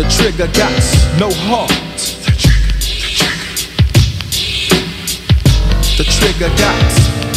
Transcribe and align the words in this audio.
The 0.00 0.08
trigger 0.08 0.48
got 0.54 0.72
no 1.18 1.28
heart. 1.30 1.68
The 5.98 6.04
trigger 6.04 6.48
got 6.56 6.74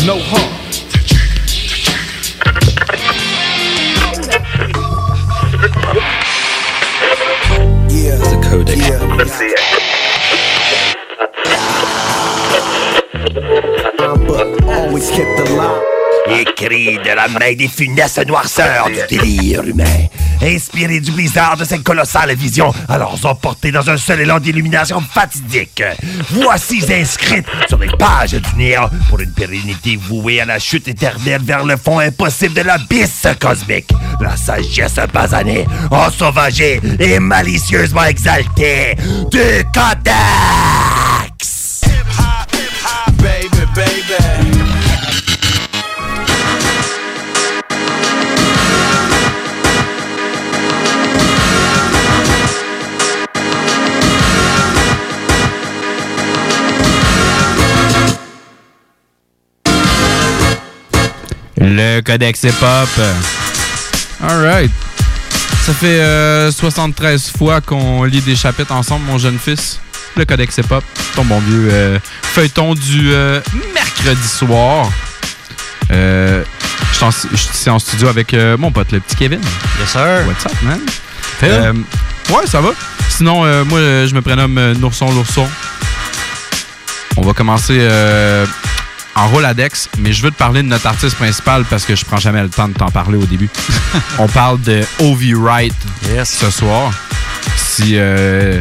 no 0.05 0.17
heart. 0.17 0.49
Yeah. 7.91 8.15
The 8.15 8.37
codec. 8.47 8.77
Yeah. 8.77 9.15
Let's 9.17 9.33
see 9.33 9.51
it. 9.51 9.59
But 14.25 14.47
always 14.69 15.09
kept 15.09 15.35
the 15.35 15.43
lie. 15.57 15.81
Les 16.29 16.45
cris 16.45 16.97
de 17.03 17.13
la 17.13 17.27
main 17.27 17.53
des 17.53 17.67
funestes 17.67 18.25
noirceurs 18.25 18.87
du 18.87 19.17
délire 19.17 19.63
humain, 19.63 20.07
inspirés 20.41 20.99
du 20.99 21.11
blizzard 21.11 21.57
de 21.57 21.65
cette 21.65 21.83
colossale 21.83 22.33
vision, 22.35 22.73
alors 22.89 23.17
emportés 23.23 23.71
dans 23.71 23.89
un 23.89 23.97
seul 23.97 24.21
élan 24.21 24.39
d'illumination 24.39 25.01
fatidique. 25.01 25.83
Voici 26.29 26.83
inscrites 26.91 27.45
sur 27.67 27.77
les 27.77 27.89
pages 27.97 28.31
du 28.31 28.55
néant 28.57 28.89
pour 29.09 29.19
une 29.19 29.31
pérennité 29.31 29.95
vouée 29.95 30.41
à 30.41 30.45
la 30.45 30.59
chute 30.59 30.87
éternelle 30.87 31.41
vers 31.43 31.63
le 31.63 31.77
fond 31.77 31.99
impossible 31.99 32.53
de 32.55 32.61
l'abysse 32.61 33.27
cosmique. 33.39 33.91
La 34.19 34.35
sagesse 34.35 34.99
basanée, 35.13 35.65
ensauvagée 35.91 36.81
et 36.99 37.19
malicieusement 37.19 38.05
exaltée 38.05 38.95
du 39.31 39.63
Codex! 39.73 41.53
Baby, 43.23 43.65
baby. 43.73 44.32
Le 61.65 62.01
Codex 62.01 62.43
Hip-Hop. 62.43 62.89
Alright. 64.21 64.71
Ça 65.65 65.73
fait 65.73 65.99
euh, 66.01 66.51
73 66.51 67.31
fois 67.37 67.61
qu'on 67.61 68.03
lit 68.03 68.21
des 68.21 68.35
chapitres 68.35 68.73
ensemble, 68.73 69.05
mon 69.05 69.17
jeune 69.17 69.39
fils. 69.39 69.79
Le 70.17 70.25
Codex 70.25 70.57
Hip-Hop. 70.57 70.83
Ton 71.15 71.23
bon 71.25 71.39
vieux 71.39 71.69
euh, 71.71 71.99
feuilleton 72.21 72.73
du 72.75 73.13
euh, 73.13 73.39
mercredi 73.73 74.27
soir. 74.27 74.89
Euh, 75.91 76.43
je 76.91 77.37
suis 77.37 77.69
en- 77.69 77.75
en 77.75 77.79
studio 77.79 78.07
avec 78.09 78.33
euh, 78.33 78.57
mon 78.57 78.71
pote, 78.71 78.91
le 78.91 78.99
petit 78.99 79.15
Kevin. 79.15 79.39
Yes, 79.79 79.89
sir. 79.91 80.23
What's 80.27 80.45
up, 80.45 80.51
man? 80.63 80.79
Euh, 81.43 81.73
ouais, 82.29 82.45
ça 82.47 82.61
va. 82.61 82.69
Sinon, 83.09 83.43
euh, 83.45 83.63
moi, 83.65 83.79
euh, 83.79 84.07
je 84.07 84.13
me 84.15 84.21
prénomme 84.21 84.57
euh, 84.57 84.73
Nourson 84.75 85.11
Lourson. 85.11 85.47
On 87.17 87.21
va 87.21 87.33
commencer 87.33 87.77
euh, 87.79 88.45
en 89.15 89.27
Roladex, 89.27 89.89
mais 89.99 90.11
je 90.11 90.21
veux 90.23 90.31
te 90.31 90.37
parler 90.37 90.63
de 90.63 90.67
notre 90.67 90.87
artiste 90.87 91.15
principal 91.15 91.65
parce 91.65 91.85
que 91.85 91.95
je 91.95 92.03
prends 92.03 92.17
jamais 92.17 92.41
le 92.41 92.49
temps 92.49 92.67
de 92.67 92.73
t'en 92.73 92.89
parler 92.89 93.17
au 93.17 93.25
début. 93.25 93.49
On 94.17 94.27
parle 94.27 94.59
de 94.61 94.81
Ovi 94.99 95.33
Wright 95.33 95.73
Yes. 96.09 96.29
ce 96.39 96.49
soir. 96.49 96.91
Si 97.57 97.93
euh, 97.97 98.59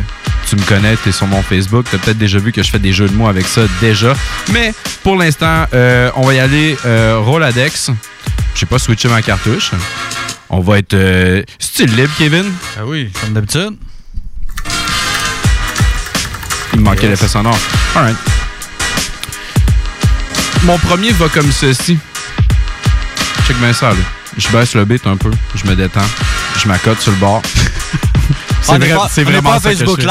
tu 0.49 0.57
me 0.57 0.63
connais, 0.63 0.97
tu 1.03 1.09
es 1.09 1.13
sur 1.13 1.27
mon 1.27 1.43
Facebook, 1.43 1.87
tu 1.89 1.97
as 1.97 1.99
peut-être 1.99 2.19
déjà 2.19 2.39
vu 2.39 2.53
que 2.53 2.63
je 2.63 2.71
fais 2.71 2.79
des 2.79 2.93
jeux 2.93 3.09
de 3.09 3.15
mots 3.15 3.29
avec 3.29 3.47
ça 3.47 3.63
déjà. 3.81 4.13
Mais 4.53 4.75
pour 5.03 5.17
l'instant, 5.17 5.67
euh, 5.73 6.11
on 6.17 6.27
va 6.27 6.35
y 6.35 6.39
aller 6.41 6.77
euh, 6.85 7.19
Roladex. 7.21 7.91
Je 8.55 8.61
sais 8.61 8.67
pas 8.67 8.79
switcher 8.79 9.09
ma 9.09 9.23
cartouche. 9.23 9.71
On 10.51 10.61
va 10.61 10.79
être 10.79 10.93
euh, 10.93 11.43
style 11.59 11.95
libre, 11.97 12.13
Kevin. 12.19 12.45
Ah 12.79 12.83
oui, 12.85 13.11
comme 13.23 13.33
d'habitude. 13.33 13.77
Il 16.75 16.81
me 16.81 16.85
manquait 16.85 17.03
Yes. 17.09 17.11
l'effet 17.21 17.29
sonore. 17.29 17.59
Alright. 17.97 18.17
Mon 20.65 20.79
premier 20.79 21.11
va 21.13 21.29
comme 21.29 21.51
ceci. 21.51 21.99
Check 23.47 23.57
bien 23.59 23.73
ça, 23.73 23.91
là. 23.91 23.97
Je 24.39 24.49
baisse 24.49 24.75
le 24.75 24.85
beat 24.85 25.07
un 25.07 25.17
peu, 25.17 25.31
je 25.55 25.69
me 25.69 25.75
détends, 25.77 26.01
je 26.59 26.67
m'accote 26.67 27.01
sur 27.01 27.11
le 27.13 27.19
bord. 27.19 27.43
Vrai- 28.79 28.87
c'est 29.11 29.25
vraiment 29.25 29.51
pas 29.51 29.61
ça 29.61 29.69
que 29.75 29.79
je 29.81 29.85
fais. 29.97 30.03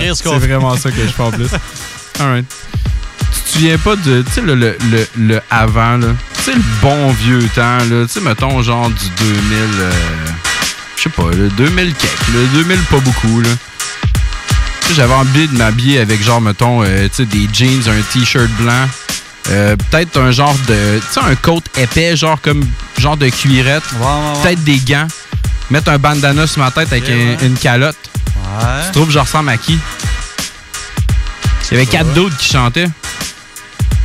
Live, 0.00 0.10
C'est 0.32 0.46
vraiment, 0.46 0.74
c'est 0.74 0.82
ça 0.82 0.90
que 0.90 1.02
je 1.02 1.12
fais 1.12 1.22
en 1.22 1.30
plus. 1.30 1.48
Alright. 2.20 2.46
Tu 3.34 3.40
te 3.42 3.48
souviens 3.50 3.78
pas 3.78 3.94
de, 3.96 4.22
tu 4.22 4.32
sais, 4.32 4.40
le, 4.40 4.54
le, 4.54 4.76
le, 4.90 5.06
le 5.18 5.40
avant, 5.50 5.98
là? 5.98 6.08
Tu 6.38 6.42
sais, 6.44 6.54
le 6.54 6.62
bon 6.80 7.12
vieux 7.12 7.46
temps, 7.54 7.76
là? 7.78 8.06
Tu 8.06 8.08
sais, 8.08 8.20
mettons, 8.20 8.60
genre 8.62 8.88
du 8.88 9.08
2000, 9.18 9.36
euh, 9.80 9.92
je 10.96 11.02
sais 11.02 11.10
pas, 11.10 11.30
le 11.30 11.48
2000 11.50 11.94
quelque, 11.94 12.32
le 12.34 12.46
2000 12.64 12.78
pas 12.90 12.98
beaucoup, 13.00 13.40
là. 13.42 13.50
J'avais 14.96 15.14
envie 15.14 15.46
de 15.46 15.56
m'habiller 15.58 16.00
avec, 16.00 16.24
genre, 16.24 16.40
mettons, 16.40 16.82
euh, 16.82 17.06
tu 17.08 17.16
sais, 17.16 17.24
des 17.26 17.46
jeans, 17.52 17.82
un 17.88 18.00
t-shirt 18.12 18.48
blanc. 18.58 18.88
Euh, 19.50 19.76
peut-être 19.90 20.18
un 20.20 20.30
genre 20.30 20.54
de. 20.68 20.98
Tu 20.98 21.04
sais, 21.12 21.20
un 21.20 21.34
coat 21.36 21.62
épais, 21.76 22.16
genre 22.16 22.40
comme. 22.40 22.64
Genre 22.98 23.16
de 23.16 23.28
cuirette. 23.28 23.82
Ouais, 24.00 24.06
ouais. 24.06 24.42
Peut-être 24.42 24.64
des 24.64 24.78
gants. 24.78 25.06
Mettre 25.70 25.90
un 25.90 25.98
bandana 25.98 26.46
sur 26.46 26.62
ma 26.62 26.70
tête 26.70 26.90
avec 26.92 27.08
un- 27.10 27.44
une 27.44 27.56
calotte. 27.56 27.96
Ouais. 28.36 28.86
Tu 28.86 28.92
trouves 28.92 29.06
que 29.06 29.12
je 29.12 29.18
ressemble 29.18 29.50
à 29.50 29.56
qui? 29.56 29.78
Il 31.70 31.74
y 31.74 31.76
avait 31.76 31.86
quatre 31.86 32.12
d'autres 32.14 32.36
qui 32.38 32.48
chantaient. 32.50 32.88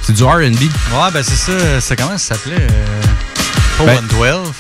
C'est 0.02 0.14
du 0.14 0.24
RB. 0.24 0.42
Ouais, 0.42 1.12
ben 1.14 1.24
c'est 1.24 1.36
ça. 1.36 1.80
C'est 1.80 1.96
comment 1.96 2.18
ça 2.18 2.36
s'appelait? 2.36 2.58
Euh, 2.60 3.02
Ben- 3.86 3.96
112. 4.10 4.52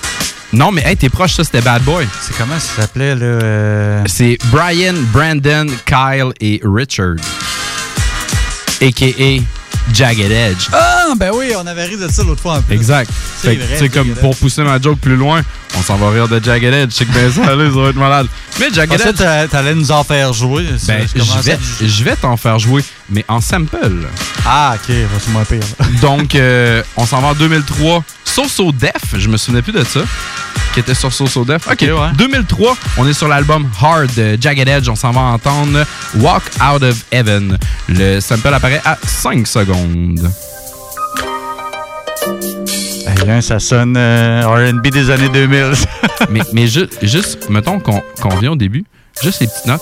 Non, 0.53 0.71
mais 0.71 0.83
hey, 0.85 0.95
t'es 0.95 1.09
proche, 1.09 1.33
ça, 1.33 1.44
c'était 1.44 1.61
Bad 1.61 1.81
Boy. 1.83 2.07
C'est 2.21 2.38
comment 2.38 2.59
ça 2.59 2.81
s'appelait, 2.83 3.15
là? 3.15 3.21
euh, 3.25 4.03
C'est 4.05 4.38
Brian, 4.45 4.94
Brandon, 5.11 5.65
Kyle 5.85 6.31
et 6.39 6.61
Richard. 6.63 7.15
A.K.A. 8.81 9.41
Jagged 9.91 10.31
Edge. 10.31 10.67
Ah, 10.71 11.13
ben 11.17 11.31
oui, 11.33 11.51
on 11.57 11.66
avait 11.67 11.85
ri 11.85 11.97
de 11.97 12.07
ça 12.07 12.23
l'autre 12.23 12.41
fois 12.41 12.55
un 12.57 12.61
peu. 12.61 12.73
Exact. 12.73 13.09
C'est 13.41 13.55
vrai, 13.55 13.89
comme 13.89 14.09
pour 14.16 14.35
pousser 14.38 14.63
ma 14.63 14.79
joke 14.79 14.99
plus 14.99 15.16
loin, 15.16 15.41
on 15.77 15.81
s'en 15.81 15.95
va 15.97 16.09
rire 16.11 16.27
de 16.27 16.41
Jagged 16.44 16.73
Edge. 16.73 16.91
Je 16.91 16.95
sais 16.95 17.05
que 17.05 17.11
ben 17.13 17.31
ça, 17.31 17.55
là, 17.55 17.69
ça 17.71 17.79
va 17.79 17.89
être 17.89 17.95
malade. 17.95 18.27
Mais 18.59 18.67
Jagged 18.73 19.01
Edge, 19.01 19.16
t'a- 19.16 19.47
t'allais 19.47 19.75
nous 19.75 19.91
en 19.91 20.03
faire 20.03 20.31
jouer. 20.33 20.66
ben, 20.88 21.05
je 21.16 21.41
vais, 21.41 21.57
vais 22.03 22.16
t'en 22.16 22.38
faire 22.38 22.59
jouer, 22.59 22.83
mais 23.09 23.23
en 23.27 23.41
sample. 23.41 23.77
Ah, 24.45 24.75
ok, 24.75 24.95
c'est 25.19 25.31
moins 25.31 25.43
pire. 25.45 25.59
Donc, 26.01 26.35
euh, 26.35 26.81
on 26.97 27.05
s'en 27.05 27.21
va 27.21 27.29
en 27.29 27.33
2003. 27.33 28.03
So 28.25 28.71
Def, 28.71 28.91
je 29.17 29.29
me 29.29 29.37
souvenais 29.37 29.61
plus 29.61 29.73
de 29.73 29.83
ça. 29.83 30.01
Qui 30.73 30.79
était 30.79 30.95
sur 30.95 31.13
So 31.13 31.45
Def. 31.45 31.67
OK, 31.71 31.81
ouais. 31.81 32.11
2003, 32.17 32.75
on 32.97 33.07
est 33.07 33.13
sur 33.13 33.27
l'album 33.27 33.67
Hard 33.81 34.09
de 34.15 34.37
Jagged 34.41 34.67
Edge. 34.67 34.89
On 34.89 34.95
s'en 34.95 35.11
va 35.11 35.21
entendre 35.21 35.85
Walk 36.15 36.43
Out 36.59 36.81
of 36.83 36.95
Heaven. 37.11 37.57
Le 37.89 38.19
sample 38.19 38.53
apparaît 38.53 38.81
à 38.83 38.97
5 39.05 39.45
secondes. 39.45 40.31
Là, 43.25 43.41
ça 43.41 43.59
sonne 43.59 43.95
euh, 43.97 44.71
RB 44.73 44.87
des 44.89 45.09
années 45.09 45.29
2000. 45.29 45.71
mais 46.29 46.41
mais 46.51 46.67
ju- 46.67 46.89
juste, 47.01 47.49
mettons 47.49 47.79
qu'on 47.79 48.01
qu'on 48.21 48.29
revient 48.29 48.49
au 48.49 48.55
début. 48.55 48.83
Juste 49.21 49.39
les 49.41 49.47
petites 49.47 49.65
notes. 49.65 49.81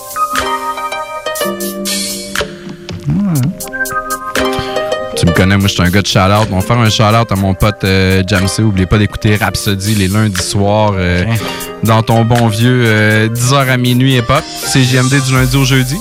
Tu 5.22 5.28
me 5.28 5.32
connais, 5.34 5.56
moi 5.56 5.68
je 5.68 5.74
suis 5.74 5.82
un 5.82 5.88
gars 5.88 6.02
de 6.02 6.06
shout-out. 6.08 6.48
On 6.50 6.56
va 6.58 6.62
faire 6.62 6.78
un 6.78 6.90
shout-out 6.90 7.30
à 7.30 7.36
mon 7.36 7.54
pote 7.54 7.84
euh, 7.84 8.24
Jamsey. 8.26 8.64
Oubliez 8.64 8.86
pas 8.86 8.98
d'écouter 8.98 9.36
Rhapsody 9.36 9.94
les 9.94 10.08
lundis 10.08 10.42
soirs 10.42 10.94
euh, 10.96 11.22
Ok. 11.22 11.40
dans 11.84 12.02
ton 12.02 12.24
bon 12.24 12.48
vieux 12.48 12.82
euh, 12.86 13.28
10h 13.28 13.68
à 13.68 13.76
minuit 13.76 14.16
et 14.16 14.22
pop. 14.22 14.42
C'est 14.66 14.82
JMD 14.82 15.22
du 15.24 15.32
lundi 15.32 15.56
au 15.56 15.64
jeudi. 15.64 15.96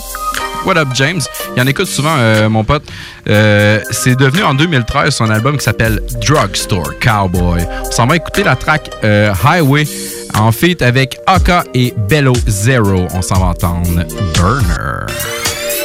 What 0.65 0.75
up, 0.77 0.87
James? 0.95 1.21
Il 1.55 1.61
en 1.61 1.67
écoute 1.67 1.85
souvent, 1.85 2.15
euh, 2.17 2.49
mon 2.49 2.63
pote. 2.63 2.81
Euh, 3.29 3.79
c'est 3.91 4.15
devenu 4.15 4.41
en 4.41 4.55
2013 4.55 5.13
son 5.13 5.29
album 5.29 5.55
qui 5.59 5.65
s'appelle 5.65 6.01
Drugstore 6.27 6.93
Cowboy. 6.99 7.61
On 7.85 7.91
s'en 7.91 8.07
va 8.07 8.15
écouter 8.15 8.43
la 8.43 8.55
track 8.55 8.89
euh, 9.03 9.31
Highway 9.45 9.85
en 10.33 10.51
feat 10.51 10.81
avec 10.81 11.19
Aka 11.27 11.63
et 11.75 11.93
Bello 12.09 12.33
Zero. 12.47 13.05
On 13.13 13.21
s'en 13.21 13.39
va 13.39 13.45
entendre 13.47 13.87
Burner. 14.33 15.05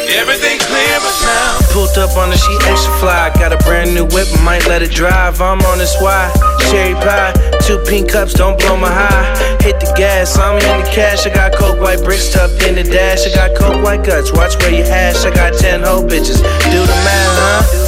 Everything 0.08 0.58
Pulled 1.76 1.98
up 1.98 2.16
on 2.16 2.30
the 2.30 2.38
sheet 2.38 2.62
extra 2.72 2.90
fly. 2.96 3.30
Got 3.34 3.52
a 3.52 3.58
brand 3.58 3.92
new 3.92 4.06
whip, 4.06 4.26
might 4.42 4.66
let 4.66 4.80
it 4.80 4.92
drive. 4.92 5.42
I'm 5.42 5.60
on 5.60 5.76
this 5.76 5.94
why. 6.00 6.32
Cherry 6.70 6.94
pie, 6.94 7.34
two 7.60 7.76
pink 7.84 8.08
cups, 8.08 8.32
don't 8.32 8.58
blow 8.58 8.78
my 8.78 8.88
high. 8.88 9.36
Hit 9.60 9.78
the 9.80 9.92
gas, 9.94 10.38
I'm 10.38 10.56
in 10.56 10.80
the 10.80 10.90
cash. 10.90 11.26
I 11.26 11.34
got 11.34 11.52
coke 11.52 11.78
white 11.78 12.02
bricks 12.02 12.32
tucked 12.32 12.62
in 12.62 12.76
the 12.76 12.82
dash. 12.82 13.26
I 13.26 13.34
got 13.34 13.54
coke 13.58 13.84
white 13.84 14.02
guts, 14.02 14.32
watch 14.32 14.56
where 14.60 14.72
you 14.72 14.84
ash. 14.84 15.26
I 15.26 15.30
got 15.34 15.52
ten 15.52 15.82
whole 15.82 16.02
bitches. 16.02 16.40
Do 16.72 16.80
the 16.80 16.96
math, 17.04 17.36
huh? 17.44 17.85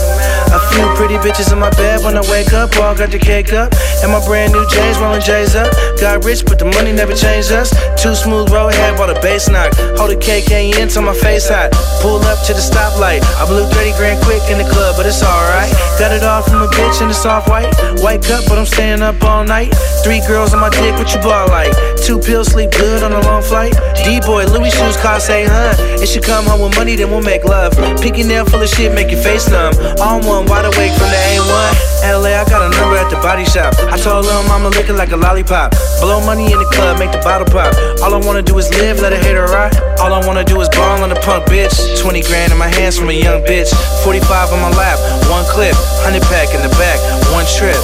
A 0.59 0.61
few 0.75 0.87
pretty 0.99 1.15
bitches 1.23 1.53
in 1.53 1.59
my 1.59 1.71
bed 1.71 2.03
when 2.03 2.17
I 2.19 2.25
wake 2.27 2.53
up. 2.53 2.75
All 2.83 2.95
got 2.95 3.11
the 3.15 3.19
cake 3.19 3.53
up. 3.53 3.71
And 4.03 4.11
my 4.11 4.19
brand 4.27 4.53
new 4.53 4.67
J's 4.67 4.99
rolling 4.99 5.23
J's 5.23 5.55
up. 5.55 5.71
Got 6.03 6.25
rich, 6.25 6.43
but 6.45 6.59
the 6.59 6.67
money 6.67 6.91
never 6.91 7.15
changed 7.15 7.53
us. 7.53 7.71
Too 7.95 8.15
smooth 8.15 8.51
road 8.51 8.75
head 8.75 8.99
while 8.99 9.07
the 9.07 9.19
bass 9.23 9.49
knock. 9.49 9.75
Hold 9.95 10.11
the 10.11 10.19
in 10.19 10.89
till 10.89 11.03
my 11.03 11.15
face 11.15 11.49
hot. 11.49 11.71
Pull 12.03 12.19
up 12.27 12.43
to 12.47 12.53
the 12.55 12.63
stoplight. 12.63 13.23
I 13.39 13.47
blew 13.47 13.67
30 13.71 13.95
grand 13.99 14.19
quick 14.27 14.43
in 14.51 14.59
the 14.59 14.67
club, 14.67 14.97
but 14.99 15.07
it's 15.07 15.23
alright. 15.23 15.71
Got 15.99 16.11
it 16.11 16.23
all 16.23 16.43
from 16.43 16.63
a 16.63 16.69
bitch 16.75 17.03
in 17.03 17.09
the 17.09 17.15
soft 17.15 17.49
white. 17.49 17.71
White 18.03 18.23
cup, 18.23 18.43
but 18.49 18.59
I'm 18.59 18.67
staying 18.67 19.03
up 19.03 19.23
all 19.23 19.45
night. 19.45 19.71
Three 20.03 20.21
girls 20.27 20.55
on 20.55 20.61
my 20.61 20.71
dick, 20.71 20.95
what 20.99 21.15
you 21.15 21.21
ball 21.23 21.47
like? 21.49 21.71
Two 22.03 22.19
pills, 22.19 22.49
sleep 22.49 22.71
good 22.73 23.03
on 23.03 23.13
a 23.13 23.21
long 23.23 23.43
flight. 23.43 23.75
D-boy, 24.03 24.47
Louis 24.47 24.71
shoes 24.71 24.97
cost 24.97 25.31
800. 25.31 26.03
If 26.03 26.09
she 26.09 26.21
come 26.21 26.47
home 26.47 26.63
with 26.63 26.75
money, 26.77 26.97
then 26.97 27.11
we'll 27.11 27.23
make 27.23 27.45
love. 27.45 27.77
Pinky 28.01 28.23
nail 28.23 28.45
full 28.45 28.63
of 28.63 28.69
shit, 28.69 28.95
make 28.95 29.11
your 29.11 29.23
face 29.23 29.49
numb. 29.51 29.75
All 30.01 30.21
one, 30.21 30.47
wide 30.49 30.65
awake 30.65 30.93
from 30.97 31.13
the 31.13 31.21
A1. 31.37 31.89
LA, 32.09 32.41
I 32.41 32.45
got 32.49 32.65
a 32.65 32.71
number 32.73 32.97
at 32.97 33.11
the 33.11 33.21
body 33.21 33.45
shop. 33.45 33.75
I 33.93 33.97
told 34.01 34.25
little 34.25 34.43
mama 34.49 34.71
licking 34.71 34.97
like 34.97 35.13
a 35.13 35.17
lollipop. 35.17 35.73
Blow 36.01 36.25
money 36.25 36.51
in 36.51 36.59
the 36.59 36.69
club, 36.73 36.99
make 36.99 37.13
the 37.13 37.21
bottle 37.21 37.47
pop. 37.47 37.75
All 38.03 38.15
I 38.15 38.21
wanna 38.25 38.43
do 38.43 38.57
is 38.59 38.69
live, 38.81 39.01
let 39.01 39.13
a 39.13 39.19
hater 39.19 39.45
rot. 39.45 39.77
All 40.01 40.13
I 40.13 40.25
wanna 40.27 40.45
do 40.45 40.61
is 40.61 40.69
ball 40.71 41.03
on 41.03 41.11
the 41.11 41.21
punk 41.21 41.45
bitch. 41.47 41.77
20 42.01 42.23
grand 42.23 42.53
in 42.53 42.59
my 42.59 42.69
hands 42.69 42.97
from 42.99 43.11
a 43.11 43.13
young 43.13 43.43
bitch. 43.45 43.71
45 44.05 44.53
on 44.53 44.61
my 44.61 44.73
lap, 44.77 44.99
one 45.29 45.45
clip. 45.47 45.77
100 46.09 46.23
pack 46.33 46.55
in 46.55 46.63
the 46.63 46.73
back, 46.81 46.99
one 47.37 47.47
trip. 47.59 47.79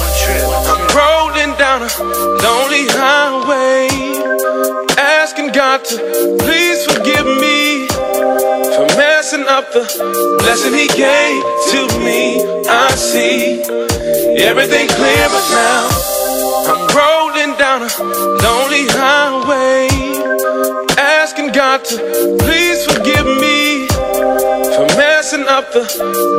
I'm 0.65 0.81
rolling 0.97 1.53
down 1.57 1.83
a 1.83 1.89
lonely 2.41 2.87
highway, 2.89 3.87
asking 4.97 5.51
God 5.51 5.83
to 5.85 5.95
please 6.39 6.85
forgive 6.85 7.25
me 7.25 7.74
for 9.25 9.37
messing 9.37 9.47
up 9.47 9.71
the 9.71 10.37
blessing 10.39 10.73
He 10.73 10.87
gave 10.87 11.41
to 11.71 11.99
me. 11.99 12.43
I 12.67 12.91
see 12.95 13.61
everything 14.43 14.87
clear, 14.87 15.27
but 15.29 15.45
now 15.49 15.89
I'm 16.69 16.81
rolling 16.95 17.57
down 17.57 17.81
a 17.81 17.89
lonely 18.43 18.85
highway, 18.89 19.87
asking 20.97 21.53
God 21.53 21.83
to 21.85 21.97
please 22.39 22.85
forgive 22.85 23.25
me 23.25 23.87
for 23.87 24.85
messing 24.97 25.45
up 25.47 25.71
the 25.73 25.85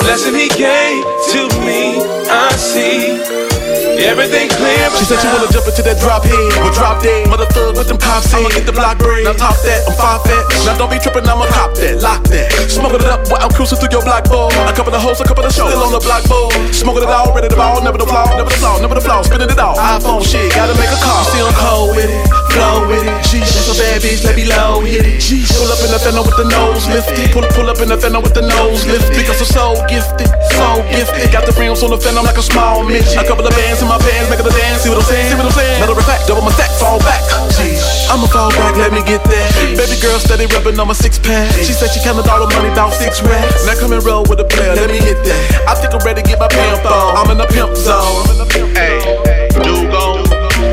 blessing 0.00 0.34
He 0.34 0.48
gave 0.48 1.02
to 1.32 1.48
me. 1.66 1.98
I 2.30 2.52
see 2.56 3.55
everything 4.04 4.48
clear. 4.50 4.90
She 4.98 5.04
said 5.04 5.20
she 5.20 5.28
wanna 5.28 5.48
jump 5.52 5.66
into 5.68 5.82
that 5.82 5.98
drop 6.00 6.24
head, 6.24 6.50
but 6.60 6.74
drop 6.74 7.02
dead. 7.02 7.28
Mother 7.28 7.46
thug 7.52 7.76
with 7.76 7.88
them 7.88 7.98
cops 7.98 8.32
I'ma 8.34 8.48
get 8.50 8.66
the 8.66 8.72
block 8.72 8.98
bread. 8.98 9.24
Now 9.24 9.32
top 9.32 9.56
that, 9.64 9.86
I'm 9.88 9.94
five 9.96 10.22
fat. 10.24 10.44
Now 10.66 10.76
don't 10.76 10.90
be 10.90 10.98
tripping, 10.98 11.24
I'ma 11.24 11.46
cop 11.48 11.72
that, 11.80 12.02
lock 12.02 12.22
that. 12.28 12.52
Smoking 12.68 13.00
it 13.00 13.10
up 13.10 13.28
while 13.30 13.40
I'm 13.40 13.52
cruising 13.52 13.78
through 13.78 13.92
your 13.92 14.04
block 14.04 14.28
ball. 14.28 14.52
A 14.68 14.74
couple 14.74 14.92
of 14.92 15.00
hoes, 15.00 15.20
a 15.20 15.24
couple 15.24 15.44
of 15.44 15.52
shows, 15.52 15.72
still 15.72 15.82
on 15.82 15.92
the 15.92 16.02
block 16.02 16.24
ball. 16.28 16.52
Smoking 16.72 17.04
it 17.04 17.12
all, 17.12 17.32
ready 17.32 17.48
to 17.48 17.56
ball, 17.56 17.80
never 17.80 17.98
the 17.98 18.06
flaw, 18.06 18.28
never 18.36 18.50
the 18.50 18.58
flaw, 18.60 18.80
never 18.80 18.94
the 18.94 19.04
flaw. 19.04 19.22
Spinning 19.22 19.48
it 19.48 19.58
all. 19.58 19.76
iPhone 19.76 20.20
shit, 20.20 20.52
gotta 20.52 20.76
make 20.76 20.92
a 20.92 21.00
call. 21.00 21.24
Still 21.32 21.50
cold 21.56 21.96
with 21.96 22.10
it, 22.10 22.22
flow 22.52 22.84
with 22.88 23.06
it. 23.06 23.16
That's 23.32 23.72
a 23.72 23.76
bad 23.80 24.02
bitch, 24.02 24.24
let 24.24 24.36
me 24.36 24.44
low 24.44 24.84
hit 24.84 25.06
it. 25.06 25.20
Sheesh, 25.20 25.50
pull 25.56 25.72
up 25.72 25.80
in 25.80 25.90
the 25.90 25.98
fender 25.98 26.22
with 26.22 26.36
the 26.36 26.48
nose 26.48 26.84
lifted. 26.88 27.32
Pull 27.32 27.46
pull 27.56 27.68
up 27.70 27.80
in 27.80 27.88
the 27.88 27.98
fender 27.98 28.20
with 28.20 28.34
the 28.34 28.44
nose 28.44 28.84
lifted. 28.86 29.16
Because 29.16 29.40
I'm 29.40 29.50
so 29.50 29.66
gifted, 29.88 30.28
so 30.52 30.84
gifted. 30.92 31.32
Got 31.32 31.46
the 31.46 31.54
rims 31.56 31.82
on 31.82 31.90
the 31.90 31.98
fender, 31.98 32.22
like 32.22 32.36
a 32.36 32.44
small 32.44 32.84
midget. 32.84 33.16
A 33.16 33.24
couple 33.24 33.46
of 33.46 33.54
bands 33.56 33.85
in 33.86 33.94
my 33.94 34.02
pants, 34.02 34.26
making 34.26 34.46
a 34.46 34.50
dance. 34.50 34.82
See 34.82 34.90
what 34.90 34.98
I'm 34.98 35.06
saying? 35.06 35.30
See 35.30 35.38
what 35.38 35.46
I'm 35.46 35.54
saying? 35.54 35.78
Matter 35.78 35.94
of 35.94 36.02
fact, 36.02 36.26
double 36.26 36.42
my 36.42 36.50
stack, 36.50 36.70
fall 36.74 36.98
back. 37.06 37.22
Sheesh, 37.54 38.10
I'ma 38.10 38.26
fall 38.26 38.50
back, 38.50 38.74
let 38.74 38.90
me 38.90 39.00
get 39.06 39.22
that. 39.22 39.48
Baby 39.78 39.96
girl 40.02 40.18
steady 40.18 40.50
rubbing 40.50 40.74
on 40.82 40.90
my 40.90 40.98
six 40.98 41.18
pack. 41.18 41.54
She 41.62 41.70
said 41.70 41.94
she 41.94 42.02
counted 42.02 42.26
all 42.26 42.42
the 42.42 42.50
money, 42.58 42.74
about 42.74 42.92
six 42.92 43.22
racks. 43.22 43.64
Now 43.64 43.78
come 43.78 43.94
and 43.94 44.02
roll 44.02 44.26
with 44.26 44.42
a 44.42 44.48
player, 44.48 44.74
let 44.74 44.90
me 44.90 44.98
hit 44.98 45.22
that. 45.22 45.70
I 45.70 45.78
think 45.78 45.94
I'm 45.94 46.02
ready 46.02 46.22
to 46.22 46.26
get 46.26 46.42
my 46.42 46.50
pimp 46.50 46.84
on. 46.84 47.14
I'm 47.14 47.30
in 47.30 47.38
the 47.38 47.46
pimp 47.46 47.78
zone. 47.78 48.26
Hey, 48.74 49.46
dude, 49.54 49.90
go 49.94 50.18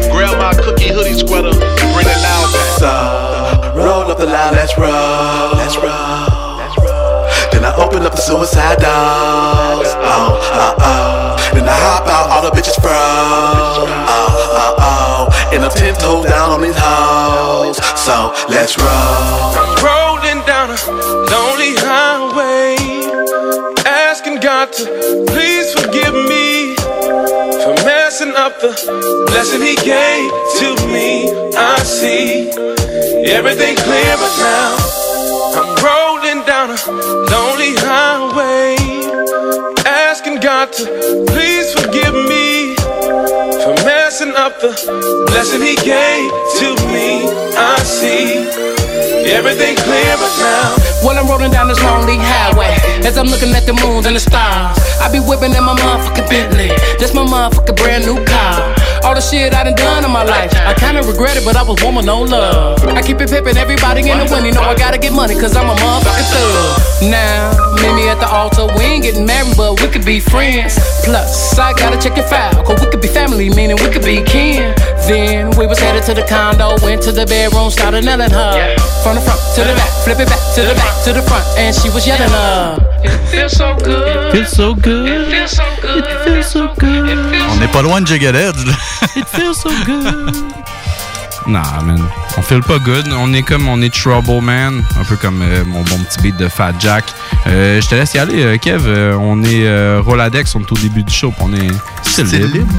grab 0.10 0.34
my 0.42 0.54
cookie 0.58 0.90
hoodie 0.90 1.14
sweater, 1.14 1.54
bring 1.94 2.10
it 2.10 2.20
loud 2.26 2.50
back. 2.50 2.70
So, 2.82 2.94
roll 3.78 4.10
up 4.10 4.18
the 4.18 4.26
line, 4.26 4.58
let's 4.58 4.74
roll. 4.78 5.54
Let's 5.54 5.78
roll. 5.78 6.43
Then 7.64 7.72
I 7.72 7.82
open 7.82 8.04
up 8.04 8.12
the 8.12 8.20
suicide 8.20 8.76
doors. 8.84 9.96
Oh, 9.96 10.36
oh, 10.36 10.76
oh. 10.84 11.52
Then 11.56 11.64
I 11.64 11.72
hop 11.72 12.04
out, 12.12 12.28
all 12.30 12.44
the 12.44 12.52
bitches 12.52 12.76
froze. 12.76 13.88
Oh, 13.88 14.28
oh, 14.60 14.76
oh. 14.84 15.56
And 15.56 15.64
I'm 15.64 15.72
ten 15.72 15.96
toes 15.96 16.26
down 16.26 16.52
on 16.52 16.62
these 16.62 16.76
hoes. 16.76 17.80
So, 17.96 18.36
let's 18.52 18.76
roll. 18.76 19.56
Rolling 19.80 20.44
down 20.44 20.76
a 20.76 20.80
lonely 21.32 21.72
highway, 21.80 22.76
asking 23.88 24.42
God 24.42 24.74
to 24.74 25.24
please 25.32 25.72
forgive 25.72 26.12
me 26.12 26.76
for 27.64 27.80
messing 27.88 28.36
up 28.36 28.60
the 28.60 28.76
blessing 29.32 29.62
He 29.64 29.80
gave 29.80 30.28
to 30.60 30.76
me. 30.92 31.32
I 31.56 31.80
see 31.80 32.52
everything 33.32 33.78
clear, 33.78 34.16
but 34.20 34.34
now 34.36 34.76
I'm 35.56 35.70
rolling 35.80 36.13
God 40.64 40.74
to 40.80 41.26
please 41.28 41.74
forgive 41.74 42.14
me 42.14 42.74
for 43.60 43.76
messing 43.84 44.32
up 44.32 44.62
the 44.62 44.72
blessing 45.28 45.62
He 45.62 45.76
gave 45.76 46.32
to 46.60 46.72
me. 46.88 47.28
I 47.60 47.76
see 47.84 48.48
everything 49.28 49.76
clear, 49.76 50.16
but 50.16 50.32
now. 50.40 50.76
While 51.04 51.20
I'm 51.20 51.28
rolling 51.28 51.52
down 51.52 51.68
this 51.68 51.82
lonely 51.84 52.16
highway, 52.16 52.78
as 53.04 53.18
I'm 53.18 53.28
looking 53.28 53.52
at 53.52 53.66
the 53.66 53.74
moon 53.74 54.06
and 54.08 54.16
the 54.16 54.22
stars, 54.22 54.80
I 55.04 55.12
be 55.12 55.20
whipping 55.20 55.52
in 55.52 55.64
my 55.66 55.76
motherfucking 55.76 56.30
Bentley. 56.30 56.72
That's 56.98 57.14
my 57.14 57.26
motherfucking 57.26 57.76
brand 57.76 58.06
new 58.06 58.24
car. 58.24 58.83
All 59.04 59.14
the 59.14 59.22
shit 59.22 59.54
I 59.54 59.64
done 59.66 59.76
done 59.76 60.06
in 60.06 60.12
my 60.12 60.24
life, 60.24 60.52
I 60.56 60.74
kinda 60.74 61.04
regret 61.04 61.36
it, 61.36 61.44
but 61.44 61.58
I 61.58 61.64
was 61.64 61.82
woman 61.84 62.06
no 62.06 62.22
love. 62.22 62.80
I 62.88 63.02
keep 63.02 63.20
it 63.20 63.30
pimpin', 63.30 63.58
everybody 63.58 64.00
in 64.10 64.18
the 64.18 64.26
wind, 64.32 64.46
you 64.46 64.54
know 64.54 64.62
I 64.62 64.76
gotta 64.76 64.98
get 64.98 65.12
money, 65.12 65.36
cause 65.36 65.56
I'm 65.56 65.70
a 65.70 65.76
motherfucking 65.76 66.28
thug. 66.32 67.12
Now, 67.12 67.52
meet 67.84 67.94
me 68.00 68.08
at 68.08 68.20
the 68.20 68.30
altar, 68.30 68.68
we 68.78 68.84
ain't 68.86 69.04
getting 69.04 69.26
married, 69.26 69.58
but 69.58 69.82
we 69.82 69.88
could 69.90 70.06
be 70.06 70.22
friends. 70.22 70.80
Plus, 71.04 71.60
I 71.60 71.74
gotta 71.74 72.00
check 72.00 72.16
your 72.16 72.28
file, 72.28 72.64
cause 72.64 72.80
we 72.80 72.90
could 72.90 73.02
be 73.02 73.10
family, 73.10 73.50
meaning 73.50 73.76
we 73.84 73.90
could 73.90 74.06
be 74.06 74.24
kin. 74.24 74.74
Then 75.08 75.52
we 75.58 75.68
was 75.68 75.80
headed 75.80 76.04
to 76.04 76.14
the 76.14 76.24
condo, 76.24 76.78
went 76.82 77.02
to 77.04 77.12
the 77.12 77.26
bedroom, 77.26 77.72
started 77.72 78.06
nailing 78.06 78.32
her. 78.32 78.76
From 79.04 79.16
the 79.16 79.22
front 79.22 79.42
to 79.56 79.62
the 79.68 79.76
back, 79.76 79.92
flip 80.06 80.20
it 80.20 80.30
back 80.30 80.40
to 80.56 80.62
the 80.62 80.76
back 80.76 81.04
to 81.04 81.12
the 81.12 81.22
front, 81.24 81.46
and 81.58 81.76
she 81.76 81.90
was 81.90 82.08
yelling 82.08 82.32
up. 82.32 82.93
It 83.04 83.12
feels 83.30 83.52
so 83.56 83.76
good. 83.84 84.32
Feels 84.32 84.50
so 84.50 84.74
good. 84.76 85.08
It 85.08 85.30
feels 85.30 85.52
so 85.52 85.64
good. 85.82 86.06
It 86.06 86.18
feels 86.26 86.48
so 86.48 86.68
good. 86.80 87.18
On 87.52 87.56
n'est 87.58 87.68
pas 87.68 87.82
loin 87.82 88.02
de 88.02 88.08
Jughead, 88.08 88.36
là. 88.36 88.74
It 89.16 89.26
feels 89.28 89.56
so 89.56 89.70
good. 89.86 90.34
Nah, 91.46 91.82
man. 91.84 92.00
On 92.38 92.42
feel 92.42 92.62
pas 92.62 92.80
good. 92.80 93.06
On 93.18 93.34
est 93.34 93.42
comme, 93.44 93.68
on 93.68 93.82
est 93.82 93.94
trouble, 93.94 94.42
man. 94.42 94.82
Un 95.00 95.04
peu 95.04 95.18
comme 95.18 95.42
euh, 95.42 95.64
mon 95.66 95.82
bon 95.82 95.98
petit 96.00 96.22
beat 96.22 96.38
de 96.38 96.48
Fat 96.48 96.72
Jack. 96.80 97.04
Euh, 97.48 97.82
je 97.82 97.88
te 97.90 97.96
laisse 97.96 98.14
y 98.14 98.20
aller, 98.20 98.44
euh, 98.44 98.58
Kev. 98.58 98.84
Euh, 98.88 99.14
on 99.20 99.44
est 99.44 99.66
euh, 99.68 100.00
Roladex, 100.04 100.56
on 100.56 100.62
est 100.62 100.72
au 100.72 100.76
début 100.76 101.04
du 101.04 101.14
show. 101.14 101.34
On 101.42 101.54
est 101.54 101.68
style 102.04 102.28
Style 102.28 102.40
libre. 102.44 102.54
libre. 102.56 102.74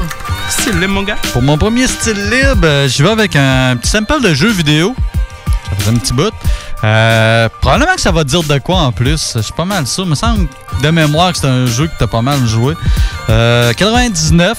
Style 0.49 0.79
libre, 0.79 0.93
mon 0.93 1.03
gars. 1.03 1.17
Pour 1.31 1.43
mon 1.43 1.57
premier 1.59 1.85
style 1.87 2.17
libre, 2.31 2.87
j'y 2.87 3.03
vais 3.03 3.09
avec 3.11 3.35
un 3.35 3.75
petit 3.77 3.89
sample 3.91 4.19
de 4.21 4.33
jeu 4.33 4.49
vidéo. 4.49 4.95
Ça 5.69 5.75
faisait 5.77 5.89
un 5.91 5.99
petit 5.99 6.13
bout. 6.13 6.31
Euh, 6.83 7.49
probablement 7.61 7.95
que 7.95 8.01
ça 8.01 8.11
va 8.11 8.23
te 8.23 8.29
dire 8.29 8.43
de 8.43 8.57
quoi 8.59 8.77
en 8.77 8.91
plus. 8.91 9.33
Je 9.35 9.41
suis 9.41 9.53
pas 9.53 9.65
mal 9.65 9.87
sûr. 9.87 10.03
Il 10.03 10.09
me 10.11 10.15
semble 10.15 10.47
de 10.83 10.89
mémoire 10.89 11.31
que 11.31 11.39
c'est 11.39 11.47
un 11.47 11.65
jeu 11.65 11.87
que 11.87 11.93
t'as 11.97 12.07
pas 12.07 12.21
mal 12.21 12.45
joué. 12.45 12.75
Euh, 13.29 13.73
99. 13.73 14.57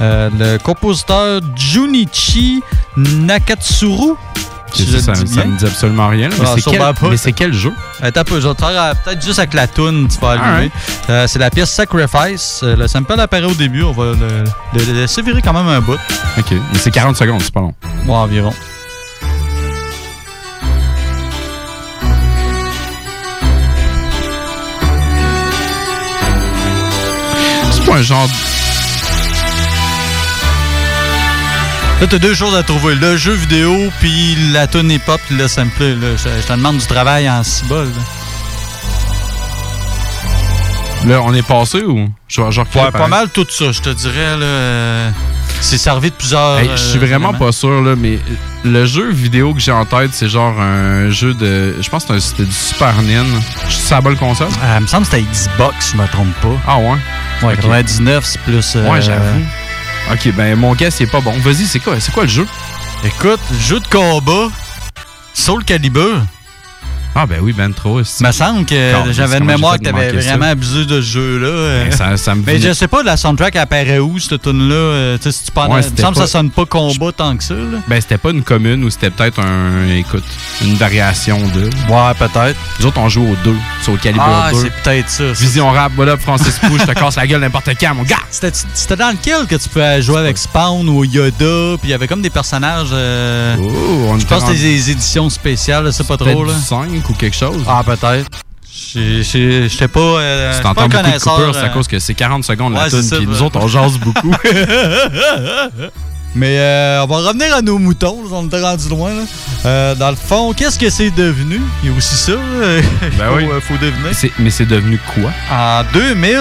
euh, 0.00 0.28
le 0.38 0.58
compositeur 0.58 1.40
Junichi 1.56 2.62
Nakatsuru. 2.96 4.14
si 4.74 4.86
je 4.86 4.98
ça, 4.98 5.14
ça 5.14 5.44
me 5.44 5.56
dit 5.56 5.64
absolument 5.64 6.08
rien. 6.08 6.28
là. 6.28 6.34
Ah, 6.40 6.42
Mais 6.42 6.60
c'est 6.60 6.70
quel, 6.70 6.80
mais 7.10 7.16
c'est 7.16 7.32
quel 7.32 7.52
jeu? 7.52 7.72
Un 8.02 8.10
peu, 8.10 8.40
je 8.40 8.48
vais 8.48 8.54
te 8.54 8.60
faire 8.60 8.82
euh, 8.82 8.92
peut-être 9.04 9.24
juste 9.24 9.38
avec 9.38 9.54
la 9.54 9.66
toune, 9.68 10.08
tu 10.08 10.18
vas 10.20 10.32
allumer. 10.32 10.46
Alright. 10.48 10.72
Euh, 11.08 11.26
c'est 11.26 11.38
la 11.38 11.50
pièce 11.50 11.70
Sacrifice. 11.70 12.60
Euh, 12.62 12.76
le 12.76 12.88
sample 12.88 13.18
apparaît 13.18 13.44
au 13.44 13.54
début, 13.54 13.84
on 13.84 13.92
va 13.92 14.06
le, 14.06 14.16
le- 14.74 14.84
le 14.84 14.92
laisser 15.00 15.22
virer 15.22 15.40
quand 15.40 15.52
même 15.54 15.68
un 15.68 15.80
bout. 15.80 15.98
OK. 16.38 16.50
Mais 16.50 16.78
c'est 16.78 16.90
40 16.90 17.16
secondes, 17.16 17.40
c'est 17.40 17.52
pas 17.54 17.60
long. 17.60 17.74
Bon, 18.04 18.14
environ. 18.16 18.52
Un 27.92 28.02
genre... 28.02 28.28
Là, 32.00 32.06
t'as 32.06 32.18
deux 32.18 32.34
choses 32.34 32.54
à 32.54 32.62
trouver. 32.62 32.94
Le 32.94 33.16
jeu 33.16 33.32
vidéo, 33.32 33.90
puis 34.00 34.36
la 34.52 34.66
tune 34.66 34.90
hip-hop, 34.90 35.18
puis 35.26 35.36
le 35.36 35.48
sample. 35.48 35.82
Là. 35.82 36.08
Je, 36.16 36.28
je 36.42 36.46
te 36.46 36.52
demande 36.52 36.76
du 36.78 36.86
travail 36.86 37.28
en 37.30 37.42
cibole. 37.42 37.90
Là, 41.06 41.22
on 41.22 41.32
est 41.32 41.46
passé 41.46 41.82
ou? 41.82 42.08
Genre, 42.28 42.50
genre 42.52 42.66
Ouais, 42.74 42.90
pas 42.90 43.06
mal 43.06 43.28
tout 43.30 43.46
ça, 43.48 43.72
je 43.72 43.80
te 43.80 43.90
dirais. 43.90 44.36
là. 44.36 45.12
Euh, 45.56 45.62
C'est 45.62 45.78
servi 45.78 46.10
de 46.10 46.14
plusieurs. 46.16 46.58
Hey, 46.58 46.70
je 46.72 46.76
suis 46.76 46.96
euh, 46.98 47.06
vraiment 47.06 47.30
éléments. 47.30 47.46
pas 47.46 47.52
sûr, 47.52 47.82
là, 47.82 47.94
mais 47.96 48.18
le 48.64 48.86
jeu 48.86 49.10
vidéo 49.10 49.54
que 49.54 49.60
j'ai 49.60 49.72
en 49.72 49.84
tête, 49.84 50.10
c'est 50.12 50.28
genre 50.28 50.58
un 50.60 51.10
jeu 51.10 51.34
de. 51.34 51.76
Je 51.80 51.88
pense 51.88 52.04
que 52.04 52.18
c'était 52.18 52.44
du 52.44 52.52
Super 52.52 53.00
NES. 53.02 53.24
C'est 53.68 53.94
la 53.94 54.00
bonne 54.00 54.16
console? 54.16 54.48
Ah, 54.62 54.76
il 54.78 54.82
me 54.82 54.86
semble 54.86 55.06
que 55.06 55.12
c'était 55.16 55.24
Xbox, 55.30 55.92
je 55.92 55.96
me 56.02 56.06
trompe 56.08 56.32
pas. 56.42 56.48
Ah 56.66 56.78
ouais? 56.78 56.96
Ouais, 57.42 57.54
Ok. 57.54 57.60
99, 57.62 58.24
c'est 58.24 58.40
plus. 58.42 58.76
euh, 58.76 58.90
Ouais, 58.90 59.00
j'avoue. 59.02 59.42
Ok, 60.12 60.32
ben 60.36 60.56
mon 60.56 60.74
gars, 60.74 60.90
c'est 60.90 61.06
pas 61.06 61.20
bon. 61.20 61.32
Vas-y, 61.40 61.66
c'est 61.66 61.80
quoi, 61.80 61.98
c'est 62.00 62.12
quoi 62.12 62.22
le 62.24 62.28
jeu? 62.28 62.46
Écoute, 63.04 63.40
jeu 63.60 63.80
de 63.80 63.86
combat, 63.88 64.48
Soul 65.34 65.64
Calibur. 65.64 66.22
Ah, 67.18 67.24
ben 67.26 67.38
oui, 67.40 67.52
ben 67.56 67.72
trop. 67.72 68.00
aussi. 68.00 68.22
me 68.22 68.30
semble 68.30 68.66
que 68.66 68.92
j'avais 69.12 69.38
une 69.38 69.44
mémoire 69.44 69.78
que 69.78 69.84
t'avais 69.84 70.20
ça? 70.20 70.30
vraiment 70.30 70.50
abusé 70.50 70.84
de 70.84 71.00
ce 71.00 71.06
jeu-là. 71.06 71.48
euh. 71.48 71.84
Ben, 71.88 71.96
ça- 71.96 72.16
ça 72.18 72.34
me 72.34 72.42
Mais 72.44 72.56
venait- 72.58 72.68
je 72.68 72.72
sais 72.74 72.88
pas, 72.88 73.02
la 73.02 73.16
soundtrack 73.16 73.56
apparaît 73.56 73.98
où, 73.98 74.18
cette 74.18 74.42
tune-là? 74.42 74.74
euh, 74.74 75.16
tu 75.16 75.22
sais, 75.24 75.32
si 75.32 75.44
tu 75.44 75.58
Ouais, 75.58 75.64
il 75.82 75.92
me 75.92 75.96
semble 75.96 76.14
que 76.14 76.20
ça 76.20 76.26
sonne 76.26 76.50
pas 76.50 76.66
combat 76.66 77.12
tant 77.12 77.34
que 77.36 77.42
ça. 77.42 77.54
Là. 77.54 77.78
Ben, 77.88 78.00
c'était 78.00 78.18
pas 78.18 78.30
une 78.30 78.42
commune 78.42 78.84
ou 78.84 78.90
c'était 78.90 79.08
peut-être 79.10 79.40
un. 79.40 79.88
Écoute, 79.96 80.24
une 80.62 80.74
variation 80.74 81.38
de. 81.54 81.62
Ouais, 81.90 82.14
peut-être. 82.18 82.56
Nous 82.80 82.86
autres, 82.86 82.98
on 83.00 83.08
joue 83.08 83.22
au 83.22 83.36
2, 83.44 83.54
c'est 83.80 83.90
au 83.90 83.96
calibre 83.96 84.24
Ah, 84.26 84.50
2. 84.52 84.58
c'est 84.60 84.82
peut-être 84.82 85.08
ça. 85.08 85.24
Vision 85.32 85.70
rap, 85.70 85.92
voilà, 85.96 86.16
Francis 86.18 86.58
Pou, 86.58 86.76
je 86.78 86.84
te 86.84 86.92
casse 86.92 87.16
la 87.16 87.26
gueule 87.26 87.40
n'importe 87.40 87.70
quand, 87.80 87.94
mon 87.94 88.02
gars! 88.02 88.16
C'était 88.30 88.96
dans 88.96 89.10
lequel 89.10 89.46
que 89.46 89.54
tu 89.56 89.68
peux 89.70 90.00
jouer 90.02 90.18
avec 90.18 90.36
Spawn 90.36 90.86
ou 90.88 91.04
Yoda, 91.04 91.78
puis 91.78 91.84
il 91.84 91.90
y 91.90 91.94
avait 91.94 92.08
comme 92.08 92.20
des 92.22 92.30
personnages. 92.30 92.88
euh, 92.92 93.56
Oh, 93.58 94.08
on 94.10 94.18
je 94.18 94.26
pense 94.26 94.40
que 94.42 94.46
rendu- 94.48 94.56
c'était 94.58 94.68
des 94.70 94.90
éditions 94.90 95.30
spéciales, 95.30 95.90
sais 95.92 96.04
pas 96.04 96.16
trop. 96.18 96.44
Là. 96.44 96.52
du 96.52 96.60
5 96.60 96.88
ou 97.10 97.14
quelque 97.14 97.36
chose? 97.36 97.64
Ah, 97.66 97.82
peut-être. 97.84 98.28
Je 98.94 99.22
j'étais 99.68 99.88
pas. 99.88 100.00
Euh, 100.00 100.52
Si 100.52 100.60
t'entends 100.62 100.88
beaucoup 100.88 101.02
de 101.02 101.18
coupures, 101.18 101.54
c'est 101.54 101.60
à 101.60 101.64
euh, 101.64 101.68
cause 101.72 101.88
que 101.88 101.98
c'est 101.98 102.14
40 102.14 102.44
secondes 102.44 102.74
Ouais, 102.74 102.80
la 102.80 102.90
tune, 102.90 103.00
puis 103.08 103.26
bah. 103.26 103.32
nous 103.32 103.42
autres, 103.42 103.58
on 103.58 103.68
jase 103.68 103.98
beaucoup. 103.98 104.30
Mais 106.36 106.58
euh, 106.58 107.02
on 107.02 107.06
va 107.06 107.28
revenir 107.28 107.54
à 107.54 107.62
nos 107.62 107.78
moutons, 107.78 108.18
on 108.30 108.46
était 108.46 108.60
rendu 108.60 108.90
loin. 108.90 109.10
là. 109.14 109.22
Euh, 109.64 109.94
dans 109.94 110.10
le 110.10 110.16
fond, 110.16 110.52
qu'est-ce 110.52 110.78
que 110.78 110.90
c'est 110.90 111.10
devenu? 111.10 111.60
Il 111.82 111.90
y 111.90 111.92
a 111.92 111.96
aussi 111.96 112.14
ça. 112.14 112.32
Ben 113.18 113.28
faut, 113.30 113.36
oui. 113.36 113.44
euh, 113.50 113.60
faut 113.60 113.78
deviner. 113.78 114.10
Mais 114.38 114.50
c'est 114.50 114.66
devenu 114.66 115.00
quoi? 115.14 115.30
En 115.50 115.82
2000, 115.94 116.36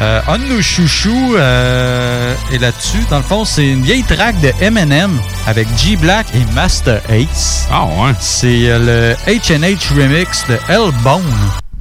euh, 0.00 0.20
un 0.28 0.38
de 0.38 0.44
nos 0.44 0.60
chouchous 0.60 1.36
euh, 1.36 2.34
est 2.52 2.58
là-dessus. 2.58 2.98
Dans 3.08 3.16
le 3.16 3.22
fond, 3.22 3.46
c'est 3.46 3.66
une 3.66 3.82
vieille 3.82 4.02
track 4.04 4.38
de 4.42 4.52
Eminem 4.60 5.18
avec 5.46 5.66
G 5.78 5.96
Black 5.96 6.26
et 6.34 6.44
Master 6.54 7.00
Ace. 7.08 7.66
Ah 7.72 7.84
ouais? 7.86 8.12
C'est 8.20 8.68
euh, 8.68 9.14
le 9.26 9.32
H&H 9.32 9.94
remix 9.98 10.44
de 10.48 10.58
Hellbone. 10.68 11.22
Welcome 11.22 11.73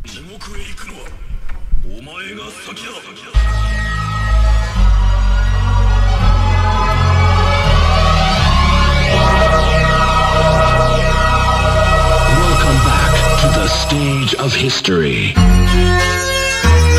stage 14.34 14.46
of 14.46 14.54
history. 14.54 15.34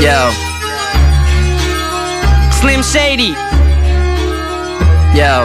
Yo. 0.00 0.30
Slim 2.60 2.82
Shady. 2.82 3.34
Yo. 5.14 5.44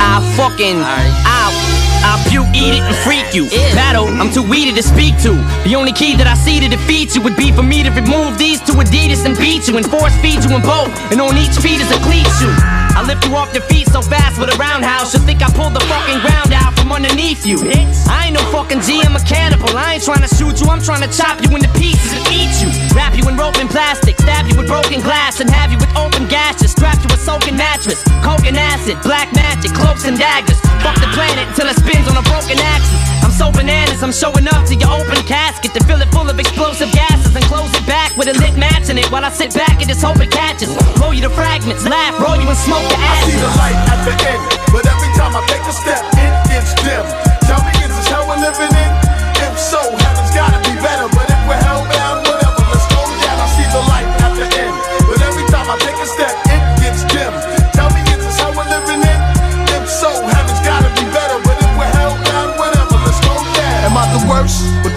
I 0.00 0.34
fucking. 0.36 0.78
I'll. 0.80 1.72
I'll 2.04 2.18
puke, 2.28 2.50
eat 2.50 2.74
it, 2.74 2.82
and 2.82 2.96
freak 3.06 3.30
you. 3.30 3.46
Battle, 3.78 4.08
I'm 4.18 4.26
too 4.32 4.42
weedy 4.42 4.74
to 4.74 4.82
speak 4.82 5.14
to. 5.22 5.38
The 5.62 5.76
only 5.78 5.92
key 5.92 6.16
that 6.18 6.26
I 6.26 6.34
see 6.34 6.58
to 6.58 6.66
defeat 6.66 7.14
you 7.14 7.22
would 7.22 7.36
be 7.36 7.52
for 7.52 7.62
me 7.62 7.84
to 7.86 7.90
remove 7.94 8.38
these 8.38 8.58
two 8.58 8.74
Adidas 8.74 9.24
and 9.24 9.38
beat 9.38 9.68
you 9.68 9.78
and 9.78 9.86
force 9.86 10.10
feed 10.18 10.42
you 10.42 10.50
in 10.50 10.62
both. 10.66 10.90
And 11.14 11.22
on 11.22 11.38
each 11.38 11.54
feet 11.62 11.78
is 11.78 11.86
a 11.94 12.00
cleat 12.02 12.26
shoe. 12.42 12.50
I 12.98 13.06
lift 13.06 13.22
you 13.22 13.38
off 13.38 13.54
your 13.54 13.62
feet 13.70 13.86
so 13.86 14.02
fast 14.02 14.40
with 14.40 14.50
a 14.50 14.58
roundhouse. 14.58 15.14
You 15.14 15.20
think 15.22 15.46
I 15.46 15.48
pulled 15.54 15.78
the 15.78 15.84
fucking 15.86 16.18
ground 16.26 16.50
out 16.50 16.74
from 16.82 16.92
underneath 16.92 17.46
you. 17.46 17.62
I 18.10 18.26
ain't 18.26 18.34
no 18.34 18.42
fucking 18.50 18.82
G, 18.82 19.00
I'm 19.06 19.14
a 19.14 19.22
cannibal. 19.22 19.70
I 19.78 19.94
ain't 19.94 20.04
trying 20.04 20.26
to 20.26 20.32
shoot 20.34 20.58
you, 20.58 20.66
I'm 20.66 20.82
trying 20.82 21.06
to 21.06 21.10
chop 21.14 21.38
you 21.38 21.54
into 21.54 21.70
pieces 21.78 22.10
and 22.10 22.22
eat 22.34 22.50
you. 22.58 22.68
Wrap 22.90 23.14
you 23.14 23.22
in 23.30 23.38
rope 23.38 23.56
and 23.62 23.70
plastic, 23.70 24.18
stab 24.18 24.50
you 24.50 24.58
with 24.58 24.66
broken 24.66 25.00
glass, 25.00 25.38
and 25.38 25.48
have 25.50 25.70
you 25.70 25.78
with 25.78 25.94
open 25.94 26.26
gashes. 26.26 26.74
Strap 26.74 26.98
you 26.98 27.08
with 27.14 27.22
soaking 27.22 27.56
mattress, 27.56 28.02
coke 28.26 28.44
and 28.44 28.58
acid, 28.58 28.98
black 29.06 29.30
magic, 29.32 29.70
cloaks 29.72 30.04
and 30.04 30.18
daggers. 30.18 30.58
Fuck 30.82 30.98
the 30.98 31.06
planet 31.14 31.46
until 31.48 31.70
it 31.70 31.78
spins 31.78 32.06
on 32.10 32.18
a 32.18 32.24
broken 32.26 32.58
axis. 32.58 32.98
I'm 33.22 33.30
so 33.30 33.52
bananas, 33.54 34.02
I'm 34.02 34.12
showing 34.12 34.48
up 34.50 34.66
to 34.66 34.74
your 34.74 34.90
open 34.90 35.22
casket 35.30 35.72
to 35.78 35.80
fill 35.86 36.02
it 36.02 36.10
full 36.10 36.28
of 36.28 36.38
explosive 36.38 36.90
gases 36.90 37.34
and 37.36 37.44
close 37.46 37.70
it 37.78 37.86
back 37.86 38.16
with 38.18 38.26
a 38.28 38.34
lit 38.42 38.58
match 38.58 38.90
in 38.90 38.98
it 38.98 39.06
while 39.14 39.24
I 39.24 39.30
sit 39.30 39.54
back 39.54 39.78
and 39.78 39.86
just 39.88 40.02
hope 40.02 40.18
it 40.18 40.30
catches. 40.30 40.74
Blow 40.98 41.12
you 41.14 41.22
to 41.22 41.30
fragments, 41.30 41.86
laugh, 41.86 42.18
roll 42.18 42.34
you 42.36 42.48
and 42.48 42.58
smoke 42.58 42.82
the 42.90 42.98
I 42.98 43.22
see 43.22 43.38
ashes. 43.38 43.40
the 43.40 43.50
light 43.54 43.78
at 43.86 44.00
the 44.02 44.14
end, 44.26 44.42
but 44.74 44.82
every 44.84 45.10
time 45.14 45.32
I 45.38 45.40
take 45.46 45.62
a 45.62 45.72
step, 45.72 46.02
it 46.18 46.32
gets 46.50 46.71
dim. 46.80 47.04
Tell 47.48 47.62
me, 47.64 47.72
is 47.84 47.92
this 47.92 48.08
hell 48.08 48.26
we're 48.26 48.40
living 48.40 48.72
in? 48.72 48.92
If 49.44 49.58
so, 49.58 49.80
heaven's 49.80 50.34
gotta 50.34 50.58
be 50.64 50.74
better. 50.80 51.21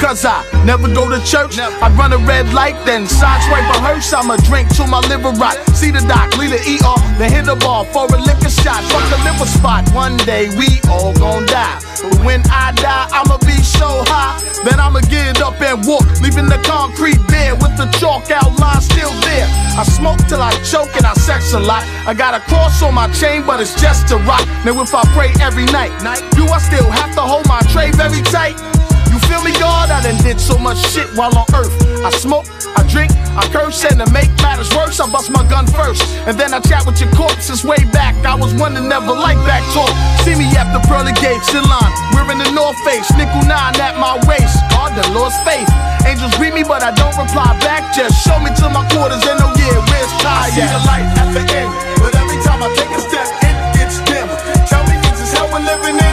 Because 0.06 0.24
I 0.24 0.46
never 0.70 0.86
go 0.86 1.10
to 1.10 1.18
church. 1.26 1.58
I 1.58 1.90
run 1.98 2.14
a 2.14 2.22
red 2.30 2.54
light, 2.54 2.78
then 2.86 3.10
sideswipe 3.10 3.66
a 3.74 3.78
hearse. 3.82 4.14
I'ma 4.14 4.38
drink 4.46 4.70
till 4.70 4.86
my 4.86 5.02
liver 5.10 5.34
rot. 5.34 5.58
See 5.74 5.90
the 5.90 5.98
doc, 6.06 6.38
lead 6.38 6.54
the 6.54 6.62
ER, 6.62 7.18
then 7.18 7.34
hit 7.34 7.50
the 7.50 7.58
ball 7.58 7.86
for 7.90 8.06
a 8.06 8.20
liquor 8.22 8.54
shot. 8.54 8.86
Fuck 8.94 9.02
the 9.10 9.18
liver 9.26 9.50
spot. 9.50 9.90
One 9.98 10.16
day 10.18 10.54
we 10.62 10.78
all 10.94 11.10
gon' 11.18 11.50
die. 11.50 11.82
But 12.06 12.22
when 12.22 12.46
I 12.54 12.70
die, 12.78 13.10
I'ma 13.18 13.42
be 13.50 13.58
so 13.66 14.06
high 14.06 14.38
that 14.62 14.78
I'ma 14.78 15.02
get 15.10 15.42
up 15.42 15.58
and 15.58 15.82
walk, 15.90 16.06
leaving 16.22 16.54
the 16.54 16.62
concrete 16.62 17.18
bare 17.26 17.58
with 17.58 17.74
the 17.74 17.90
chalk 17.98 18.30
outline 18.30 18.86
still 18.86 19.10
there. 19.26 19.50
I 19.74 19.90
smoke 19.90 20.22
till 20.30 20.38
I 20.38 20.54
choke 20.62 20.94
and 21.02 21.10
I 21.10 21.18
sex 21.18 21.58
a 21.58 21.60
lot. 21.60 21.82
I 22.06 22.14
got 22.14 22.38
a 22.38 22.46
cross 22.46 22.84
on 22.86 22.94
my 22.94 23.10
chain, 23.10 23.42
but 23.42 23.58
it's 23.58 23.74
just 23.82 24.14
a 24.14 24.22
rock. 24.30 24.46
Now 24.70 24.78
if 24.86 24.94
I 24.94 25.02
pray 25.18 25.34
every 25.42 25.66
night, 25.74 25.98
do 26.38 26.46
I 26.46 26.62
still 26.62 26.94
have 26.94 27.10
to 27.18 27.22
hold 27.26 27.50
my 27.50 27.66
tray 27.74 27.90
very 27.90 28.22
tight? 28.22 28.54
You 29.16 29.24
feel 29.32 29.40
me, 29.48 29.56
God? 29.56 29.96
I 29.96 30.04
done 30.04 30.20
did 30.28 30.44
so 30.44 30.60
much 30.60 30.76
shit 30.92 31.08
while 31.16 31.32
on 31.40 31.48
earth. 31.56 31.72
I 32.04 32.12
smoke, 32.12 32.52
I 32.76 32.84
drink, 32.92 33.16
I 33.40 33.48
curse, 33.48 33.88
and 33.88 33.96
to 34.04 34.08
make 34.12 34.28
matters 34.44 34.68
worse, 34.76 35.00
I 35.00 35.08
bust 35.08 35.32
my 35.32 35.40
gun 35.48 35.72
first. 35.72 36.04
And 36.28 36.36
then 36.36 36.52
I 36.52 36.60
chat 36.60 36.84
with 36.84 37.00
your 37.00 37.08
corpses 37.16 37.64
way 37.64 37.80
back. 37.96 38.12
I 38.28 38.36
was 38.36 38.52
one 38.60 38.76
that 38.76 38.84
never 38.84 39.16
liked 39.16 39.40
back 39.48 39.64
talk. 39.72 39.88
See 40.28 40.36
me 40.36 40.52
at 40.60 40.68
the 40.76 40.84
pearly 40.92 41.16
gates 41.24 41.48
in 41.56 41.64
line, 41.64 41.94
wearing 42.12 42.44
the 42.44 42.52
North 42.52 42.76
Face, 42.84 43.08
nickel 43.16 43.40
nine 43.48 43.80
at 43.80 43.96
my 43.96 44.20
waist. 44.28 44.60
God 44.76 44.92
the 45.00 45.08
Lord's 45.16 45.40
faith. 45.48 45.72
Angels 46.04 46.36
greet 46.36 46.52
me, 46.52 46.68
but 46.68 46.84
I 46.84 46.92
don't 46.92 47.16
reply 47.16 47.56
back. 47.64 47.96
Just 47.96 48.20
show 48.20 48.36
me 48.44 48.52
to 48.60 48.68
my 48.68 48.84
quarters 48.92 49.24
and 49.24 49.40
oh 49.40 49.56
yeah, 49.56 49.80
where's 49.80 50.12
Ty? 50.20 50.28
I 50.28 50.52
see 50.52 50.68
the 50.68 50.82
light 50.84 51.08
at 51.24 51.32
the 51.32 51.44
end, 51.56 51.72
but 52.04 52.12
every 52.20 52.36
time 52.44 52.60
I 52.60 52.68
take 52.76 52.92
a 52.92 53.00
step, 53.00 53.32
it 53.48 53.56
gets 53.80 53.96
dim. 54.12 54.28
Tell 54.68 54.84
me, 54.92 55.00
is 55.08 55.24
this 55.24 55.32
hell 55.32 55.48
we're 55.56 55.64
living 55.64 56.04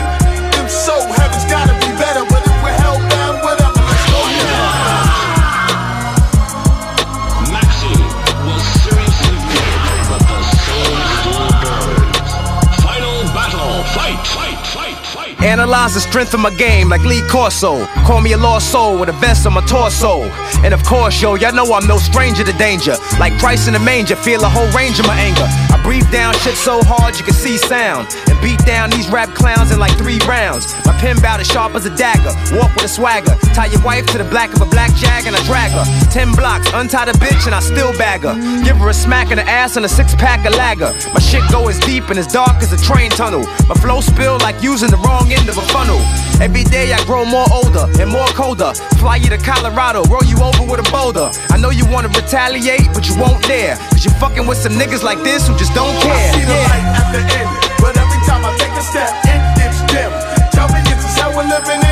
Analyze 15.43 15.93
the 15.93 15.99
strength 15.99 16.33
of 16.33 16.39
my 16.39 16.55
game 16.55 16.87
like 16.87 17.03
Lee 17.03 17.21
Corso. 17.27 17.85
Call 18.07 18.21
me 18.21 18.31
a 18.31 18.37
lost 18.37 18.71
soul 18.71 18.97
with 18.97 19.09
a 19.09 19.11
vest 19.11 19.45
on 19.45 19.53
my 19.53 19.65
torso. 19.65 20.23
And 20.63 20.73
of 20.73 20.81
course, 20.85 21.21
yo, 21.21 21.35
y'all 21.35 21.51
know 21.51 21.73
I'm 21.73 21.85
no 21.85 21.97
stranger 21.97 22.45
to 22.45 22.53
danger. 22.53 22.95
Like 23.19 23.37
Christ 23.39 23.67
in 23.67 23.73
the 23.73 23.79
manger, 23.79 24.15
feel 24.15 24.41
a 24.45 24.47
whole 24.47 24.71
range 24.71 24.99
of 24.99 25.05
my 25.05 25.19
anger. 25.19 25.43
I 25.43 25.81
breathe 25.83 26.09
down 26.13 26.33
shit 26.35 26.55
so 26.55 26.79
hard 26.83 27.19
you 27.19 27.25
can 27.25 27.33
see 27.33 27.57
sound. 27.57 28.07
And 28.31 28.39
beat 28.39 28.59
down 28.63 28.89
these 28.89 29.09
rap 29.09 29.35
clowns 29.35 29.71
in 29.71 29.79
like 29.79 29.91
three 29.97 30.17
rounds. 30.25 30.73
My 30.85 30.95
pen 30.95 31.19
bout 31.19 31.41
as 31.41 31.47
sharp 31.47 31.75
as 31.75 31.85
a 31.85 31.93
dagger. 31.97 32.31
Walk 32.55 32.73
with 32.75 32.85
a 32.85 32.87
swagger. 32.87 33.35
Tie 33.51 33.67
your 33.67 33.83
wife 33.83 34.05
to 34.15 34.17
the 34.17 34.29
black 34.31 34.55
of 34.55 34.61
a 34.61 34.65
black 34.71 34.95
jag 34.95 35.27
and 35.27 35.35
I 35.35 35.43
drag 35.43 35.71
her. 35.71 35.83
Ten 36.09 36.31
blocks, 36.31 36.71
untie 36.73 37.03
the 37.03 37.19
bitch 37.19 37.47
and 37.47 37.53
I 37.53 37.59
still 37.59 37.91
bag 37.97 38.21
her. 38.23 38.35
Give 38.63 38.77
her 38.77 38.87
a 38.87 38.93
smack 38.93 39.29
in 39.29 39.35
the 39.35 39.47
ass 39.49 39.75
and 39.75 39.83
a 39.83 39.89
six 39.89 40.15
pack 40.15 40.47
of 40.47 40.55
lager. 40.55 40.95
My 41.11 41.19
shit 41.19 41.43
go 41.51 41.67
as 41.67 41.77
deep 41.79 42.07
and 42.07 42.17
as 42.17 42.27
dark 42.27 42.63
as 42.63 42.71
a 42.71 42.77
train 42.77 43.11
tunnel. 43.11 43.43
My 43.67 43.75
flow 43.75 43.99
spill 43.99 44.39
like 44.39 44.63
using 44.63 44.89
the 44.89 44.97
wrong 45.03 45.32
end 45.33 45.49
of 45.49 45.57
a 45.57 45.65
funnel. 45.73 45.99
Every 46.41 46.63
day 46.63 46.93
I 46.93 47.03
grow 47.05 47.25
more 47.25 47.45
older 47.51 47.85
and 47.99 48.09
more 48.09 48.27
colder. 48.37 48.73
Fly 49.01 49.17
you 49.17 49.29
to 49.29 49.37
Colorado, 49.37 50.03
roll 50.05 50.23
you 50.23 50.37
over 50.41 50.63
with 50.63 50.79
a 50.79 50.87
boulder. 50.91 51.29
I 51.49 51.57
know 51.57 51.69
you 51.69 51.85
wanna 51.89 52.09
retaliate, 52.09 52.93
but 52.93 53.07
you 53.07 53.15
won't 53.17 53.41
dare. 53.43 53.75
Cause 53.91 54.05
you're 54.05 54.17
fucking 54.21 54.45
with 54.47 54.57
some 54.57 54.73
niggas 54.73 55.03
like 55.03 55.21
this 55.23 55.47
who 55.47 55.57
just 55.57 55.73
don't 55.73 55.93
care. 56.01 56.13
I 56.13 56.37
see 56.37 56.45
the 56.45 56.59
light 56.69 56.87
at 56.99 57.07
the 57.11 57.21
end, 57.21 57.49
but 57.81 57.97
every 57.97 58.21
time 58.25 58.45
I 58.45 58.51
take 58.57 58.75
a 58.77 58.85
step, 58.85 59.11
it 59.25 59.41
gets 59.57 59.79
dim. 59.91 60.11
Tell 60.51 60.67
me, 60.69 60.79
this 60.87 61.17
how 61.17 61.29
we're 61.35 61.47
living 61.47 61.82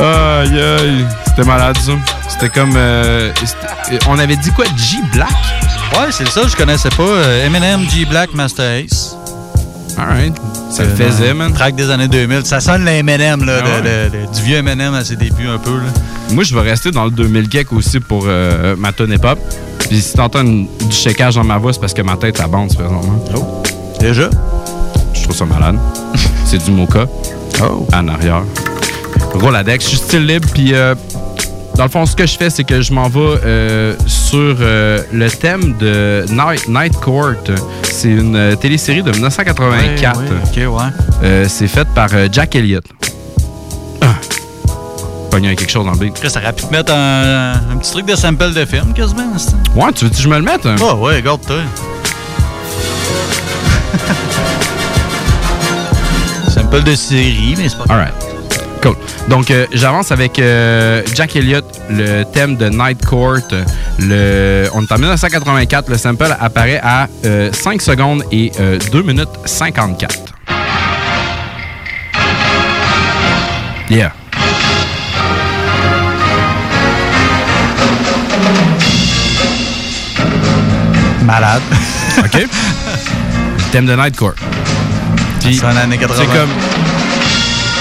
Aïe, 0.00 0.60
aïe. 0.60 1.04
C'était 1.26 1.44
malade, 1.44 1.76
ça. 1.78 1.92
C'était 2.28 2.48
comme. 2.48 2.74
euh, 2.76 3.30
c'était- 3.44 3.98
on 4.08 4.18
avait 4.18 4.36
dit 4.36 4.50
quoi? 4.52 4.64
G 4.76 4.96
Black? 5.12 5.28
Ouais, 5.94 6.08
c'est 6.10 6.28
ça, 6.28 6.42
je 6.46 6.54
connaissais 6.56 6.90
pas. 6.90 7.02
euh, 7.02 7.46
Eminem, 7.46 7.80
G 7.88 8.04
Black, 8.04 8.32
Master 8.34 8.64
Ace. 8.84 9.16
Alright. 9.98 10.34
Ça 10.70 10.84
le 10.84 10.90
faisait, 10.90 11.34
man. 11.34 11.52
Track 11.52 11.74
des 11.74 11.90
années 11.90 12.06
2000. 12.06 12.44
Ça 12.44 12.60
sonne 12.60 12.84
le 12.84 12.90
M&M, 12.90 13.44
là, 13.44 13.60
Ah 13.64 13.80
ouais. 13.82 14.10
du 14.32 14.42
vieux 14.42 14.58
M&M 14.58 14.94
à 14.94 15.04
ses 15.04 15.16
débuts 15.16 15.48
un 15.48 15.58
peu. 15.58 15.72
Là. 15.72 15.86
Moi, 16.30 16.44
je 16.44 16.54
vais 16.54 16.60
rester 16.60 16.90
dans 16.92 17.04
le 17.06 17.10
2000 17.10 17.48
cake 17.48 17.72
aussi 17.72 17.98
pour 17.98 18.24
euh, 18.28 18.76
ma 18.78 18.92
tonne 18.92 19.12
hip-hop. 19.12 19.38
Puis 19.88 20.00
si 20.02 20.12
t'entends 20.12 20.42
une- 20.42 20.68
du 20.88 20.94
checkage 20.94 21.34
dans 21.34 21.42
ma 21.44 21.56
voix, 21.58 21.72
c'est 21.72 21.80
parce 21.80 21.94
que 21.94 22.02
ma 22.02 22.16
tête, 22.16 22.38
elle 22.40 22.50
bande 22.50 22.68
présentement. 22.74 23.24
Oh. 23.34 23.62
Déjà? 23.98 24.28
Je 25.14 25.22
trouve 25.24 25.34
ça 25.34 25.46
malade. 25.46 25.78
c'est 26.44 26.62
du 26.62 26.70
mocha. 26.70 27.06
Oh. 27.62 27.86
En 27.92 28.06
arrière. 28.08 28.42
Roladex. 29.34 29.84
Je 29.84 29.88
suis 29.90 29.98
style 29.98 30.26
libre. 30.26 30.48
Puis, 30.52 30.74
euh, 30.74 30.94
dans 31.76 31.84
le 31.84 31.90
fond, 31.90 32.04
ce 32.06 32.16
que 32.16 32.26
je 32.26 32.36
fais, 32.36 32.50
c'est 32.50 32.64
que 32.64 32.82
je 32.82 32.92
m'en 32.92 33.08
vais 33.08 33.20
euh, 33.44 33.94
sur 34.06 34.56
euh, 34.60 35.00
le 35.12 35.30
thème 35.30 35.76
de 35.78 36.24
Night, 36.30 36.68
Night 36.68 36.94
Court. 37.00 37.34
C'est 37.82 38.08
une 38.10 38.56
télésérie 38.60 39.02
de 39.02 39.10
1984. 39.12 40.20
Ouais, 40.20 40.28
ouais, 40.28 40.68
ok, 40.72 40.82
ouais. 41.22 41.48
C'est 41.48 41.68
fait 41.68 41.86
par 41.94 42.08
Jack 42.32 42.54
Elliott. 42.56 42.84
Ah. 44.00 44.06
Pogné 45.30 45.48
avec 45.48 45.58
quelque 45.60 45.70
chose 45.70 45.84
dans 45.84 45.92
le 45.92 45.98
beat. 45.98 46.16
Ça 46.28 46.40
aurait 46.40 46.52
pu 46.52 46.64
te 46.64 46.72
mettre 46.72 46.92
un, 46.92 47.52
un 47.72 47.76
petit 47.76 47.92
truc 47.92 48.06
de 48.06 48.16
sample 48.16 48.52
de 48.52 48.64
film, 48.64 48.92
quasiment. 48.94 49.24
Ouais, 49.76 49.92
tu 49.94 50.04
veux 50.04 50.10
que 50.10 50.16
je 50.16 50.28
me 50.28 50.36
le 50.36 50.42
mette? 50.42 50.64
hein? 50.66 50.76
Oh, 50.80 50.94
ouais, 51.04 51.16
regarde-toi. 51.16 51.56
sample 56.48 56.82
de 56.82 56.94
série, 56.94 57.54
mais 57.58 57.68
c'est 57.68 57.78
pas 57.78 57.84
Alright. 57.94 58.14
Cool. 58.82 58.94
Donc, 59.28 59.50
euh, 59.50 59.66
j'avance 59.72 60.12
avec 60.12 60.38
euh, 60.38 61.02
Jack 61.14 61.34
Elliott, 61.34 61.64
le 61.90 62.22
thème 62.24 62.56
de 62.56 62.68
Night 62.68 63.04
Court. 63.04 63.38
Le, 63.98 64.68
on 64.72 64.82
est 64.82 64.92
en 64.92 64.98
1984. 64.98 65.88
Le 65.88 65.98
sample 65.98 66.36
apparaît 66.38 66.80
à 66.82 67.08
euh, 67.24 67.50
5 67.52 67.82
secondes 67.82 68.22
et 68.30 68.52
euh, 68.60 68.78
2 68.92 69.02
minutes 69.02 69.28
54. 69.44 70.16
Yeah. 73.90 74.12
Malade. 81.24 81.62
OK? 82.18 82.34
Le 82.34 83.70
thème 83.72 83.86
de 83.86 83.94
Night 83.96 84.16
Court. 84.16 84.34
Puis, 85.40 85.56
C'est 85.56 85.66
en 85.66 85.76
années 85.76 85.98
80. 85.98 86.16
C'est 86.18 86.38
comme. 86.38 86.77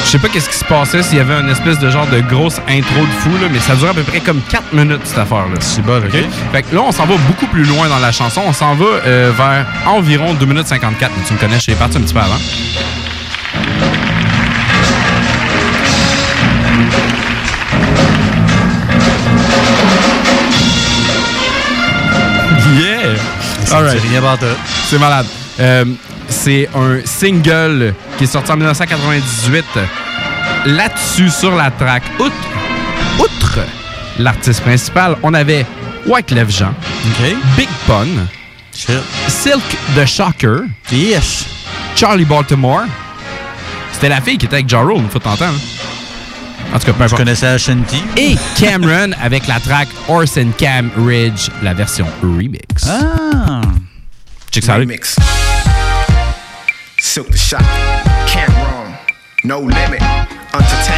Je 0.07 0.13
sais 0.13 0.19
pas 0.19 0.29
qu'est-ce 0.29 0.47
qui 0.47 0.55
se 0.55 0.63
passait, 0.63 1.03
s'il 1.03 1.17
y 1.17 1.19
avait 1.19 1.33
une 1.33 1.49
espèce 1.49 1.79
de 1.79 1.89
genre 1.89 2.07
de 2.07 2.21
grosse 2.21 2.61
intro 2.69 3.01
de 3.01 3.11
fou, 3.19 3.29
là, 3.41 3.49
mais 3.51 3.59
ça 3.59 3.75
dure 3.75 3.89
à 3.89 3.93
peu 3.93 4.03
près 4.03 4.21
comme 4.21 4.39
4 4.49 4.71
minutes, 4.71 5.01
cette 5.03 5.17
affaire-là. 5.17 5.55
C'est 5.59 5.81
bon, 5.81 5.97
OK. 5.97 6.17
Fait 6.53 6.63
que 6.63 6.73
là, 6.73 6.81
on 6.81 6.93
s'en 6.93 7.05
va 7.05 7.15
beaucoup 7.27 7.47
plus 7.47 7.65
loin 7.65 7.89
dans 7.89 7.99
la 7.99 8.13
chanson. 8.13 8.41
On 8.47 8.53
s'en 8.53 8.73
va 8.75 8.85
euh, 8.85 9.33
vers 9.37 9.65
environ 9.85 10.33
2 10.33 10.45
minutes 10.45 10.67
54. 10.67 11.11
Mais 11.13 11.23
tu 11.27 11.33
me 11.33 11.37
connais, 11.37 11.55
je 11.55 11.63
suis 11.63 11.75
parti 11.75 11.97
un 11.97 12.01
petit 12.03 12.13
peu 12.13 12.21
avant. 12.21 12.37
Yeah! 22.79 23.17
About 24.17 24.45
it. 24.45 24.57
C'est 24.85 24.99
malade. 24.99 25.25
Euh, 25.59 25.83
c'est 26.29 26.69
un 26.75 26.99
single 27.05 27.93
qui 28.17 28.25
est 28.25 28.27
sorti 28.27 28.51
en 28.51 28.57
1998. 28.57 29.65
Là-dessus, 30.65 31.29
sur 31.29 31.55
la 31.55 31.71
track, 31.71 32.03
outre, 32.19 32.33
outre 33.19 33.59
l'artiste 34.19 34.61
principal, 34.61 35.17
on 35.23 35.33
avait 35.33 35.65
Wyclef 36.05 36.49
Jean, 36.49 36.73
Big 37.55 37.67
Pun, 37.85 38.27
Silk 39.27 39.63
the 39.95 40.05
Shocker, 40.05 40.61
yes. 40.91 41.45
Charlie 41.95 42.25
Baltimore. 42.25 42.83
C'était 43.91 44.09
la 44.09 44.21
fille 44.21 44.37
qui 44.37 44.45
était 44.45 44.55
avec 44.57 44.69
Ja 44.69 44.81
Rule, 44.81 45.07
fois 45.09 45.19
de 45.19 45.23
temps 45.39 45.47
en 46.73 46.79
tout 46.79 46.85
cas, 46.85 46.93
peu 46.93 46.99
Je 46.99 47.03
importe. 47.05 47.17
connaissais 47.21 47.47
Ashanti? 47.47 48.03
Et 48.17 48.35
Cameron 48.57 49.11
avec 49.21 49.47
la 49.47 49.59
track 49.59 49.87
Horse 50.07 50.37
and 50.37 50.51
Cam 50.57 50.91
Ridge, 50.97 51.49
la 51.63 51.73
version 51.73 52.05
remix. 52.21 52.85
Ah! 52.87 53.61
Check 54.51 54.63
ça. 54.65 54.75
Remix. 54.75 55.15
Silk 57.17 57.31
the 57.31 57.35
shot. 57.35 57.63
Can't 58.27 58.55
wrong. 58.57 58.95
No 59.43 59.59
limit. 59.59 60.03
Entertainment. 60.53 60.96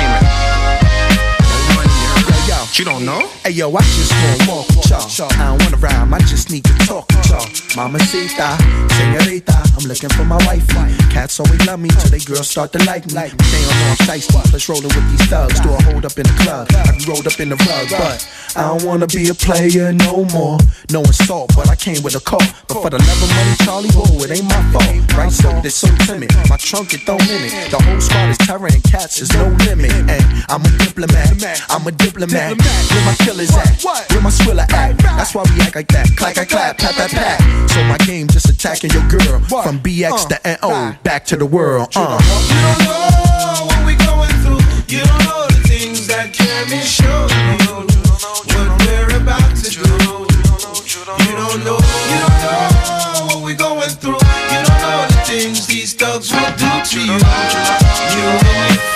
You 2.79 2.85
don't 2.85 3.03
know? 3.03 3.27
Hey 3.43 3.51
yo, 3.51 3.67
I 3.75 3.81
just 3.81 4.13
wanna 4.15 4.55
walk 4.55 4.67
with 4.69 4.89
y'all. 4.89 5.27
I 5.33 5.51
don't 5.51 5.61
wanna 5.63 5.75
rhyme, 5.83 6.13
I 6.13 6.19
just 6.19 6.49
need 6.49 6.63
to 6.63 6.73
talk 6.87 7.09
with 7.09 7.27
y'all. 7.27 7.43
Mamacita, 7.75 8.55
senorita, 8.95 9.51
I'm 9.75 9.83
looking 9.83 10.07
for 10.07 10.23
my 10.23 10.37
wife. 10.47 10.65
Cats 11.11 11.41
always 11.41 11.59
love 11.67 11.81
me 11.81 11.89
till 11.89 12.09
they 12.09 12.19
girls 12.19 12.49
start 12.49 12.71
to 12.71 12.79
like 12.85 13.05
me. 13.07 13.15
They 13.15 13.27
don't 13.27 13.43
know 13.67 13.89
I'm 13.91 14.63
rolling 14.69 14.95
with 14.95 15.11
these 15.11 15.27
thugs. 15.27 15.59
Do 15.59 15.73
a 15.73 15.81
hold 15.91 16.05
up 16.05 16.17
in 16.17 16.23
the 16.23 16.35
club, 16.39 16.67
I 16.71 16.95
be 16.95 17.03
rolled 17.03 17.27
up 17.27 17.39
in 17.41 17.49
the 17.49 17.57
rug, 17.67 17.89
but 17.91 18.23
I 18.55 18.61
don't 18.71 18.83
wanna 18.87 19.07
be 19.07 19.27
a 19.27 19.33
player 19.33 19.91
no 19.91 20.23
more. 20.31 20.57
No 20.89 21.01
insult, 21.01 21.51
but 21.57 21.69
I 21.69 21.75
came 21.75 22.01
with 22.01 22.15
a 22.15 22.21
call. 22.21 22.39
But 22.67 22.81
for 22.81 22.89
the 22.89 22.97
love 22.97 23.23
of 23.23 23.29
money, 23.35 23.55
Charlie, 23.65 23.91
whoa, 23.91 24.23
it 24.23 24.31
ain't 24.31 24.47
my 24.47 24.63
fault. 24.71 25.17
Right, 25.17 25.31
so 25.31 25.51
they're 25.59 25.69
so 25.69 25.89
timid. 26.07 26.31
My 26.47 26.55
trunk 26.55 26.93
it 26.93 27.01
thrown 27.01 27.19
in 27.27 27.43
it. 27.43 27.71
The 27.71 27.79
whole 27.83 27.99
squad 27.99 28.29
is 28.29 28.39
and 28.47 28.83
cats 28.83 29.19
is 29.19 29.33
no 29.33 29.49
limit. 29.67 29.91
And 29.91 30.23
I'm 30.47 30.63
a 30.63 30.71
diplomat, 30.79 31.65
I'm 31.69 31.85
a 31.85 31.91
diplomat. 31.91 32.68
Where 32.93 33.05
my 33.05 33.15
killers 33.15 33.55
at? 33.55 33.83
Where 34.11 34.21
my 34.21 34.29
swiller 34.29 34.65
at? 34.73 34.97
That's 34.97 35.33
why 35.35 35.43
we 35.43 35.61
act 35.61 35.75
like 35.75 35.87
that. 35.89 36.07
Clack, 36.17 36.35
clack, 36.35 36.49
clap, 36.49 36.77
pat, 36.77 36.95
pat, 36.95 37.11
pat. 37.11 37.69
So 37.69 37.83
my 37.83 37.97
game 37.99 38.27
just 38.27 38.49
attacking 38.49 38.91
your 38.91 39.07
girl. 39.07 39.39
From 39.63 39.79
BX 39.79 40.27
to 40.29 40.59
NO, 40.61 40.93
back 41.03 41.25
to 41.25 41.37
the 41.37 41.45
world. 41.45 41.89
Uh. 41.95 42.17
You 42.49 42.61
don't 42.61 42.79
know 42.85 43.65
what 43.65 43.85
we 43.85 43.95
going 43.95 44.33
through. 44.43 44.63
You 44.87 45.03
don't 45.05 45.23
know 45.25 45.45
the 45.47 45.61
things 45.67 46.07
that 46.07 46.33
can 46.33 46.65
be 46.69 46.79
shown 46.81 47.29
you. 47.29 47.67
Don't 47.67 47.87
know 47.89 48.09
what 48.57 48.81
we're 48.85 49.21
about 49.21 49.55
to 49.55 49.69
do. 49.69 49.79
You 51.25 51.33
don't 51.37 51.63
know. 51.63 51.77
You 51.77 52.17
don't 52.25 52.39
know 52.43 53.27
what 53.29 53.43
we 53.45 53.53
going 53.53 53.89
through. 54.01 54.19
You 54.53 54.61
don't 54.65 54.81
know 54.81 55.05
the 55.09 55.21
things 55.25 55.67
these 55.67 55.93
thugs 55.93 56.31
will 56.33 56.53
do 56.57 56.71
to 56.91 56.99
you. 56.99 57.17
You 58.17 58.25
really 58.43 58.88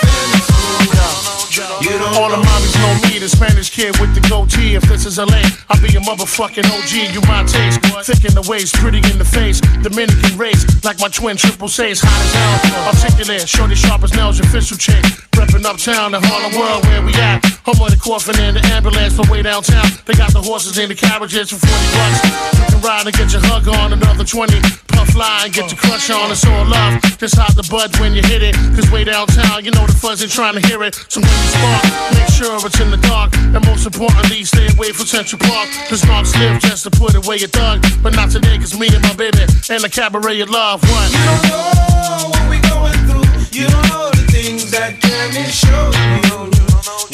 You 1.54 1.62
don't 1.62 2.18
All 2.18 2.34
the 2.34 2.42
mommies 2.42 2.74
know 2.82 2.94
me, 3.06 3.20
the 3.20 3.30
Spanish 3.30 3.70
kid 3.70 3.94
with 4.02 4.16
the 4.18 4.26
goatee. 4.26 4.74
If 4.74 4.90
this 4.90 5.06
is 5.06 5.20
LA, 5.20 5.46
I'll 5.70 5.78
be 5.78 5.94
a 5.94 6.02
motherfucking 6.02 6.66
OG. 6.66 7.14
You 7.14 7.22
my 7.30 7.46
taste, 7.46 7.78
thick 8.10 8.26
in 8.26 8.34
the 8.34 8.42
waist, 8.50 8.74
pretty 8.82 8.98
in 8.98 9.22
the 9.22 9.26
face. 9.26 9.62
Dominican 9.86 10.34
race, 10.36 10.66
like 10.84 10.98
my 10.98 11.10
twin 11.10 11.38
triple 11.38 11.68
C's, 11.68 12.02
hot 12.02 12.10
as 12.10 12.34
hell. 12.34 12.90
Articulate, 12.90 13.48
shorty 13.48 13.76
sharp 13.76 14.02
as 14.02 14.14
nails, 14.16 14.40
official 14.40 14.78
chick. 14.78 15.06
Reppin' 15.38 15.64
uptown, 15.64 16.18
the 16.18 16.22
Harlem 16.26 16.58
world 16.58 16.86
where 16.90 17.06
we 17.06 17.14
at. 17.22 17.46
Home 17.70 17.86
of 17.86 17.94
the 17.94 18.02
coffin 18.02 18.34
in 18.42 18.56
the 18.56 18.66
ambulance 18.74 19.14
for 19.14 19.30
way 19.30 19.44
downtown. 19.44 19.86
They 20.06 20.18
got 20.18 20.34
the 20.34 20.42
horses 20.42 20.80
in 20.80 20.90
the 20.90 20.96
carriages 20.96 21.54
for 21.54 21.62
40 21.62 21.70
bucks. 21.70 22.18
You 22.58 22.66
can 22.66 22.82
ride 22.82 23.06
and 23.06 23.14
get 23.14 23.30
your 23.30 23.46
hug 23.46 23.68
on, 23.70 23.94
another 23.94 24.26
20. 24.26 24.58
Puff 24.94 25.10
fly 25.10 25.46
and 25.46 25.54
get 25.54 25.72
your 25.72 25.80
crush 25.80 26.10
on, 26.10 26.32
it's 26.32 26.46
all 26.46 26.66
love. 26.66 27.02
Just 27.18 27.36
hide 27.38 27.56
the 27.56 27.66
bud 27.70 27.98
when 28.00 28.14
you 28.14 28.22
hit 28.22 28.42
it. 28.42 28.56
Cause 28.76 28.90
way 28.92 29.04
downtown, 29.04 29.66
you 29.66 29.72
know 29.72 29.86
the 29.86 29.94
fuzz 29.94 30.22
ain't 30.22 30.32
trying 30.32 30.56
to 30.60 30.64
hear 30.68 30.84
it. 30.84 30.96
So 31.10 31.22
when 31.22 31.30
you 31.30 31.50
spark, 31.54 31.84
make 32.18 32.30
sure 32.30 32.56
it's 32.66 32.80
in 32.80 32.90
the 32.92 33.02
dark. 33.02 33.36
And 33.56 33.62
most 33.66 33.86
importantly, 33.86 34.44
stay 34.44 34.68
away 34.74 34.92
from 34.92 35.06
Central 35.06 35.40
Park. 35.40 35.70
Cause 35.90 36.06
knocks 36.06 36.36
live 36.38 36.60
just 36.62 36.84
to 36.84 36.92
put 36.92 37.16
away 37.16 37.38
your 37.38 37.50
thug. 37.50 37.86
But 38.02 38.16
not 38.16 38.32
today, 38.32 38.58
cause 38.58 38.78
me 38.78 38.88
and 38.94 39.04
my 39.04 39.16
baby 39.16 39.44
and 39.70 39.82
the 39.82 39.90
cabaret 39.90 40.42
of 40.42 40.50
love. 40.50 40.82
What? 40.84 41.10
You 41.12 41.24
don't 41.26 41.44
know 41.50 42.30
what 42.30 42.46
we 42.50 42.58
going 42.62 43.00
through. 43.08 43.28
You 43.54 43.68
don't 43.68 43.88
know 43.90 44.10
the 44.12 44.26
things 44.32 44.72
that 44.72 45.02
be 45.02 45.44
shown 45.50 45.94
you. 46.28 46.54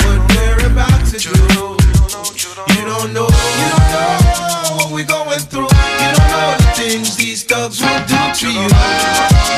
What 0.03 0.19
we're 0.35 0.71
about 0.71 1.05
to 1.11 1.17
do. 1.17 1.33
You 2.75 2.83
don't 2.85 3.13
know. 3.13 3.27
You 3.29 3.67
don't 3.71 3.87
know 3.93 4.75
what 4.77 4.91
we 4.91 5.03
going 5.03 5.39
through. 5.39 5.68
Things 6.89 7.15
these 7.15 7.43
thugs 7.43 7.81
will 7.81 7.99
do 8.07 8.17
to 8.33 8.47
you. 8.47 8.67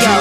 Yo, 0.03 0.15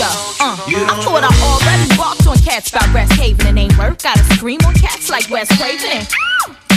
yo, 0.00 0.10
uh, 0.40 0.56
I 0.66 1.02
thought 1.04 1.22
I 1.22 1.30
already 1.46 1.96
walked 1.96 2.26
on 2.26 2.36
cats 2.38 2.70
about 2.70 2.92
West 2.92 3.12
Haven 3.12 3.46
and 3.46 3.58
ain't 3.58 3.78
work. 3.78 4.02
Gotta 4.02 4.24
scream 4.34 4.58
on 4.66 4.74
cats 4.74 5.08
like 5.08 5.30
West 5.30 5.52
Craven 5.52 6.29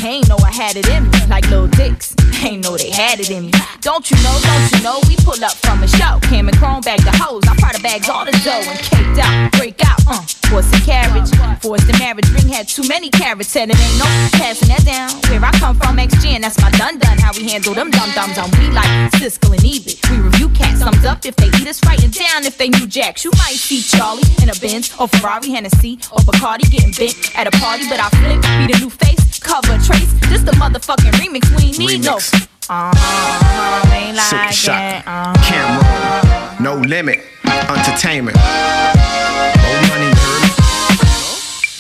ain't 0.06 0.28
know 0.30 0.38
I 0.44 0.52
had 0.52 0.76
it 0.76 0.88
in 0.90 1.10
me 1.10 1.20
like 1.30 1.50
little 1.50 1.68
dicks. 1.68 2.16
Ain't 2.44 2.64
know 2.64 2.76
they 2.76 2.92
had 2.92 3.20
it 3.20 3.30
in 3.30 3.46
me. 3.46 3.52
Don't 3.82 4.10
you 4.12 4.18
know? 4.18 4.36
Don't 4.44 4.72
you 4.72 4.84
know? 4.84 5.00
We 5.08 5.16
pull 5.24 5.42
up 5.44 5.56
from 5.64 5.82
a 5.84 5.88
show. 5.88 6.20
Cam 6.24 6.48
and 6.50 6.58
Chrome 6.58 6.82
bag 6.82 7.00
the 7.02 7.16
hoes. 7.16 7.44
I 7.48 7.56
probably 7.56 7.82
bags 7.82 8.10
all 8.10 8.26
the 8.26 8.32
dough 8.44 8.64
and 8.68 8.80
caked 8.80 9.20
out, 9.20 9.52
break 9.54 9.80
out. 9.86 10.00
Uh, 10.06 10.20
force 10.52 10.68
a 10.74 10.80
carriage, 10.84 11.32
forced 11.62 11.88
the 11.88 11.96
marriage. 12.00 12.28
Ring 12.32 12.52
had 12.52 12.68
too 12.68 12.88
many 12.88 13.10
carrots, 13.10 13.50
said 13.50 13.70
it 13.70 13.80
ain't 13.80 14.00
no 14.00 14.06
passing 14.36 14.68
that 14.68 14.84
down. 14.84 15.10
Where 15.32 15.44
I 15.44 15.52
come 15.58 15.76
from, 15.78 15.96
XG, 15.98 16.36
and 16.36 16.44
that's 16.44 16.60
my 16.60 16.70
dun 16.72 17.00
dun. 17.00 17.18
How 17.20 17.32
we 17.32 17.48
handle 17.48 17.74
them 17.74 17.90
dum 17.90 18.12
dums 18.12 18.38
on 18.38 18.52
we 18.60 18.68
like 18.76 18.92
Siskel 19.16 19.56
and 19.56 19.64
Ebert. 19.64 19.98
We 20.12 20.18
review 20.20 20.50
cats, 20.50 20.84
thumbs 20.84 21.06
up 21.06 21.26
if 21.26 21.36
they 21.38 21.48
eat 21.48 21.68
us 21.68 21.80
right 21.86 22.02
and 22.04 22.14
down 22.14 22.44
if 22.44 22.58
they 22.58 22.70
new 22.70 22.88
jacks. 22.88 23.24
You 23.24 23.32
might 23.40 23.56
see 23.56 23.82
Charlie 23.82 24.28
in 24.42 24.50
a 24.50 24.56
Benz 24.60 24.92
or 25.00 25.08
Ferrari, 25.08 25.50
Hennessy 25.50 26.00
or 26.12 26.20
Bacardi 26.28 26.70
getting 26.70 26.92
bent 26.92 27.16
at 27.40 27.48
a 27.48 27.52
party, 27.64 27.88
but 27.88 28.00
I 28.00 28.10
flip, 28.20 28.42
be 28.44 28.74
the 28.74 28.80
new 28.84 28.90
face, 28.90 29.23
cover 29.44 29.78
trace. 29.84 30.12
This 30.30 30.42
the 30.42 30.54
motherfucking 30.54 31.12
remix. 31.20 31.50
We 31.58 31.68
ain't 31.68 31.80
need 31.80 32.04
no. 32.04 32.18
Uh-huh, 32.70 33.94
ain't 33.94 34.18
Silk 34.18 34.42
like 34.42 34.54
shot. 34.54 35.04
Uh-huh. 35.06 35.34
Can't 35.44 36.60
no 36.62 36.76
limit, 36.76 37.20
entertainment. 37.46 38.38
More 38.38 39.82
money, 39.92 40.10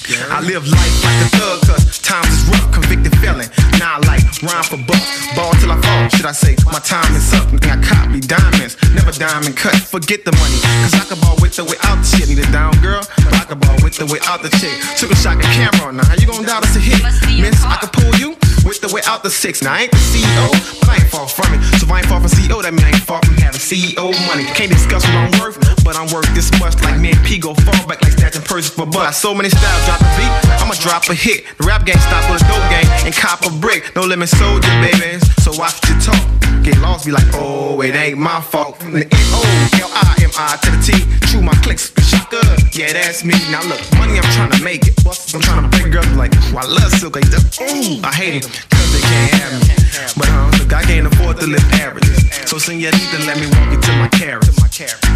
you? 0.09 0.17
I 0.29 0.41
live 0.41 0.67
life 0.67 1.03
like 1.03 1.19
a 1.25 1.29
thug, 1.37 1.61
cause 1.61 1.92
times 2.03 2.27
is 2.27 2.43
rough, 2.51 2.67
convicted 2.71 3.15
felon. 3.23 3.47
Now 3.79 3.97
I 3.97 3.99
like 4.05 4.23
rhyme 4.43 4.63
for 4.67 4.77
bucks, 4.83 5.07
ball 5.35 5.55
till 5.57 5.71
I 5.71 5.79
fall. 5.79 6.09
Should 6.11 6.27
I 6.27 6.35
say 6.35 6.55
my 6.67 6.83
time 6.83 7.09
is 7.15 7.33
up? 7.33 7.47
And 7.49 7.63
I 7.63 7.79
copy 7.81 8.19
diamonds, 8.19 8.75
never 8.93 9.11
diamond 9.15 9.55
cut. 9.55 9.73
Forget 9.75 10.25
the 10.27 10.35
money, 10.35 10.59
cause 10.83 10.93
I 10.93 11.07
can 11.07 11.19
ball 11.23 11.39
with 11.41 11.57
or 11.57 11.65
without 11.65 11.97
the 12.03 12.07
shit. 12.11 12.27
Need 12.29 12.43
a 12.43 12.51
down 12.51 12.75
girl, 12.83 13.01
but 13.23 13.33
I 13.33 13.45
can 13.47 13.57
ball 13.57 13.77
with 13.81 13.97
or 14.03 14.05
without 14.11 14.43
the 14.43 14.51
chick. 14.59 14.75
Took 14.99 15.11
a 15.11 15.15
shot 15.15 15.39
at 15.39 15.47
camera, 15.55 15.91
now 15.95 16.05
how 16.05 16.15
you 16.19 16.27
gonna 16.27 16.45
doubt 16.45 16.63
us 16.67 16.75
a 16.75 16.79
hit? 16.79 17.01
Miss, 17.39 17.63
I 17.63 17.79
can 17.79 17.89
pull 17.89 18.13
you 18.19 18.35
with 18.65 18.81
the 18.81 18.89
way 18.93 19.01
out 19.05 19.23
the 19.23 19.29
six. 19.29 19.61
Now 19.61 19.73
I 19.73 19.87
ain't 19.87 19.91
the 19.91 19.97
CEO, 19.97 20.47
but 20.79 20.89
I 20.89 20.95
ain't 21.03 21.11
far 21.11 21.27
from 21.27 21.53
it. 21.53 21.61
So 21.79 21.85
if 21.85 21.91
I 21.91 21.99
ain't 21.99 22.07
far 22.07 22.19
from 22.19 22.31
CEO, 22.31 22.63
that 22.63 22.73
mean 22.73 22.83
I 22.83 22.95
ain't 22.95 23.03
far 23.03 23.21
from 23.23 23.35
having 23.37 23.59
CEO 23.59 24.11
money. 24.27 24.43
Can't 24.55 24.71
discuss 24.71 25.03
what 25.05 25.15
I'm 25.15 25.33
worth, 25.39 25.59
but 25.83 25.95
I'm 25.95 26.07
worth 26.11 26.27
this 26.33 26.51
much. 26.59 26.79
Like 26.81 26.99
me 26.99 27.11
and 27.11 27.21
P 27.25 27.37
go 27.37 27.53
far 27.67 27.75
back 27.87 28.01
like 28.01 28.15
stats 28.15 28.35
and 28.35 28.45
purses 28.45 28.71
for 28.71 28.85
butt. 28.85 29.13
So 29.13 29.33
many 29.35 29.49
styles, 29.49 29.85
drop 29.85 30.01
a 30.01 30.09
beat, 30.15 30.31
I'ma 30.63 30.75
drop 30.79 31.07
a 31.09 31.15
hit. 31.15 31.45
The 31.59 31.67
rap 31.67 31.85
game 31.85 31.99
stop 31.99 32.23
with 32.31 32.41
a 32.41 32.47
dope 32.47 32.67
game 32.71 32.87
and 33.05 33.13
cop 33.13 33.45
a 33.45 33.51
brick. 33.51 33.95
No 33.95 34.03
limit 34.03 34.29
soldier, 34.29 34.71
baby. 34.79 35.19
So 35.43 35.51
watch 35.55 35.79
what 35.83 35.89
you 35.91 35.97
talk. 35.99 36.23
Get 36.63 36.79
lost, 36.79 37.05
be 37.05 37.11
like, 37.11 37.27
oh, 37.33 37.81
it 37.81 37.95
ain't 37.95 38.17
my 38.17 38.39
fault. 38.39 38.77
From 38.79 38.93
the 38.93 39.03
N-O-L-I-M-I 39.03 40.57
to 40.63 40.69
the 40.71 40.79
T. 40.79 40.93
True, 41.27 41.41
my 41.41 41.53
clicks, 41.59 41.91
shaka. 42.33 42.77
Yeah, 42.77 42.93
that's 42.93 43.23
me. 43.23 43.33
Now 43.51 43.61
look, 43.67 43.81
money, 43.97 44.17
I'm 44.17 44.29
trying 44.33 44.51
to 44.51 44.63
make 44.63 44.87
it. 44.87 44.93
I'm 45.33 45.41
trying 45.41 45.69
to 45.69 45.77
break 45.77 45.93
girls 45.93 46.09
like, 46.13 46.31
oh, 46.33 46.57
I 46.57 46.65
love 46.65 46.91
silk. 46.93 47.15
Like. 47.15 47.25
Ooh, 47.25 48.01
I 48.03 48.13
hate 48.13 48.45
it, 48.45 48.49
cause 48.69 48.89
they 48.93 49.01
can't 49.01 49.31
have 49.37 49.53
me. 49.53 49.73
But 50.17 50.29
uh, 50.29 50.51
look, 50.57 50.73
I 50.73 50.83
can't 50.83 51.07
afford 51.07 51.37
to 51.37 51.47
live 51.47 51.63
average. 51.73 52.05
So 52.47 52.57
senorita, 52.57 53.17
let 53.25 53.37
me 53.39 53.47
walk 53.57 53.71
you 53.71 53.79
to 53.79 53.91
my 53.97 54.09
carriage. 54.09 54.49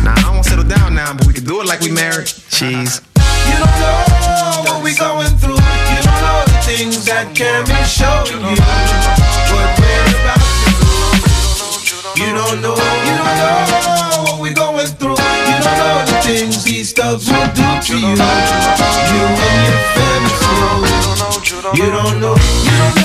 Now, 0.04 0.14
I 0.18 0.30
wanna 0.30 0.44
settle 0.44 0.64
down 0.66 0.94
now, 0.94 1.14
but 1.14 1.26
we 1.28 1.34
can 1.34 1.46
do 1.46 1.62
it 1.62 1.68
like 1.68 1.82
we 1.82 1.92
married. 1.92 2.28
Cheese. 2.28 3.02
You 3.50 3.58
don't 3.58 3.78
know 3.82 4.64
what 4.66 4.84
we 4.84 4.94
going 4.96 5.34
through. 5.42 5.58
You 5.58 6.00
don't 6.06 6.22
know 6.22 6.44
the 6.46 6.60
things 6.66 7.06
that 7.06 7.34
can 7.34 7.66
be 7.66 7.80
shown 7.90 8.28
you. 8.30 8.62
What 9.50 9.70
we're 9.82 10.06
about 10.22 10.42
to 10.42 10.70
do. 10.78 10.88
You 12.22 12.34
don't 12.34 12.62
know, 12.62 12.74
you 12.74 13.14
don't 13.18 13.38
know 13.38 14.26
what 14.26 14.42
we 14.42 14.54
going 14.54 14.88
through. 14.98 15.18
You 15.18 15.58
don't 15.62 15.78
know 15.78 16.06
the 16.06 16.18
things 16.26 16.67
these 16.88 16.94
thugs 16.94 17.30
will 17.30 17.48
do 17.48 17.64
to 17.82 17.98
you. 17.98 18.08
You 18.08 18.16
and 19.46 19.62
your 19.68 19.82
family. 19.96 20.38
You 21.76 21.92
don't 21.92 22.20
know, 22.22 22.36
you 22.36 22.78
don't 22.78 22.96
know 22.96 22.97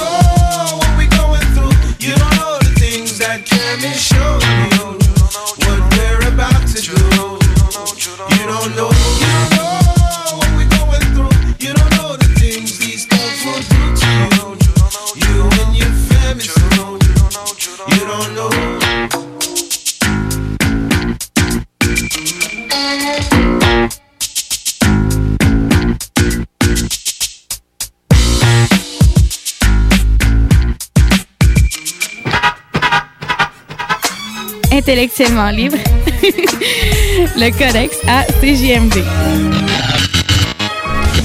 Intellectuellement 34.72 35.50
libre. 35.50 35.76
le 37.36 37.50
codex 37.50 37.98
à. 38.08 38.24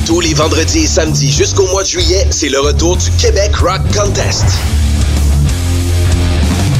Tous 0.05 0.19
les 0.19 0.33
vendredis 0.33 0.83
et 0.83 0.87
samedis 0.87 1.31
jusqu'au 1.31 1.65
mois 1.67 1.83
de 1.83 1.87
juillet, 1.87 2.27
c'est 2.29 2.49
le 2.49 2.59
retour 2.59 2.97
du 2.97 3.09
Québec 3.11 3.55
Rock 3.55 3.81
Contest. 3.95 4.45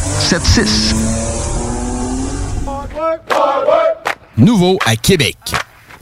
681 0.00 0.28
4476. 0.30 0.94
Nouveau 4.36 4.78
à 4.86 4.96
Québec. 4.96 5.36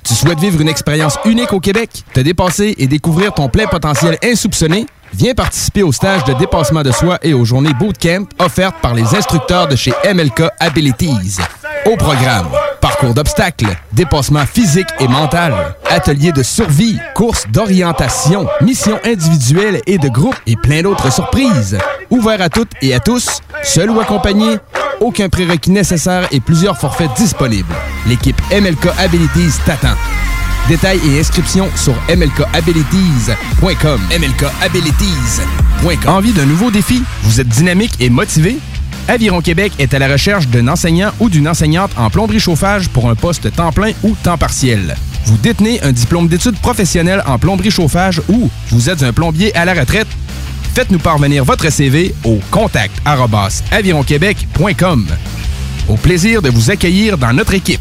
Tu 0.02 0.14
souhaites 0.14 0.38
vivre 0.38 0.60
une 0.60 0.68
expérience 0.68 1.18
unique 1.24 1.52
au 1.52 1.60
Québec, 1.60 2.04
te 2.12 2.20
dépasser 2.20 2.74
et 2.78 2.86
découvrir 2.86 3.32
ton 3.32 3.48
plein 3.48 3.66
potentiel 3.66 4.18
insoupçonné? 4.22 4.86
Viens 5.14 5.34
participer 5.34 5.82
au 5.82 5.92
stage 5.92 6.24
de 6.24 6.34
dépassement 6.34 6.82
de 6.82 6.92
soi 6.92 7.18
et 7.22 7.32
aux 7.34 7.44
journées 7.44 7.72
bootcamp 7.74 8.26
offertes 8.38 8.76
par 8.82 8.94
les 8.94 9.14
instructeurs 9.14 9.66
de 9.66 9.76
chez 9.76 9.92
MLK 10.04 10.42
Abilities. 10.60 11.38
Au 11.86 11.96
programme, 11.96 12.48
parcours 12.86 13.14
d'obstacles, 13.14 13.76
dépassement 13.92 14.46
physique 14.46 14.86
et 15.00 15.08
mental, 15.08 15.52
ateliers 15.90 16.30
de 16.30 16.44
survie, 16.44 17.00
courses 17.16 17.44
d'orientation, 17.48 18.46
missions 18.60 19.00
individuelles 19.04 19.80
et 19.88 19.98
de 19.98 20.08
groupe 20.08 20.36
et 20.46 20.54
plein 20.54 20.82
d'autres 20.82 21.12
surprises. 21.12 21.76
Ouvert 22.10 22.40
à 22.40 22.48
toutes 22.48 22.70
et 22.82 22.94
à 22.94 23.00
tous, 23.00 23.40
seul 23.64 23.90
ou 23.90 23.98
accompagné, 23.98 24.58
aucun 25.00 25.28
prérequis 25.28 25.72
nécessaire 25.72 26.28
et 26.30 26.38
plusieurs 26.38 26.78
forfaits 26.78 27.12
disponibles. 27.16 27.74
L'équipe 28.06 28.40
MLK 28.52 28.86
Abilities 29.00 29.58
t'attend. 29.64 29.96
Détails 30.68 31.00
et 31.08 31.18
inscriptions 31.18 31.68
sur 31.74 31.94
mlkabilities.com. 32.08 34.00
mlkabilities.com. 34.12 36.08
Envie 36.08 36.32
d'un 36.32 36.46
nouveau 36.46 36.70
défi? 36.70 37.02
Vous 37.24 37.40
êtes 37.40 37.48
dynamique 37.48 37.94
et 37.98 38.10
motivé? 38.10 38.58
Aviron 39.08 39.40
Québec 39.40 39.72
est 39.78 39.94
à 39.94 40.00
la 40.00 40.08
recherche 40.08 40.48
d'un 40.48 40.66
enseignant 40.66 41.12
ou 41.20 41.28
d'une 41.28 41.48
enseignante 41.48 41.92
en 41.96 42.10
plomberie 42.10 42.40
chauffage 42.40 42.88
pour 42.88 43.08
un 43.08 43.14
poste 43.14 43.54
temps 43.54 43.70
plein 43.70 43.92
ou 44.02 44.16
temps 44.22 44.36
partiel. 44.36 44.96
Vous 45.26 45.36
détenez 45.36 45.80
un 45.82 45.92
diplôme 45.92 46.26
d'études 46.26 46.58
professionnelles 46.58 47.22
en 47.26 47.38
plomberie 47.38 47.70
chauffage 47.70 48.20
ou 48.28 48.50
vous 48.70 48.90
êtes 48.90 49.02
un 49.04 49.12
plombier 49.12 49.54
à 49.54 49.64
la 49.64 49.74
retraite? 49.74 50.08
Faites-nous 50.74 50.98
parvenir 50.98 51.44
votre 51.44 51.70
CV 51.70 52.14
au 52.24 52.40
contact 52.50 53.00
avironquebec.com. 53.70 55.06
Au 55.88 55.94
plaisir 55.96 56.42
de 56.42 56.50
vous 56.50 56.70
accueillir 56.70 57.16
dans 57.16 57.32
notre 57.32 57.54
équipe. 57.54 57.80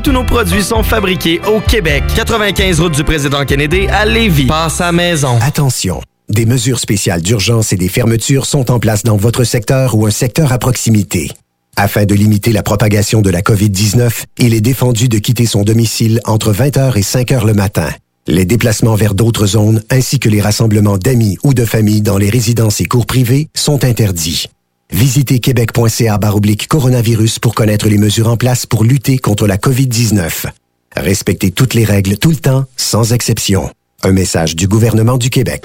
tous 0.00 0.12
nos 0.12 0.24
produits 0.24 0.62
sont 0.62 0.82
fabriqués 0.82 1.40
au 1.46 1.60
Québec. 1.60 2.04
95 2.14 2.80
route 2.80 2.94
du 2.94 3.04
président 3.04 3.44
Kennedy 3.44 3.86
à 3.88 4.04
Lévis. 4.04 4.46
Passe 4.46 4.80
à 4.80 4.92
maison. 4.92 5.38
Attention. 5.40 6.00
Des 6.28 6.44
mesures 6.44 6.80
spéciales 6.80 7.22
d'urgence 7.22 7.72
et 7.72 7.76
des 7.76 7.88
fermetures 7.88 8.46
sont 8.46 8.70
en 8.70 8.80
place 8.80 9.04
dans 9.04 9.16
votre 9.16 9.44
secteur 9.44 9.94
ou 9.94 10.06
un 10.06 10.10
secteur 10.10 10.52
à 10.52 10.58
proximité. 10.58 11.30
Afin 11.76 12.04
de 12.04 12.14
limiter 12.14 12.52
la 12.52 12.62
propagation 12.62 13.20
de 13.20 13.30
la 13.30 13.42
COVID-19, 13.42 14.24
il 14.38 14.54
est 14.54 14.60
défendu 14.60 15.08
de 15.08 15.18
quitter 15.18 15.46
son 15.46 15.62
domicile 15.62 16.20
entre 16.24 16.52
20h 16.52 16.96
et 16.96 17.02
5h 17.02 17.46
le 17.46 17.54
matin. 17.54 17.90
Les 18.26 18.44
déplacements 18.44 18.96
vers 18.96 19.14
d'autres 19.14 19.46
zones 19.46 19.82
ainsi 19.90 20.18
que 20.18 20.28
les 20.28 20.40
rassemblements 20.40 20.98
d'amis 20.98 21.38
ou 21.44 21.54
de 21.54 21.64
familles 21.64 22.00
dans 22.00 22.18
les 22.18 22.30
résidences 22.30 22.80
et 22.80 22.86
cours 22.86 23.06
privés 23.06 23.48
sont 23.54 23.84
interdits. 23.84 24.46
Visitez 24.90 25.40
québec.ca 25.40 26.18
baroblique 26.18 26.68
coronavirus 26.68 27.40
pour 27.40 27.54
connaître 27.54 27.88
les 27.88 27.98
mesures 27.98 28.28
en 28.28 28.36
place 28.36 28.66
pour 28.66 28.84
lutter 28.84 29.18
contre 29.18 29.46
la 29.46 29.56
COVID-19. 29.56 30.46
Respectez 30.94 31.50
toutes 31.50 31.74
les 31.74 31.84
règles 31.84 32.18
tout 32.18 32.30
le 32.30 32.36
temps, 32.36 32.64
sans 32.76 33.12
exception. 33.12 33.70
Un 34.02 34.12
message 34.12 34.54
du 34.54 34.68
gouvernement 34.68 35.18
du 35.18 35.28
Québec. 35.28 35.64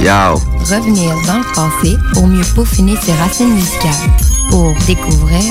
Yo. 0.00 0.34
Revenir 0.60 1.14
dans 1.26 1.38
le 1.38 1.54
passé 1.54 1.96
pour 2.14 2.26
mieux 2.26 2.44
peaufiner 2.54 2.94
ses 3.02 3.12
racines 3.14 3.52
musicales. 3.54 3.92
Pour 4.50 4.74
découvrir, 4.86 5.42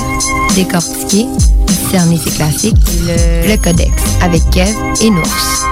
décortiquer, 0.54 1.26
discerner 1.66 2.18
ses 2.18 2.30
classiques. 2.30 2.76
Le, 3.06 3.48
le 3.48 3.56
Codex 3.56 3.92
avec 4.22 4.42
Kev 4.50 4.72
et 5.02 5.10
Nours. 5.10 5.66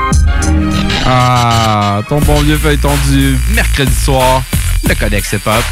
Ah, 1.07 2.01
ton 2.09 2.21
bon 2.21 2.41
vieux 2.43 2.59
feuilleton 2.59 2.93
du 3.09 3.37
mercredi 3.55 3.95
soir, 3.95 4.43
le 4.89 4.95
Codex 4.95 5.33
Hip 5.33 5.47
Hop. 5.47 5.65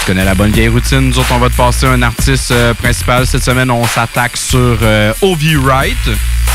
Tu 0.00 0.06
connais 0.06 0.24
la 0.24 0.34
bonne 0.34 0.50
vieille 0.50 0.68
routine. 0.68 1.08
Nous 1.08 1.18
autres, 1.18 1.32
on 1.32 1.38
va 1.38 1.48
te 1.48 1.56
passer 1.56 1.86
un 1.86 2.02
artiste 2.02 2.50
euh, 2.50 2.74
principal. 2.74 3.26
Cette 3.26 3.44
semaine, 3.44 3.70
on 3.70 3.86
s'attaque 3.86 4.36
sur 4.36 4.78
euh, 4.82 5.12
O.V. 5.22 5.56
Wright. 5.56 5.96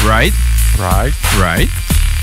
Right? 0.05 0.33
Right. 0.79 1.13
Right. 1.39 1.69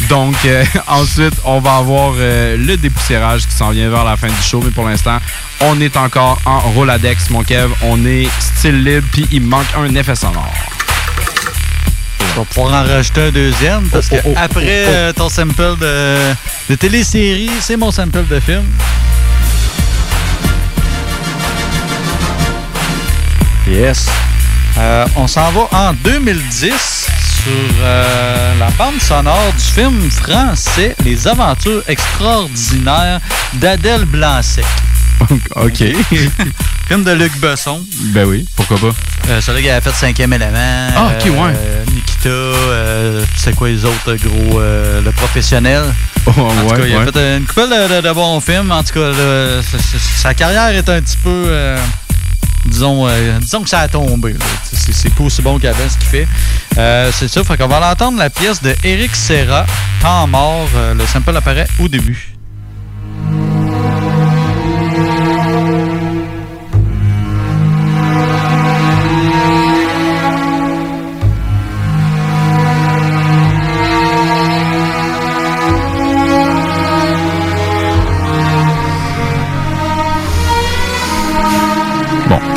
Donc, 0.08 0.34
euh, 0.44 0.64
ensuite, 0.86 1.34
on 1.44 1.60
va 1.60 1.76
avoir 1.76 2.14
euh, 2.16 2.56
le 2.56 2.76
dépoussiérage 2.76 3.46
qui 3.46 3.54
s'en 3.54 3.70
vient 3.70 3.88
vers 3.90 4.04
la 4.04 4.16
fin 4.16 4.28
du 4.28 4.42
show. 4.42 4.60
Mais 4.64 4.70
pour 4.70 4.88
l'instant, 4.88 5.18
on 5.60 5.80
est 5.80 5.96
encore 5.96 6.40
en 6.44 6.60
Roladex, 6.60 7.30
mon 7.30 7.42
Kev. 7.42 7.72
On 7.82 8.04
est 8.04 8.28
style 8.38 8.82
libre, 8.82 9.06
puis 9.12 9.26
il 9.32 9.42
manque 9.42 9.66
un 9.76 9.94
effet 9.94 10.14
sonore. 10.14 10.52
On 12.34 12.40
va 12.40 12.44
pouvoir 12.46 12.82
en 12.82 12.86
rajouter 12.86 13.22
un 13.22 13.30
deuxième 13.30 13.88
parce 13.90 14.08
que 14.08 14.16
oh, 14.24 14.28
oh, 14.30 14.34
après 14.36 14.84
oh, 14.86 14.88
oh. 14.88 14.94
euh, 14.94 15.12
ton 15.12 15.28
sample 15.28 15.76
de, 15.78 16.16
de 16.70 16.74
télésérie, 16.76 17.50
c'est 17.60 17.76
mon 17.76 17.90
sample 17.90 18.26
de 18.26 18.40
film. 18.40 18.64
Yes. 23.68 24.06
Euh, 24.78 25.06
on 25.16 25.26
s'en 25.26 25.50
va 25.52 25.68
en 25.72 25.92
2010 25.92 27.01
sur 27.42 27.52
euh, 27.82 28.54
la 28.58 28.70
bande 28.70 29.00
sonore 29.00 29.52
du 29.56 29.64
film 29.64 30.10
français 30.10 30.94
Les 31.04 31.26
Aventures 31.26 31.82
extraordinaires 31.88 33.20
d'Adèle 33.54 34.04
Blanc-Sec. 34.04 34.64
OK. 35.56 35.76
film 36.88 37.04
de 37.04 37.12
Luc 37.12 37.36
Besson. 37.40 37.80
Ben 38.14 38.24
oui, 38.26 38.46
pourquoi 38.56 38.78
pas? 38.78 38.94
Euh, 39.30 39.40
celui 39.40 39.62
qui 39.62 39.70
avait 39.70 39.80
fait 39.80 39.94
Cinquième 39.94 40.32
élément. 40.32 40.88
Ah, 40.96 41.12
ok, 41.18 41.24
ouais. 41.26 41.54
euh, 41.56 41.84
Nikita, 41.92 42.28
euh, 42.28 43.24
c'est 43.36 43.54
quoi 43.54 43.68
les 43.68 43.84
autres 43.84 44.14
gros. 44.16 44.60
euh, 44.60 45.00
le 45.00 45.10
professionnel? 45.12 45.82
Oh, 46.24 46.30
en 46.30 46.34
tout 46.54 46.66
ouais, 46.74 46.78
cas, 46.80 46.86
il 46.86 46.94
a 46.94 46.98
ouais. 47.00 47.12
fait 47.12 47.36
une 47.38 47.44
couple 47.46 47.62
de, 47.62 47.96
de- 47.96 48.08
de 48.08 48.12
bons 48.14 48.40
films. 48.40 48.70
En 48.70 48.84
tout 48.84 48.94
cas, 48.94 49.10
sa 50.16 50.32
carrière 50.34 50.68
est 50.68 50.88
un 50.88 51.00
petit 51.02 51.16
peu. 51.16 51.46
Disons, 52.66 53.06
euh, 53.08 53.38
disons 53.40 53.62
que 53.62 53.68
ça 53.68 53.80
a 53.80 53.88
tombé. 53.88 54.34
c'est 54.72 55.14
pas 55.14 55.24
aussi 55.24 55.42
bon 55.42 55.58
qu'avant 55.58 55.88
ce 55.88 55.98
qu'il 55.98 56.08
fait. 56.08 56.28
Euh, 56.78 57.10
c'est 57.12 57.28
ça, 57.28 57.44
fait 57.44 57.56
qu'on 57.56 57.68
va 57.68 57.80
l'entendre 57.80 58.18
la 58.18 58.30
pièce 58.30 58.62
de 58.62 58.74
Eric 58.84 59.14
Serra, 59.14 59.66
Temps 60.00 60.26
mort. 60.26 60.68
Euh, 60.74 60.94
le 60.94 61.06
sample 61.06 61.36
apparaît 61.36 61.68
au 61.80 61.88
début. 61.88 62.31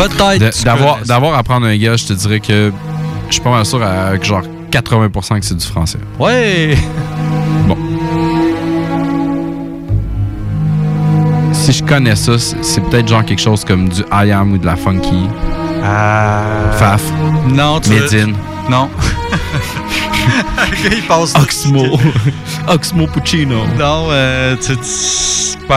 Peut-être. 0.09 0.63
D'avoir 0.63 1.01
d'avoir 1.03 1.37
à 1.37 1.43
prendre 1.43 1.65
un 1.67 1.77
gars, 1.77 1.95
je 1.95 2.05
te 2.05 2.13
dirais 2.13 2.39
que 2.39 2.71
je 3.27 3.33
suis 3.33 3.41
pas 3.41 3.51
mal 3.51 3.65
sûr 3.65 3.81
avec 3.81 4.23
genre 4.23 4.43
80% 4.71 5.39
que 5.39 5.45
c'est 5.45 5.55
du 5.55 5.65
français. 5.65 5.99
Ouais! 6.19 6.77
Bon. 7.67 7.77
Si 11.53 11.71
je 11.71 11.83
connais 11.83 12.15
ça, 12.15 12.33
c'est 12.37 12.81
peut-être 12.81 13.07
genre 13.07 13.25
quelque 13.25 13.41
chose 13.41 13.65
comme 13.65 13.89
du 13.89 14.01
I 14.11 14.31
Am 14.31 14.51
ou 14.51 14.57
de 14.59 14.65
la 14.67 14.75
Funky. 14.75 15.27
Faf. 15.81 17.01
Non, 17.47 17.79
tu 17.79 17.89
Medine. 17.89 18.35
Non. 18.69 18.89
il 20.91 21.03
passe. 21.07 21.33
Oxmo. 21.35 21.99
Oxmo 22.67 23.07
Puccino. 23.07 23.65
Non, 23.77 24.07
euh, 24.09 24.55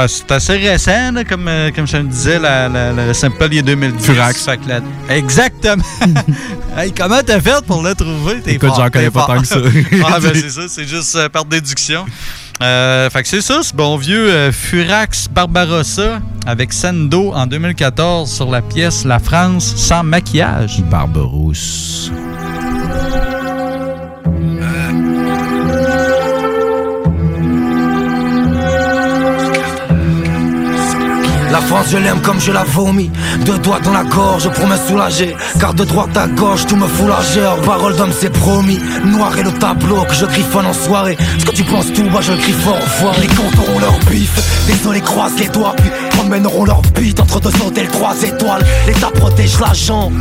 c'est 0.06 0.30
assez 0.30 0.56
récent, 0.56 1.12
là, 1.12 1.24
comme, 1.24 1.48
euh, 1.48 1.70
comme 1.74 1.86
je 1.86 1.96
le 1.96 2.04
disais, 2.04 2.38
la, 2.38 2.68
la, 2.68 2.92
la- 2.92 3.06
le 3.06 3.14
sample 3.14 3.48
il 3.50 3.58
est 3.58 3.62
2010. 3.62 4.04
Furax. 4.04 4.44
Fait 4.44 4.58
que 4.58 4.68
la- 4.68 5.14
Exactement. 5.14 5.82
hey, 6.76 6.92
comment 6.92 7.20
t'as 7.24 7.40
fait 7.40 7.64
pour 7.66 7.82
le 7.82 7.94
trouver? 7.94 8.40
T'es 8.40 8.54
Écoute, 8.54 8.72
j'en 8.76 8.90
connais 8.90 9.10
pas 9.10 9.26
tant 9.26 9.40
que 9.40 9.46
ça. 9.46 9.56
ah, 10.06 10.18
ben 10.20 10.32
c'est 10.34 10.50
ça, 10.50 10.62
c'est 10.68 10.86
juste 10.86 11.16
euh, 11.16 11.28
par 11.28 11.44
déduction. 11.44 12.04
Euh, 12.60 13.08
fait 13.10 13.22
que 13.22 13.28
c'est 13.28 13.40
ça, 13.40 13.62
ce 13.62 13.72
bon 13.72 13.96
vieux 13.96 14.30
euh, 14.30 14.50
Furax 14.52 15.28
Barbarossa 15.30 16.18
avec 16.44 16.72
Sando 16.72 17.32
en 17.32 17.46
2014 17.46 18.28
sur 18.30 18.50
la 18.50 18.62
pièce 18.62 19.04
La 19.04 19.20
France 19.20 19.74
sans 19.76 20.02
maquillage. 20.02 20.80
Barberousse. 20.90 22.10
La 31.58 31.66
France 31.66 31.86
je 31.90 31.98
l'aime 31.98 32.20
comme 32.20 32.40
je 32.40 32.52
la 32.52 32.62
vomis. 32.62 33.10
Deux 33.44 33.58
doigts 33.58 33.80
dans 33.80 33.92
la 33.92 34.04
gorge 34.04 34.48
pour 34.48 34.68
me 34.68 34.76
soulager. 34.76 35.34
Car 35.58 35.74
de 35.74 35.82
droite 35.82 36.16
à 36.16 36.28
gauche 36.28 36.64
tout 36.66 36.76
me 36.76 36.86
fout 36.86 37.08
la 37.08 37.56
Parole 37.66 37.96
d'homme 37.96 38.12
c'est 38.16 38.30
promis. 38.30 38.78
Noir 39.04 39.36
et 39.36 39.42
le 39.42 39.50
tableau 39.50 40.04
que 40.04 40.14
je 40.14 40.24
griffonne 40.26 40.66
en 40.66 40.72
soirée. 40.72 41.18
Ce 41.36 41.44
que 41.44 41.50
tu 41.50 41.64
penses 41.64 41.92
tout 41.92 42.08
bas 42.10 42.20
je 42.20 42.30
le 42.30 42.38
crie 42.38 42.52
fort 42.52 42.80
fort 42.80 43.16
Les 43.20 43.26
comptes 43.26 43.58
auront 43.58 43.80
leur 43.80 43.98
bif. 44.08 44.30
Désolé 44.68 45.00
croise 45.00 45.32
les 45.36 45.48
doigts 45.48 45.74
puis 45.78 45.90
promèneront 46.10 46.64
leur 46.64 46.80
bite 46.94 47.18
Entre 47.18 47.40
deux 47.40 47.50
hôtels 47.66 47.88
trois 47.88 48.14
étoiles. 48.22 48.64
L'État 48.86 49.10
protège 49.10 49.58
l'agent. 49.58 50.12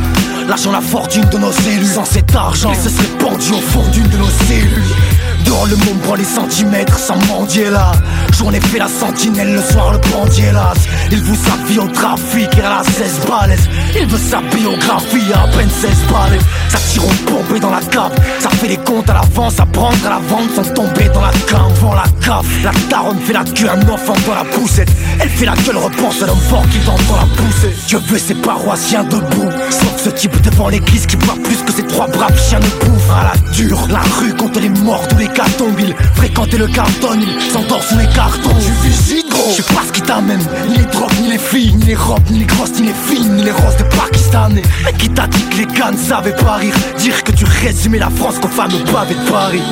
L'argent 0.48 0.72
la 0.72 0.80
fortune 0.80 1.24
de 1.30 1.38
nos 1.38 1.52
cellules. 1.52 1.86
Sans 1.86 2.04
cet 2.04 2.34
argent 2.34 2.72
il 2.72 2.80
se 2.80 2.88
serait 2.88 3.16
pendu 3.16 3.52
au 3.52 3.60
fond 3.60 3.84
d'une 3.92 4.08
de 4.08 4.16
nos 4.16 4.30
cellules 4.48 5.17
Dehors 5.48 5.66
le 5.66 5.76
monde 5.76 5.98
prend 6.02 6.14
les 6.14 6.24
centimètres 6.24 6.98
sans 6.98 7.16
mendier 7.26 7.70
là. 7.70 7.92
Journée 8.36 8.60
fait 8.60 8.78
la 8.78 8.86
sentinelle, 8.86 9.54
le 9.54 9.62
soir 9.62 9.92
le 9.92 9.98
bandier 10.10 10.52
là 10.52 10.74
Il 11.10 11.22
veut 11.22 11.34
sa 11.34 11.82
au 11.82 11.88
trafic, 11.88 12.48
il 12.56 12.60
a 12.60 12.68
la 12.68 12.82
16 12.84 13.20
balles 13.26 13.56
Il 13.98 14.06
veut 14.06 14.18
sa 14.18 14.40
biographie 14.40 15.32
à 15.32 15.48
peine 15.56 15.70
16 15.70 15.90
balles 16.12 16.38
Ça 16.68 16.78
tire 16.78 17.04
au 17.04 17.30
pompé 17.30 17.58
dans 17.58 17.70
la 17.70 17.80
cape 17.80 18.18
Ça 18.40 18.50
fait 18.50 18.68
les 18.68 18.76
comptes 18.76 19.08
à 19.08 19.14
l'avance, 19.14 19.54
ça 19.54 19.66
prendre 19.66 19.96
à 20.06 20.10
la 20.10 20.18
vente 20.18 20.54
Sont 20.54 20.74
tombés 20.74 21.08
dans 21.12 21.22
la 21.22 21.32
cave, 21.48 21.72
vend 21.80 21.94
la 21.94 22.04
cave. 22.24 22.46
La 22.62 22.72
daronne 22.90 23.18
fait 23.20 23.32
la 23.32 23.44
queue, 23.44 23.68
un 23.68 23.88
enfant 23.88 24.14
dans 24.26 24.34
la 24.34 24.44
poussette. 24.44 24.90
Elle 25.20 25.28
fait 25.28 25.46
la 25.46 25.54
gueule, 25.54 25.78
repense 25.78 26.22
à 26.22 26.26
l'homme 26.26 26.38
fort 26.48 26.64
qui 26.70 26.78
tente 26.80 27.00
dans 27.08 27.16
la 27.16 27.26
poussée 27.36 27.74
Dieu 27.86 27.98
veut 28.06 28.18
ses 28.18 28.34
paroissiens 28.34 29.04
debout. 29.04 29.50
Sauf 29.70 30.02
ce 30.04 30.10
type 30.10 30.40
devant 30.42 30.68
l'église 30.68 31.06
qui 31.06 31.16
boit 31.16 31.36
plus 31.42 31.56
que 31.56 31.72
ces 31.72 31.86
trois 31.86 32.06
braves 32.06 32.38
chiens 32.38 32.60
de 32.60 32.86
bouffe. 32.86 33.10
À 33.10 33.32
la 33.32 33.52
dure, 33.52 33.86
la 33.90 34.00
rue 34.18 34.34
contre 34.34 34.60
les 34.60 34.68
morts, 34.68 35.06
tous 35.08 35.18
les 35.18 35.28
l'hécatombe, 35.38 35.78
il 35.78 35.94
fréquentait 36.14 36.58
le 36.58 36.66
carton, 36.66 37.10
il 37.14 37.52
s'endort 37.52 37.82
sous 37.82 37.96
les 37.96 38.06
cartons. 38.08 38.50
Tu 38.60 38.88
visites 38.88 39.28
gros, 39.30 39.50
je 39.50 39.62
sais 39.62 39.74
pas 39.74 39.82
ce 39.86 39.92
qui 39.92 40.02
t'amène, 40.02 40.42
ni 40.68 40.78
les 40.78 40.84
drogues, 40.86 41.12
ni 41.22 41.30
les 41.30 41.38
filles, 41.38 41.74
ni 41.76 41.84
les 41.84 41.94
robes, 41.94 42.28
ni 42.30 42.40
les 42.40 42.46
grosses, 42.46 42.72
ni 42.80 42.88
les 42.88 42.94
filles, 42.94 43.28
ni 43.28 43.42
les 43.44 43.52
roses 43.52 43.76
de 43.76 43.84
Pakistanais. 43.96 44.62
Mais 44.84 44.92
qui 44.94 45.08
t'a 45.08 45.26
dit 45.26 45.44
que 45.44 45.56
les 45.58 45.66
gars 45.66 45.90
ne 45.92 45.96
savaient 45.96 46.34
pas 46.34 46.56
rire, 46.56 46.74
dire 46.98 47.22
que 47.22 47.32
tu 47.32 47.44
résumais 47.44 47.98
la 47.98 48.10
France 48.10 48.38
qu'au 48.40 48.48
fameux 48.48 48.82
pavé 48.92 49.14
de 49.14 49.30
Paris. 49.30 49.62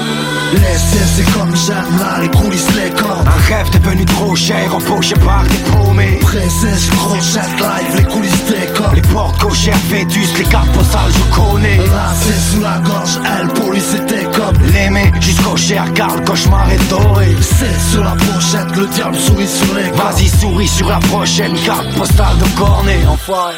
Laissez, 0.52 1.04
c'est 1.16 1.32
comme 1.32 1.54
j'aime 1.56 1.98
là, 1.98 2.20
les 2.20 2.28
coulisses, 2.28 2.68
les 2.76 2.90
cordes. 2.90 3.26
Un 3.26 3.54
rêve 3.54 3.68
devenu 3.70 4.04
trop 4.04 4.36
cher, 4.36 4.72
empoché 4.74 5.14
par 5.16 5.42
des 5.44 5.70
paumés. 5.72 6.18
Princesse, 6.20 6.88
crochette, 6.90 7.58
live, 7.58 7.96
les 7.96 8.04
coulisses, 8.04 8.44
des 8.46 8.72
cordes. 8.72 8.94
Les 8.94 9.02
portes 9.02 9.40
cochères, 9.40 9.76
vétus, 9.90 10.38
les 10.38 10.44
cartes 10.44 10.70
postales, 10.70 11.10
je 11.12 11.34
connais. 11.34 11.78
Là, 11.78 12.14
c'est 12.14 12.54
sous 12.54 12.62
la 12.62 12.78
gorge, 12.78 13.18
elle, 13.24 13.48
police, 13.48 13.84
c'était 13.90 14.24
comme. 14.24 14.56
L'aimer 14.72 15.10
jusqu'au 15.20 15.55
car 15.94 16.16
le 16.16 16.22
cauchemar 16.22 16.70
est 16.70 16.88
doré. 16.88 17.34
C'est 17.40 17.90
sur 17.90 18.04
la 18.04 18.12
pochette, 18.12 18.76
le 18.76 18.86
diable 18.86 19.16
sourit 19.16 19.48
sur 19.48 19.74
les. 19.74 19.90
Vas-y, 19.90 20.28
souris 20.28 20.68
sur 20.68 20.88
la 20.88 20.98
prochaine 20.98 21.54
carte 21.64 21.88
postale 21.96 22.36
de 22.38 22.58
cornet, 22.58 23.06
enfoiré. 23.06 23.54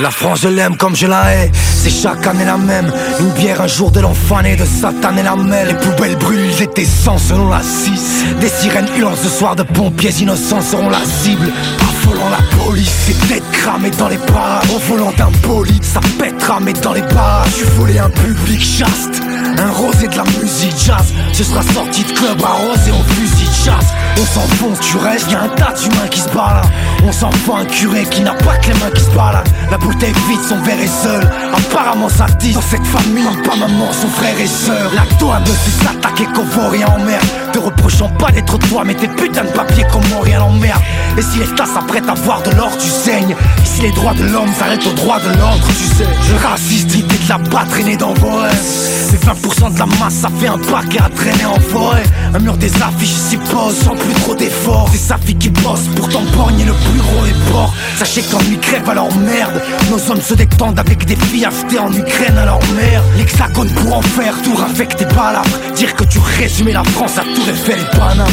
La 0.00 0.12
France 0.12 0.42
je 0.42 0.48
l'aime 0.48 0.76
comme 0.76 0.94
je 0.94 1.08
la 1.08 1.34
hais 1.34 1.50
C'est 1.54 1.90
chaque 1.90 2.24
année 2.24 2.44
la 2.44 2.56
même 2.56 2.88
Une 3.18 3.30
bière 3.30 3.60
un 3.60 3.66
jour 3.66 3.90
de 3.90 3.98
l'enfant 3.98 4.40
né 4.42 4.54
de 4.54 4.64
Satan 4.64 5.16
et 5.16 5.24
la 5.24 5.34
mêle 5.34 5.66
Les 5.66 5.74
poubelles 5.74 6.14
brûlent 6.14 6.56
l'été 6.60 6.84
sans 6.84 7.18
selon 7.18 7.48
la 7.48 7.60
6 7.64 8.36
Des 8.40 8.48
sirènes 8.48 8.86
hurlent 8.96 9.16
ce 9.16 9.28
soir 9.28 9.56
de 9.56 9.64
pompiers 9.64 10.12
innocents 10.20 10.60
seront 10.60 10.88
la 10.88 11.04
cible 11.04 11.50
Affolant 11.80 12.30
la 12.30 12.57
police 12.68 12.92
C'est 13.06 13.28
tête 13.28 13.50
cramée 13.52 13.90
dans 13.90 14.08
les 14.08 14.18
parages 14.18 14.70
Au 14.74 14.78
volant 14.78 15.12
d'un 15.16 15.30
bolide 15.46 15.84
Ça 15.84 16.00
pète 16.18 16.42
ramé 16.42 16.72
dans 16.72 16.92
les 16.92 17.02
parages 17.02 17.54
Tu 17.56 17.64
voulais 17.64 17.98
un 17.98 18.10
public 18.10 18.60
chaste. 18.60 19.22
Un 19.58 19.70
rosé 19.70 20.06
de 20.08 20.16
la 20.16 20.24
musique 20.40 20.76
jazz. 20.78 21.12
Ce 21.32 21.44
sera 21.44 21.62
sorti 21.62 22.04
de 22.04 22.12
club 22.12 22.40
arrosé 22.42 22.90
au 22.90 23.02
fusil 23.14 23.44
de 23.44 23.64
chasse. 23.64 23.92
On 24.16 24.26
s'enfonce, 24.26 24.80
tu 24.80 24.96
restes, 24.98 25.30
y'a 25.30 25.42
un 25.42 25.48
tas 25.48 25.72
d'humains 25.72 26.08
qui 26.10 26.20
se 26.20 26.28
baladent. 26.28 26.70
On 27.04 27.12
s'en 27.12 27.30
un 27.56 27.64
curé 27.64 28.04
qui 28.04 28.20
n'a 28.22 28.34
pas 28.34 28.56
que 28.56 28.68
les 28.68 28.78
mains 28.78 28.90
qui 28.94 29.02
se 29.02 29.10
baladent. 29.10 29.48
La 29.70 29.78
bouteille 29.78 30.12
vide, 30.28 30.40
son 30.48 30.60
verre 30.62 30.80
est 30.80 31.02
seul. 31.02 31.28
Apparemment 31.52 32.08
ça 32.08 32.26
dit 32.38 32.52
dans 32.52 32.62
cette 32.62 32.86
famille 32.86 33.24
Pas 33.44 33.56
maman, 33.56 33.90
son 33.92 34.08
frère 34.08 34.38
et 34.38 34.46
sœur. 34.46 34.90
La 34.94 35.02
ne 35.40 35.46
sait 35.46 35.84
s'attaquer 35.84 36.26
qu'au 36.34 36.42
vaut 36.42 36.68
rien 36.68 36.86
en 36.88 37.04
mer. 37.04 37.20
Te 37.52 37.58
reprochant 37.58 38.08
pas 38.10 38.30
d'être 38.30 38.58
toi 38.58 38.82
mais 38.84 38.94
tes 38.94 39.08
putains 39.08 39.44
de 39.44 39.48
papiers 39.50 39.86
comment 39.90 40.20
rien 40.20 40.38
l'emmerde 40.38 40.80
Et 41.16 41.22
si 41.22 41.38
l'État 41.38 41.64
s'apprête 41.66 42.08
à 42.08 42.14
voir 42.14 42.42
de 42.42 42.50
l'or 42.58 42.76
tu 42.76 42.88
saignes. 42.88 43.34
Si 43.64 43.82
les 43.82 43.92
droits 43.92 44.14
de 44.14 44.24
l'homme 44.24 44.52
s'arrêtent 44.58 44.86
aux 44.86 44.92
droits 44.92 45.20
de 45.20 45.38
l'ordre 45.38 45.66
tu 45.68 45.84
sais. 45.96 46.06
Je 46.28 46.46
raciste, 46.46 46.92
l'idée 46.94 47.16
de 47.16 47.28
la 47.28 47.38
pas 47.38 47.64
traîner 47.64 47.96
dans 47.96 48.12
vos 48.14 48.38
C'est 48.60 49.24
20% 49.24 49.74
de 49.74 49.78
la 49.78 49.86
masse 49.86 50.14
ça 50.14 50.28
fait 50.38 50.48
un 50.48 50.58
paquet 50.58 50.98
à 50.98 51.08
traîner 51.08 51.46
en 51.46 51.60
forêt. 51.60 52.02
Un 52.34 52.38
mur 52.40 52.56
des 52.56 52.74
affiches 52.82 53.08
s'y 53.08 53.36
pose 53.36 53.76
sans 53.84 53.94
plus 53.94 54.12
trop 54.14 54.34
d'efforts. 54.34 54.88
C'est 54.92 54.98
sa 54.98 55.16
fille 55.18 55.36
qui 55.36 55.48
bosse 55.50 55.86
pour 55.94 56.08
t'emborgner 56.08 56.64
le 56.64 56.72
plus 56.72 57.00
gros 57.00 57.24
des 57.24 57.50
ports 57.50 57.72
Sachez 57.96 58.22
qu'en 58.22 58.38
crève 58.60 58.92
leur 58.94 59.14
merde 59.16 59.62
Nos 59.90 60.10
hommes 60.10 60.20
se 60.20 60.34
détendent 60.34 60.78
avec 60.78 61.04
des 61.04 61.16
filles 61.16 61.46
achetées 61.46 61.78
en 61.78 61.92
Ukraine 61.92 62.36
à 62.36 62.44
leur 62.44 62.60
mère 62.74 63.02
L'hexagone 63.16 63.68
pour 63.68 63.96
en 63.96 64.02
faire 64.02 64.34
tour 64.42 64.62
avec 64.62 64.96
tes 64.96 65.04
balafres. 65.06 65.58
Dire 65.74 65.94
que 65.94 66.04
tu 66.04 66.18
résumais 66.38 66.72
la 66.72 66.84
France 66.84 67.18
à 67.18 67.22
tout 67.22 67.48
et 67.48 67.96
Paname 67.96 68.26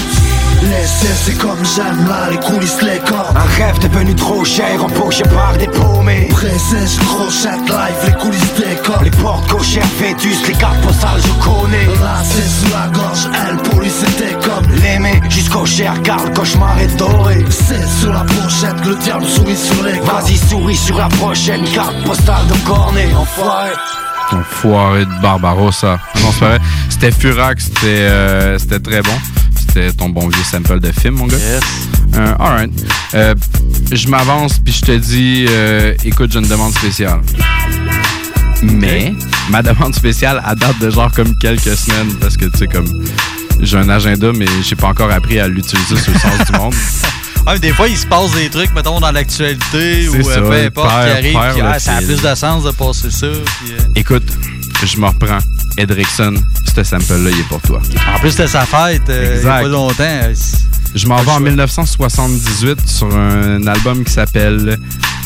Laissez, 0.70 1.14
c'est 1.26 1.38
comme 1.38 1.64
j'aime 1.76 2.08
là, 2.08 2.30
les 2.32 2.38
coulisses, 2.38 2.82
les 2.82 3.00
cordes. 3.00 3.36
Un 3.36 3.64
rêve 3.64 3.78
devenu 3.80 4.16
trop 4.16 4.44
cher, 4.44 4.84
empoché 4.84 5.24
par 5.24 5.56
des 5.58 5.68
paumés. 5.68 6.28
Princesse, 6.32 6.98
crochette, 6.98 7.70
live, 7.70 7.96
les 8.06 8.14
coulisses, 8.14 8.54
des 8.56 8.76
cordes. 8.84 9.04
Les 9.04 9.12
portes 9.12 9.48
cochères, 9.48 9.86
vétus, 10.00 10.48
les 10.48 10.54
cartes 10.54 10.82
postales, 10.82 11.22
je 11.22 11.44
connais. 11.44 11.86
Là, 12.02 12.24
c'est 12.24 12.48
sous 12.48 12.72
la 12.72 12.88
gorge, 12.98 13.28
elle, 13.48 13.58
police, 13.70 13.94
c'était 14.06 14.34
comme. 14.34 14.66
L'aimer 14.82 15.22
jusqu'au 15.30 15.66
cher, 15.66 15.94
car 16.04 16.24
le 16.26 16.32
cauchemar 16.32 16.80
est 16.80 16.96
doré. 16.98 17.46
C'est 17.50 17.88
sur 18.00 18.12
la 18.12 18.22
pochette, 18.22 18.86
le 18.86 18.96
diable 18.96 19.26
sourit 19.26 19.56
sur 19.56 19.84
les 19.84 20.00
cordes. 20.00 20.24
Vas-y, 20.24 20.38
souris 20.38 20.78
sur 20.78 20.98
la 20.98 21.10
prochaine 21.10 21.64
carte 21.74 21.96
postale 22.06 22.48
de 22.48 22.68
cornet, 22.68 23.08
enfoiré. 23.16 23.70
Enfoiré 24.32 25.06
de 25.06 25.22
Barbarossa. 25.22 26.00
Non, 26.22 26.32
c'est 26.34 26.40
pas 26.40 26.50
vrai. 26.50 26.60
C'était 26.90 27.12
Furax, 27.12 27.66
c'était 27.66 27.86
euh, 27.86 28.58
c'était 28.58 28.80
très 28.80 29.02
bon. 29.04 29.14
C'était 29.76 29.92
ton 29.92 30.08
bon 30.08 30.30
vieux 30.30 30.44
sample 30.50 30.80
de 30.80 30.90
film, 30.94 31.16
mon 31.16 31.28
gars. 31.28 31.36
Euh, 32.16 32.34
alright. 32.40 32.72
Euh, 33.14 33.36
je 33.92 34.08
m'avance, 34.08 34.58
puis 34.60 34.72
je 34.74 34.80
te 34.80 34.92
dis, 34.94 35.46
euh, 35.50 35.94
écoute, 36.06 36.32
j'ai 36.32 36.40
une 36.40 36.48
demande 36.48 36.74
spéciale. 36.74 37.20
Mais, 38.64 39.14
ma 39.50 39.62
demande 39.62 39.94
spéciale, 39.94 40.42
à 40.46 40.56
date 40.56 40.80
de 40.80 40.90
genre 40.90 41.12
comme 41.12 41.38
quelques 41.42 41.76
semaines, 41.76 42.14
parce 42.22 42.38
que, 42.38 42.46
tu 42.46 42.60
sais, 42.60 42.68
comme, 42.68 42.88
j'ai 43.60 43.78
un 43.78 43.90
agenda, 43.90 44.32
mais 44.34 44.46
j'ai 44.64 44.78
pas 44.78 44.88
encore 44.88 45.12
appris 45.12 45.42
à 45.42 45.50
l'utiliser 45.50 45.98
sur 45.98 46.14
le 46.14 46.20
sens 46.20 46.50
du 46.50 46.58
monde. 46.58 46.74
Ah, 47.48 47.54
mais 47.54 47.60
des 47.60 47.74
fois, 47.74 47.88
il 47.88 47.96
se 47.96 48.08
passe 48.08 48.32
des 48.34 48.50
trucs, 48.50 48.74
mettons, 48.74 49.00
dans 49.00 49.12
l'actualité 49.12 50.08
ou 50.10 50.14
C'est 50.16 50.24
ça, 50.24 50.30
euh, 50.40 50.50
peu 50.50 50.66
importe 50.66 50.90
qui 50.90 50.96
perd- 50.96 51.10
arrive. 51.18 51.52
puis, 51.54 51.62
le 51.62 51.68
ah, 51.68 51.78
ça 51.80 51.94
a 51.98 52.02
plus 52.02 52.20
de 52.20 52.34
sens 52.36 52.64
de 52.64 52.72
passer 52.72 53.12
ça. 53.12 53.28
puis, 53.28 53.72
euh, 53.74 53.84
Écoute, 53.94 54.24
je 54.84 54.98
me 54.98 55.08
reprends. 55.08 55.40
Edrickson, 55.78 56.36
ce 56.74 56.84
sample-là, 56.84 57.30
il 57.32 57.40
est 57.40 57.48
pour 57.48 57.62
toi. 57.62 57.82
En 58.14 58.20
plus, 58.20 58.32
c'était 58.32 58.48
sa 58.48 58.66
fête 58.66 59.10
euh, 59.10 59.40
il 59.42 59.46
y 59.46 59.50
a 59.50 59.62
pas 59.62 59.68
longtemps. 59.68 60.32
Je 60.94 61.08
m'en 61.08 61.22
vais 61.22 61.32
en 61.32 61.40
1978 61.42 62.88
sur 62.88 63.14
un 63.16 63.66
album 63.68 64.04
qui 64.04 64.14
s'appelle 64.14 64.80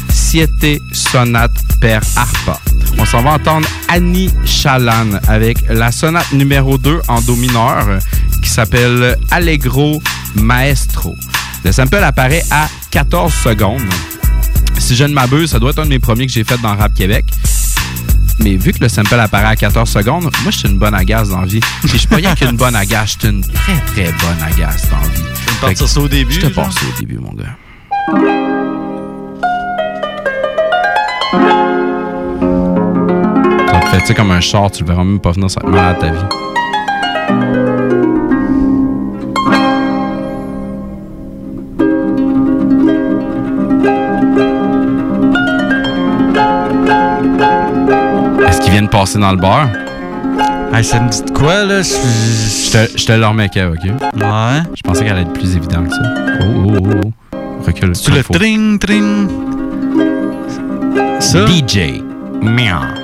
Siete 0.10 0.82
Sonate 0.92 1.60
per 1.80 2.00
Harpa. 2.16 2.60
On 2.98 3.06
s'en 3.06 3.22
va 3.22 3.32
entendre 3.34 3.68
Annie 3.88 4.32
Chalan 4.46 5.20
avec 5.28 5.58
la 5.70 5.92
sonate 5.92 6.32
numéro 6.34 6.78
2 6.78 7.02
en 7.08 7.22
do 7.22 7.36
mineur 7.36 8.00
qui 8.42 8.50
s'appelle 8.50 9.16
Allegro 9.32 10.02
Maestro. 10.36 11.16
Le 11.64 11.72
sample 11.72 11.98
apparaît 11.98 12.44
à 12.52 12.68
14 12.92 13.32
secondes. 13.34 13.82
Si 14.80 14.96
je 14.96 15.04
ne 15.04 15.14
m'abuse, 15.14 15.52
ça 15.52 15.60
doit 15.60 15.72
être 15.72 15.80
un 15.80 15.86
des 15.86 16.00
premiers 16.00 16.26
que 16.26 16.32
j'ai 16.32 16.44
fait 16.44 16.60
dans 16.62 16.76
Rap 16.76 16.94
Québec. 16.94 17.26
Mais 18.42 18.56
vu 18.56 18.72
que 18.72 18.80
le 18.80 18.90
sample 18.90 19.16
apparaît 19.16 19.46
à 19.48 19.56
14 19.56 19.90
secondes, 19.90 20.24
moi, 20.24 20.52
je 20.52 20.58
suis 20.58 20.70
une 20.70 20.78
bonne 20.78 20.94
agace 20.94 21.30
dans 21.30 21.42
la 21.42 21.48
vie. 21.48 21.60
Puis 21.82 21.90
je 21.90 21.98
suis 21.98 22.08
pas 22.08 22.18
rien 22.18 22.36
qu'une 22.36 22.56
bonne 22.56 22.76
agace, 22.76 23.16
je 23.16 23.28
suis 23.28 23.36
une 23.36 23.42
très, 23.42 23.80
très 23.88 24.12
bonne 24.14 24.42
agace 24.42 24.90
dans 24.90 24.98
la 24.98 25.08
vie. 25.08 25.24
Tu 25.46 25.54
veux 25.54 25.60
partir 25.62 25.88
ça 25.88 26.00
au 26.00 26.08
début, 26.08 26.34
Je 26.34 26.42
te 26.42 26.48
passe 26.48 26.74
ça 26.76 26.82
au 26.88 27.00
début, 27.00 27.18
mon 27.18 27.34
gars. 27.34 27.58
Ça 33.68 33.80
te 33.80 33.86
fait, 33.88 34.00
tu 34.00 34.06
sais, 34.08 34.14
comme 34.14 34.32
un 34.32 34.40
char, 34.40 34.72
tu 34.72 34.84
le 34.84 34.90
verras 34.90 35.04
même 35.04 35.20
pas 35.20 35.32
venir, 35.32 35.50
ça 35.50 35.62
te 35.62 35.68
mal 35.68 35.90
à 35.90 35.94
ta 35.94 36.10
vie. 36.10 36.18
Viennent 48.80 48.90
passer 48.90 49.20
dans 49.20 49.32
le 49.32 49.38
bar? 49.38 49.68
Hey, 50.74 50.86
ça 50.86 51.02
me 51.02 51.10
dit 51.10 51.22
de 51.22 51.32
quoi, 51.32 51.66
là? 51.66 51.82
Je 51.82 53.06
te, 53.06 53.12
le 53.12 53.26
remets, 53.26 53.48
OK? 53.48 53.84
Ouais. 53.84 54.64
Je 54.74 54.82
pensais 54.84 55.04
qu'elle 55.04 55.18
allait 55.18 55.24
être 55.24 55.34
plus 55.34 55.54
évidente 55.54 55.90
que 55.90 55.96
ça. 55.96 56.02
Oh, 56.40 56.46
oh, 56.66 56.78
oh, 56.80 57.02
oh. 57.04 57.38
Recule. 57.68 57.92
Tu 57.92 58.12
le 58.12 58.24
tring, 58.24 58.80
tring. 58.80 59.28
Ça? 61.20 61.46
DJ. 61.46 62.02
Miam. 62.42 62.96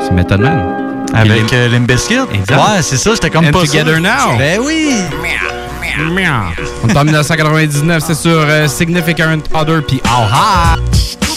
C'est 0.00 0.12
Method 0.12 0.40
Man. 0.40 1.04
Avec 1.12 1.52
euh? 1.52 1.68
Exact. 2.32 2.56
Ouais, 2.56 2.80
c'est 2.80 2.96
ça, 2.96 3.10
j'étais 3.12 3.28
comme 3.28 3.44
And 3.44 3.52
pas 3.52 3.66
Together. 3.66 4.00
Now. 4.00 4.38
Ben 4.38 4.60
oui! 4.64 4.94
Miam. 6.14 6.54
On 6.84 6.88
est 6.88 6.96
en 6.96 7.04
1999, 7.04 8.02
c'est 8.06 8.14
sur 8.14 8.30
euh, 8.30 8.66
Significant 8.66 9.40
Other 9.52 9.82
puis. 9.86 10.00
Who 10.06 11.27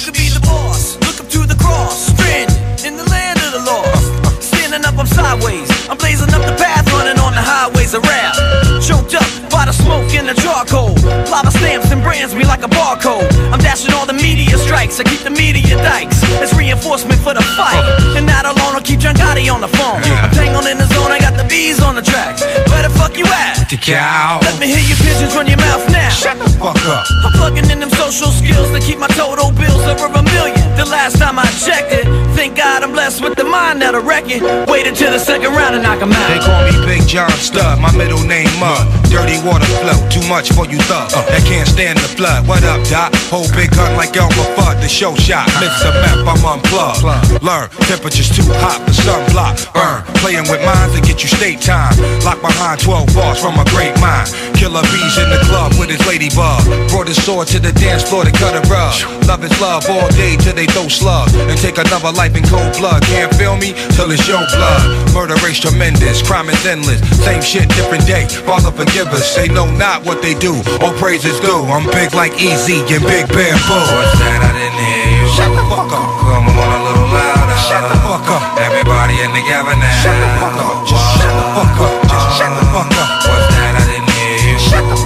I'm 5.01 5.07
sideways. 5.07 5.65
I'm 5.89 5.97
blazing 5.97 6.29
up 6.29 6.45
the 6.45 6.53
path, 6.61 6.85
running 6.93 7.17
on 7.17 7.33
the 7.33 7.41
highways 7.41 7.97
of 7.97 8.05
rap. 8.05 8.37
Choked 8.85 9.17
up 9.17 9.25
by 9.49 9.65
the 9.65 9.73
smoke 9.73 10.13
and 10.13 10.29
the 10.29 10.37
charcoal. 10.37 10.93
Lava 11.25 11.49
stamps 11.49 11.89
and 11.89 12.05
brands 12.05 12.37
me 12.37 12.45
like 12.45 12.61
a 12.61 12.69
barcode. 12.69 13.25
I'm 13.49 13.57
dashing 13.65 13.97
all 13.97 14.05
the 14.05 14.13
media 14.13 14.53
strikes. 14.61 15.01
I 15.01 15.03
keep 15.09 15.25
the 15.25 15.33
media 15.33 15.73
dikes. 15.81 16.21
It's 16.37 16.53
reinforcement 16.53 17.17
for 17.25 17.33
the 17.33 17.41
fight. 17.57 17.81
And 18.13 18.29
not 18.29 18.45
alone, 18.45 18.77
keep 18.91 18.99
John 18.99 19.15
Gotti 19.15 19.47
on 19.47 19.61
the 19.61 19.71
phone. 19.79 20.03
I'm 20.03 20.31
tangled 20.35 20.67
in 20.67 20.77
the 20.77 20.87
zone, 20.91 21.11
I 21.11 21.19
got 21.19 21.39
the 21.39 21.47
bees 21.47 21.79
on 21.79 21.95
the 21.95 22.01
track. 22.03 22.35
Where 22.67 22.83
the 22.83 22.91
fuck 22.91 23.15
you 23.17 23.23
at? 23.23 23.71
The 23.71 23.79
cow. 23.79 24.43
Let 24.43 24.59
me 24.59 24.67
hear 24.67 24.83
your 24.83 24.99
pigeons 24.99 25.31
run 25.31 25.47
your 25.47 25.63
mouth 25.63 25.87
now. 25.87 26.11
Shut 26.11 26.35
the 26.35 26.51
fuck 26.59 26.75
up. 26.91 27.07
I'm 27.23 27.31
plugging 27.39 27.71
in 27.71 27.79
them 27.79 27.89
social 27.95 28.27
skills 28.27 28.67
to 28.75 28.79
keep 28.83 28.99
my 28.99 29.07
total 29.15 29.55
bills 29.55 29.87
over 29.87 30.11
a 30.11 30.23
million. 30.35 30.59
The 30.75 30.83
last 30.83 31.15
time 31.23 31.39
I 31.39 31.47
checked 31.63 31.95
it, 31.95 32.03
thank 32.35 32.57
God 32.57 32.83
I'm 32.83 32.91
blessed 32.91 33.23
with 33.23 33.35
the 33.39 33.45
mind 33.45 33.81
that'll 33.81 34.03
wreck 34.03 34.27
it. 34.27 34.43
Wait 34.67 34.85
until 34.87 35.11
the 35.11 35.19
second 35.19 35.55
round 35.55 35.75
and 35.75 35.83
knock 35.87 36.03
They 36.03 36.11
out. 36.11 36.27
They 36.27 36.43
call 36.43 36.61
me 36.67 36.75
Big 36.83 37.07
John 37.07 37.31
Stud, 37.39 37.79
my 37.79 37.95
middle 37.95 38.23
name 38.27 38.51
Mud. 38.59 38.83
Dirty 39.07 39.39
water 39.47 39.67
flow, 39.79 39.95
too 40.11 40.25
much 40.27 40.51
for 40.51 40.67
you 40.67 40.79
thugs 40.91 41.15
uh. 41.15 41.23
that 41.31 41.43
can't 41.47 41.67
stand 41.67 41.95
the 41.95 42.11
flood. 42.11 42.43
What 42.43 42.63
up, 42.67 42.83
Doc? 42.91 43.15
Whole 43.31 43.47
big 43.55 43.71
gun 43.71 43.95
like 43.95 44.11
Elmer 44.17 44.47
Fudd. 44.59 44.83
The 44.83 44.89
show 44.91 45.15
shot. 45.15 45.47
Miss 45.63 45.79
a 45.87 45.95
map, 46.03 46.27
I'm 46.27 46.43
unplugged. 46.43 47.07
Learn, 47.39 47.71
temperature's 47.87 48.27
too 48.35 48.47
hot 48.59 48.80
for 48.85 48.95
sunblock. 48.95 49.55
Burn, 49.73 50.03
playing 50.21 50.47
with 50.49 50.61
minds 50.65 50.95
to 50.95 51.01
get 51.01 51.21
you 51.23 51.29
state 51.29 51.61
time. 51.61 51.93
Lock 52.25 52.41
behind 52.41 52.79
12 52.81 53.13
bars 53.13 53.39
from 53.39 53.57
a 53.59 53.65
great 53.73 53.93
mind. 53.99 54.29
Killer 54.57 54.83
bees 54.93 55.17
in 55.17 55.29
the 55.29 55.41
club 55.49 55.73
with 55.79 55.89
his 55.89 56.01
ladybug. 56.05 56.61
Brought 56.89 57.07
his 57.07 57.17
sword 57.23 57.47
to 57.49 57.59
the 57.59 57.71
dance 57.77 58.03
floor 58.03 58.23
to 58.23 58.31
cut 58.31 58.53
a 58.53 58.63
rug. 58.69 58.93
Love 59.25 59.43
is 59.43 59.53
love 59.61 59.85
all 59.89 60.09
day 60.13 60.37
till 60.37 60.53
they 60.53 60.65
throw 60.67 60.87
slug. 60.87 61.29
And 61.49 61.57
take 61.57 61.77
another 61.77 62.11
life 62.11 62.35
in 62.35 62.43
cold 62.45 62.73
blood. 62.77 63.01
Can't 63.09 63.33
feel 63.35 63.57
me 63.57 63.73
till 63.97 64.11
it's 64.11 64.27
your 64.27 64.43
blood. 64.53 64.83
Murder 65.13 65.35
rate's 65.43 65.59
tremendous, 65.59 66.21
crime 66.21 66.49
is 66.49 66.65
endless. 66.65 67.01
Same 67.23 67.41
shit, 67.41 67.69
different 67.69 68.05
day. 68.05 68.27
Father 68.45 68.71
forgive 68.71 69.07
us. 69.07 69.35
They 69.35 69.47
know 69.47 69.69
not 69.77 70.05
what 70.05 70.21
they 70.21 70.33
do. 70.35 70.53
All 70.81 70.93
praises 70.97 71.39
due. 71.39 71.63
I'm 71.69 71.85
big 71.91 72.13
like 72.13 72.33
Easy 72.39 72.79
and 72.93 73.03
Big 73.05 73.27
Bamboo. 73.27 73.81
What's 73.97 74.19
that? 74.19 74.39
I 74.41 74.51
didn't 74.53 74.79
hear 74.79 75.17
you. 75.17 75.20
Shut 75.31 75.47
the 75.55 75.63
fuck 75.71 75.91
up. 75.91 76.07
Come 76.19 76.47
on 76.59 76.69
a 76.75 76.79
little 76.83 77.07
louder. 77.07 77.55
Shut 77.55 77.83
the 77.87 77.95
fuck 78.03 78.27
up. 78.27 78.43
Everybody 78.59 79.21
in 79.23 79.31
together 79.31 79.75
now. 79.79 80.03
Shut 80.03 80.17
the 80.19 80.27
fuck 80.39 80.59
up. 80.59 80.87
Just 80.87 81.07
shut 81.19 81.31
the 81.31 81.45
fuck 81.55 81.79
up. 81.79 81.93
Just 82.03 82.37
shut 82.37 82.51
the 82.51 82.65
fuck 82.75 82.91
up. 82.99 83.50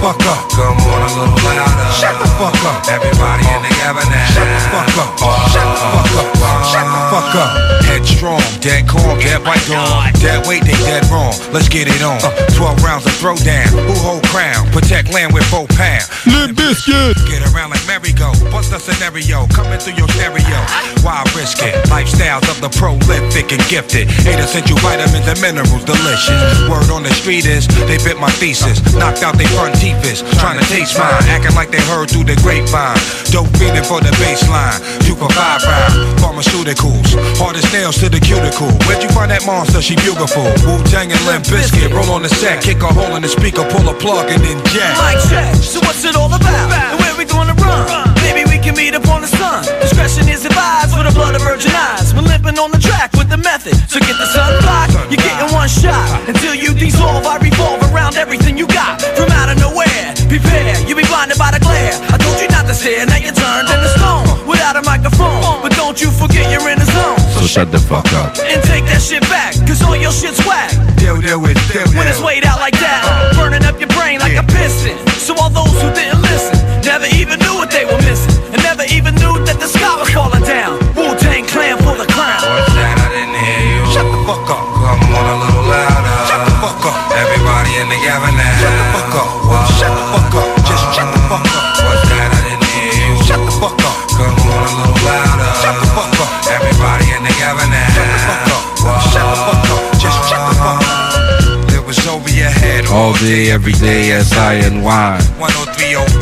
Fuck 0.00 0.20
up. 0.26 0.40
Come 0.52 0.76
on 0.76 1.00
a 1.02 1.10
little 1.16 1.40
louder. 1.44 1.88
Shut 1.96 2.14
the 2.20 2.28
fuck 2.36 2.56
up. 2.68 2.84
Everybody 2.88 3.44
in 3.48 3.60
together 3.64 4.04
now. 4.10 4.34
Shut 4.34 4.48
the 4.48 4.60
fuck 4.72 4.90
up. 5.00 5.36
Shut 5.52 5.66
the 5.66 5.76
fuck 5.92 6.10
up. 6.16 6.56
Shut 6.72 6.86
the 6.86 7.00
fuck 7.12 7.34
up. 7.36 7.50
Headstrong, 7.86 8.42
dead 8.60 8.88
calm, 8.88 9.18
dead 9.20 9.44
by 9.44 9.56
oh 9.56 9.70
dawn. 9.70 10.12
Dead 10.18 10.46
weight, 10.46 10.64
they 10.64 10.76
dead 10.84 11.06
wrong. 11.06 11.32
Let's 11.52 11.68
get 11.68 11.88
it 11.88 12.02
on. 12.02 12.18
Uh. 12.18 12.34
12 12.58 12.82
rounds 12.82 13.06
of 13.06 13.12
throwdown. 13.22 13.70
Who 13.70 13.94
hold 14.02 14.26
crown? 14.34 14.66
Protect 14.72 15.12
land 15.12 15.32
with 15.32 15.46
four 15.46 15.66
pound. 15.78 16.02
Limp 16.26 16.56
biscuit. 16.58 17.14
Get 17.30 17.46
around 17.54 17.70
like 17.70 17.84
merry-go. 17.86 18.32
Bust 18.50 18.72
a 18.72 18.80
scenario. 18.80 19.46
Coming 19.54 19.78
through 19.78 19.94
your 19.94 20.08
stereo. 20.18 20.58
Why 21.06 21.22
risk 21.38 21.62
it? 21.62 21.78
Lifestyles 21.86 22.48
of 22.50 22.58
the 22.60 22.70
prolific 22.74 23.52
and 23.54 23.62
gifted. 23.70 24.10
Eight 24.26 24.42
essential 24.42 24.76
vitamins 24.82 25.26
and 25.30 25.38
minerals, 25.40 25.84
delicious. 25.86 26.42
Word 26.66 26.90
on 26.90 27.06
the 27.06 27.14
street 27.14 27.46
is 27.46 27.68
they 27.86 27.98
bit 28.02 28.18
my 28.18 28.30
thesis. 28.42 28.82
Knocked 28.94 29.22
out 29.22 29.38
they 29.38 29.46
front 29.54 29.78
teeth 29.78 29.85
trying 29.94 30.58
to 30.58 30.66
taste 30.66 30.98
mine. 30.98 31.22
Acting 31.28 31.54
like 31.54 31.70
they 31.70 31.80
heard 31.80 32.10
through 32.10 32.24
the 32.24 32.34
grapevine. 32.42 32.98
Dope 33.30 33.50
feeling 33.58 33.84
for 33.84 34.00
the 34.00 34.10
baseline. 34.18 34.80
Two 35.06 35.14
for 35.14 35.30
five 35.30 35.62
round. 35.62 36.18
Pharmaceuticals. 36.18 37.14
Hard 37.38 37.56
as 37.56 37.66
nails 37.72 37.98
to 37.98 38.08
the 38.08 38.20
cuticle. 38.20 38.70
Where'd 38.86 39.02
you 39.02 39.10
find 39.10 39.30
that 39.30 39.46
monster? 39.46 39.82
She 39.82 39.94
beautiful. 39.96 40.48
Wu 40.66 40.82
Tang 40.90 41.12
and 41.12 41.22
Limp 41.26 41.44
Biscuit. 41.46 41.92
Roll 41.92 42.10
on 42.10 42.22
the 42.22 42.28
set. 42.28 42.62
Kick 42.62 42.82
a 42.82 42.90
hole 42.90 43.14
in 43.16 43.22
the 43.22 43.28
speaker. 43.28 43.62
Pull 43.70 43.88
a 43.88 43.94
plug 43.94 44.30
and 44.30 44.42
then 44.42 44.58
jack. 44.72 44.96
Check. 45.28 45.54
So 45.56 45.80
what's 45.80 46.04
it 46.04 46.16
all 46.16 46.32
about? 46.32 46.98
Where 46.98 47.16
we 47.16 47.24
gonna 47.24 47.54
run? 47.54 48.15
Maybe 48.26 48.42
we 48.50 48.58
can 48.58 48.74
meet 48.74 48.90
up 48.98 49.06
on 49.06 49.22
the 49.22 49.30
sun. 49.30 49.62
Discretion 49.78 50.26
is 50.26 50.42
advised 50.42 50.90
for 50.90 51.06
the 51.06 51.14
blood 51.14 51.38
of 51.38 51.42
virgin 51.46 51.70
eyes. 51.70 52.10
We're 52.10 52.26
limping 52.26 52.58
on 52.58 52.74
the 52.74 52.82
track 52.82 53.14
with 53.14 53.30
the 53.30 53.38
method. 53.38 53.78
So 53.86 54.02
get 54.02 54.18
the 54.18 54.26
sun 54.26 54.50
block. 54.66 54.90
You're 55.06 55.22
getting 55.22 55.54
one 55.54 55.70
shot. 55.70 56.10
Until 56.26 56.58
you 56.58 56.74
dissolve, 56.74 57.22
I 57.22 57.38
revolve 57.38 57.86
around 57.94 58.18
everything 58.18 58.58
you 58.58 58.66
got. 58.66 58.98
From 59.14 59.30
out 59.30 59.46
of 59.46 59.62
nowhere. 59.62 60.10
Prepare. 60.26 60.74
You'll 60.90 60.98
be 60.98 61.06
blinded 61.06 61.38
by 61.38 61.54
the 61.54 61.62
glare. 61.62 61.94
I 62.10 62.18
told 62.18 62.42
you 62.42 62.50
not 62.50 62.66
to 62.66 62.74
stare. 62.74 63.06
Now 63.06 63.22
you're 63.22 63.30
turned 63.30 63.70
into 63.70 63.90
stone. 63.94 64.26
Without 64.42 64.74
a 64.74 64.82
microphone. 64.82 65.62
But 65.62 65.78
don't 65.78 65.94
you 66.02 66.10
forget 66.10 66.50
you're 66.50 66.66
in 66.66 66.82
the 66.82 66.90
zone. 66.90 67.22
So 67.38 67.46
shut 67.46 67.70
the 67.70 67.78
fuck 67.78 68.10
up. 68.18 68.34
And 68.42 68.58
take 68.66 68.90
that 68.90 69.06
shit 69.06 69.22
back. 69.30 69.54
Cause 69.70 69.78
all 69.86 69.94
your 69.94 70.10
shit's 70.10 70.42
whack. 70.42 70.74
Deal, 70.98 71.22
deal 71.22 71.38
with, 71.38 71.54
deal, 71.70 71.86
When 71.94 72.10
it's 72.10 72.18
weighed 72.18 72.42
out 72.42 72.58
like 72.58 72.74
that, 72.82 73.38
burning 73.38 73.62
up 73.62 73.78
your 73.78 73.92
brain 73.94 74.18
like 74.18 74.34
a 74.34 74.42
piston. 74.42 74.98
So 75.14 75.38
all 75.38 75.50
those 75.50 75.78
who 75.78 75.94
didn't 75.94 76.22
listen 76.26 76.55
never 76.96 77.12
even 77.12 77.36
knew 77.44 77.52
what 77.60 77.68
they 77.68 77.84
were 77.84 78.00
missing, 78.08 78.32
and 78.56 78.60
never 78.64 78.80
even 78.88 79.12
knew 79.20 79.36
that 79.44 79.60
the 79.60 79.68
sky 79.68 79.92
was 80.00 80.08
falling 80.08 80.40
down. 80.48 80.80
Wu 80.96 81.12
Tang 81.20 81.44
Clan 81.44 81.76
for 81.84 81.92
the 81.92 82.08
crown. 82.08 82.40
What's 82.40 82.72
that? 82.72 82.96
I 82.96 83.12
didn't 83.12 83.36
hear 83.36 83.60
you. 83.68 83.84
Shut 83.92 84.08
the 84.08 84.16
fuck 84.24 84.48
up. 84.48 84.64
Come 84.64 85.12
on 85.12 85.26
a 85.28 85.36
little 85.44 85.64
louder. 85.68 86.16
Shut 86.24 86.40
the 86.48 86.56
fuck 86.56 86.80
up. 86.88 86.96
Everybody 87.12 87.84
in 87.84 87.92
together 87.92 88.32
now. 88.32 88.48
Shut 88.64 88.72
the 88.72 88.86
fuck 88.96 89.12
up. 89.12 89.28
Shut 89.76 89.92
the 89.92 90.04
fuck 90.08 90.32
up. 90.40 90.48
Just 90.64 90.84
shut 90.96 91.08
the 91.12 91.20
fuck 91.28 91.44
up. 91.44 91.64
What's 91.84 92.08
that? 92.08 92.32
I 92.32 92.40
didn't 92.48 92.64
hear 92.64 92.88
you. 92.96 93.12
Shut 93.28 93.40
the 93.44 93.52
fuck 93.60 93.76
up. 93.76 93.96
Come 94.16 94.32
on 94.32 94.64
a 94.64 94.72
little 94.80 94.96
louder. 95.04 95.52
Shut 95.60 95.76
the 95.76 95.88
fuck 95.92 96.16
up. 96.16 96.32
Everybody 96.48 97.12
in 97.12 97.20
together 97.28 97.66
now. 97.68 97.92
Shut 97.92 98.08
the 98.08 98.24
fuck 98.24 98.56
up. 98.56 99.04
Shut 99.12 99.20
the 99.20 99.36
fuck 99.44 99.68
up. 99.68 99.84
Just 100.00 100.16
shut 100.32 100.40
the 100.48 100.54
fuck 100.64 100.80
up. 100.80 101.76
It 101.76 101.84
was 101.84 102.00
over 102.08 102.32
your 102.32 102.48
head. 102.48 102.88
All 102.88 103.12
day, 103.20 103.52
every 103.52 103.76
day, 103.76 104.16
S-I-N-Y. 104.16 105.20
10304. 105.36 106.15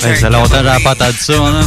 Ça 0.00 0.14
fait 0.14 0.30
longtemps 0.30 0.58
que 0.58 0.64
j'avais 0.64 0.82
pas 0.84 0.90
entendu 0.92 1.18
ça, 1.18 1.32
hein? 1.34 1.60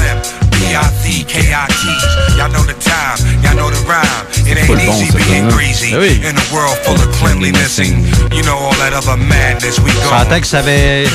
B-I-C-K-I-T. 0.51 2.37
Y'all 2.37 2.49
know 2.51 2.63
the 2.63 2.75
time, 2.79 3.17
y'all 3.43 3.55
know 3.55 3.69
the 3.69 3.79
rhyme. 3.87 4.25
It 4.47 4.57
Full 4.65 4.77
ain't 4.77 4.87
bon, 4.87 4.93
easy 5.01 5.11
ça, 5.11 5.17
being 5.17 5.47
greasy 5.49 5.91
Ben 5.91 5.99
oui. 5.99 6.21
in 6.23 6.35
a 6.37 6.53
world 6.53 6.77
full 6.83 6.95
of 6.95 7.11
cleanliness 7.19 7.77
and 7.79 8.05
you 8.33 8.41
know 8.43 8.57
all 8.57 8.73
that 8.79 8.93
other 8.93 9.15
madness 9.17 9.79
we 9.79 9.91
Je 9.91 9.97
go. 9.99 10.09
sentais 10.09 10.41
que 10.41 10.47
ça 10.47 10.59
avait, 10.59 11.05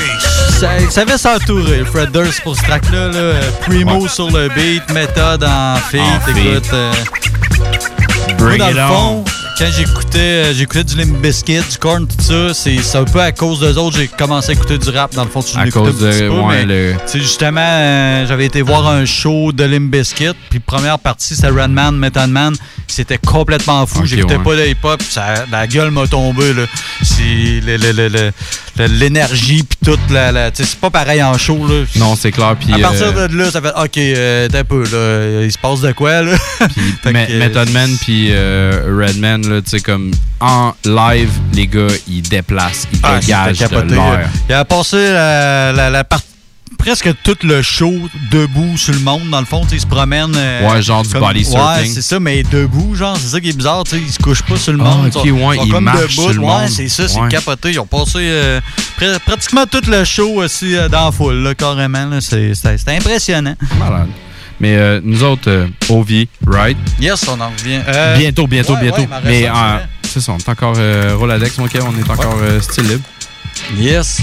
ça, 0.60 0.68
ça 0.90 1.00
avait 1.02 1.18
s'entourer. 1.18 1.84
Fred 1.84 2.10
Durst 2.12 2.42
pour 2.42 2.56
ce 2.56 2.62
track-là. 2.62 3.08
Là. 3.08 3.40
Primo 3.66 4.06
sur 4.08 4.30
le 4.30 4.48
beat, 4.50 4.88
méthode 4.92 5.44
en 5.44 5.76
feat. 5.90 6.00
Écoute, 6.28 6.70
euh, 6.72 6.92
moi, 8.28 8.36
Bring 8.38 8.58
dans 8.58 8.68
it 8.68 8.74
le 8.76 8.82
on. 8.82 9.24
Quand 9.58 9.66
j'écoutais 9.76 10.18
euh, 10.18 10.54
j'écoutais 10.54 10.84
du 10.84 10.96
Limp 10.96 11.16
Bizkit, 11.22 11.60
du 11.70 11.78
Korn, 11.78 12.06
tout 12.06 12.16
ça, 12.22 12.52
c'est 12.54 12.96
un 12.96 13.04
peu 13.04 13.20
à 13.20 13.30
cause 13.32 13.60
d'eux 13.60 13.76
autres 13.78 13.96
j'ai 13.98 14.08
commencé 14.08 14.50
à 14.50 14.52
écouter 14.54 14.78
du 14.78 14.90
rap. 14.90 15.14
Dans 15.14 15.24
le 15.24 15.30
fond, 15.30 15.42
tu 15.42 15.56
À 15.56 15.64
l'écoutais 15.64 15.92
cause 15.92 16.04
un 16.04 16.10
petit 16.10 16.20
de- 16.22 16.28
peu, 16.28 16.38
ouais, 16.40 16.64
mais, 16.66 16.66
le- 16.66 16.94
justement, 17.14 17.60
euh, 17.62 18.26
j'avais 18.26 18.46
été 18.46 18.62
voir 18.62 18.86
un 18.88 19.04
show 19.04 19.52
de 19.52 19.64
Limp 19.64 19.90
Bizkit, 19.92 20.32
puis 20.50 20.58
première 20.60 20.98
partie, 20.98 21.34
c'est 21.36 21.48
Redman, 21.48 21.92
Method 21.96 22.30
Man. 22.30 22.54
C'était 22.86 23.18
complètement 23.18 23.86
fou. 23.86 24.00
Ok, 24.00 24.06
J'écoutais 24.06 24.36
ouais. 24.36 24.42
pas 24.44 24.56
de 24.56 24.66
hip-hop, 24.66 25.02
la 25.50 25.66
gueule 25.66 25.90
m'a 25.90 26.06
tombé. 26.06 26.52
l'énergie, 28.78 29.62
puis 29.62 29.78
toute 29.84 30.10
la. 30.10 30.32
la- 30.32 30.50
c'est 30.52 30.74
pas 30.76 30.90
pareil 30.90 31.22
en 31.22 31.36
show. 31.38 31.66
Là. 31.66 31.84
Non, 31.96 32.14
c'est 32.16 32.30
clair. 32.32 32.54
Puis, 32.58 32.72
à 32.74 32.78
partir 32.78 33.12
euh, 33.16 33.28
de 33.28 33.36
là, 33.36 33.50
ça 33.50 33.60
fait 33.62 33.72
OK, 33.76 33.96
euh, 33.98 34.48
t'es 34.48 34.58
un 34.58 34.64
peu, 34.64 34.82
là. 34.84 35.42
Il 35.44 35.50
se 35.52 35.58
passe 35.58 35.80
de 35.80 35.92
quoi, 35.92 36.22
là? 36.22 36.36
Method 37.06 37.70
Man 37.70 37.90
puis 38.02 38.28
euh, 38.30 38.82
Là, 39.48 39.60
sais, 39.64 39.80
comme 39.80 40.10
en 40.40 40.72
live, 40.84 41.30
les 41.52 41.66
gars, 41.66 41.86
ils 42.08 42.22
déplacent, 42.22 42.86
ils 42.92 42.98
Ah, 43.02 43.18
dégagent 43.20 43.58
de 43.58 43.94
l'air. 43.94 44.12
là. 44.12 44.20
Il 44.48 44.54
a 44.54 44.64
passé 44.64 44.96
la, 44.96 45.72
la, 45.72 45.90
la 45.90 46.04
part- 46.04 46.20
presque 46.78 47.08
tout 47.22 47.36
le 47.44 47.62
show 47.62 47.92
debout 48.30 48.76
sur 48.76 48.92
le 48.92 49.00
monde, 49.00 49.30
dans 49.30 49.40
le 49.40 49.46
fond, 49.46 49.62
tu 49.62 49.70
sais, 49.70 49.76
il 49.76 49.80
se 49.80 49.86
promène. 49.86 50.32
euh, 50.36 50.68
Ouais, 50.68 50.82
genre 50.82 51.02
du 51.02 51.08
body 51.14 51.38
Ouais, 51.38 51.44
surfing. 51.44 51.94
c'est 51.94 52.02
ça, 52.02 52.20
mais 52.20 52.42
debout, 52.42 52.94
genre, 52.94 53.16
c'est 53.16 53.28
ça 53.28 53.40
qui 53.40 53.48
est 53.50 53.56
bizarre, 53.56 53.84
tu 53.84 53.92
sais, 53.96 54.02
il 54.04 54.12
se 54.12 54.18
couche 54.18 54.42
pas 54.42 54.56
sur 54.56 54.72
le 54.72 54.80
Ah, 54.80 54.84
monde. 54.84 55.06
ils 55.06 55.12
sont- 55.12 55.20
ouais, 55.22 55.56
ils 55.56 55.60
sont 55.62 55.68
comme 55.68 55.90
debout. 55.94 56.08
sur 56.10 56.32
le 56.32 56.38
ouais, 56.40 56.68
c'est 56.68 56.88
ça, 56.88 57.08
c'est 57.08 57.18
Ouais. 57.20 57.28
capoté. 57.28 57.70
Ils 57.72 57.78
ont 57.80 57.86
passé 57.86 58.18
euh, 58.18 58.60
pr- 59.00 59.18
pratiquement 59.20 59.64
tout 59.66 59.82
le 59.88 60.04
show 60.04 60.42
aussi 60.42 60.76
euh, 60.76 60.88
dans 60.88 61.06
la 61.06 61.12
foule, 61.12 61.36
là, 61.42 61.54
carrément. 61.54 62.20
c'était 62.20 62.52
impressionnant. 62.88 63.54
Malade. 63.78 64.08
Mais 64.60 64.76
euh, 64.76 65.00
nous 65.02 65.22
autres, 65.22 65.50
euh, 65.50 65.66
OV, 65.88 66.26
right? 66.46 66.76
Yes, 67.00 67.26
on 67.28 67.40
en 67.40 67.50
revient. 67.50 67.80
Euh, 67.88 68.16
bientôt, 68.16 68.46
bientôt, 68.46 68.74
ouais, 68.74 68.82
bientôt. 68.82 69.00
ouais, 69.00 69.06
ma 69.06 69.20
Mais 69.20 69.48
euh, 69.48 69.52
c'est 70.02 70.20
ça, 70.20 70.32
on 70.32 70.38
est 70.38 70.48
encore 70.48 70.74
euh, 70.78 71.14
Roladex, 71.16 71.58
mon 71.58 71.64
on 71.64 71.68
est 71.98 72.10
encore 72.10 72.38
euh, 72.42 72.60
style 72.60 72.88
libre. 72.88 73.02
Yes. 73.76 74.20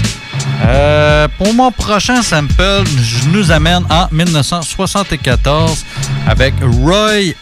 Pour 1.38 1.54
mon 1.54 1.72
prochain 1.72 2.22
sample, 2.22 2.84
je 3.02 3.28
nous 3.30 3.50
amène 3.50 3.84
en 3.90 4.06
1974 4.12 5.84
avec 6.26 6.54
Roy 6.62 7.34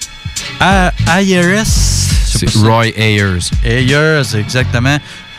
Ayers. 0.60 1.64
C'est 1.64 2.48
Roy 2.56 2.88
Ayers. 2.96 3.50
Ayers, 3.64 4.36
exactement. 4.36 4.98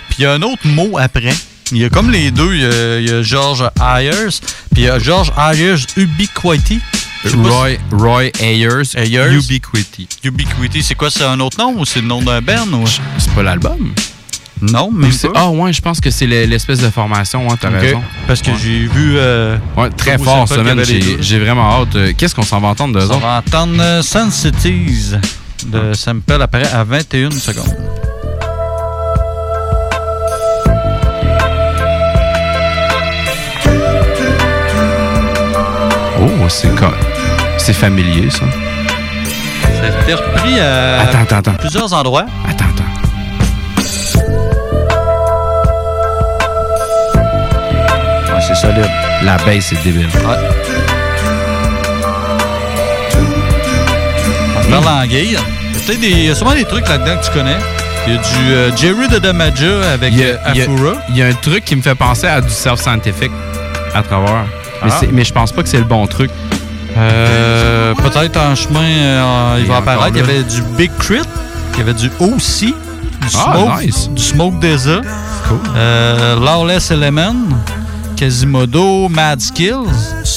Puis 0.10 0.18
il 0.20 0.24
y 0.24 0.26
a 0.26 0.34
un 0.34 0.42
autre 0.42 0.66
mot 0.68 0.98
après. 0.98 1.34
Il 1.72 1.78
y 1.78 1.86
a 1.86 1.90
comme 1.90 2.12
les 2.12 2.32
deux. 2.32 2.54
Il 2.54 2.62
y 2.62 2.66
a, 2.66 3.00
il 3.00 3.10
y 3.10 3.14
a 3.14 3.22
George 3.22 3.64
Ayers, 3.82 4.40
puis 4.74 4.84
il 4.84 4.84
y 4.84 4.90
a 4.90 5.00
George 5.00 5.32
Ayers 5.38 5.86
Ubiquity. 5.96 6.82
Roy, 7.26 7.78
Roy 7.92 8.32
Ayers, 8.42 8.96
Ayers? 8.96 9.34
Ubiquity. 9.36 10.08
Ubiquity, 10.24 10.82
c'est 10.84 10.96
quoi? 10.96 11.10
C'est 11.12 11.24
un 11.24 11.40
autre 11.40 11.58
nom 11.60 11.76
ou 11.80 11.86
c'est 11.86 12.02
le 12.02 12.08
nom 12.08 12.22
d'un 12.22 12.42
band? 12.42 12.68
Ou... 12.74 12.86
C'est 13.18 13.32
pas 13.34 13.44
l'album? 13.44 13.94
Non, 14.62 14.90
mais 14.94 15.12
c'est- 15.12 15.28
Ah 15.36 15.50
ouais, 15.50 15.74
je 15.74 15.82
pense 15.82 16.00
que 16.00 16.12
c'est 16.12 16.28
le- 16.28 16.46
l'espèce 16.46 16.80
de 16.80 16.90
formation, 16.90 17.48
ouais, 17.48 17.56
t'as 17.60 17.70
raison. 17.70 18.02
Parce 18.28 18.42
que 18.42 18.52
Ouais. 18.52 18.58
j'ai 18.62 18.80
vu. 18.88 19.14
euh, 19.18 19.58
Ouais, 19.76 19.90
très 19.90 20.18
fort, 20.18 20.48
semaine. 20.48 20.84
J'ai 21.20 21.40
vraiment 21.40 21.82
hâte. 21.82 21.96
Euh, 21.96 22.14
Qu'est-ce 22.18 22.36
qu'on 22.36 22.44
s'en 22.44 22.60
va 22.60 22.68
entendre 22.70 23.00
d'eux 23.00 23.08
On 23.12 23.18
va 23.18 23.38
entendre 23.46 23.74
euh, 23.80 24.02
de 25.66 25.94
Sample 25.94 26.42
apparaît 26.42 26.72
à 26.72 26.84
21 26.84 27.32
secondes. 27.32 27.74
Oh, 36.24 36.48
c'est 36.50 36.74
co- 36.76 36.86
c'est 37.58 37.74
familier, 37.74 38.30
ça. 38.30 38.40
Ça 38.40 39.98
a 39.98 40.02
été 40.02 40.14
repris 40.14 40.60
à 40.60 41.02
Attends, 41.02 41.20
attends, 41.24 41.36
attends. 41.38 41.54
plusieurs 41.60 41.94
endroits. 41.94 42.26
Attends, 42.48 42.66
attends. 42.66 42.84
Ouais, 48.34 48.42
c'est 48.48 48.56
solide. 48.56 48.90
La 49.24 49.38
bass, 49.38 49.66
c'est 49.70 49.82
débile. 49.84 50.08
Ouais. 50.08 50.38
Tanguay. 54.70 55.26
Il 55.26 55.32
y 55.32 55.36
a 55.36 55.40
peut-être 55.40 56.00
des, 56.00 56.10
il 56.10 56.26
y 56.26 56.30
a 56.30 56.36
sûrement 56.36 56.54
des 56.54 56.64
trucs 56.66 56.88
là-dedans 56.88 57.18
que 57.20 57.26
tu 57.26 57.32
connais. 57.32 57.58
Il 58.08 58.14
y 58.14 58.18
a 58.18 58.20
du 58.20 58.54
euh, 58.54 58.76
Jerry 58.76 59.08
de 59.08 59.20
Damaja 59.20 59.92
avec 59.94 60.14
Il 60.14 60.24
euh, 60.24 60.36
a, 60.46 60.52
il 60.54 60.58
y 60.58 60.62
a- 60.62 60.64
Afura. 60.66 60.94
il 61.10 61.18
y 61.18 61.22
a 61.22 61.28
un 61.28 61.34
truc 61.34 61.64
qui 61.66 61.76
me 61.76 61.82
fait 61.82 61.94
penser 61.96 62.26
à 62.28 62.42
du 62.42 62.50
self-scientific 62.50 63.32
à 63.94 64.02
travers. 64.02 64.46
Mais, 64.84 64.90
Ah. 64.92 64.98
c'est- 65.00 65.12
mais 65.12 65.24
je 65.24 65.34
pense 65.34 65.52
pas 65.52 65.62
que 65.64 65.70
c'est 65.70 65.78
le 65.78 65.84
bon 65.84 66.08
truc. 66.08 66.32
Euh, 66.98 67.94
peut-être 67.96 68.38
en 68.38 68.56
chemin, 68.56 68.80
euh, 68.82 69.56
il 69.60 69.66
Et 69.66 69.68
va 69.68 69.78
apparaître. 69.78 70.16
Il 70.16 70.18
y 70.18 70.20
là. 70.22 70.34
avait 70.34 70.44
du 70.44 70.62
Big 70.78 70.92
Crit, 71.00 71.20
il 71.74 71.80
y 71.80 71.82
avait 71.82 71.94
du 71.94 72.08
OC, 72.20 72.66
du 72.68 72.74
Ah, 73.24 73.28
Smoke, 73.30 73.82
nice. 73.86 74.10
du 74.10 74.22
Smoke 74.22 74.60
Deza, 74.60 75.02
euh, 75.76 76.40
Lawless 76.40 76.92
Element, 76.92 77.36
Quasimodo, 78.18 79.08
Mad 79.10 79.42
Skills. 79.42 79.74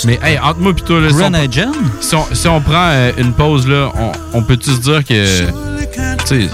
Mais 0.07 0.18
hey, 0.22 0.38
entre 0.38 0.61
moi 0.61 0.72
et 0.76 0.80
toi, 0.80 1.00
là, 1.00 1.09
si 1.11 1.14
on- 1.14 2.00
si, 2.00 2.14
on, 2.14 2.24
si 2.32 2.48
on 2.48 2.61
prend 2.61 2.88
euh, 2.90 3.12
une 3.18 3.32
pause, 3.32 3.66
là, 3.66 3.90
on, 3.98 4.38
on 4.38 4.42
peut-tu 4.42 4.70
se 4.70 4.80
dire 4.80 5.05
que. 5.05 5.46
Tu 6.26 6.40
sais, 6.42 6.48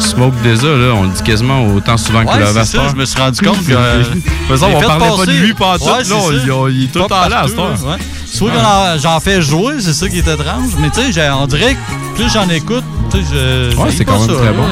Smoke 0.00 0.34
Deza, 0.42 0.66
là, 0.68 0.92
on 0.94 1.04
le 1.04 1.08
dit 1.08 1.22
quasiment 1.22 1.66
autant 1.74 1.96
souvent 1.96 2.24
que 2.24 2.38
le 2.38 2.44
ça, 2.64 2.88
je 2.90 2.94
me 2.96 3.04
suis 3.04 3.18
rendu 3.20 3.40
compte 3.40 3.64
que. 3.64 3.72
De 3.72 4.04
toute 4.04 4.22
façon, 4.48 4.66
j'ai 4.70 4.76
on 4.76 4.80
parlait 4.88 5.06
pas 5.08 5.10
de 5.12 5.16
passer- 5.26 5.32
lui 5.38 5.54
pas 5.54 5.78
tout, 5.78 5.84
Ouais, 5.84 5.90
là, 6.04 6.14
on- 6.16 6.28
ça. 6.30 6.70
il- 6.70 6.84
est 6.84 6.92
tout 6.92 7.00
temps 7.00 7.28
là, 7.28 7.40
à 7.40 7.48
cette 7.48 7.58
heure. 7.58 7.70
ouais. 7.86 7.96
Soit 8.36 8.98
j'en 8.98 9.18
fais 9.18 9.40
jouer, 9.40 9.80
c'est 9.80 9.94
ça 9.94 10.10
qui 10.10 10.18
est 10.18 10.28
étrange. 10.28 10.76
Mais 10.78 10.90
tu 10.90 11.10
sais, 11.10 11.30
on 11.30 11.46
dirait 11.46 11.74
que 11.74 12.05
plus 12.16 12.32
j'en 12.32 12.48
écoute, 12.48 12.84
tu 13.10 13.18
sais, 13.18 13.24
je. 13.32 13.76
Ouais, 13.76 13.90
c'est 13.90 14.04
pas 14.04 14.12
quand 14.12 14.20
même 14.20 14.28
ça, 14.30 14.34
très 14.36 14.44
là. 14.46 14.52
bon. 14.52 14.64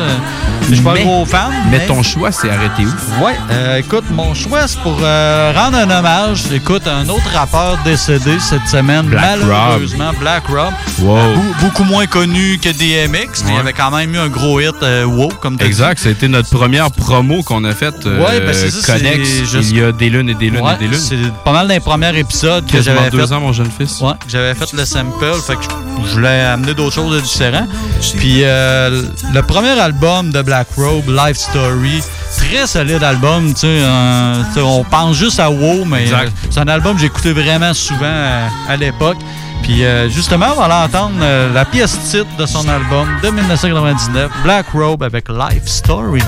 Je 0.69 0.75
suis 0.77 0.83
pas 0.83 0.91
un 0.93 0.95
Mais- 0.95 1.05
gros 1.05 1.27
fan. 1.27 1.53
Mais 1.71 1.87
ton 1.87 2.03
choix, 2.03 2.33
c'est 2.33 2.49
arrêté 2.51 2.85
où? 2.87 3.25
Ouais, 3.25 3.35
euh, 3.51 3.77
écoute, 3.79 4.05
mon 4.11 4.33
choix, 4.33 4.67
c'est 4.67 4.81
pour 4.81 4.97
euh, 5.03 5.53
rendre 5.55 5.77
un 5.77 5.91
hommage. 5.91 6.45
Écoute, 6.55 6.87
un 6.87 7.07
autre 7.11 7.29
rappeur 7.35 7.77
décédé 7.85 8.39
cette 8.41 8.67
semaine, 8.67 9.07
Black 9.07 9.39
malheureusement, 9.41 10.11
Black 10.19 10.45
Rob. 10.49 10.73
Wow. 11.01 11.17
Euh, 11.19 11.35
beaucoup 11.61 11.85
moins 11.85 12.07
connu 12.07 12.59
que 12.59 12.71
DMX, 12.71 13.43
mais 13.45 13.51
il 13.51 13.55
Ouais. 13.55 13.61
avait 13.61 13.73
quand 13.75 13.91
même 13.91 14.15
eu 14.15 14.19
un 14.19 14.29
gros 14.29 14.59
hit, 14.59 14.75
euh, 14.83 15.05
wow, 15.05 15.29
comme 15.41 15.59
tu 15.59 15.65
Exact, 15.67 15.99
ça 15.99 16.09
a 16.09 16.13
été 16.13 16.29
notre 16.29 16.49
première 16.49 16.91
promo 16.91 17.43
qu'on 17.43 17.63
a 17.65 17.73
faite. 17.75 18.07
euh, 18.07 18.25
Ouais, 18.25 18.41
ben 18.41 18.55
c'est 18.55 18.71
ça, 18.71 18.95
Connex, 18.97 19.29
c'est 19.29 19.45
juste- 19.45 19.71
il 19.71 19.79
y 19.79 19.83
a 19.85 19.93
des 19.93 20.09
lunes 20.09 20.31
et 20.31 20.35
des 20.35 20.49
lunes 20.49 20.63
Ouais, 20.65 20.75
et 20.77 20.79
des 20.79 20.89
lunes. 20.89 20.99
C'est 20.99 21.17
pas 21.45 21.53
mal 21.53 21.69
d'un 21.69 21.81
premier 21.81 22.17
épisode 22.19 22.65
que 22.67 22.73
Quasiment 22.73 22.97
j'avais 23.01 23.11
deux 23.11 23.27
fait. 23.27 23.33
ans, 23.35 23.41
mon 23.41 23.53
jeune 23.53 23.71
fils. 23.71 24.01
Ouais, 24.01 24.13
que 24.13 24.29
j'avais 24.31 24.55
fait 24.55 24.73
le 24.73 24.85
sample, 24.87 25.25
fait 25.47 25.57
que 25.57 25.63
je- 25.63 26.09
je 26.09 26.15
voulais 26.15 26.41
amener 26.41 26.73
d'autres 26.73 26.95
choses 26.95 27.15
Puis 28.19 28.41
euh, 28.45 29.03
le 29.33 29.43
premier 29.43 29.79
album 29.79 30.31
de 30.31 30.43
Black 30.43 30.69
Robe, 30.77 31.09
Life 31.09 31.37
Story, 31.37 32.03
très 32.37 32.67
solide 32.67 33.03
album, 33.03 33.53
tu 33.55 33.61
sais, 33.61 33.67
euh, 33.69 34.43
on 34.57 34.85
pense 34.85 35.17
juste 35.17 35.41
à 35.41 35.51
WoW, 35.51 35.85
mais 35.85 36.05
euh, 36.13 36.29
c'est 36.51 36.61
un 36.61 36.69
album 36.69 36.95
que 36.97 37.01
j'écoutais 37.03 37.33
vraiment 37.33 37.73
souvent 37.75 38.05
euh, 38.05 38.47
à 38.69 38.77
l'époque. 38.77 39.19
Puis 39.63 39.83
justement, 40.11 40.49
on 40.55 40.61
va 40.61 40.65
aller 40.67 40.93
entendre 40.95 41.15
euh, 41.23 41.51
la 41.55 41.65
pièce 41.65 41.99
titre 42.11 42.27
de 42.39 42.45
son 42.45 42.69
album 42.69 43.09
de 43.23 43.31
1999, 43.31 44.31
Black 44.43 44.67
Robe 44.75 45.03
avec 45.03 45.27
Life 45.31 45.67
Story. 45.67 46.21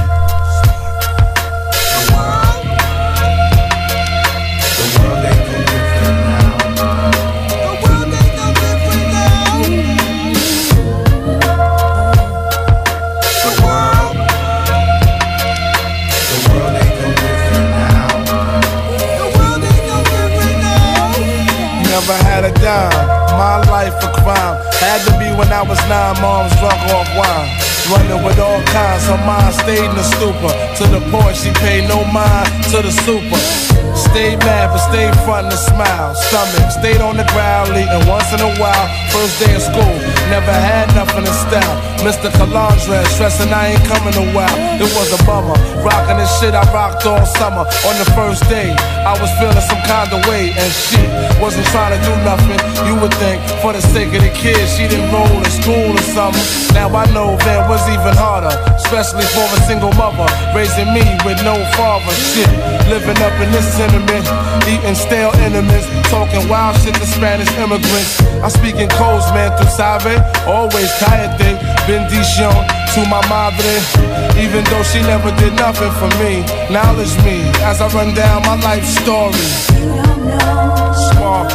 When 25.37 25.53
I 25.53 25.63
was 25.63 25.79
nine, 25.87 26.17
mom's 26.21 26.53
drunk 26.57 26.81
off 26.91 27.09
wine. 27.15 27.49
Running 27.93 28.25
with 28.25 28.41
all 28.41 28.61
kinds, 28.75 29.07
her 29.07 29.21
mind 29.23 29.55
stayed 29.55 29.85
in 29.85 29.95
the 29.95 30.03
stupor. 30.03 30.51
To 30.81 30.85
the 30.91 31.01
point 31.13 31.37
she 31.37 31.53
paid 31.63 31.87
no 31.87 32.03
mind 32.11 32.49
to 32.75 32.83
the 32.83 32.91
super. 32.91 33.39
Stayed 33.95 34.41
mad, 34.43 34.75
but 34.75 34.83
stayed 34.91 35.15
front 35.23 35.47
and 35.47 35.63
smile. 35.71 36.15
Stomach 36.29 36.73
stayed 36.73 37.01
on 37.01 37.17
the 37.17 37.25
ground, 37.31 37.71
eating 37.77 38.05
once 38.09 38.33
in 38.33 38.41
a 38.41 38.53
while. 38.59 38.87
First 39.15 39.39
day 39.39 39.55
of 39.55 39.63
school, 39.63 39.97
never 40.31 40.53
had 40.53 40.87
nothing 40.95 41.25
to 41.25 41.35
style. 41.35 41.77
Mr. 42.07 42.31
Calandre, 42.39 43.03
stressing 43.15 43.53
I 43.53 43.75
ain't 43.75 43.85
coming 43.85 44.15
a 44.15 44.27
while. 44.35 44.57
It 44.79 44.91
was 44.95 45.11
a 45.11 45.21
bummer, 45.25 45.57
rocking 45.83 46.19
the 46.19 46.27
shit 46.39 46.55
I 46.55 46.63
rocked 46.73 47.07
all 47.07 47.25
summer. 47.27 47.65
On 47.89 47.95
the 47.99 48.09
first 48.15 48.47
day, 48.49 48.71
I 49.03 49.15
was 49.19 49.31
feeling 49.39 49.65
some 49.67 49.83
kind 49.87 50.11
of 50.13 50.21
way, 50.29 50.55
and 50.55 50.71
she 50.71 51.03
wasn't 51.43 51.67
trying 51.75 51.99
to 51.99 52.01
do 52.05 52.15
nothing. 52.23 52.59
You 52.87 52.95
would 53.01 53.15
think, 53.19 53.43
for 53.63 53.73
the 53.73 53.83
sake 53.83 54.15
of 54.15 54.23
the 54.23 54.31
kids, 54.31 54.77
she 54.77 54.87
didn't 54.87 55.11
roll 55.11 55.27
to 55.27 55.51
school 55.51 55.95
or 55.95 56.07
something. 56.15 56.47
Now 56.75 56.95
I 56.95 57.07
know 57.11 57.35
that 57.49 57.67
was 57.69 57.83
even 57.91 58.15
harder, 58.15 58.55
especially 58.77 59.27
for 59.35 59.47
a 59.51 59.61
single 59.67 59.93
mother 59.99 60.29
raising 60.55 60.93
me 60.95 61.03
with 61.27 61.41
no 61.43 61.57
father. 61.75 62.15
Shit, 62.35 62.51
living 62.87 63.19
up 63.25 63.35
in 63.43 63.51
this 63.51 63.67
tenement, 63.75 64.27
eating 64.71 64.95
stale 64.95 65.35
enemies, 65.43 65.87
talking 66.13 66.47
wild 66.49 66.77
shit 66.83 66.95
to 66.95 67.07
Spanish 67.07 67.51
immigrants. 67.59 68.21
I 68.43 68.49
speak 68.49 68.77
in 68.77 68.89
codes, 68.95 69.27
man, 69.35 69.51
through 69.59 69.75
always 70.47 70.91
cállate, 70.99 71.59
bendición 71.87 72.55
to 72.95 73.01
my 73.09 73.21
madre. 73.29 73.81
Even 74.37 74.65
though 74.65 74.83
she 74.83 75.01
never 75.03 75.31
did 75.37 75.55
nothing 75.55 75.93
for 75.93 76.11
me, 76.23 76.45
knowledge 76.71 77.17
me 77.25 77.43
as 77.65 77.81
I 77.81 77.89
run 77.89 78.15
down 78.15 78.43
my 78.43 78.57
life 78.61 78.85
story. 78.85 79.47
Small. 81.13 81.47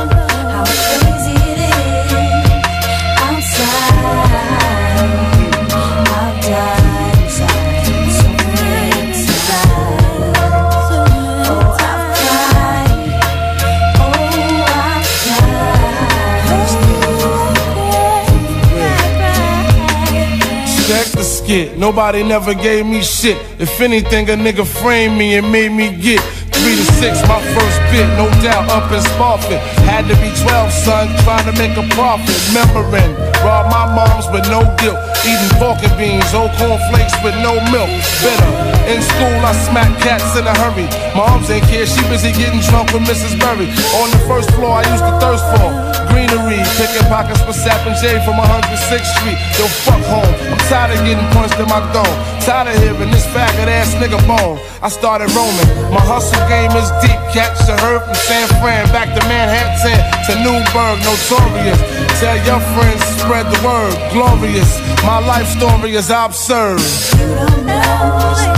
Skit. 21.51 21.77
Nobody 21.77 22.23
never 22.23 22.53
gave 22.53 22.85
me 22.85 23.01
shit. 23.01 23.35
If 23.59 23.81
anything, 23.81 24.29
a 24.29 24.35
nigga 24.35 24.65
framed 24.65 25.17
me 25.17 25.35
and 25.35 25.51
made 25.51 25.73
me 25.73 25.93
get. 25.93 26.21
Three 26.55 26.75
to 26.77 26.90
six, 27.01 27.17
my 27.25 27.41
first 27.57 27.81
bit, 27.89 28.05
no 28.13 28.29
doubt, 28.45 28.69
up 28.69 28.85
in 28.93 29.01
Spofford. 29.17 29.57
Had 29.89 30.05
to 30.05 30.15
be 30.21 30.29
12, 30.45 30.69
son, 30.85 31.09
trying 31.25 31.49
to 31.49 31.55
make 31.57 31.73
a 31.73 31.85
profit. 31.97 32.29
Remembering, 32.53 33.17
robbed 33.41 33.73
my 33.73 33.89
moms 33.89 34.29
with 34.29 34.45
no 34.53 34.61
guilt. 34.77 35.01
Eating 35.25 35.53
pork 35.57 35.81
and 35.81 35.95
beans, 35.97 36.29
old 36.37 36.53
cornflakes 36.61 37.17
with 37.25 37.33
no 37.41 37.57
milk. 37.73 37.89
Bitter. 38.21 38.53
In 38.85 39.01
school, 39.01 39.39
I 39.41 39.53
smacked 39.65 39.97
cats 40.05 40.37
in 40.37 40.45
a 40.45 40.53
hurry. 40.61 40.85
Moms 41.17 41.49
ain't 41.49 41.65
care, 41.65 41.89
she 41.89 42.01
busy 42.05 42.31
getting 42.37 42.61
drunk 42.69 42.93
with 42.93 43.03
Mrs. 43.09 43.33
Murray. 43.41 43.69
On 43.97 44.07
the 44.13 44.21
first 44.29 44.53
floor, 44.53 44.77
I 44.77 44.85
used 44.85 45.01
to 45.01 45.13
thirst 45.17 45.45
for 45.57 46.01
greenery. 46.11 46.59
Picking 46.77 47.07
pockets 47.07 47.41
for 47.41 47.55
Sap 47.55 47.81
and 47.87 47.95
J 47.97 48.19
from 48.27 48.35
106th 48.37 49.09
Street. 49.17 49.39
Yo, 49.57 49.65
fuck 49.87 50.03
home. 50.05 50.33
I'm 50.51 50.61
tired 50.67 50.91
of 50.93 51.01
getting 51.07 51.25
punched 51.31 51.57
in 51.57 51.67
my 51.71 51.81
dome. 51.95 52.17
Tired 52.43 52.67
of 52.69 52.75
hearing 52.83 53.09
this 53.09 53.25
faggot 53.31 53.71
ass 53.71 53.95
nigga 53.95 54.19
bone. 54.27 54.59
I 54.83 54.89
started 54.89 55.31
roaming. 55.31 55.69
My 55.89 56.03
hustle 56.03 56.41
game 56.51 56.71
is 56.75 56.90
deep. 56.99 57.19
Catch 57.31 57.63
a 57.69 57.77
herd 57.79 58.03
from 58.03 58.15
San 58.15 58.47
Fran 58.59 58.85
back 58.91 59.07
to 59.15 59.21
Manhattan 59.27 59.99
to 60.27 60.33
Newburgh, 60.43 60.99
notorious. 61.07 61.79
Tell 62.19 62.37
your 62.43 62.59
friends, 62.75 63.01
spread 63.21 63.47
the 63.47 63.59
word. 63.65 63.95
Glorious. 64.11 64.79
My 65.03 65.19
life 65.19 65.47
story 65.47 65.95
is 65.95 66.09
absurd. 66.09 66.79
Still 66.81 68.50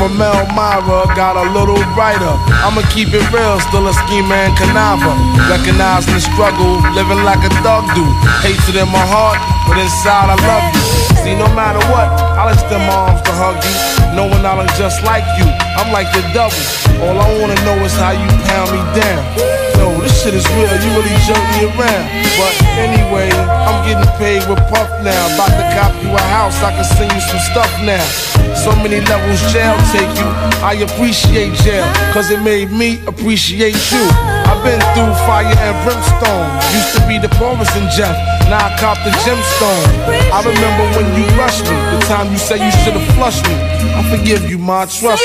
from 0.00 0.16
Elmira 0.16 1.04
got 1.12 1.36
a 1.36 1.44
little 1.52 1.76
brighter. 1.92 2.32
I'ma 2.64 2.80
keep 2.88 3.12
it 3.12 3.20
real, 3.28 3.60
still 3.68 3.84
a 3.84 3.92
schemer 3.92 4.48
and 4.48 4.56
conniver. 4.56 5.12
Recognizing 5.44 6.16
the 6.16 6.24
struggle, 6.24 6.80
living 6.96 7.20
like 7.20 7.44
a 7.44 7.52
thug 7.60 7.84
do. 7.92 8.00
Hatred 8.40 8.80
in 8.80 8.88
my 8.88 9.04
heart, 9.04 9.36
but 9.68 9.76
inside 9.76 10.32
I 10.32 10.40
love 10.48 10.64
you. 10.72 10.80
See, 11.20 11.36
no 11.36 11.44
matter 11.52 11.84
what, 11.92 12.08
I'll 12.32 12.48
extend 12.48 12.80
my 12.88 13.12
arms 13.12 13.20
to 13.28 13.32
hug 13.36 13.60
you. 13.60 13.76
Knowing 14.16 14.40
I 14.40 14.56
look 14.56 14.72
just 14.80 15.04
like 15.04 15.28
you, 15.36 15.44
I'm 15.78 15.92
like 15.92 16.08
your 16.14 16.26
double. 16.32 16.56
All 17.02 17.16
I 17.16 17.28
wanna 17.38 17.58
know 17.64 17.78
is 17.84 17.94
how 17.94 18.12
you 18.12 18.28
pound 18.48 18.70
me 18.72 18.82
down. 18.98 19.22
Yo, 19.78 19.96
this 20.00 20.12
shit 20.22 20.34
is 20.34 20.44
real, 20.52 20.68
you 20.68 20.90
really 20.92 21.16
jerk 21.24 21.40
me 21.56 21.70
around. 21.72 22.04
But 22.36 22.54
anyway, 22.76 23.30
I'm 23.32 23.80
getting 23.88 24.10
paid 24.20 24.44
with 24.48 24.60
Puff 24.68 24.90
now. 25.00 25.34
About 25.34 25.52
to 25.56 25.64
cop 25.72 25.92
you 26.02 26.12
a 26.12 26.20
house, 26.20 26.60
I 26.62 26.72
can 26.76 26.84
send 26.84 27.12
you 27.12 27.20
some 27.20 27.40
stuff 27.48 27.70
now. 27.84 28.04
So 28.54 28.76
many 28.82 29.00
levels 29.00 29.40
jail 29.52 29.72
take 29.94 30.12
you. 30.20 30.28
I 30.60 30.76
appreciate 30.84 31.54
jail, 31.64 31.86
cause 32.12 32.30
it 32.30 32.42
made 32.42 32.70
me 32.70 33.00
appreciate 33.06 33.80
you. 33.90 34.04
I've 34.44 34.60
been 34.60 34.80
through 34.92 35.14
fire 35.24 35.48
and 35.48 35.76
brimstone. 35.86 36.48
Used 36.76 36.92
to 36.98 37.02
be 37.08 37.16
the 37.16 37.32
poorest 37.40 37.72
in 37.76 37.88
Jeff, 37.96 38.12
now 38.52 38.68
I 38.68 38.76
cop 38.76 38.98
the 39.00 39.10
gemstone. 39.24 39.88
I 40.28 40.44
remember 40.44 40.84
when 40.98 41.08
you 41.16 41.24
rushed 41.40 41.64
me, 41.64 41.76
the 41.96 42.04
time 42.04 42.30
you 42.30 42.38
said 42.38 42.60
you 42.60 42.72
should 42.84 43.00
have 43.00 43.14
flushed 43.16 43.46
me. 43.48 43.54
I 43.96 44.04
forgive 44.12 44.50
you, 44.50 44.58
my 44.58 44.84
trust. 44.84 45.24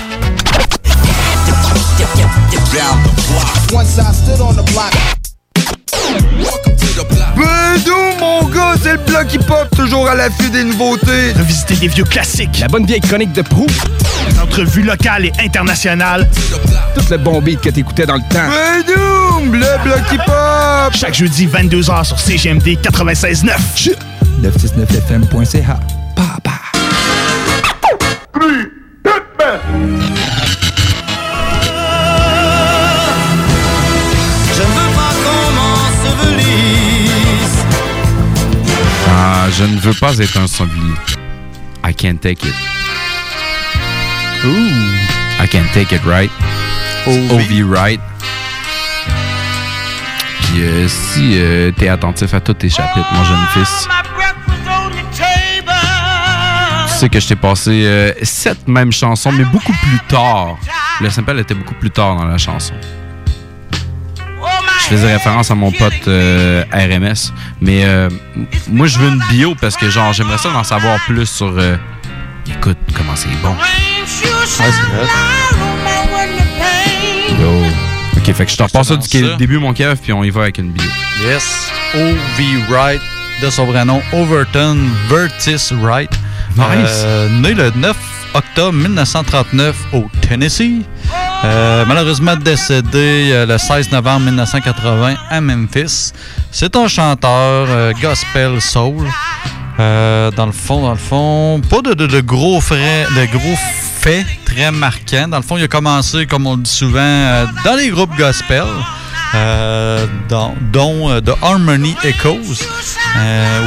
Bedou, 7.35 7.95
mon 8.19 8.43
gars, 8.49 8.75
c'est 8.81 8.93
le 8.93 8.97
bloc 8.99 9.33
hip-hop, 9.33 9.67
toujours 9.75 10.07
à 10.07 10.15
l'affût 10.15 10.49
des 10.49 10.63
nouveautés. 10.63 11.33
Revisiter 11.37 11.75
des 11.75 11.87
vieux 11.87 12.03
classiques. 12.03 12.59
La 12.59 12.67
bonne 12.67 12.85
vieille 12.85 13.01
chronique 13.01 13.33
de 13.33 13.41
Prou. 13.41 13.65
Des 14.29 14.39
entrevues 14.39 14.83
locales 14.83 15.25
et 15.25 15.31
internationales. 15.39 16.29
Tout 16.95 17.03
le 17.09 17.17
bon 17.17 17.41
beat 17.41 17.61
que 17.61 17.69
t'écoutais 17.69 18.05
dans 18.05 18.15
le 18.15 18.21
temps. 18.29 18.47
Bedou, 18.49 19.51
le 19.51 19.83
bloc 19.83 20.01
hip-hop? 20.11 20.93
Chaque 20.93 21.13
jeudi, 21.13 21.47
22h 21.47 22.05
sur 22.05 22.19
CGMD 22.19 22.77
96.9. 22.81 23.95
969fm.ca. 24.43 25.79
Papa. 26.15 26.51
Je 39.51 39.63
ne 39.63 39.77
veux 39.79 39.93
pas 39.93 40.17
être 40.17 40.37
un 40.37 40.47
sanglier. 40.47 40.93
I 41.83 41.93
can't 41.93 42.19
take 42.19 42.45
it. 42.45 42.55
Ooh. 44.45 45.11
I 45.41 45.47
can't 45.47 45.71
take 45.73 45.91
it, 45.93 46.03
right? 46.05 46.31
OV, 47.07 47.63
right? 47.67 47.99
Puis 50.41 50.61
euh, 50.61 50.87
si 50.87 51.31
euh, 51.35 51.71
t'es 51.71 51.87
attentif 51.87 52.33
à 52.33 52.39
tous 52.39 52.53
tes 52.53 52.69
chapitres, 52.69 53.07
mon 53.13 53.23
jeune 53.23 53.47
fils, 53.53 53.87
tu 56.87 56.93
sais 56.93 57.09
que 57.09 57.19
je 57.19 57.27
t'ai 57.29 57.35
passé 57.35 57.83
euh, 57.85 58.13
cette 58.21 58.67
même 58.67 58.91
chanson, 58.91 59.31
mais 59.31 59.45
beaucoup 59.45 59.73
plus 59.73 59.99
tard. 60.07 60.57
Le 60.99 61.09
sample 61.09 61.39
était 61.39 61.55
beaucoup 61.55 61.73
plus 61.75 61.89
tard 61.89 62.15
dans 62.15 62.25
la 62.25 62.37
chanson. 62.37 62.73
Je 64.91 64.97
faisais 64.97 65.13
référence 65.13 65.49
à 65.49 65.55
mon 65.55 65.71
pote 65.71 65.93
euh, 66.09 66.65
RMS. 66.73 67.31
Mais 67.61 67.85
euh, 67.85 68.09
moi, 68.69 68.87
je 68.87 68.99
veux 68.99 69.07
une 69.07 69.23
bio 69.29 69.55
parce 69.59 69.77
que, 69.77 69.89
genre, 69.89 70.11
j'aimerais 70.11 70.37
ça 70.37 70.49
en 70.49 70.65
savoir 70.65 70.99
plus 71.05 71.27
sur. 71.27 71.47
euh, 71.57 71.77
écoute, 72.49 72.77
comment 72.93 73.15
c'est 73.15 73.29
bon. 73.41 73.55
Yo. 77.39 77.63
Ok, 78.17 78.33
fait 78.33 78.45
que 78.45 78.51
je 78.51 78.57
te 78.57 78.63
repasse 78.63 78.87
ça 78.89 78.97
du 78.97 79.35
début, 79.37 79.59
mon 79.59 79.73
cœur, 79.73 79.95
puis 79.97 80.11
on 80.11 80.25
y 80.25 80.29
va 80.29 80.41
avec 80.41 80.57
une 80.57 80.71
bio. 80.71 80.83
Yes. 81.23 81.71
O.V. 81.95 82.43
Wright, 82.69 83.01
de 83.41 83.49
son 83.49 83.65
vrai 83.67 83.85
nom, 83.85 84.01
Overton 84.11 84.77
Vertis 85.09 85.73
Wright. 85.73 86.11
Nice. 86.57 87.03
Euh, 87.05 87.29
né 87.39 87.53
le 87.53 87.71
9 87.77 87.95
octobre 88.33 88.73
1939 88.73 89.75
au 89.93 90.09
Tennessee. 90.27 90.81
Euh, 91.43 91.85
malheureusement 91.87 92.35
décédé 92.35 93.31
euh, 93.31 93.47
le 93.47 93.57
16 93.57 93.91
novembre 93.91 94.25
1980 94.27 95.15
à 95.29 95.41
Memphis. 95.41 96.11
C'est 96.51 96.75
un 96.75 96.87
chanteur 96.87 97.65
euh, 97.69 97.93
gospel 97.99 98.61
soul. 98.61 99.07
Dans 99.77 100.45
le 100.45 100.51
fond, 100.51 100.83
dans 100.83 100.91
le 100.91 100.97
fond, 100.97 101.59
pas 101.67 101.81
de, 101.81 102.21
gros 102.21 102.61
faits 102.61 103.07
très 104.45 104.71
marquants. 104.71 105.27
Dans 105.27 105.37
le 105.37 105.43
fond, 105.43 105.57
il 105.57 105.63
a 105.63 105.67
commencé, 105.67 106.27
comme 106.27 106.45
on 106.45 106.55
le 106.55 106.61
dit 106.61 106.69
souvent, 106.69 107.47
dans 107.65 107.75
les 107.75 107.89
groupes 107.89 108.15
gospel, 108.15 108.65
dont, 110.29 111.21
The 111.21 111.31
Harmony 111.41 111.95
Echoes, 112.03 112.63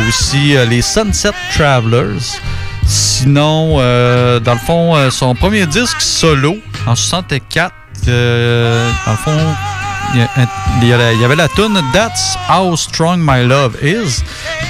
aussi 0.08 0.54
les 0.68 0.82
Sunset 0.82 1.32
Travelers. 1.52 2.38
Sinon, 2.86 3.76
euh, 3.78 4.40
dans 4.40 4.54
le 4.54 4.58
fond, 4.58 4.96
euh, 4.96 5.10
son 5.10 5.34
premier 5.34 5.66
disque 5.66 6.00
solo 6.00 6.56
en 6.86 6.94
64, 6.94 7.72
euh, 8.08 8.90
dans 9.06 9.12
le 9.12 9.16
fond, 9.16 9.54
il 10.82 10.88
y, 10.88 10.92
avait 10.92 11.36
la 11.36 11.48
tune 11.48 11.80
That's 11.92 12.36
How 12.48 12.76
Strong 12.76 13.18
My 13.20 13.44
Love 13.46 13.76
Is. 13.82 14.22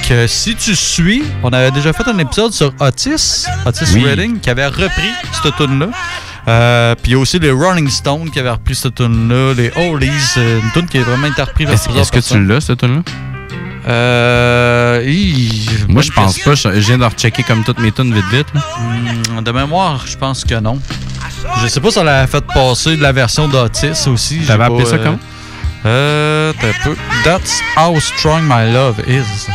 Que 0.07 0.27
si 0.27 0.55
tu 0.55 0.75
suis, 0.75 1.23
on 1.43 1.49
avait 1.49 1.71
déjà 1.71 1.93
fait 1.93 2.07
un 2.07 2.17
épisode 2.17 2.53
sur 2.53 2.73
Otis, 2.79 3.45
Otis 3.65 3.85
Oui. 3.93 4.05
Redding, 4.05 4.39
qui 4.39 4.49
avait 4.49 4.67
repris 4.67 5.11
cette 5.31 5.55
tune-là. 5.57 5.87
Euh, 6.47 6.95
puis 6.95 7.11
il 7.11 7.15
y 7.15 7.17
a 7.17 7.19
aussi 7.19 7.39
les 7.39 7.51
Rolling 7.51 7.89
Stones 7.89 8.29
qui 8.29 8.39
avaient 8.39 8.51
repris 8.51 8.75
cette 8.75 8.95
tune-là, 8.95 9.53
les 9.53 9.71
Oldies, 9.75 10.09
euh, 10.37 10.61
une 10.61 10.71
tune 10.71 10.87
qui 10.87 10.97
est 10.97 11.01
vraiment 11.01 11.27
interprétée 11.27 11.65
par 11.65 11.97
Est-ce 11.97 12.11
que 12.11 12.19
tu 12.19 12.43
l'as, 12.43 12.61
cette 12.61 12.79
tune-là? 12.79 13.01
Euh. 13.87 15.01
Moi, 15.87 16.01
je 16.01 16.11
pense 16.11 16.39
pas. 16.39 16.55
Je 16.55 16.69
viens 16.79 16.97
de 16.97 17.05
rechecker 17.05 17.43
comme 17.43 17.63
toutes 17.63 17.79
mes 17.79 17.91
tunes 17.91 18.13
vite 18.13 18.25
vite. 18.31 18.47
Hmm, 18.53 19.41
de 19.41 19.51
mémoire, 19.51 20.05
je 20.07 20.17
pense 20.17 20.43
que 20.43 20.59
non. 20.59 20.79
Je 21.61 21.67
sais 21.67 21.79
pas 21.79 21.91
si 21.91 21.99
elle 21.99 22.07
a 22.07 22.27
fait 22.27 22.45
passer 22.45 22.97
de 22.97 23.01
la 23.01 23.11
version 23.11 23.47
d'Otis 23.47 24.07
aussi. 24.07 24.39
T'avais 24.39 24.59
pas, 24.59 24.65
appelé 24.65 24.85
ça 24.85 24.95
euh, 24.95 25.03
comment? 25.03 25.19
Euh, 25.85 26.53
t'as 26.59 26.73
peu. 26.83 26.95
That's 27.23 27.61
how 27.77 27.99
strong 27.99 28.43
my 28.43 28.71
love 28.73 28.99
is. 29.07 29.47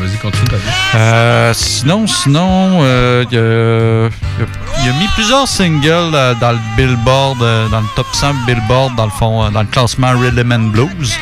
Vas-y, 0.00 0.16
continue. 0.18 0.46
Euh, 0.94 1.52
sinon, 1.54 2.06
sinon, 2.06 2.80
euh, 2.82 3.24
il 3.30 3.36
a, 3.38 4.44
il 4.82 4.88
a- 4.90 4.92
mis 4.92 5.08
plusieurs 5.14 5.48
singles 5.48 6.14
euh, 6.14 6.34
dans 6.40 6.52
le 6.52 6.58
Billboard, 6.76 7.42
euh, 7.42 7.68
dans 7.68 7.80
le 7.80 7.86
top 7.96 8.06
100 8.12 8.34
Billboard, 8.46 8.94
dans 8.96 9.06
le 9.06 9.10
fond, 9.10 9.44
euh, 9.44 9.50
dans 9.50 9.60
le 9.62 9.66
classement 9.66 10.12
Rhythm 10.18 10.52
and 10.52 10.58
Blues. 10.72 11.12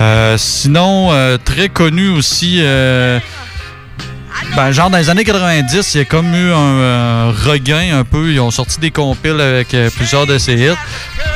Euh, 0.00 0.36
sinon, 0.38 1.10
euh, 1.12 1.38
très 1.42 1.68
connu 1.68 2.08
aussi, 2.10 2.58
euh, 2.62 3.18
Ben, 4.56 4.72
genre 4.72 4.90
dans 4.90 4.98
les 4.98 5.08
années 5.08 5.24
90, 5.24 5.94
il 5.94 5.98
y 5.98 6.00
a 6.00 6.04
comme 6.04 6.34
eu 6.34 6.52
un 6.52 6.56
euh, 6.56 7.32
regain 7.46 7.98
un 8.00 8.04
peu. 8.04 8.30
Ils 8.32 8.40
ont 8.40 8.50
sorti 8.50 8.80
des 8.80 8.90
compiles 8.90 9.40
avec 9.40 9.72
euh, 9.72 9.88
plusieurs 9.94 10.26
de 10.26 10.36
ces 10.38 10.54
hits 10.54 10.76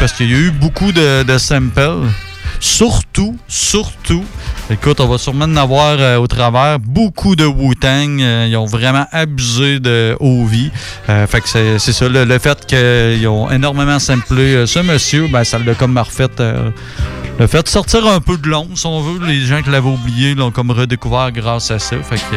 parce 0.00 0.12
qu'il 0.12 0.30
y 0.30 0.34
a 0.34 0.38
eu 0.38 0.50
beaucoup 0.50 0.92
de 0.92 1.38
samples. 1.38 2.08
Surtout, 2.60 3.36
surtout, 3.48 4.24
écoute, 4.70 5.00
on 5.00 5.06
va 5.08 5.18
sûrement 5.18 5.44
en 5.44 5.56
avoir 5.56 5.96
euh, 5.98 6.16
au 6.18 6.26
travers 6.26 6.78
beaucoup 6.78 7.36
de 7.36 7.44
Wu-Tang. 7.44 8.20
euh, 8.20 8.46
ils 8.48 8.56
ont 8.56 8.66
vraiment 8.66 9.06
abusé 9.12 9.78
de 9.78 10.16
Ovi. 10.20 10.70
Euh, 11.08 11.26
fait 11.26 11.40
que 11.40 11.48
c'est 11.48 11.78
c'est 11.78 11.92
ça, 11.92 12.08
le, 12.08 12.24
le 12.24 12.38
fait 12.38 12.66
qu'ils 12.66 13.26
ont 13.28 13.50
énormément 13.50 13.98
samplé 13.98 14.54
euh, 14.54 14.66
ce 14.66 14.78
monsieur, 14.80 15.28
ben, 15.28 15.44
ça 15.44 15.58
l'a 15.58 15.74
comme 15.74 15.96
refait. 15.98 16.28
le 17.38 17.46
fait 17.46 17.62
de 17.62 17.68
sortir 17.68 18.06
un 18.06 18.20
peu 18.20 18.38
de 18.38 18.48
l'ombre, 18.48 18.76
si 18.76 18.86
on 18.86 19.00
veut, 19.00 19.26
les 19.26 19.40
gens 19.40 19.62
qui 19.62 19.70
l'avaient 19.70 19.88
oublié 19.88 20.34
l'ont 20.34 20.50
comme 20.50 20.70
redécouvert 20.70 21.30
grâce 21.32 21.70
à 21.70 21.78
ça. 21.78 21.96
Fait 22.02 22.16
que 22.16 22.36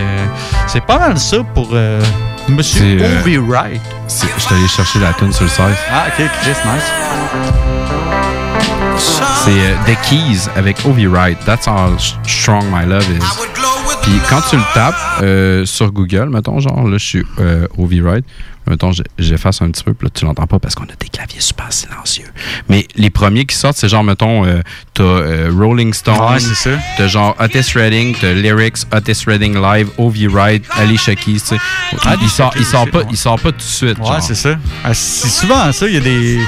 c'est 0.67 0.85
pas 0.85 0.99
mal 0.99 1.17
ça 1.17 1.37
pour 1.55 1.73
Monsieur 2.49 2.99
Ovi 3.21 3.37
Wright. 3.37 3.81
Je 4.07 4.41
suis 4.41 4.53
allé 4.55 4.67
chercher 4.67 4.99
la 4.99 5.13
tune 5.13 5.31
sur 5.31 5.43
le 5.43 5.49
site. 5.49 5.59
Ah, 5.91 6.05
ok, 6.07 6.25
Chris, 6.41 6.51
nice. 6.65 7.58
C'est 9.49 9.55
euh, 9.55 9.75
The 9.87 9.97
Keys 10.07 10.47
avec 10.55 10.85
Ovi 10.85 11.07
Wright. 11.07 11.39
That's 11.43 11.65
how 11.65 11.97
strong 12.27 12.69
my 12.69 12.85
love 12.85 13.03
is. 13.09 13.23
Puis 14.03 14.11
quand 14.29 14.41
tu 14.47 14.57
le 14.57 14.63
tapes 14.75 14.93
euh, 15.23 15.65
sur 15.65 15.91
Google, 15.91 16.29
mettons, 16.29 16.59
genre, 16.59 16.87
là, 16.87 16.99
je 16.99 17.03
suis 17.03 17.23
euh, 17.39 17.65
Ovi 17.75 17.99
Wright. 17.99 18.23
Mettons, 18.67 18.91
j'efface 19.17 19.63
un 19.63 19.71
petit 19.71 19.83
peu, 19.83 19.95
puis 19.95 20.05
là, 20.05 20.11
tu 20.13 20.25
l'entends 20.25 20.45
pas 20.45 20.59
parce 20.59 20.75
qu'on 20.75 20.83
a 20.83 20.95
des 20.99 21.07
claviers 21.07 21.41
super 21.41 21.73
silencieux. 21.73 22.27
Mais 22.67 22.87
les 22.95 23.09
premiers 23.09 23.45
qui 23.45 23.55
sortent, 23.55 23.77
c'est 23.77 23.89
genre, 23.89 24.03
mettons, 24.03 24.45
euh, 24.45 24.61
t'as 24.93 25.49
Rolling 25.49 25.93
Stone. 25.93 26.19
Ouais, 26.19 26.39
c'est 26.39 26.53
ça. 26.53 26.77
T'as 26.97 27.07
genre 27.07 27.35
Otis 27.39 27.73
Redding, 27.73 28.15
t'as 28.21 28.33
Lyrics, 28.33 28.85
Otis 28.93 29.23
Redding 29.25 29.59
Live, 29.59 29.89
Ovi 29.97 30.27
Wright, 30.27 30.63
Alicia 30.77 31.15
Keys, 31.15 31.33
tu 31.33 31.39
sais. 31.39 31.57
Ah, 32.05 32.15
il, 32.21 32.29
sort, 32.29 32.53
il, 32.55 32.91
pas, 32.91 32.99
ouais. 32.99 33.05
il 33.09 33.17
sort 33.17 33.39
pas 33.39 33.51
tout 33.51 33.57
de 33.57 33.63
suite. 33.63 33.97
Ouais, 33.97 34.21
c'est 34.21 34.35
ça. 34.35 34.57
Ah, 34.83 34.93
c'est 34.93 35.29
souvent 35.29 35.71
ça. 35.71 35.87
Il 35.87 35.95
y 35.95 35.97
a 35.97 36.01
des, 36.01 36.39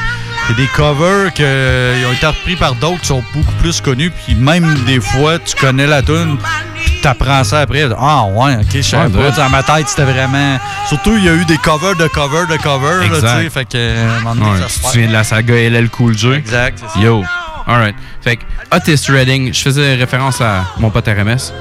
a 0.51 0.55
des 0.55 0.67
covers 0.67 1.33
qui 1.33 1.43
ont 1.43 2.13
été 2.13 2.25
repris 2.27 2.55
par 2.55 2.75
d'autres 2.75 3.01
qui 3.01 3.07
sont 3.07 3.23
beaucoup 3.33 3.51
plus 3.61 3.81
connus. 3.81 4.11
Puis 4.25 4.35
même 4.35 4.73
des 4.85 4.99
fois, 4.99 5.39
tu 5.39 5.55
connais 5.55 5.87
la 5.87 6.01
tune, 6.01 6.37
puis 6.75 7.01
t'apprends 7.01 7.43
ça 7.43 7.61
après. 7.61 7.87
Ah 7.97 8.25
ouais, 8.25 8.55
ok, 8.57 8.67
je 8.73 8.81
savais 8.81 9.09
pas. 9.09 9.31
Dans 9.31 9.49
ma 9.49 9.63
tête, 9.63 9.87
c'était 9.87 10.03
vraiment. 10.03 10.59
Surtout, 10.87 11.15
il 11.17 11.23
y 11.25 11.29
a 11.29 11.33
eu 11.33 11.45
des 11.45 11.57
covers 11.57 11.95
de 11.95 12.07
covers 12.07 12.47
de 12.47 12.57
covers. 12.57 12.99
là, 12.99 13.05
Exact. 13.05 13.37
tu 13.37 13.43
sais, 13.43 13.49
fait 13.49 13.65
que, 13.65 13.69
euh, 13.75 14.19
Ouais, 14.23 14.59
ça 14.61 14.69
se 14.69 14.75
tu 14.75 14.81
te 14.81 14.87
souviens 14.91 15.07
de 15.07 15.13
la 15.13 15.23
saga 15.23 15.53
LL 15.55 15.89
Cool 15.89 16.17
J? 16.17 16.33
Exact, 16.33 16.79
c'est 16.79 16.99
ça. 16.99 17.05
Yo. 17.05 17.23
Alright. 17.67 17.95
Fait 18.21 18.37
que 18.37 18.43
Otis 18.75 19.11
Redding, 19.11 19.53
je 19.53 19.61
faisais 19.61 19.95
référence 19.95 20.41
à 20.41 20.63
mon 20.79 20.89
pote 20.89 21.07
RMS. 21.07 21.53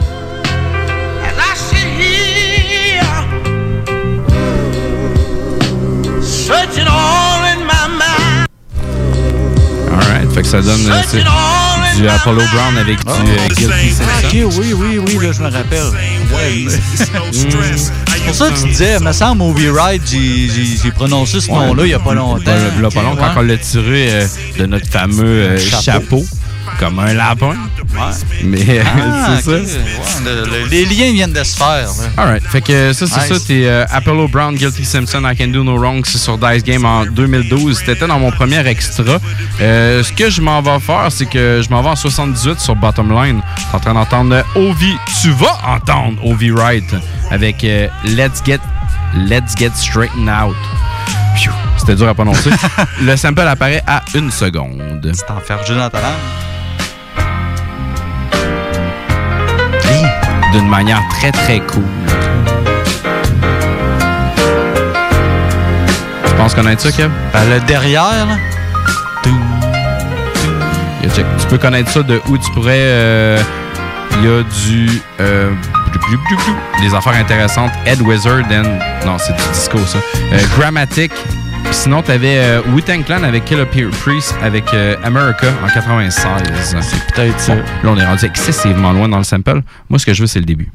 Fait 10.41 10.45
que 10.45 10.49
ça 10.53 10.63
donne 10.63 10.87
euh, 10.91 11.03
c'est 11.07 11.23
du 12.01 12.09
Apollo 12.09 12.41
Brown 12.55 12.79
avec 12.79 12.97
du 13.05 13.11
euh, 13.13 13.49
Guilty 13.49 13.91
Simpson. 13.91 14.05
Ok, 14.25 14.33
oui, 14.59 14.73
oui, 14.75 14.99
oui, 15.07 15.19
là, 15.27 15.33
je 15.33 15.43
me 15.43 15.51
rappelle. 15.51 15.83
Mais- 16.33 16.73
C'est 16.97 18.25
pour 18.25 18.35
ça 18.35 18.49
que 18.49 18.59
tu 18.63 18.69
disais, 18.69 18.99
me 19.01 19.13
semble, 19.13 19.43
Movie 19.43 19.69
Ride, 19.69 20.01
j'ai- 20.11 20.49
j'ai 20.49 20.65
j'ai 20.83 20.91
prononcé 20.93 21.41
ce 21.43 21.51
Ouais. 21.51 21.59
nom-là 21.59 21.83
il 21.85 21.89
n'y 21.89 21.93
a 21.95 21.99
pas 21.99 22.15
longtemps. 22.15 22.41
Pas, 22.43 22.53
là, 22.81 22.89
pas 22.89 23.03
long, 23.03 23.17
quand 23.17 23.23
Ouais. 23.23 23.31
on 23.37 23.43
l'a 23.43 23.59
tiré 23.59 24.13
euh, 24.13 24.27
de 24.59 24.65
notre 24.65 24.89
fameux 24.91 25.25
euh, 25.27 25.59
Chapeau. 25.59 25.83
chapeau. 25.83 26.27
Comme 26.79 26.99
un 26.99 27.13
lapin. 27.15 27.55
Mais 28.45 28.81
Ah, 28.85 29.37
c'est 29.43 29.43
ça. 29.43 29.51
Ouais, 29.51 29.63
le- 30.25 30.45
le- 30.45 30.67
les 30.71 30.85
liens 30.87 31.13
viennent 31.13 31.33
de 31.33 31.43
se 31.45 31.57
faire. 31.57 31.89
Alright. 32.17 32.43
Fait 32.45 32.61
que 32.61 32.93
ça, 32.93 33.07
c'est 33.07 33.21
Nice. 33.33 33.39
ça. 33.41 33.47
T'es 33.47 33.67
euh, 33.67 33.85
Apollo 33.91 34.29
Brown, 34.29 34.55
Guilty 34.55 34.85
Simpson, 34.85 35.23
I 35.31 35.37
Can 35.37 35.49
Do 35.49 35.65
No 35.65 35.77
Wrong. 35.79 36.03
C'est 36.07 36.19
sur 36.19 36.39
Dice 36.39 36.63
Game 36.63 36.85
en 36.85 37.05
2012. 37.07 37.79
C'était 37.85 38.07
dans 38.07 38.19
mon 38.19 38.31
premier 38.31 38.67
extra. 38.67 39.19
Euh, 39.61 40.03
ce 40.03 40.13
que 40.13 40.31
je 40.31 40.41
m'en 40.41 40.63
vais 40.63 40.79
faire, 40.81 41.09
c'est 41.11 41.27
que 41.27 41.61
je 41.65 41.69
m'en 41.71 41.83
vais 41.83 41.89
en 41.91 41.97
78 41.97 42.61
sur 42.61 42.77
Bottom 42.77 43.11
Line. 43.13 43.41
T'es 43.71 43.77
en 43.77 43.81
train 43.81 43.95
d'entendre 43.95 44.35
euh, 44.35 44.69
Ovi. 44.71 44.95
Tu 45.21 45.31
vas 45.33 45.59
entendre 45.67 46.25
Ovi 46.25 46.51
Wright 46.51 46.95
avec 47.31 47.63
euh, 47.65 47.89
Let's 48.05 48.43
Get 48.45 48.61
Let's 49.17 49.57
Get 49.59 49.73
Straightened 49.75 50.29
Out. 50.29 50.57
C'était 51.79 51.95
dur 51.95 52.09
à 52.09 52.15
prononcer. 52.15 52.51
Le 53.01 53.17
sample 53.17 53.41
apparaît 53.41 53.83
à 53.87 54.03
une 54.15 54.31
seconde. 54.31 55.01
C'est 55.15 55.31
enfergé 55.31 55.75
dans 55.75 55.89
ta 55.89 56.01
langue. 56.01 56.50
D'une 60.53 60.69
manière 60.69 61.01
très 61.11 61.31
très 61.31 61.61
cool. 61.61 61.85
Tu 66.27 66.35
penses 66.37 66.55
connaître 66.55 66.83
ça, 66.83 66.91
Kev? 66.91 67.09
Ben, 67.33 67.41
le 67.51 67.61
derrière, 67.67 68.27
là. 68.27 68.37
Tu 71.03 71.47
peux 71.49 71.59
connaître 71.59 71.91
ça 71.91 72.03
de 72.03 72.21
où 72.29 72.39
tu 72.39 72.51
pourrais. 72.53 72.75
euh, 72.79 73.39
Il 74.19 74.25
y 74.25 74.29
a 74.29 74.43
du. 74.43 75.03
euh, 75.21 75.51
des 76.81 76.95
affaires 76.95 77.15
intéressantes. 77.15 77.73
Ed 77.87 78.01
Wizard 78.03 78.43
and. 78.51 78.79
Non, 79.07 79.17
c'est 79.19 79.35
du 79.37 79.43
disco, 79.53 79.79
ça. 79.87 79.99
Euh, 80.33 80.39
Grammatic. 80.59 81.13
Sinon, 81.73 82.03
t'avais 82.03 82.39
euh, 82.39 82.63
Wu-Tang 82.73 83.05
Clan 83.05 83.23
avec 83.23 83.45
Killer 83.45 83.65
Priest 83.65 84.35
avec 84.43 84.75
euh, 84.75 84.97
America 85.05 85.47
en 85.65 85.69
96. 85.69 86.77
C'est 86.81 87.15
peut-être 87.15 87.41
ça. 87.41 87.55
Là, 87.55 87.63
on 87.85 87.97
est 87.97 88.05
rendu 88.05 88.25
excessivement 88.25 88.93
loin 88.93 89.09
dans 89.09 89.19
le 89.19 89.25
sample. 89.25 89.63
Moi, 89.89 89.99
ce 89.99 90.07
que 90.07 90.13
je 90.13 90.23
veux, 90.23 90.27
c'est 90.27 90.41
le 90.41 90.45
début. 90.45 90.71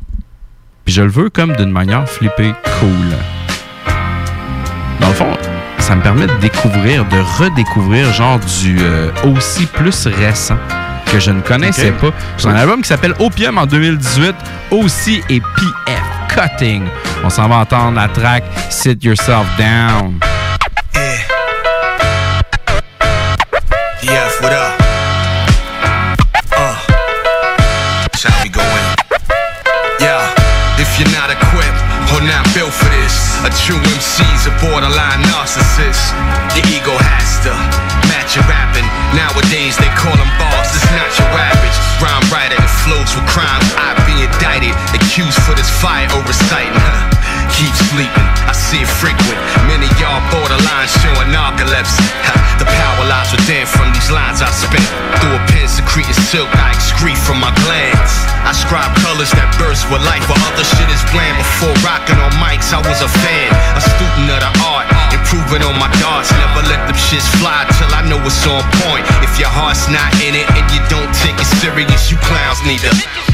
Puis 0.86 0.94
je 0.94 1.02
le 1.02 1.10
veux 1.10 1.30
comme 1.30 1.56
d'une 1.56 1.72
manière 1.72 2.08
flippée 2.08 2.54
cool. 2.80 2.90
Dans 5.00 5.10
le 5.10 5.14
fond, 5.14 5.38
ça 5.80 5.96
me 5.96 6.02
permet 6.02 6.28
de 6.28 6.36
découvrir, 6.38 7.06
de 7.06 7.18
redécouvrir 7.40 8.12
genre 8.14 8.40
du 8.62 8.78
euh, 8.80 9.12
aussi 9.26 9.66
plus 9.66 10.08
récent 10.08 10.58
que 11.12 11.20
je 11.20 11.32
ne 11.32 11.42
connaissais 11.42 11.92
pas. 11.92 12.12
C'est 12.38 12.48
un 12.48 12.56
album 12.56 12.82
qui 12.82 12.88
s'appelle 12.88 13.14
Opium 13.20 13.58
en 13.58 13.66
2018, 13.66 14.34
aussi 14.72 15.22
et 15.30 15.40
PF 15.40 16.02
Cutting. 16.30 16.84
On 17.24 17.30
s'en 17.30 17.48
va 17.48 17.58
entendre 17.58 17.96
la 18.00 18.08
track 18.08 18.44
Sit 18.70 19.04
Yourself 19.04 19.46
Down. 19.58 20.20
Yeah, 24.06 24.30
what 24.38 24.54
up? 24.54 24.78
Uh, 26.54 26.78
we 28.46 28.54
go 28.54 28.62
in? 28.62 28.86
Yeah, 29.98 30.22
if 30.78 30.86
you're 31.02 31.10
not 31.10 31.34
equipped 31.34 31.82
or 32.14 32.22
not 32.22 32.46
built 32.54 32.70
for 32.70 32.86
this, 33.02 33.18
a 33.42 33.50
true 33.66 33.82
MC's 33.82 34.46
a 34.46 34.54
borderline 34.62 35.26
narcissist. 35.34 36.14
Your 36.54 36.70
ego 36.70 36.94
has 36.94 37.42
to 37.50 37.54
match 38.14 38.38
your 38.38 38.46
rapping. 38.46 38.86
Nowadays 39.18 39.74
they 39.82 39.90
call 39.98 40.14
them 40.14 40.30
bars, 40.38 40.70
it's 40.70 40.86
not 40.94 41.10
your 41.18 41.34
average 41.34 41.78
rhyme 41.98 42.30
writer 42.30 42.62
that 42.62 42.74
flows 42.86 43.10
with 43.18 43.26
crime. 43.26 43.66
I 43.74 43.98
be 44.06 44.22
indicted, 44.22 44.78
accused 44.94 45.42
for 45.50 45.58
this 45.58 45.74
fire 45.82 46.06
or. 46.14 46.22
Huh? 46.78 47.25
Keep 47.56 47.72
sleeping, 47.96 48.28
I 48.44 48.52
see 48.52 48.84
it 48.84 48.92
frequent. 49.00 49.40
Many 49.64 49.88
y'all 49.96 50.20
borderline 50.28 50.92
showing 50.92 51.32
narcolepsy. 51.32 52.04
Huh, 52.28 52.36
The 52.60 52.68
power 52.68 53.04
lies 53.08 53.32
within 53.32 53.64
from 53.64 53.96
these 53.96 54.12
lines 54.12 54.44
I 54.44 54.52
spit. 54.52 54.84
Through 55.24 55.40
a 55.40 55.42
pen 55.48 55.64
secreting 55.72 56.20
silk, 56.28 56.52
I 56.52 56.76
excrete 56.76 57.16
from 57.16 57.40
my 57.40 57.56
glands. 57.64 58.12
I 58.44 58.52
scribe 58.52 58.92
colors 59.00 59.32
that 59.40 59.48
burst 59.56 59.88
with 59.88 60.04
life, 60.04 60.28
while 60.28 60.44
other 60.52 60.68
shit 60.68 60.90
is 60.92 61.00
bland. 61.16 61.40
Before 61.40 61.72
rocking 61.80 62.20
on 62.20 62.36
mics, 62.44 62.76
I 62.76 62.84
was 62.84 63.00
a 63.00 63.08
fan, 63.24 63.50
a 63.72 63.80
student 63.80 64.36
of 64.36 64.44
the 64.44 64.52
art, 64.68 64.92
improving 65.16 65.64
on 65.64 65.80
my 65.80 65.88
darts. 66.04 66.36
Never 66.36 66.60
let 66.68 66.84
them 66.92 67.00
shits 67.00 67.24
fly 67.40 67.64
till 67.80 67.88
I 67.96 68.04
know 68.04 68.20
it's 68.28 68.44
on 68.44 68.68
point. 68.84 69.08
If 69.24 69.40
your 69.40 69.50
heart's 69.50 69.88
not 69.88 70.12
in 70.20 70.36
it 70.36 70.44
and 70.60 70.68
you 70.76 70.84
don't 70.92 71.08
take 71.24 71.40
it 71.40 71.48
serious, 71.64 72.12
you 72.12 72.20
clowns 72.20 72.60
need 72.68 72.84
to. 72.84 73.25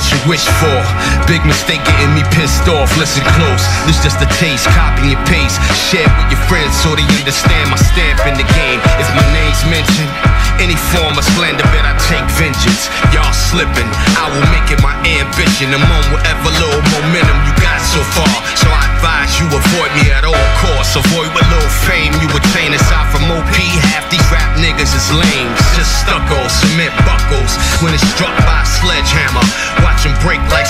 What 0.00 0.12
you 0.12 0.30
wish 0.30 0.46
for. 0.46 1.19
Big 1.30 1.46
mistake 1.46 1.78
getting 1.86 2.10
me 2.10 2.26
pissed 2.34 2.66
off. 2.66 2.90
Listen 2.98 3.22
close, 3.38 3.62
this 3.86 4.02
just 4.02 4.18
a 4.18 4.26
taste. 4.42 4.66
Copy 4.74 5.14
and 5.14 5.22
paste. 5.30 5.62
Share 5.78 6.10
with 6.18 6.26
your 6.34 6.42
friends 6.50 6.74
so 6.82 6.90
they 6.98 7.06
understand 7.22 7.70
my 7.70 7.78
stamp 7.78 8.18
in 8.26 8.34
the 8.34 8.42
game. 8.58 8.82
If 8.98 9.06
my 9.14 9.22
name's 9.30 9.62
mentioned, 9.70 10.10
any 10.58 10.74
form 10.90 11.14
of 11.14 11.22
slander, 11.38 11.62
bet 11.70 11.86
I 11.86 11.94
take 12.10 12.26
vengeance. 12.34 12.90
Y'all 13.14 13.30
slipping, 13.30 13.86
I 14.18 14.26
will 14.26 14.42
make 14.50 14.74
it 14.74 14.82
my 14.82 14.90
ambition. 15.06 15.70
Among 15.70 16.02
whatever 16.10 16.50
little 16.50 16.82
momentum 16.98 17.38
you 17.46 17.54
got 17.62 17.78
so 17.78 18.02
far. 18.10 18.34
So 18.58 18.66
I 18.66 18.90
advise 18.98 19.30
you 19.38 19.46
avoid 19.46 19.94
me 20.02 20.10
at 20.10 20.26
all 20.26 20.46
costs. 20.58 20.98
Avoid 20.98 21.30
what 21.30 21.46
little 21.46 21.74
fame 21.86 22.10
you 22.18 22.26
attain. 22.34 22.74
Aside 22.74 23.06
from 23.14 23.30
OP, 23.30 23.54
half 23.86 24.02
these 24.10 24.26
rap 24.34 24.50
niggas 24.58 24.90
is 24.98 25.06
lame. 25.14 25.54
Just 25.78 26.02
stucco, 26.02 26.42
cement 26.50 26.90
buckles. 27.06 27.54
When 27.78 27.94
it's 27.94 28.02
struck 28.18 28.34
by 28.42 28.66
a 28.66 28.66
sledgehammer, 28.66 29.46
watch 29.86 30.02
'em 30.02 30.18
break 30.26 30.42
like 30.50 30.66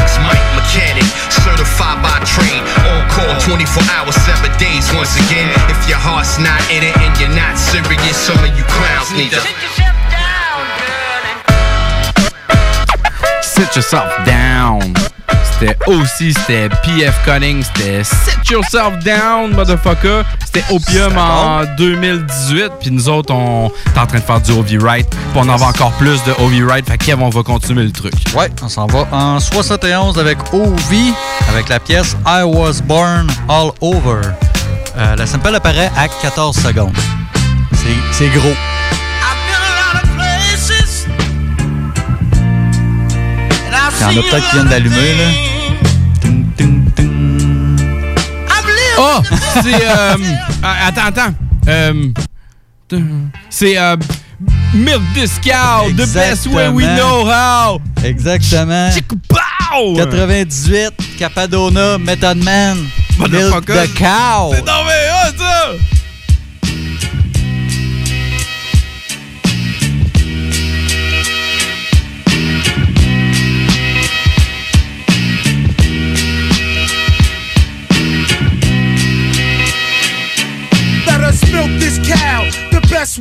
mechanics, 0.00 0.16
Mike 0.24 0.48
Mechanic, 0.56 1.04
certified 1.30 2.02
by 2.02 2.16
train, 2.24 2.62
on 2.88 3.04
call 3.10 3.40
24 3.40 3.82
hours, 3.92 4.14
7 4.16 4.50
days 4.58 4.92
once 4.94 5.16
again. 5.16 5.50
If 5.68 5.88
your 5.88 5.98
heart's 5.98 6.38
not 6.38 6.60
in 6.70 6.82
it 6.84 6.96
and 6.98 7.12
you're 7.20 7.34
not 7.36 7.58
serious, 7.58 8.16
some 8.16 8.38
of 8.38 8.56
you 8.56 8.64
clowns 8.64 9.12
need 9.12 9.30
to. 9.30 9.40
sit 9.40 9.56
yourself 9.60 9.96
down. 10.10 10.60
Sit 13.42 13.76
yourself 13.76 14.26
down. 14.26 15.19
C'était 15.52 15.76
aussi, 15.86 16.32
c'était 16.32 16.68
PF 16.82 17.14
Cunning, 17.24 17.62
c'était 17.62 18.02
Sit 18.02 18.50
Yourself 18.50 18.98
Down, 19.04 19.54
motherfucker. 19.54 20.22
C'était 20.44 20.64
Opium 20.70 21.16
en 21.16 21.64
2018, 21.76 22.72
puis 22.80 22.90
nous 22.90 23.08
autres, 23.08 23.32
on 23.32 23.70
est 23.94 23.98
en 23.98 24.06
train 24.06 24.18
de 24.18 24.24
faire 24.24 24.40
du 24.40 24.52
OV 24.52 24.82
Right, 24.82 25.08
puis 25.08 25.18
on 25.36 25.48
en 25.48 25.56
va 25.56 25.66
encore 25.66 25.92
plus 25.92 26.22
de 26.24 26.32
OV 26.32 26.66
Right, 26.68 26.88
fait 26.88 26.98
Kev, 26.98 27.22
on 27.22 27.28
va 27.28 27.42
continuer 27.42 27.84
le 27.84 27.92
truc. 27.92 28.14
Ouais, 28.34 28.48
on 28.62 28.68
s'en 28.68 28.86
va 28.86 29.06
en 29.12 29.38
71 29.38 30.18
avec 30.18 30.38
OV, 30.52 30.94
avec 31.50 31.68
la 31.68 31.78
pièce 31.78 32.16
I 32.26 32.42
Was 32.42 32.80
Born 32.84 33.28
All 33.48 33.70
Over. 33.80 34.22
Euh, 34.96 35.16
la 35.16 35.26
sample 35.26 35.54
apparaît 35.54 35.90
à 35.96 36.08
14 36.08 36.56
secondes. 36.56 36.96
C'est 38.12 38.28
gros. 38.28 38.54
Il 44.00 44.16
y 44.16 44.18
en 44.18 44.20
a 44.20 44.22
peut-être 44.22 44.48
qui 44.48 44.56
viennent 44.56 44.68
d'allumer, 44.68 45.14
là. 45.14 45.60
Oh! 48.98 49.20
C'est. 49.62 49.74
Euh, 49.74 50.16
ah, 50.62 50.86
attends, 50.88 51.06
attends. 51.06 51.34
Euh, 51.68 52.12
c'est. 53.48 53.78
Euh, 53.78 53.96
Milk 54.72 55.02
Cow, 55.42 55.90
the 55.90 56.06
best 56.12 56.46
way 56.46 56.68
we 56.68 56.86
know 56.86 57.24
how. 57.24 57.80
Exactement. 58.02 58.90
Pow! 59.28 59.94
98, 59.96 60.92
Capadona, 61.18 61.98
Method 61.98 62.42
Man, 62.42 62.78
Milk 63.18 63.66
the 63.66 63.86
Cow. 63.94 64.52
C'est 64.54 64.64
ah, 64.66 65.30
ça! 65.36 65.99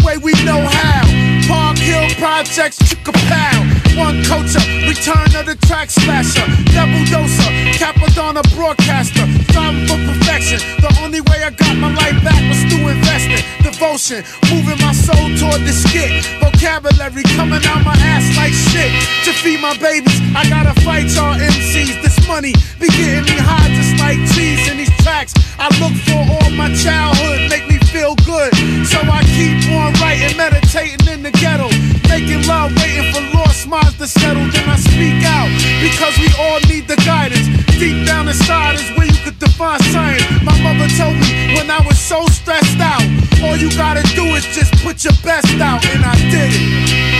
Way 0.03 0.17
we 0.17 0.33
know 0.43 0.61
how. 0.61 1.01
Park 1.47 1.77
Hill 1.77 2.09
Projects, 2.17 2.77
chick 2.87 3.07
a 3.07 3.11
pow. 3.11 3.88
One 3.99 4.23
culture, 4.23 4.63
return 4.87 5.27
of 5.35 5.43
the 5.43 5.59
track 5.67 5.89
slasher. 5.91 6.47
Double 6.71 7.03
doser, 7.11 7.51
Capadonna 7.75 8.41
broadcaster. 8.55 9.27
Striving 9.51 9.85
for 9.91 9.99
perfection. 10.07 10.59
The 10.79 10.87
only 11.03 11.19
way 11.19 11.43
I 11.43 11.51
got 11.51 11.75
my 11.75 11.91
life 11.93 12.15
back 12.23 12.39
was 12.47 12.63
through 12.71 12.95
investing. 12.95 13.43
Devotion, 13.59 14.23
moving 14.47 14.79
my 14.79 14.93
soul 14.95 15.27
toward 15.35 15.67
the 15.67 15.75
skit. 15.75 16.23
Vocabulary 16.39 17.23
coming 17.35 17.59
out 17.67 17.83
my 17.83 17.97
ass 18.07 18.23
like 18.39 18.55
shit. 18.71 18.87
To 19.27 19.35
feed 19.35 19.59
my 19.59 19.75
babies, 19.77 20.15
I 20.31 20.47
gotta 20.47 20.73
fight 20.81 21.11
y'all 21.11 21.35
MCs. 21.35 22.01
This 22.01 22.15
money 22.25 22.53
be 22.79 22.87
getting 22.95 23.27
me 23.27 23.35
high 23.35 23.67
just 23.75 23.99
like 23.99 24.17
cheese 24.31 24.63
in 24.71 24.77
these 24.77 24.95
tracks. 25.03 25.33
I 25.59 25.67
look 25.83 25.93
for 26.07 26.23
all 26.23 26.51
my 26.55 26.71
childhood, 26.73 27.51
make 27.51 27.67
me 27.67 27.77
feel 27.91 28.15
good. 28.23 28.55
So 28.87 28.99
I 29.03 29.27
keep 29.35 29.59
on 29.75 29.91
writing, 29.99 30.37
meditating 30.37 31.05
in 31.11 31.21
the 31.21 31.31
ghetto. 31.31 31.67
Making 32.07 32.47
love, 32.47 32.71
waiting 32.79 33.11
for 33.13 33.21
lost 33.37 33.67
minds 33.89 34.13
to 34.13 34.19
settle. 34.19 34.45
Then 34.51 34.69
I 34.69 34.77
speak 34.77 35.23
out 35.25 35.49
because 35.81 36.17
we 36.19 36.29
all 36.39 36.59
need 36.67 36.87
the 36.87 36.95
guidance. 37.05 37.47
Deep 37.79 38.05
down 38.05 38.27
inside 38.27 38.75
is 38.75 38.89
where 38.97 39.07
you 39.07 39.17
could 39.23 39.39
define 39.39 39.79
science. 39.91 40.23
My 40.43 40.55
mother 40.61 40.87
told 40.97 41.15
me 41.15 41.55
when 41.55 41.69
I 41.69 41.81
was 41.85 41.97
so 41.97 42.25
stressed 42.27 42.79
out, 42.79 43.03
all 43.43 43.55
you 43.55 43.69
gotta 43.75 44.03
do 44.15 44.25
is 44.35 44.45
just 44.53 44.73
put 44.83 45.03
your 45.03 45.15
best 45.23 45.59
out, 45.61 45.85
and 45.85 46.03
I 46.05 46.15
did 46.29 46.51
it. 46.53 46.65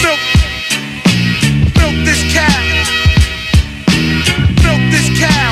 Milk, 0.04 0.22
milk 1.80 1.96
this 2.06 2.22
cow. 2.34 2.62
Milk 4.64 4.82
this 4.92 5.08
cow. 5.18 5.52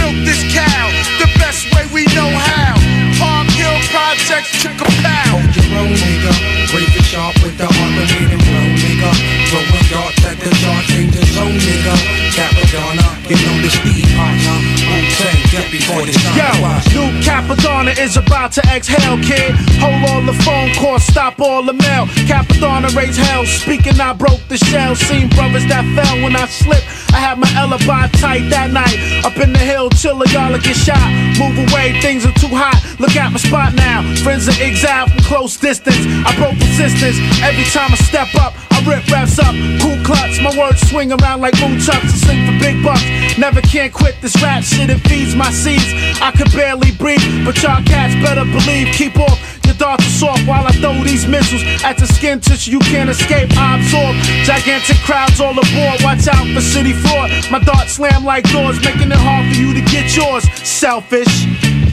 Milk 0.00 0.16
this 0.24 0.42
cow 0.52 0.86
the 1.20 1.30
best 1.38 1.70
way 1.74 1.86
we 1.92 2.04
know 2.14 2.28
how. 2.28 2.74
Park 3.18 3.48
Hill 3.54 3.78
Projects, 3.90 4.50
chick 4.60 4.80
a 4.80 4.90
pow. 5.02 5.38
Hold 5.38 5.56
your 5.56 5.78
own, 5.78 5.92
nigga. 5.94 6.32
Razor 6.74 6.93
sharp 7.24 7.42
with 7.42 7.56
the 7.56 7.64
heart 7.64 8.02
of 8.02 8.10
it 8.10 8.32
and 8.32 8.42
blow, 8.44 8.66
nigga. 8.82 9.10
Throwing 9.48 9.86
darts 9.90 10.24
at 10.24 10.36
the 10.38 10.50
dark 10.62 10.86
danger 10.86 11.23
zone, 11.34 11.58
nigga. 11.58 11.94
Capadonna, 12.34 13.06
you 13.26 13.36
know 13.42 13.56
the 13.62 13.70
speed 13.70 14.06
partner. 14.14 14.56
Wu-Tang, 14.86 15.40
get 15.50 15.66
before 15.70 16.02
the 16.06 16.12
sun 16.14 16.34
Yo, 16.38 16.50
new 16.94 17.10
Capadonna 17.22 17.92
is 17.98 18.16
about 18.16 18.52
to 18.52 18.62
exhale, 18.70 19.18
kid. 19.18 19.54
Hold 19.82 20.02
all 20.10 20.22
the 20.22 20.36
phone 20.46 20.70
calls, 20.74 21.04
stop 21.04 21.40
all 21.40 21.62
the 21.62 21.72
mail. 21.72 22.06
Capadonna 22.30 22.94
raise 22.94 23.16
hell, 23.16 23.44
speaking, 23.46 24.00
I 24.00 24.12
broke 24.12 24.42
the 24.48 24.58
shell. 24.58 24.94
Seen 24.94 25.28
brothers 25.30 25.66
that 25.66 25.84
fell 25.94 26.22
when 26.22 26.36
I 26.36 26.46
slipped. 26.46 26.86
I 27.14 27.18
had 27.18 27.38
my 27.38 27.50
alibi 27.54 28.08
tight 28.22 28.48
that 28.50 28.70
night. 28.70 28.98
Up 29.24 29.36
in 29.38 29.52
the 29.52 29.58
hill, 29.58 29.90
chiller, 29.90 30.26
y'all 30.30 30.54
get 30.58 30.76
shot. 30.76 31.08
Move 31.38 31.58
away, 31.70 31.98
things 32.00 32.26
are 32.26 32.36
too 32.38 32.54
hot. 32.54 32.78
Look 33.00 33.16
at 33.16 33.30
my 33.30 33.38
spot 33.38 33.74
now. 33.74 34.02
Friends 34.22 34.48
are 34.48 34.58
exiled 34.62 35.10
from 35.10 35.22
close 35.22 35.56
distance. 35.56 36.02
I 36.26 36.30
broke 36.38 36.58
resistance 36.58 37.18
every 37.42 37.66
time 37.74 37.90
I 37.90 37.98
step 37.98 38.30
up. 38.38 38.54
I 38.74 38.82
rip 38.82 39.06
raps 39.06 39.38
up, 39.38 39.54
cool 39.80 39.98
clutch. 40.02 40.42
My 40.42 40.50
words 40.58 40.82
swing 40.90 41.10
around 41.10 41.23
like 41.32 41.54
moon 41.60 41.80
chucks. 41.80 42.12
I 42.12 42.18
sing 42.26 42.40
for 42.46 42.56
big 42.60 42.82
bucks. 42.84 43.04
Never 43.38 43.60
can 43.62 43.90
quit 43.90 44.20
this 44.20 44.36
rap 44.42 44.62
shit, 44.62 44.90
it 44.90 45.00
feeds 45.08 45.34
my 45.34 45.50
seeds. 45.50 45.92
I 46.20 46.30
could 46.36 46.52
barely 46.52 46.92
breathe, 46.92 47.24
but 47.44 47.60
y'all 47.62 47.82
cats 47.84 48.14
better 48.24 48.44
believe. 48.44 48.94
Keep 48.94 49.18
off 49.18 49.54
your 49.74 49.74
darts 49.90 50.06
are 50.06 50.30
soft 50.30 50.46
while 50.46 50.66
I 50.66 50.72
throw 50.72 50.94
these 51.02 51.26
missiles 51.26 51.62
at 51.82 51.98
the 51.98 52.06
skin 52.06 52.40
tissue. 52.40 52.72
You 52.72 52.80
can't 52.80 53.10
escape. 53.10 53.50
I 53.56 53.80
absorb 53.80 54.14
gigantic 54.44 54.98
crowds 55.02 55.40
all 55.40 55.52
aboard. 55.52 55.98
Watch 56.04 56.28
out 56.28 56.46
for 56.54 56.60
city 56.60 56.92
fraud. 56.92 57.30
My 57.50 57.58
darts 57.58 57.98
slam 57.98 58.24
like 58.24 58.44
doors, 58.52 58.78
making 58.84 59.10
it 59.10 59.18
hard 59.18 59.50
for 59.50 59.58
you 59.58 59.74
to 59.74 59.82
get 59.90 60.14
yours. 60.14 60.44
Selfish. 60.62 61.46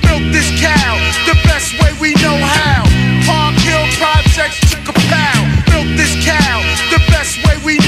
Milk 0.05 0.23
this 0.29 0.49
cow 0.61 0.93
the 1.25 1.36
best 1.47 1.73
way 1.82 1.91
we 1.97 2.13
know 2.21 2.38
how. 2.38 2.86
Park 3.25 3.55
Hill 3.65 3.86
Projects, 3.97 4.61
a 4.75 4.93
pow. 5.09 5.39
Milk 5.73 5.89
this 5.97 6.13
cow 6.21 6.61
the 6.93 7.01
best 7.09 7.41
way 7.47 7.57
we 7.65 7.80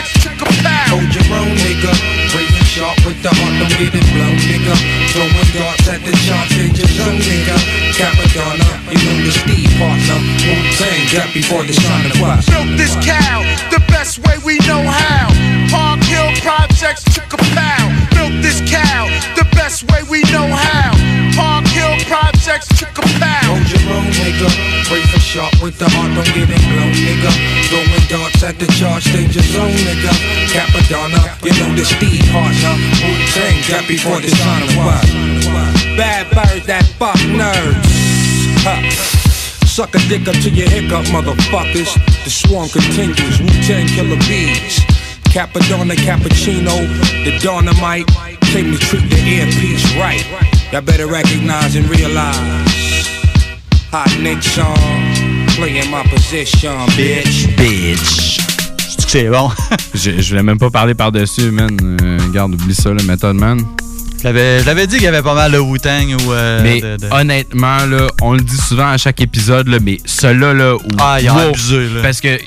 Projects, 0.00 0.24
chick 0.24 0.40
a 0.40 0.48
pow. 0.64 0.96
Hold 0.96 1.12
your 1.12 1.28
own, 1.36 1.52
nigga. 1.60 1.92
Razor 2.32 2.64
sharp 2.64 2.96
with 3.04 3.20
the 3.20 3.28
heart, 3.28 3.52
don't 3.60 3.76
get 3.76 3.92
it 3.92 4.06
blown, 4.16 4.36
nigga. 4.48 4.74
Throwing 5.12 5.50
darts 5.52 5.88
at 5.92 6.00
the 6.00 6.12
chart, 6.24 6.48
danger 6.48 6.88
zone, 6.96 7.20
nigga. 7.20 7.56
Capadonna, 8.00 8.64
uh, 8.64 8.96
you 8.96 8.96
know 8.96 9.18
the 9.28 9.32
speed 9.32 9.68
partner. 9.76 10.16
Uh, 10.16 10.56
Wu-Tang, 10.56 11.04
get 11.12 11.28
before 11.36 11.64
the 11.68 11.76
sun 11.76 12.00
rise. 12.16 12.48
Milk 12.48 12.80
this 12.80 12.96
cow 13.04 13.44
the 13.68 13.82
best 13.92 14.24
way 14.24 14.40
we 14.40 14.56
know 14.64 14.80
how. 14.80 15.28
Park 15.68 16.00
Hill 16.08 16.32
Projects, 16.40 17.04
chick 17.12 17.28
a 17.28 17.38
pow. 17.52 17.84
Milk 18.16 18.32
this 18.40 18.64
cow 18.64 19.04
the 19.36 19.44
best 19.52 19.84
way 19.92 20.00
we 20.08 20.24
know 20.32 20.48
how. 20.48 20.96
Park 21.36 21.68
Hill 21.76 22.00
Projects, 22.08 22.72
chick 22.72 22.96
a 22.96 23.04
pow. 23.20 23.52
Hold 23.52 23.68
your 23.68 23.84
own, 23.92 24.08
nigga. 24.16 24.48
Razor 24.88 25.19
sharp 25.30 25.54
with 25.62 25.78
the 25.78 25.86
heart, 25.86 26.10
don't 26.18 26.26
get 26.34 26.50
it 26.50 26.62
blown, 26.74 26.90
nigga. 26.90 27.30
Throwing 27.70 28.06
darts 28.10 28.42
at 28.42 28.58
the 28.58 28.66
charge, 28.74 29.06
danger 29.14 29.38
zone, 29.54 29.70
nigga. 29.86 30.10
Capadonna, 30.50 31.22
you 31.46 31.54
know 31.54 31.70
the 31.78 31.86
speed 31.86 32.18
partner. 32.34 32.74
Wu-Tang, 32.98 33.62
get 33.62 33.86
before 33.86 34.18
the 34.18 34.26
sun 34.26 34.66
rise. 34.74 35.06
Bad 35.94 36.26
birds 36.34 36.66
that 36.66 36.82
fuck 36.98 37.14
nerds. 37.30 37.78
Huh. 38.66 38.82
Suck 39.70 39.94
a 39.94 40.02
dick 40.10 40.26
up 40.26 40.34
to 40.42 40.50
your 40.50 40.68
hiccup, 40.68 41.06
motherfuckers. 41.14 41.94
The 42.26 42.30
swarm 42.30 42.68
continues. 42.68 43.38
Wu 43.38 43.46
Tang 43.62 43.86
killer 43.86 44.18
bees. 44.26 44.82
Capadonna, 45.30 45.94
cappuccino, 45.94 46.74
the 47.22 47.38
dynamite. 47.38 48.10
Came 48.50 48.74
to 48.74 48.78
treat 48.82 49.06
the 49.06 49.20
earpiece 49.38 49.86
right. 49.94 50.26
Y'all 50.72 50.82
better 50.82 51.06
recognize 51.06 51.76
and 51.76 51.86
realize. 51.88 52.90
Hot 53.92 54.06
Nick 54.22 54.40
song, 54.40 54.76
playing 55.60 55.90
my 55.90 56.02
position, 56.10 56.86
bitch. 56.96 57.46
Bitch. 57.56 58.38
C'est 59.06 59.28
bon? 59.28 59.50
je, 59.94 60.20
je 60.20 60.28
voulais 60.30 60.42
même 60.42 60.58
pas 60.58 60.70
parler 60.70 60.94
par-dessus, 60.94 61.50
man. 61.50 61.76
Euh, 62.02 62.18
regarde, 62.28 62.54
oublie 62.54 62.74
ça, 62.74 62.90
le 62.90 63.02
Method 63.02 63.36
Man. 63.36 63.60
Je 64.22 64.64
l'avais 64.64 64.86
dit 64.86 64.96
qu'il 64.96 65.04
y 65.04 65.08
avait 65.08 65.22
pas 65.22 65.34
mal 65.34 65.52
de 65.52 65.58
Wu-Tang 65.58 66.14
ou. 66.26 66.32
euh, 66.32 66.60
mais 66.62 66.80
de- 66.80 66.96
de- 66.96 67.08
honnêtement, 67.10 67.84
là, 67.86 68.08
on 68.22 68.34
le 68.34 68.40
dit 68.40 68.56
souvent 68.56 68.88
à 68.90 68.96
chaque 68.98 69.20
épisode, 69.20 69.68
là, 69.68 69.78
mais 69.82 69.98
celui-là, 70.04 70.54
là, 70.54 70.76
où- 70.76 70.80
Ah, 70.98 71.18
wow, 71.22 71.38
abusé, 71.50 71.88
là. 71.88 72.02
Parce 72.02 72.20
que 72.20 72.38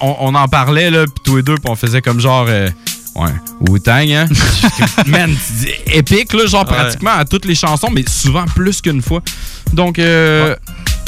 on, 0.00 0.16
on 0.20 0.34
en 0.34 0.48
parlait, 0.48 0.90
là, 0.90 1.04
pis 1.06 1.12
tous 1.24 1.36
les 1.36 1.42
deux, 1.42 1.54
pis 1.56 1.68
on 1.70 1.76
faisait 1.76 2.00
comme 2.02 2.20
genre. 2.20 2.46
euh, 2.48 2.68
ouais, 3.14 3.30
Wu-Tang, 3.68 4.10
hein? 4.10 4.26
Man, 5.06 5.34
c'est 5.40 5.96
épique, 5.96 6.32
là, 6.32 6.46
genre 6.46 6.66
Ouais. 6.68 6.74
pratiquement 6.76 7.12
à 7.12 7.24
toutes 7.24 7.44
les 7.44 7.54
chansons, 7.54 7.88
mais 7.92 8.04
souvent 8.08 8.44
plus 8.46 8.80
qu'une 8.80 9.02
fois. 9.02 9.20
Donc, 9.74 9.98
euh, 9.98 10.56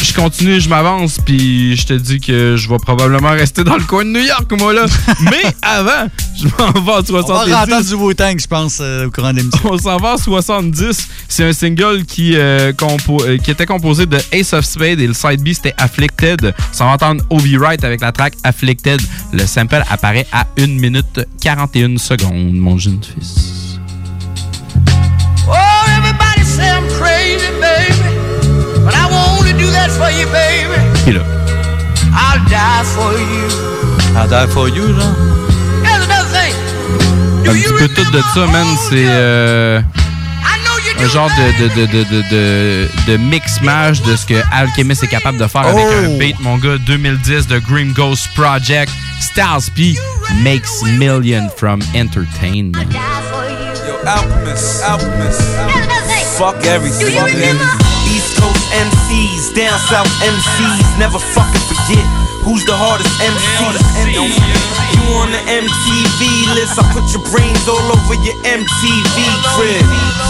je 0.05 0.15
continue, 0.15 0.61
je 0.61 0.69
m'avance, 0.69 1.19
puis 1.25 1.77
je 1.77 1.87
te 1.87 1.93
dis 1.95 2.21
que 2.21 2.57
je 2.57 2.69
vais 2.69 2.79
probablement 2.79 3.31
rester 3.31 3.65
dans 3.65 3.77
le 3.77 3.83
coin 3.83 4.05
de 4.05 4.11
New 4.11 4.25
York, 4.25 4.51
moi, 4.59 4.73
là. 4.73 4.87
Mais 5.21 5.43
avant, 5.63 6.09
je 6.37 6.45
m'en 6.47 6.81
vais 6.81 6.93
à 6.93 7.05
70. 7.05 7.31
On 7.31 7.51
va 7.51 7.61
rentrer 7.61 7.83
du 7.83 7.95
Wu-Tang, 7.95 8.41
je 8.41 8.47
pense, 8.47 8.79
euh, 8.81 9.07
au 9.07 9.11
courant 9.11 9.33
de 9.33 9.39
l'émission. 9.39 9.71
On 9.73 9.79
s'en 9.79 9.97
va 9.99 10.13
à 10.13 10.17
70. 10.17 11.09
C'est 11.29 11.45
un 11.45 11.53
single 11.53 12.05
qui, 12.05 12.37
euh, 12.37 12.73
euh, 12.73 13.39
qui 13.39 13.51
était 13.51 13.67
composé 13.67 14.07
de 14.07 14.19
Ace 14.33 14.53
of 14.53 14.65
Spades 14.65 15.01
et 15.01 15.07
le 15.07 15.15
side 15.15 15.43
B 15.43 15.53
c'était 15.53 15.75
Afflicted. 15.77 16.55
On 16.81 16.85
va 16.85 16.93
entendre 16.93 17.25
Ovi 17.31 17.57
Wright 17.57 17.85
avec 17.85 18.01
la 18.01 18.13
track 18.13 18.35
Afflicted. 18.45 19.01
Le 19.33 19.47
sample 19.47 19.85
apparaît 19.89 20.27
à 20.33 20.47
1 20.59 20.67
minute 20.67 21.21
41 21.41 21.99
secondes, 21.99 22.55
mon 22.55 22.79
jeune 22.79 23.01
fils. 23.03 23.60
For 30.01 30.11
you, 30.11 30.27
baby. 30.33 30.79
Et 31.07 31.13
là. 31.13 31.21
I'll 32.13 32.41
die 32.49 32.85
for 32.95 33.13
you. 33.13 33.49
I 34.17 34.27
die 34.29 34.47
for 34.53 34.69
you, 34.69 34.87
genre. 34.95 35.15
Un 37.47 37.53
petit 37.55 37.73
peu 37.79 37.89
tout 37.89 38.11
de 38.13 38.21
ça, 38.35 38.47
man. 38.47 38.67
C'est 38.89 39.07
euh, 39.09 39.81
un 41.01 41.09
genre 41.09 41.29
de, 41.31 41.63
de, 41.63 41.69
de, 41.75 41.87
de, 41.87 42.05
de, 42.05 42.23
de, 42.31 42.89
de 43.07 43.17
mix-mash 43.17 44.03
de 44.03 44.15
ce 44.17 44.27
que 44.27 44.35
Alchemist 44.53 45.03
est 45.03 45.09
capable 45.09 45.39
de 45.39 45.47
faire 45.47 45.63
avec 45.67 45.85
Oh! 45.85 46.05
un 46.05 46.19
beat, 46.19 46.39
mon 46.41 46.59
gars. 46.59 46.77
2010 46.87 47.47
de 47.49 47.59
Grim 47.59 47.93
Ghost 47.93 48.29
Project. 48.35 48.91
Styles 49.21 49.71
P 49.75 49.97
makes 50.43 50.83
million 50.99 51.49
from 51.57 51.81
entertainment. 51.95 52.93
Yo, 52.93 53.95
Alchemist, 54.07 54.83
Alchemist. 54.85 55.41
Fuck 56.39 56.65
everything. 56.67 57.13
Fuck 57.17 57.29
everything. 57.31 57.90
MCs, 58.71 59.55
down 59.55 59.79
south 59.79 60.11
MCs, 60.23 60.99
never 60.99 61.19
fucking 61.19 61.65
forget 61.67 62.31
who's 62.45 62.65
the 62.65 62.75
hardest 62.75 63.11
MC. 63.21 63.45
You 64.97 65.03
on 65.21 65.31
the 65.33 65.43
MTV 65.45 66.21
list. 66.57 66.79
I 66.81 66.85
put 66.93 67.07
your 67.13 67.25
brains 67.29 67.65
all 67.69 67.83
over 67.93 68.17
your 68.21 68.37
MTV 68.43 69.17
crib. 69.55 69.85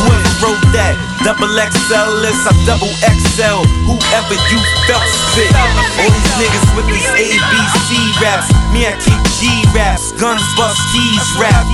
Whoever 0.05 0.33
wrote 0.43 0.65
that 0.75 0.95
double 1.23 1.49
XL 1.49 2.11
list, 2.23 2.43
I 2.47 2.53
double 2.67 2.91
XL. 3.05 3.63
Whoever 3.87 4.37
you 4.51 4.59
felt 4.91 5.07
fit. 5.37 5.53
All 5.55 6.11
these 6.11 6.35
niggas 6.41 6.67
with 6.75 6.87
these 6.91 7.09
ABC 7.15 7.89
raps, 8.21 8.51
me 8.75 8.87
I 8.87 8.95
keep 8.99 9.21
G 9.39 9.65
raps, 9.73 10.13
guns 10.19 10.45
bust 10.57 10.81
keys 10.93 11.25
rap. 11.39 11.67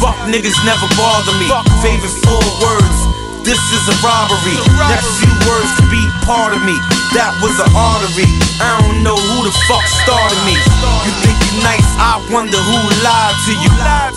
Fuck 0.00 0.16
niggas 0.28 0.58
never 0.64 0.86
bother 0.96 1.34
me. 1.40 1.48
Favorite 1.82 2.14
four 2.24 2.44
words. 2.62 3.15
This 3.46 3.62
is 3.70 3.86
a 3.86 3.94
robbery. 4.02 4.58
Next 4.90 5.22
few 5.22 5.30
words 5.46 5.70
could 5.78 5.86
be 5.86 6.02
part 6.26 6.50
of 6.50 6.66
me. 6.66 6.74
That 7.14 7.30
was 7.38 7.54
an 7.62 7.70
artery. 7.78 8.26
I 8.58 8.74
don't 8.82 9.06
know 9.06 9.14
who 9.14 9.46
the 9.46 9.54
fuck 9.70 9.86
started 9.86 10.34
me. 10.42 10.58
You 11.06 11.14
nice? 11.62 11.88
I 11.98 12.20
wonder 12.30 12.58
who 12.58 12.78
lied 13.02 13.36
to 13.48 13.52
you. 13.56 13.72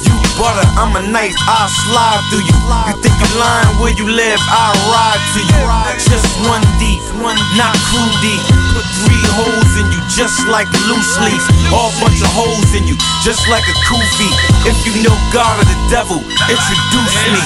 You 0.06 0.16
butter, 0.36 0.68
I'm 0.76 0.96
a 0.96 1.04
nice. 1.08 1.36
I 1.48 1.68
slide 1.88 2.22
through 2.30 2.46
you. 2.46 2.58
You 2.92 2.96
think 3.02 3.16
you 3.20 3.30
lying 3.40 3.74
where 3.80 3.96
you 3.96 4.08
live? 4.08 4.40
I 4.50 4.72
ride 4.92 5.24
to 5.36 5.42
you. 5.44 5.60
Just 6.06 6.28
one 6.48 6.64
deep, 6.80 7.02
not 7.56 7.76
crew 7.90 8.10
deep. 8.24 8.42
Put 8.76 8.86
three 9.02 9.24
holes 9.34 9.72
in 9.82 9.88
you, 9.92 10.02
just 10.14 10.46
like 10.48 10.70
a 10.70 10.82
loose 10.88 11.18
leaf. 11.26 11.42
All 11.74 11.92
bunch 12.00 12.22
of 12.22 12.32
holes 12.32 12.72
in 12.78 12.86
you, 12.86 12.96
just 13.26 13.48
like 13.50 13.66
a 13.66 13.76
kufi. 13.88 14.30
If 14.68 14.78
you 14.86 14.94
know 15.02 15.16
God 15.34 15.58
or 15.58 15.66
the 15.66 15.80
devil, 15.90 16.22
introduce 16.22 17.16
me. 17.30 17.42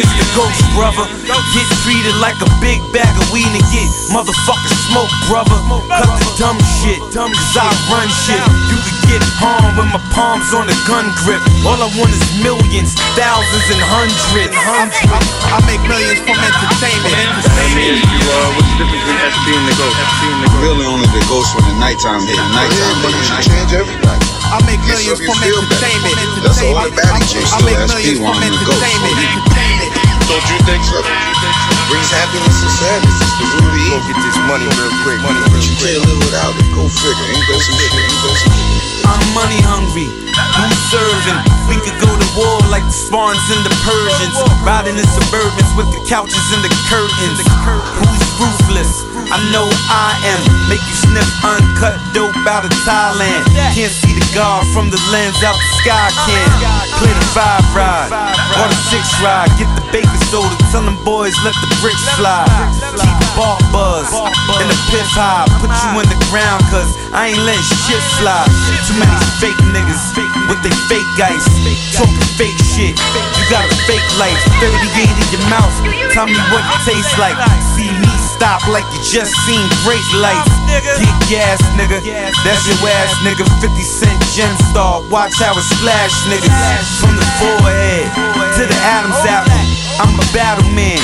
It's 0.00 0.12
the 0.16 0.26
ghost, 0.34 0.60
brother. 0.74 1.06
Get 1.54 1.66
treated 1.84 2.16
like 2.18 2.36
a 2.42 2.50
big 2.60 2.80
bag 2.92 3.12
of 3.16 3.26
weed 3.30 3.48
and 3.48 3.66
get 3.72 3.88
motherfucking 4.10 4.76
smoke, 4.90 5.12
brother. 5.30 5.56
Cut 5.88 6.10
the 6.18 6.28
dumb 6.36 6.58
shit, 6.80 6.98
dumb 7.14 7.32
cause 7.32 7.56
I 7.56 7.70
run 7.88 8.08
shit. 8.10 8.42
You 8.68 8.78
get 9.06 9.22
harmed 9.38 9.78
when 9.78 9.88
my 9.94 10.02
palms 10.10 10.50
on 10.52 10.66
the 10.66 10.76
gun 10.86 11.06
grip. 11.22 11.40
All 11.62 11.78
I 11.78 11.88
want 11.98 12.10
is 12.10 12.22
millions, 12.42 12.94
thousands, 13.14 13.66
and 13.70 13.82
hundreds. 13.82 14.54
I 14.54 15.58
make 15.66 15.82
millions 15.86 16.20
from 16.26 16.36
entertainment. 16.38 17.14
Me 17.74 17.94
and 17.94 18.00
you, 18.02 18.18
uh, 18.26 18.56
what's 18.58 18.70
the 18.76 18.86
difference 18.86 19.06
between 19.06 19.22
SP 19.30 19.46
and 19.54 19.66
the 19.66 19.76
Ghost? 19.78 19.96
SP 19.96 20.22
and 20.26 20.40
the 20.42 20.48
Ghost. 20.50 20.64
Really 20.66 20.86
only 20.86 21.08
the 21.14 21.22
ghost 21.30 21.54
when 21.54 21.64
the 21.70 21.76
nighttime 21.78 22.22
hit. 22.26 22.36
Nighttime 22.50 22.98
hit. 23.06 23.14
You 23.14 23.38
change 23.46 23.72
everything. 23.72 24.20
I 24.50 24.58
make 24.66 24.82
millions 24.86 25.18
from 25.22 25.38
entertainment. 25.42 26.16
That's 26.42 26.62
all 26.62 26.74
the 26.78 26.90
baddie 26.94 27.26
chicks 27.26 27.50
I 27.50 27.62
still 27.62 27.66
make 27.66 27.78
SP 27.86 28.18
millions 28.18 28.20
one 28.22 28.38
from 28.38 28.50
the 28.50 28.62
ghost. 28.66 28.82
entertainment. 28.82 30.06
Don't 30.26 30.46
you 30.50 30.58
think 30.66 30.82
so? 30.82 30.98
Brings 31.86 32.10
happiness 32.10 32.58
and 32.58 32.74
sadness. 32.82 33.14
It's 33.22 33.34
the 33.38 33.46
root 33.62 33.70
of 33.70 33.78
evil. 33.78 34.00
Get 34.10 34.18
this 34.26 34.38
money 34.50 34.66
real 34.66 34.94
quick. 35.06 35.18
Money 35.22 35.38
but 35.54 35.62
you 35.62 35.74
can't 35.78 36.02
live 36.02 36.18
without 36.18 36.54
it. 36.58 36.66
Go 36.74 36.82
figure. 36.90 37.26
Ain't 37.30 37.46
go 37.46 37.54
some 37.62 37.78
shit. 37.78 37.94
Ain't 37.94 38.22
go 38.26 38.30
some 38.34 38.52
shit. 38.54 38.65
I'm 39.06 39.22
money 39.32 39.62
hungry. 39.62 40.10
Who's 40.58 40.80
serving? 40.90 41.38
We 41.70 41.78
could 41.82 41.98
go 42.02 42.10
to 42.10 42.28
war 42.36 42.60
like 42.70 42.84
the 42.86 42.94
Spartans 42.94 43.46
and 43.50 43.62
the 43.66 43.74
Persians. 43.82 44.36
Riding 44.62 44.98
in 44.98 45.06
Suburbans 45.06 45.72
with 45.78 45.88
the 45.94 46.02
couches 46.06 46.46
and 46.54 46.62
the 46.62 46.72
curtains. 46.90 47.38
Who's 47.98 48.24
ruthless? 48.38 49.06
I 49.30 49.42
know 49.50 49.66
I 49.90 50.14
am. 50.22 50.42
Make 50.70 50.82
you 50.86 50.94
sniff 50.94 51.26
uncut 51.42 51.98
dope 52.14 52.36
out 52.46 52.62
of 52.62 52.72
Thailand. 52.86 53.42
Can't 53.74 53.90
see 53.90 54.14
the 54.14 54.26
guard 54.34 54.66
from 54.70 54.90
the 54.90 55.00
lens 55.10 55.42
out 55.42 55.58
the 55.58 55.70
sky 55.82 56.08
can. 56.26 56.48
Play 57.02 57.10
the 57.10 57.28
five 57.34 57.64
ride 57.74 58.10
or 58.58 58.66
the 58.70 58.78
six 58.86 59.02
ride. 59.18 59.50
Get 59.58 59.66
the 59.74 59.84
baking 59.90 60.22
soda. 60.30 60.54
Tell 60.70 60.82
them 60.86 60.98
boys 61.02 61.34
let 61.42 61.54
the 61.58 61.70
bricks 61.82 62.06
fly. 62.14 62.46
Keep 62.96 63.16
the 63.18 63.30
ball 63.34 63.58
buzz 63.74 64.06
and 64.62 64.68
the 64.70 64.78
piss 64.94 65.10
high. 65.12 65.44
Put 65.58 65.74
you 65.74 65.90
in 66.00 66.06
the 66.06 66.20
ground 66.30 66.62
cause 66.70 66.94
I 67.10 67.34
ain't 67.34 67.42
letting 67.42 67.66
shit 67.86 68.02
slide. 68.22 68.46
Too 68.86 68.95
many 68.96 69.16
fake 69.40 69.60
niggas 69.72 70.16
with 70.48 70.60
they 70.64 70.72
fake 70.88 71.06
guys. 71.16 71.44
Talking 71.92 72.28
fake 72.36 72.56
shit. 72.60 72.96
You 72.96 73.44
got 73.52 73.64
a 73.64 73.76
fake 73.84 74.04
life. 74.16 74.38
38 74.60 74.72
in 74.72 75.28
your 75.32 75.44
mouth. 75.52 75.74
Tell 76.12 76.26
me 76.26 76.38
what 76.52 76.64
it 76.64 76.80
tastes 76.88 77.16
like. 77.20 77.36
See 77.76 77.88
me 77.88 78.12
stop 78.36 78.64
like 78.68 78.84
you 78.92 79.00
just 79.04 79.32
seen 79.44 79.64
great 79.84 80.04
lights. 80.16 80.48
Get 80.68 81.16
gas, 81.28 81.60
nigga. 81.76 82.00
That's 82.44 82.64
your 82.68 82.80
ass, 82.88 83.12
nigga. 83.24 83.44
50 83.60 83.68
cent 83.82 84.18
gem 84.32 84.52
star. 84.72 85.02
Watch 85.12 85.36
how 85.40 85.56
it 85.56 85.66
splash, 85.76 86.14
nigga. 86.28 86.48
From 87.00 87.16
the 87.16 87.26
forehead 87.40 88.08
to 88.56 88.62
the 88.64 88.78
Adam's 88.84 89.20
apple. 89.28 89.52
I'm 90.00 90.12
a 90.16 90.26
battle 90.32 90.68
man. 90.72 91.00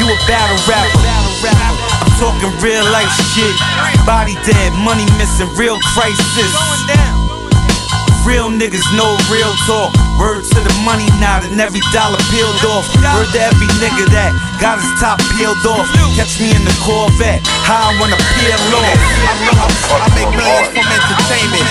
You 0.00 0.08
a 0.08 0.18
battle 0.28 0.60
rapper. 0.68 1.00
I'm 1.44 2.12
talking 2.16 2.52
real 2.64 2.84
life 2.88 3.12
shit. 3.32 3.56
Body 4.06 4.34
dead, 4.46 4.72
money 4.84 5.04
missing, 5.18 5.48
real 5.56 5.78
crisis. 5.92 7.13
Real 8.24 8.48
niggas 8.48 8.88
know 8.96 9.12
real 9.28 9.52
talk. 9.68 9.92
Words 10.16 10.48
to 10.56 10.60
the 10.64 10.72
money 10.80 11.04
now 11.20 11.44
and 11.44 11.60
every 11.60 11.84
dollar 11.92 12.16
peeled 12.32 12.56
off. 12.72 12.88
Word 12.96 13.28
to 13.36 13.40
every 13.40 13.68
nigga 13.76 14.08
that 14.16 14.32
got 14.56 14.80
his 14.80 14.88
top 14.96 15.20
peeled 15.36 15.60
off. 15.68 15.84
Catch 16.16 16.40
me 16.40 16.48
in 16.56 16.64
the 16.64 16.72
Corvette, 16.80 17.44
how 17.68 17.92
I 17.92 18.00
wanna 18.00 18.16
peel 18.32 18.56
off. 18.80 18.96
I 20.00 20.08
make 20.16 20.32
millions 20.32 20.72
from 20.72 20.88
entertainment. 20.88 21.68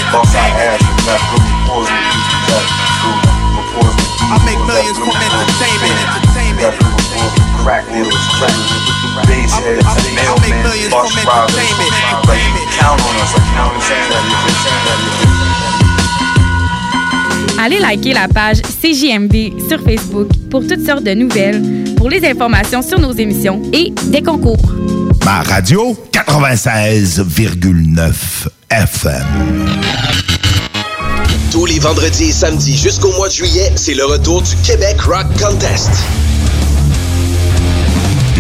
I 4.30 4.38
make 4.45 4.62
millions 4.70 4.97
from 5.01 5.18
entertainment. 5.18 5.97
Entertainment. 6.06 6.78
Crack 7.66 7.89
dealers, 7.89 8.14
bass 9.26 9.58
heads, 9.58 9.89
mailmen, 10.14 10.62
bus 10.93 11.10
drivers. 11.18 11.89
Count 12.78 13.01
on 13.01 13.16
us, 13.26 13.34
like, 13.34 13.41
you 13.41 13.58
know 13.58 13.74
what 13.74 13.82
I'm 13.82 13.89
saying? 13.89 15.53
Allez 17.60 17.80
liker 17.80 18.14
la 18.14 18.28
page 18.28 18.62
CJMD 18.62 19.54
sur 19.68 19.82
Facebook 19.84 20.28
pour 20.49 20.66
toutes 20.68 20.86
sortes 20.86 21.04
de 21.04 21.14
nouvelles, 21.14 21.62
pour 21.95 22.10
les 22.10 22.26
informations 22.26 22.82
sur 22.82 22.99
nos 22.99 23.14
émissions 23.14 23.62
et 23.72 23.93
des 24.06 24.22
concours. 24.22 24.74
Ma 25.24 25.41
radio 25.43 25.95
96,9 26.12 28.12
FM. 28.70 29.24
Tous 31.51 31.66
les 31.66 31.80
vendredis 31.80 32.30
et 32.30 32.32
samedis 32.32 32.76
jusqu'au 32.76 33.12
mois 33.14 33.30
de 33.30 33.34
juillet, 33.34 33.72
c'est 33.76 33.93
le 33.93 34.06
retour 34.06 34.41
du 34.41 34.56
Québec 34.66 34.99
Rock 35.01 35.28
Contest. 35.39 35.91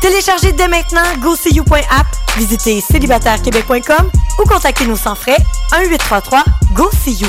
Téléchargez 0.00 0.52
dès 0.52 0.68
maintenant 0.68 1.02
GoSeeYou.app, 1.20 2.06
visitez 2.36 2.80
célibatairequebec.com 2.80 4.10
ou 4.38 4.44
contactez-nous 4.44 4.96
sans 4.96 5.14
frais 5.14 5.38
1-833-GO-SEE-YOU. 5.72 7.28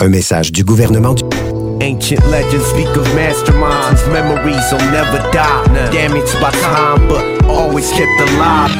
Un 0.00 0.08
message 0.08 0.52
du 0.52 0.62
gouvernement 0.62 1.12
du... 1.12 1.24
Ancient 1.82 2.24
legends 2.30 2.64
speak 2.70 2.86
of 2.96 3.08
masterminds. 3.16 4.06
Memories 4.12 4.62
will 4.70 4.90
never 4.92 5.18
die. 5.32 5.90
Damaged 5.90 6.38
by 6.40 6.52
time, 6.52 7.08
but 7.08 7.24
always 7.48 7.90
kept 7.90 8.20
alive. 8.20 8.70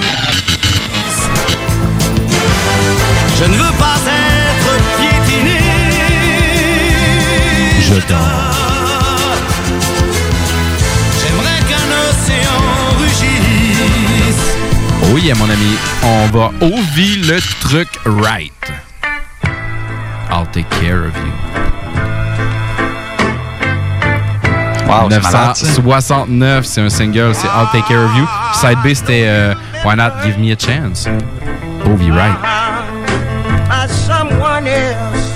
Je 3.36 3.44
ne 3.44 3.56
veux 3.56 3.74
pas 3.78 3.98
être 4.06 4.70
piétiné. 4.96 5.58
Je 7.80 7.94
t'en. 8.06 8.14
J'aimerais 11.20 11.60
qu'un 11.68 11.88
océan 12.10 12.62
rugisse. 13.00 14.46
Oui, 15.12 15.32
mon 15.36 15.50
ami, 15.50 15.76
on 16.04 16.26
va 16.36 16.52
ouvrir 16.64 17.26
le 17.26 17.40
truc 17.60 17.88
right. 18.06 18.52
I'll 20.30 20.46
take 20.46 20.68
care 20.70 21.04
of 21.04 21.16
you. 21.16 21.32
Wow, 24.88 25.10
c'est 25.10 25.20
malade, 25.20 25.56
ça. 25.56 25.82
969, 25.82 26.64
c'est 26.64 26.80
un 26.80 26.88
single, 26.88 27.34
c'est 27.34 27.46
I'll 27.46 27.68
Take 27.72 27.86
Care 27.88 28.04
of 28.04 28.16
You. 28.16 28.26
Side 28.54 28.78
B, 28.82 28.94
c'était 28.94 29.24
euh, 29.26 29.54
Why 29.84 29.96
Not 29.96 30.22
Give 30.24 30.38
Me 30.38 30.50
a 30.50 30.56
Chance? 30.58 31.06
Right. 31.84 32.36
As 33.70 33.88
someone 33.88 34.66
else. 34.66 35.34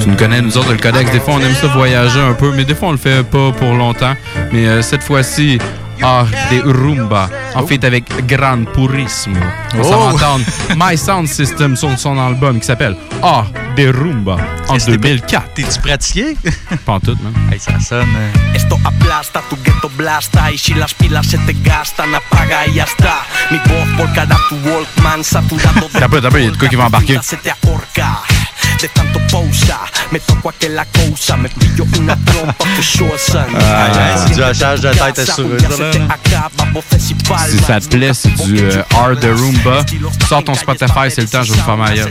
Tu 0.00 0.08
nous 0.08 0.16
connais, 0.16 0.40
nous 0.40 0.56
autres, 0.58 0.72
le 0.72 0.78
codex. 0.78 1.10
Des 1.12 1.20
fois, 1.20 1.34
on 1.34 1.40
aime 1.40 1.54
ça 1.54 1.68
voyager 1.68 2.20
un 2.20 2.34
peu, 2.34 2.52
mais 2.54 2.64
des 2.64 2.74
fois, 2.74 2.88
on 2.88 2.92
le 2.92 2.98
fait 2.98 3.24
pas 3.24 3.52
pour 3.52 3.74
longtemps. 3.74 4.14
Mais 4.52 4.66
euh, 4.66 4.82
cette 4.82 5.02
fois-ci, 5.02 5.58
Art 6.02 6.28
de 6.50 6.60
Rumba, 6.62 7.28
en 7.54 7.66
fait 7.66 7.82
avec 7.84 8.04
Gran 8.26 8.64
Purismo. 8.64 9.36
On 9.74 9.80
Oh. 9.80 9.82
s'en 9.84 9.98
va 9.98 10.04
entendre 10.14 10.44
My 10.76 10.96
Sound 10.96 11.28
System 11.28 11.76
sur 11.76 11.98
son 11.98 12.18
album 12.18 12.58
qui 12.60 12.66
s'appelle 12.66 12.96
Art 13.22 13.46
de 13.76 13.88
Rumba 13.92 14.36
en 14.68 14.76
2004. 14.76 15.54
T'es-tu 15.54 15.80
pratiqué? 15.80 16.36
Pas 16.84 16.92
en 16.94 17.00
tout, 17.00 17.16
man. 17.22 17.32
Hey, 17.52 17.58
ça 17.58 17.78
sonne. 17.80 18.08
euh, 18.16 18.54
Esto 18.54 18.78
aplasta, 18.84 19.42
tu 19.50 19.56
ghetto 19.62 19.90
blasta 19.96 20.50
Y 20.50 20.58
si 20.58 20.74
las 20.74 20.94
pilas 20.94 21.26
se 21.26 21.38
te 21.38 21.52
gastan, 21.62 22.14
apaga 22.14 22.66
y 22.66 22.74
ya 22.74 22.84
está 22.84 23.18
Mi 23.50 23.58
voz 23.58 23.88
por 23.98 24.12
cada 24.14 24.36
tu 24.48 24.56
Walkman 24.68 25.22
saturado 25.24 25.88
de 25.92 25.98
T'as 25.98 26.08
pas, 26.08 26.20
t'as 26.20 26.30
pas, 26.30 26.38
il 26.38 26.44
y 26.46 26.48
a 26.48 26.50
de 26.52 26.56
quoi 26.56 26.68
qui 26.68 26.76
va 26.76 26.86
embarquer. 26.86 27.18
De 28.80 28.88
tanto 28.88 29.18
pausa, 29.30 29.78
me 30.10 30.20
toco 30.20 30.50
aquella 30.50 30.84
cosa 30.84 31.36
Me 31.36 31.48
pillo 31.48 31.86
una 31.98 32.14
trompa 32.24 32.64
for 32.64 32.84
sure, 32.84 33.18
son 33.18 33.38
Ah, 33.54 34.26
c'est 34.26 34.34
du 34.34 34.42
hachage 34.42 34.80
de 34.80 34.90
tête 34.90 35.18
à 35.18 35.26
sourire, 35.26 35.58
Ya 35.62 35.70
se 35.70 35.82
là, 35.82 37.46
Si 37.48 37.58
ça 37.64 37.80
te 37.80 37.88
plaît, 37.88 38.12
c'est 38.12 38.34
du 38.44 38.58
euh, 38.58 38.82
Art 38.94 39.16
de 39.16 39.30
Rumba. 39.30 39.84
Sors 40.28 40.44
ton 40.44 40.54
Spotify, 40.54 41.10
c'est 41.10 41.22
le 41.22 41.28
temps, 41.28 41.42
je 41.42 41.52
vais 41.52 41.58
me 41.58 41.86
faire 41.86 42.08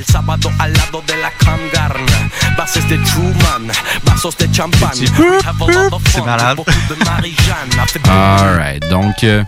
C'est 6.12 6.26
malade. 6.26 6.60
Alright, 8.10 8.90
donc 8.90 9.24
euh, 9.24 9.44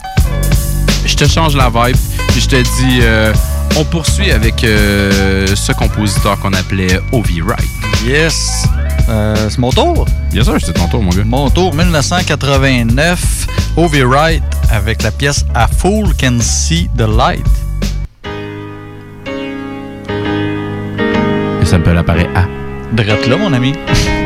je 1.08 1.16
te 1.16 1.26
change 1.26 1.56
la 1.56 1.70
vibe, 1.70 1.98
puis 2.30 2.42
je 2.42 2.48
te 2.48 2.56
dis, 2.56 3.00
euh, 3.02 3.34
on 3.78 3.84
poursuit 3.86 4.32
avec 4.32 4.64
euh, 4.64 5.48
ce 5.56 5.72
compositeur 5.72 6.38
qu'on 6.40 6.54
appelait 6.54 7.00
Ovi 7.14 7.42
Wright. 7.42 7.68
Yes. 8.06 8.68
Euh, 9.10 9.48
c'est 9.50 9.58
mon 9.58 9.72
tour? 9.72 10.06
Bien 10.32 10.44
sûr, 10.44 10.58
c'est 10.60 10.74
ton 10.74 10.88
tour, 10.88 11.02
mon 11.02 11.12
gars. 11.12 11.24
Mon 11.26 11.50
tour, 11.50 11.74
1989, 11.74 13.48
Ovi 13.78 14.04
Wright 14.04 14.44
avec 14.70 15.02
la 15.02 15.12
pièce 15.12 15.46
A 15.56 15.68
Fool 15.68 16.10
Can 16.20 16.38
See 16.42 16.90
the 16.98 17.08
Light. 17.08 17.46
Et 21.62 21.66
ça 21.66 21.80
peut 21.80 21.98
apparaître 21.98 22.32
à. 22.36 22.46
Drette 22.94 23.28
là, 23.28 23.38
mon 23.38 23.54
ami. 23.54 23.74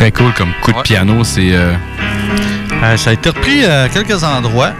Très 0.00 0.12
cool 0.12 0.32
comme 0.32 0.48
coup 0.62 0.72
de 0.72 0.80
piano, 0.80 1.24
c'est. 1.24 1.52
euh, 1.52 1.74
Euh, 2.82 2.96
ça 2.96 3.10
a 3.10 3.12
été 3.12 3.28
repris 3.28 3.66
à 3.66 3.86
quelques 3.90 4.24
endroits. 4.24 4.72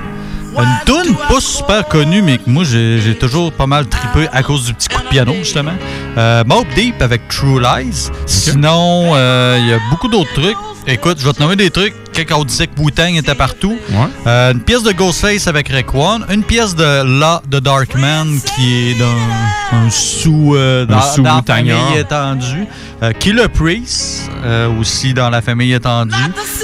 Une 0.56 0.64
tune 0.86 1.14
pas 1.28 1.40
super 1.40 1.86
connue, 1.88 2.22
mais 2.22 2.38
que 2.38 2.48
moi 2.48 2.64
j'ai 2.64 3.14
toujours 3.20 3.52
pas 3.52 3.66
mal 3.66 3.86
trippé 3.86 4.28
à 4.32 4.42
cause 4.42 4.64
du 4.64 4.72
petit 4.72 4.88
coup 4.88 5.02
de 5.02 5.08
piano, 5.08 5.34
justement. 5.34 5.74
Euh, 6.16 6.42
Mob 6.46 6.64
Deep 6.74 7.02
avec 7.02 7.28
True 7.28 7.60
Lies. 7.60 8.08
Sinon, 8.24 9.12
euh, 9.14 9.58
il 9.60 9.68
y 9.68 9.74
a 9.74 9.78
beaucoup 9.90 10.08
d'autres 10.08 10.32
trucs. 10.32 10.56
Écoute, 10.92 11.18
je 11.20 11.24
vais 11.24 11.32
te 11.32 11.40
nommer 11.40 11.54
des 11.54 11.70
trucs. 11.70 11.94
Quelqu'un 12.12 12.34
on 12.38 12.44
disait 12.44 12.66
que 12.66 12.80
Wu-Tang 12.80 13.14
était 13.14 13.36
partout. 13.36 13.78
Euh, 14.26 14.52
une 14.52 14.60
pièce 14.60 14.82
de 14.82 14.90
Ghostface 14.90 15.46
avec 15.46 15.68
Raekwon. 15.68 16.22
Une 16.28 16.42
pièce 16.42 16.74
de 16.74 17.20
La 17.20 17.40
de 17.48 17.60
Darkman 17.60 18.40
qui 18.56 18.90
est 18.90 18.98
dans 18.98 19.76
un 19.76 19.88
sous, 19.88 20.56
euh, 20.56 20.84
dans, 20.86 21.00
sous 21.00 21.22
dans 21.22 21.36
la 21.36 21.42
famille 21.42 21.96
étendue. 21.96 22.66
Euh, 23.04 23.12
Killer 23.12 23.46
Priest, 23.46 24.28
euh, 24.44 24.68
aussi 24.80 25.14
dans 25.14 25.30
la 25.30 25.40
famille 25.40 25.72
étendue. 25.72 26.12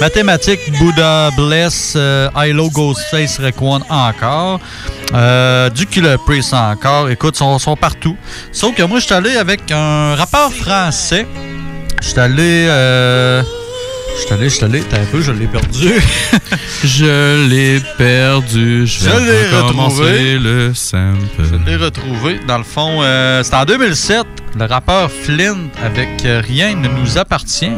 Mathématiques, 0.01 0.77
Buddha 0.77 1.29
Bless, 1.37 1.93
euh, 1.95 2.29
Hilo 2.35 2.69
Ghostface 2.69 3.39
Raekwon 3.39 3.79
encore. 3.89 4.59
Euh, 5.13 5.69
du 5.69 5.85
Killer 5.85 6.17
Priest 6.25 6.53
encore. 6.53 7.09
Écoute, 7.09 7.35
ils 7.35 7.39
sont, 7.39 7.57
sont 7.59 7.77
partout. 7.77 8.17
Sauf 8.51 8.75
que 8.75 8.83
moi, 8.83 8.99
je 8.99 9.05
suis 9.05 9.15
allé 9.15 9.37
avec 9.37 9.71
un 9.71 10.15
rappeur 10.15 10.51
français. 10.51 11.25
Je 12.01 12.07
suis 12.09 12.19
allé... 12.19 12.67
Je 14.19 14.23
suis 14.25 14.33
allé, 14.33 14.49
je 14.49 14.55
suis 14.55 14.65
allé, 14.65 14.81
t'as 14.89 14.97
un 14.99 15.05
peu, 15.05 15.21
je 15.21 15.31
l'ai 15.31 15.47
perdu. 15.47 15.93
je 16.83 17.47
l'ai 17.47 17.79
perdu, 17.97 18.85
je 18.87 18.99
Je 19.05 19.09
vais 19.09 19.19
l'ai 19.25 19.57
recommencer 19.57 20.01
retrouvé. 20.01 20.39
le 20.39 20.73
sample. 20.73 21.27
Je 21.39 21.55
l'ai 21.69 21.75
retrouvé. 21.77 22.39
Dans 22.47 22.57
le 22.57 22.63
fond, 22.63 22.99
euh, 23.03 23.43
c'était 23.43 23.55
en 23.57 23.65
2007, 23.65 24.25
le 24.57 24.65
rappeur 24.65 25.11
Flint 25.11 25.69
avec 25.83 26.25
euh, 26.25 26.41
Rien 26.45 26.75
ne 26.75 26.87
nous 26.89 27.17
appartient. 27.17 27.71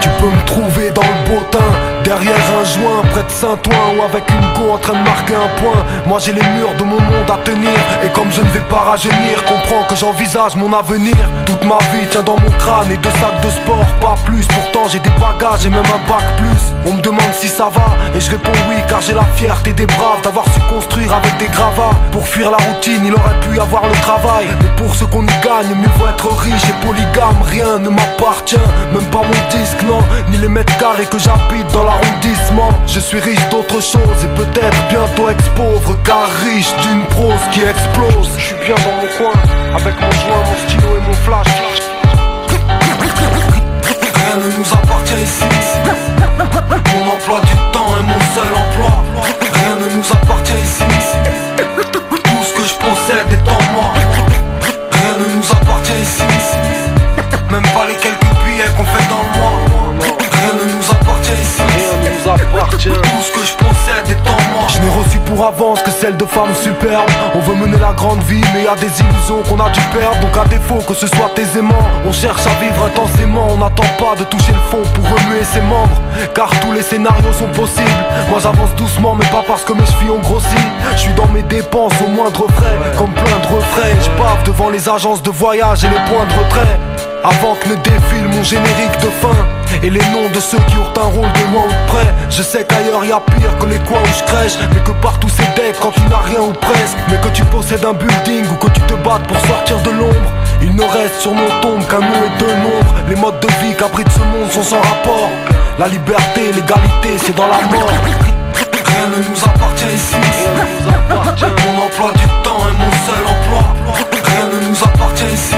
Tu 0.00 0.08
peux 0.20 0.26
me 0.30 0.44
trouver 0.46 0.90
dans 0.90 1.02
le 1.02 1.28
beau 1.28 1.42
teint, 1.50 1.72
derrière 2.04 2.34
un 2.34 2.64
joint, 2.64 3.02
Saint-Ouen 3.30 3.96
ou 3.98 4.02
avec 4.02 4.24
une 4.30 4.46
go 4.54 4.72
en 4.72 4.78
train 4.78 4.94
de 4.94 5.04
marquer 5.04 5.34
un 5.34 5.60
point. 5.60 5.84
Moi 6.06 6.18
j'ai 6.18 6.32
les 6.32 6.46
murs 6.56 6.74
de 6.78 6.84
mon 6.84 7.00
monde 7.00 7.30
à 7.32 7.38
tenir, 7.44 7.78
et 8.04 8.08
comme 8.08 8.30
je 8.30 8.40
ne 8.40 8.48
vais 8.48 8.66
pas 8.70 8.82
rajeunir, 8.90 9.44
comprends 9.44 9.84
que 9.88 9.96
j'envisage 9.96 10.56
mon 10.56 10.72
avenir. 10.72 11.16
Toute 11.44 11.64
ma 11.64 11.78
vie 11.92 12.06
tient 12.10 12.22
dans 12.22 12.38
mon 12.38 12.50
crâne 12.58 12.90
et 12.90 12.96
deux 12.96 13.10
sacs 13.10 13.40
de 13.42 13.50
sport, 13.50 13.86
pas 14.00 14.16
plus. 14.24 14.46
Pourtant 14.46 14.88
j'ai 14.88 15.00
des 15.00 15.10
bagages 15.20 15.66
et 15.66 15.70
même 15.70 15.80
un 15.80 16.10
bac 16.10 16.24
plus. 16.36 16.90
On 16.90 16.94
me 16.94 17.00
demande 17.00 17.32
si 17.32 17.48
ça 17.48 17.68
va, 17.68 17.86
et 18.14 18.20
je 18.20 18.30
réponds 18.30 18.52
oui, 18.68 18.76
car 18.88 19.00
j'ai 19.00 19.14
la 19.14 19.24
fierté 19.36 19.72
des 19.72 19.86
braves 19.86 20.22
d'avoir 20.22 20.44
su 20.52 20.60
construire 20.72 21.12
avec 21.12 21.36
des 21.38 21.48
gravats. 21.48 21.94
Pour 22.12 22.26
fuir 22.26 22.50
la 22.50 22.58
routine, 22.58 23.02
il 23.04 23.12
aurait 23.12 23.40
pu 23.40 23.60
avoir 23.60 23.82
le 23.86 23.94
travail, 24.00 24.46
mais 24.60 24.70
pour 24.76 24.94
ce 24.94 25.04
qu'on 25.04 25.24
y 25.24 25.36
gagne, 25.42 25.74
mieux 25.76 25.88
vaut 25.98 26.08
être 26.08 26.28
riche 26.42 26.68
et 26.68 26.86
polygame. 26.86 27.36
Rien 27.44 27.78
ne 27.78 27.88
m'appartient, 27.88 28.56
même 28.92 29.04
pas 29.10 29.22
mon 29.22 29.58
disque, 29.58 29.82
non, 29.86 30.00
ni 30.30 30.38
les 30.38 30.48
mètres 30.48 30.76
carrés 30.78 31.06
que 31.06 31.18
j'habite 31.18 31.66
dans 31.72 31.84
l'arrondissement. 31.84 32.70
Je 32.86 33.00
suis 33.00 33.15
riche 33.18 33.48
d'autre 33.50 33.80
chose 33.80 34.24
et 34.24 34.28
peut-être 34.36 34.88
bientôt 34.88 35.28
ex-pauvre, 35.30 35.96
car 36.04 36.28
riche 36.44 36.74
d'une 36.82 37.04
prose 37.06 37.40
qui 37.52 37.62
explose. 37.62 38.30
Je 38.36 38.44
suis 38.46 38.56
bien 38.64 38.74
dans 38.76 38.96
mon 39.00 39.08
coin, 39.16 39.36
avec 39.74 39.94
mon 40.00 40.10
joint, 40.10 40.44
mon 40.44 40.56
stylo 40.68 40.96
et 40.96 41.00
mon 41.06 41.14
flash. 41.24 41.52
Rien 44.14 44.36
ne 44.36 44.48
nous 44.58 44.72
appartient 44.72 45.22
ici. 45.22 45.44
Mon 46.94 47.12
emploi 47.12 47.40
du 47.40 47.56
temps 47.72 47.90
est 47.98 48.02
mon 48.02 48.20
seul 48.34 48.50
emploi. 48.54 48.92
Rien 49.40 49.74
ne 49.76 49.96
nous 49.96 50.12
appartient 50.12 50.60
ici. 50.62 50.84
Tout 51.92 52.42
ce 52.42 52.52
que 52.54 52.64
je 52.68 52.74
possède 52.74 53.32
est 53.32 53.48
en 53.48 53.60
moi. 53.72 53.88
Rien 54.92 55.14
ne 55.18 55.36
nous 55.36 55.52
appartient 55.52 56.00
ici. 56.02 56.22
Même 57.50 57.62
pas 57.62 57.86
les 57.88 57.94
quelques 57.94 58.34
billets 58.44 58.70
qu'on 58.76 58.84
fait 58.84 59.08
dans 59.08 59.25
Tout 62.70 62.78
ce 62.78 63.32
que 63.32 63.46
je 63.46 63.54
possède 63.54 64.10
est 64.10 64.28
en 64.28 64.40
moi. 64.52 64.66
Je 64.68 64.78
n'ai 64.80 64.88
reçu 64.88 65.18
pour 65.20 65.46
avance 65.46 65.82
que 65.82 65.90
celle 65.90 66.16
de 66.16 66.24
femmes 66.24 66.54
superbes. 66.54 67.10
On 67.34 67.40
veut 67.40 67.54
mener 67.54 67.78
la 67.78 67.92
grande 67.92 68.22
vie, 68.24 68.42
mais 68.54 68.64
y 68.64 68.66
a 68.66 68.74
des 68.74 68.90
illusions 69.00 69.42
qu'on 69.48 69.58
a 69.64 69.70
dû 69.70 69.80
perdre. 69.96 70.18
Donc 70.20 70.36
à 70.36 70.46
défaut 70.48 70.82
que 70.86 70.94
ce 70.94 71.06
soit 71.06 71.30
aisément, 71.38 71.82
on 72.06 72.12
cherche 72.12 72.46
à 72.46 72.54
vivre 72.62 72.84
intensément. 72.84 73.48
On 73.50 73.58
n'attend 73.58 73.88
pas 73.98 74.14
de 74.18 74.24
toucher 74.24 74.52
le 74.52 74.70
fond 74.70 74.82
pour 74.94 75.04
remuer 75.04 75.44
ses 75.44 75.60
membres. 75.62 76.00
Car 76.34 76.50
tous 76.60 76.72
les 76.72 76.82
scénarios 76.82 77.32
sont 77.32 77.48
possibles. 77.48 78.04
Moi 78.30 78.38
j'avance 78.42 78.74
doucement, 78.76 79.14
mais 79.14 79.26
pas 79.26 79.44
parce 79.46 79.64
que 79.64 79.72
mes 79.72 79.86
chevilles 79.86 80.10
ont 80.10 80.20
grossi. 80.20 80.62
Je 80.92 80.98
suis 80.98 81.14
dans 81.14 81.28
mes 81.28 81.42
dépenses 81.42 81.94
au 82.04 82.08
moindre 82.08 82.46
frais, 82.56 82.78
comme 82.98 83.12
plein 83.12 83.38
de 83.38 83.54
refrains. 83.54 83.96
Je 84.00 84.10
bave 84.10 84.42
devant 84.44 84.70
les 84.70 84.88
agences 84.88 85.22
de 85.22 85.30
voyage 85.30 85.84
et 85.84 85.88
les 85.88 86.02
points 86.10 86.26
de 86.26 86.44
retrait. 86.44 86.78
Avant 87.24 87.54
que 87.54 87.68
ne 87.68 87.74
défile 87.76 88.28
mon 88.30 88.42
générique 88.42 88.98
de 89.00 89.10
fin 89.20 89.34
Et 89.82 89.90
les 89.90 90.04
noms 90.12 90.28
de 90.32 90.40
ceux 90.40 90.58
qui 90.68 90.76
ont 90.76 90.92
un 91.00 91.06
rôle 91.06 91.32
de 91.32 91.52
loin 91.52 91.64
ou 91.64 91.68
de 91.68 91.92
près. 91.92 92.14
Je 92.30 92.42
sais 92.42 92.64
qu'ailleurs 92.64 93.04
y 93.04 93.12
a 93.12 93.20
pire 93.20 93.56
que 93.58 93.66
les 93.66 93.78
coins 93.80 94.00
où 94.02 94.18
je 94.18 94.24
crèche. 94.24 94.56
Mais 94.72 94.80
que 94.80 94.92
partout 95.02 95.28
c'est 95.28 95.54
deck 95.54 95.76
quand 95.80 95.92
tu 95.92 96.00
n'as 96.08 96.24
rien 96.24 96.40
ou 96.40 96.52
presque. 96.52 96.96
Mais 97.08 97.18
que 97.18 97.28
tu 97.28 97.44
possèdes 97.44 97.84
un 97.84 97.92
building 97.92 98.44
ou 98.50 98.56
que 98.56 98.70
tu 98.72 98.80
te 98.82 98.94
battes 98.94 99.26
pour 99.26 99.38
sortir 99.46 99.78
de 99.82 99.90
l'ombre. 99.90 100.30
Il 100.62 100.74
ne 100.74 100.82
reste 100.82 101.20
sur 101.20 101.32
nos 101.32 101.48
tombes 101.60 101.86
qu'un 101.86 102.00
mot 102.00 102.24
et 102.24 102.38
deux 102.38 102.54
nombres. 102.54 102.94
Les 103.08 103.16
modes 103.16 103.40
de 103.40 103.48
vie 103.60 103.74
qu'abrite 103.76 104.08
ce 104.10 104.20
monde 104.20 104.50
sont 104.50 104.62
sans 104.62 104.80
rapport. 104.80 105.28
La 105.78 105.88
liberté, 105.88 106.52
l'égalité 106.54 107.18
c'est 107.24 107.36
dans 107.36 107.46
la 107.46 107.60
mort. 107.68 107.90
Rien 108.86 109.08
ne 109.08 109.28
nous 109.28 109.44
appartient 109.44 109.94
ici. 109.94 110.16
Mon 111.66 111.84
emploi 111.84 112.12
du 112.12 112.26
temps 112.42 112.62
est 112.68 112.78
mon 112.78 112.92
seul 113.06 113.22
emploi. 113.26 113.62
Rien 114.24 114.46
ne 114.46 114.68
nous 114.68 114.84
appartient 114.84 115.32
ici. 115.32 115.54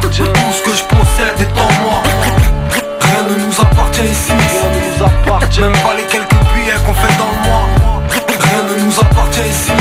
Tout 0.00 0.10
ce 0.12 0.62
que 0.62 0.76
je 0.76 0.84
possède 0.84 1.40
est 1.40 1.60
en 1.60 1.82
moi 1.84 2.13
nous 4.08 5.04
appartient. 5.04 5.60
Même 5.60 5.72
pas 5.72 5.94
les 5.96 6.04
quelques 6.04 6.30
billets 6.54 6.78
qu'on 6.84 6.94
fait 6.94 7.16
dans 7.18 7.30
le 7.30 7.48
mois. 7.48 7.68
Rien 8.10 8.62
ne 8.68 8.84
nous 8.84 9.00
appartient 9.00 9.40
ici. 9.48 9.72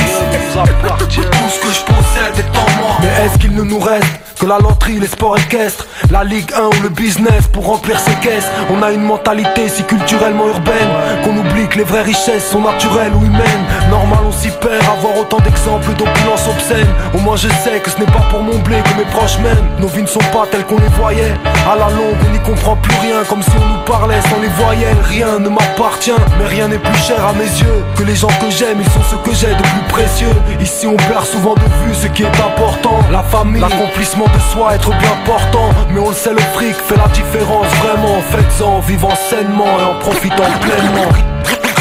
Tout 0.54 1.50
ce 1.50 1.60
que 1.60 1.72
je 1.74 1.82
possède 1.82 2.38
est 2.38 2.58
en 2.58 2.82
moi. 2.82 2.98
Mais 3.02 3.26
est-ce 3.26 3.38
qu'il 3.38 3.54
ne 3.54 3.64
nous 3.64 3.80
reste 3.80 4.06
que 4.44 4.50
la 4.50 4.58
loterie, 4.58 5.00
les 5.00 5.08
sports 5.08 5.38
équestres, 5.38 5.88
la 6.12 6.26
Ligue 6.26 6.52
1 6.54 6.64
ou 6.64 6.84
le 6.84 6.90
business 6.90 7.48
pour 7.48 7.66
remplir 7.66 7.98
ses 7.98 8.16
caisses. 8.16 8.48
On 8.72 8.84
a 8.84 8.92
une 8.92 9.04
mentalité 9.04 9.70
si 9.70 9.84
culturellement 9.84 10.48
urbaine 10.48 10.90
qu'on 11.24 11.38
oublie 11.38 11.68
que 11.70 11.78
les 11.78 11.86
vraies 11.86 12.02
richesses 12.02 12.50
sont 12.52 12.60
naturelles 12.60 13.14
ou 13.16 13.24
humaines. 13.26 13.66
Normal, 13.90 14.20
on 14.28 14.34
s'y 14.34 14.50
perd, 14.50 14.84
avoir 14.84 15.18
autant 15.18 15.40
d'exemples 15.40 15.88
d'opulence 15.98 16.46
obscène. 16.50 16.88
Au 17.14 17.20
moins, 17.20 17.38
je 17.38 17.48
sais 17.64 17.80
que 17.82 17.90
ce 17.90 17.98
n'est 18.00 18.12
pas 18.12 18.26
pour 18.30 18.42
mon 18.42 18.58
blé 18.60 18.78
que 18.84 18.98
mes 18.98 19.06
proches 19.12 19.40
m'aiment. 19.40 19.70
Nos 19.80 19.88
vies 19.88 20.02
ne 20.02 20.08
sont 20.08 20.28
pas 20.34 20.46
telles 20.52 20.66
qu'on 20.66 20.80
les 20.80 20.94
voyait. 21.00 21.34
À 21.72 21.78
la 21.78 21.88
longue, 21.90 22.18
on 22.28 22.32
n'y 22.34 22.40
comprend 22.40 22.76
plus 22.76 22.98
rien, 22.98 23.24
comme 23.30 23.44
si 23.44 23.52
on 23.56 23.66
nous 23.66 23.84
parlait 23.86 24.22
sans 24.30 24.42
les 24.42 24.52
voyelles. 24.62 24.98
Rien 25.04 25.40
ne 25.40 25.48
m'appartient, 25.48 26.12
mais 26.38 26.48
rien 26.48 26.68
n'est 26.68 26.80
plus 26.80 27.02
cher 27.02 27.26
à 27.26 27.32
mes 27.32 27.46
yeux 27.46 27.84
que 27.96 28.04
les 28.04 28.16
gens 28.16 28.34
que 28.42 28.50
j'aime. 28.50 28.80
Ils 28.82 28.92
sont 28.92 29.04
ce 29.10 29.16
que 29.24 29.34
j'ai 29.34 29.56
de 29.56 29.62
plus 29.62 29.88
précieux. 29.88 30.36
Ici, 30.60 30.86
on 30.86 30.98
perd 30.98 31.26
souvent 31.26 31.56
de 31.56 31.62
vue 31.86 31.96
ce 31.96 32.08
qui 32.08 32.24
est 32.24 32.40
important. 32.42 33.00
La 33.10 33.24
famille, 33.24 33.62
l'accomplissement 33.62 34.26
de 34.34 34.40
soi, 34.52 34.76
être 34.76 34.90
bien 34.90 35.16
portant. 35.26 35.70
Mais 35.92 36.00
on 36.00 36.10
le 36.10 36.16
sait, 36.16 36.34
le 36.34 36.42
fric 36.54 36.76
fait 36.76 36.98
la 36.98 37.08
différence 37.08 37.68
vraiment. 37.84 38.22
Faites-en, 38.32 38.80
vivant 38.80 39.16
sainement 39.30 39.80
et 39.80 39.84
en 39.84 40.00
profitant 40.00 40.52
pleinement. 40.62 41.10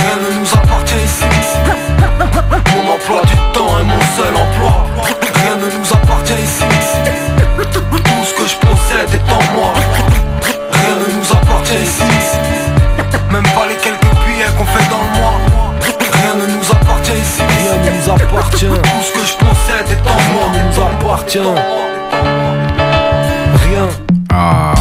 Rien 0.03 0.17
ne 0.25 0.41
nous 0.41 0.55
appartient 0.55 1.05
ici. 1.05 1.25
Mon 2.75 2.93
emploi 2.95 3.23
du 3.23 3.37
temps 3.53 3.79
est 3.81 3.85
mon 3.85 4.03
seul 4.17 4.35
emploi. 4.35 4.87
Rien 5.43 5.57
ne 5.57 5.79
nous 5.79 5.93
appartient 5.93 6.43
ici. 6.43 6.65
Tout 7.73 8.25
ce 8.25 8.35
que 8.35 8.49
je 8.49 8.57
possède 8.57 9.11
est 9.15 9.33
en 9.33 9.43
moi. 9.55 9.73
Rien 10.73 10.95
ne 10.97 11.19
nous 11.19 11.33
appartient 11.33 11.83
ici. 11.83 12.03
Même 13.31 13.43
pas 13.55 13.67
les 13.69 13.77
quelques 13.77 14.15
billets 14.27 14.53
qu'on 14.59 14.67
fait 14.67 14.89
dans 14.91 15.03
le 15.03 15.21
mois. 15.21 15.39
Rien 16.13 16.35
ne 16.35 16.47
nous 16.53 16.71
appartient 16.71 17.13
ici. 17.13 17.43
Rien 17.63 17.77
ne 17.77 17.97
nous 17.97 18.11
appartient. 18.11 18.67
Tout 18.67 19.03
ce 19.03 19.13
que 19.13 19.27
je 19.27 19.35
possède 19.35 19.89
est 19.91 20.09
en 20.09 20.21
moi. 20.35 20.45
Ne 20.53 20.59
nous 20.69 20.83
appartient. 20.83 21.92
Rien. 23.69 23.89
Ah. 24.33 24.75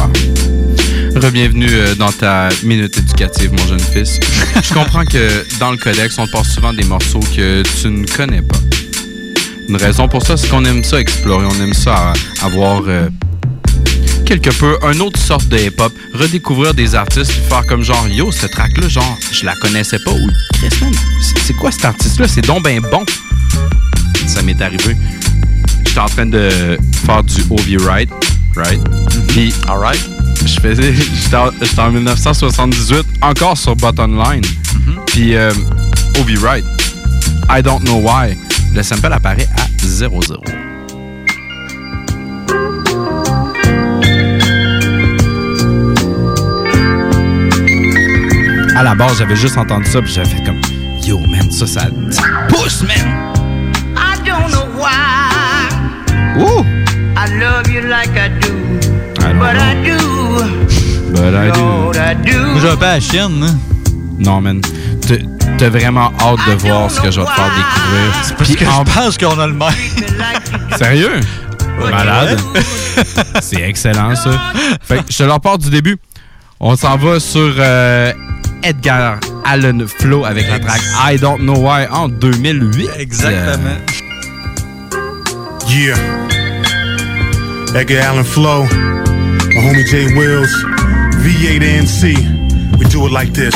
Re-bienvenue 1.14 1.68
euh, 1.70 1.94
dans 1.94 2.10
ta 2.10 2.48
minute 2.62 2.96
éducative, 2.96 3.52
mon 3.52 3.66
jeune 3.66 3.80
fils. 3.80 4.18
Je 4.62 4.74
comprends 4.74 5.04
que 5.04 5.44
dans 5.58 5.70
le 5.70 5.76
codex, 5.76 6.18
on 6.18 6.26
te 6.26 6.32
passe 6.32 6.48
souvent 6.48 6.72
des 6.72 6.84
morceaux 6.84 7.20
que 7.20 7.62
tu 7.80 7.88
ne 7.88 8.06
connais 8.06 8.42
pas. 8.42 8.58
Une 9.68 9.76
raison 9.76 10.08
pour 10.08 10.24
ça, 10.26 10.36
c'est 10.36 10.48
qu'on 10.48 10.64
aime 10.64 10.82
ça 10.82 11.00
explorer, 11.00 11.46
on 11.46 11.62
aime 11.62 11.74
ça 11.74 12.12
avoir 12.42 12.82
euh, 12.86 13.08
quelque 14.24 14.50
peu 14.50 14.78
un 14.82 14.98
autre 15.00 15.20
sorte 15.20 15.48
de 15.48 15.58
hip-hop, 15.58 15.92
redécouvrir 16.14 16.74
des 16.74 16.94
artistes, 16.94 17.32
puis 17.32 17.42
faire 17.48 17.66
comme 17.66 17.82
genre, 17.82 18.08
yo, 18.08 18.32
ce 18.32 18.46
track-là, 18.46 18.88
genre, 18.88 19.18
je 19.30 19.44
la 19.44 19.54
connaissais 19.56 19.98
pas, 19.98 20.12
ou 20.12 20.30
Chris, 20.54 20.70
c'est 21.46 21.54
quoi 21.54 21.70
cet 21.70 21.84
artiste-là? 21.84 22.26
C'est 22.28 22.46
donc 22.46 22.62
ben 22.62 22.80
bon. 22.80 23.04
Ça 24.26 24.42
m'est 24.42 24.60
arrivé. 24.60 24.96
J'étais 25.86 26.00
en 26.00 26.06
train 26.06 26.26
de 26.26 26.78
faire 27.06 27.22
du 27.22 27.42
OV 27.50 27.84
Right, 27.86 28.10
right? 28.56 28.80
Puis, 29.28 29.52
alright. 29.68 30.00
Je 30.44 30.60
faisais, 30.60 30.92
j'étais 31.22 31.36
en, 31.36 31.50
j'étais 31.60 31.80
en 31.80 31.90
1978, 31.90 33.06
encore 33.20 33.56
sur 33.56 33.76
Button 33.76 34.08
Line. 34.08 34.44
Puis, 35.06 35.36
euh, 35.36 35.52
OV 36.18 36.42
Right, 36.42 36.64
I 37.48 37.62
don't 37.62 37.82
know 37.84 38.00
why. 38.00 38.36
Le 38.74 38.82
sample 38.82 39.12
apparaît 39.12 39.48
à 39.56 39.66
0-0. 39.84 40.38
À 48.74 48.82
la 48.82 48.94
base, 48.94 49.18
j'avais 49.18 49.36
juste 49.36 49.58
entendu 49.58 49.88
ça, 49.90 50.00
puis 50.00 50.12
j'avais 50.12 50.28
fait 50.28 50.42
comme 50.44 50.60
Yo, 51.04 51.18
man, 51.18 51.50
ça, 51.50 51.66
ça, 51.66 51.82
ça 52.10 52.22
pousse, 52.48 52.82
man! 52.82 53.41
Ouh! 56.36 56.64
I 57.16 57.26
love 57.38 57.68
you 57.68 57.82
like 57.82 58.16
I 58.16 58.28
do, 58.40 58.52
I 59.20 59.32
but 59.34 59.56
I 59.56 59.74
know. 59.74 59.98
do. 59.98 60.62
But 61.12 61.34
I 61.34 61.50
do. 61.50 61.92
I 62.00 62.14
do. 62.14 62.38
Moi, 62.52 62.60
j'ai 62.62 62.68
un 62.70 62.76
peu 62.76 62.84
la 62.86 63.00
chienne, 63.00 63.42
hein. 63.44 63.54
Non, 64.18 64.40
man. 64.40 64.60
T'as- 65.58 65.68
vraiment 65.68 66.10
hâte 66.20 66.40
de 66.48 66.54
voir 66.54 66.90
ce 66.90 67.00
que 67.00 67.10
je 67.10 67.20
vais 67.20 67.26
te 67.26 67.30
faire 67.32 67.50
découvrir. 67.54 68.12
C'est 68.22 68.36
Parce 68.36 68.50
que 68.56 68.64
je 68.64 68.92
pense 68.94 69.18
qu'on 69.18 69.38
a 69.38 69.46
le 69.46 69.52
même. 69.52 69.68
Sérieux? 70.76 71.20
Malade. 71.78 72.40
C'est 73.40 73.60
excellent, 73.60 74.16
ça. 74.16 74.30
Fait 74.82 74.98
que 74.98 75.12
je 75.12 75.18
te 75.18 75.22
leur 75.22 75.40
parle 75.40 75.58
du 75.58 75.70
début. 75.70 75.98
On 76.58 76.74
s'en 76.76 76.96
va 76.96 77.20
sur 77.20 77.54
euh, 77.58 78.12
Edgar 78.64 79.18
Allan 79.44 79.78
Flow 79.86 80.24
avec 80.24 80.48
la 80.50 80.58
track 80.58 80.80
I 81.12 81.18
Don't 81.18 81.38
Know 81.40 81.58
Why 81.58 81.86
en 81.92 82.08
2008. 82.08 82.90
Exactement. 82.98 83.76
Yeah. 85.74 85.96
Edgar 87.74 88.00
Allan 88.00 88.24
Flow, 88.24 88.64
my 88.64 89.60
homie 89.64 89.86
Jay 89.86 90.04
Wills, 90.14 90.52
V8NC. 91.24 92.78
We 92.78 92.84
do 92.86 93.06
it 93.06 93.12
like 93.12 93.32
this. 93.32 93.54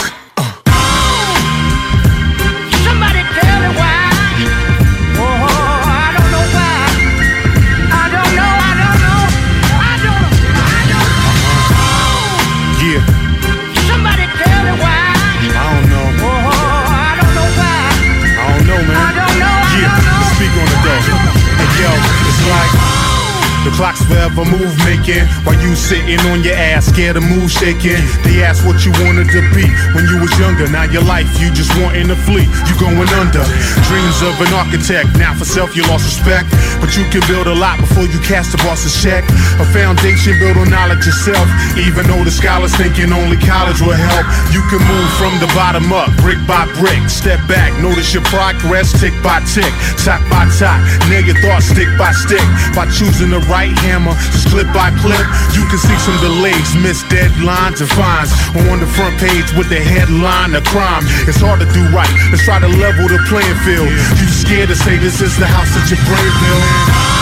Clock's 23.77 24.01
forever 24.09 24.41
move 24.49 24.73
making 24.89 25.21
while 25.45 25.55
you 25.61 25.77
sitting 25.77 26.19
on 26.33 26.41
your 26.41 26.57
ass, 26.57 26.89
scared 26.89 27.21
of 27.21 27.25
move 27.29 27.53
shaking. 27.53 28.01
They 28.25 28.41
ask 28.41 28.65
what 28.65 28.81
you 28.89 28.91
wanted 29.05 29.29
to 29.37 29.45
be 29.53 29.69
when 29.93 30.09
you 30.09 30.17
was 30.17 30.33
younger. 30.41 30.65
Now 30.73 30.89
your 30.89 31.05
life, 31.05 31.29
you 31.37 31.53
just 31.53 31.69
wanting 31.77 32.09
to 32.09 32.17
flee. 32.17 32.49
You 32.65 32.75
going 32.81 33.09
under. 33.21 33.45
Dreams 33.85 34.19
of 34.25 34.33
an 34.41 34.51
architect. 34.57 35.13
Now 35.21 35.37
for 35.37 35.45
self, 35.45 35.77
you 35.77 35.85
lost 35.93 36.09
respect. 36.09 36.49
But 36.81 36.97
you 36.97 37.05
can 37.13 37.21
build 37.29 37.47
a 37.47 37.55
lot 37.55 37.77
before 37.77 38.09
you 38.09 38.19
cast 38.25 38.57
the 38.57 38.59
boss's 38.65 38.97
check. 38.97 39.23
A 39.61 39.67
foundation 39.69 40.41
built 40.41 40.57
on 40.57 40.73
knowledge 40.73 41.05
yourself. 41.05 41.45
Even 41.77 42.09
though 42.09 42.25
the 42.25 42.33
scholars 42.33 42.73
thinking 42.81 43.13
only 43.13 43.37
college 43.45 43.85
will 43.85 43.93
help. 43.93 44.25
You 44.57 44.65
can 44.73 44.81
move 44.81 45.11
from 45.21 45.37
the 45.37 45.53
bottom 45.53 45.93
up, 45.93 46.09
brick 46.25 46.41
by 46.49 46.65
brick. 46.81 47.05
Step 47.13 47.45
back, 47.45 47.77
notice 47.85 48.17
your 48.17 48.25
progress, 48.33 48.97
tick 48.97 49.13
by 49.21 49.45
tick, 49.45 49.69
top 50.01 50.25
by 50.33 50.49
top. 50.57 50.81
Nail 51.13 51.29
your 51.29 51.37
thoughts 51.45 51.69
stick 51.69 51.89
by 52.01 52.13
stick. 52.17 52.45
By 52.73 52.89
choosing 52.89 53.29
the 53.29 53.45
right 53.53 53.66
hammer, 53.87 54.15
just 54.31 54.53
clip 54.53 54.69
by 54.71 54.91
clip. 55.03 55.27
You 55.57 55.65
can 55.67 55.81
see 55.81 55.97
some 56.05 56.19
delays, 56.23 56.77
missed 56.79 57.07
deadlines 57.09 57.81
and 57.81 57.91
fines. 57.91 58.31
On 58.71 58.79
the 58.81 58.87
front 58.87 59.17
page 59.19 59.53
with 59.55 59.69
the 59.69 59.81
headline 59.81 60.55
of 60.55 60.65
crime. 60.69 61.03
It's 61.27 61.41
hard 61.41 61.61
to 61.61 61.69
do 61.71 61.83
right. 61.95 62.11
Let's 62.31 62.45
try 62.45 62.59
to 62.59 62.69
level 62.69 63.07
the 63.09 63.19
playing 63.31 63.59
field. 63.65 63.89
You 63.89 64.27
scared 64.29 64.69
to 64.69 64.77
say 64.77 64.99
this 64.99 65.21
is 65.21 65.37
the 65.39 65.47
house 65.47 65.71
that 65.75 65.87
your 65.89 66.01
brain 66.05 66.33
built? 66.43 66.65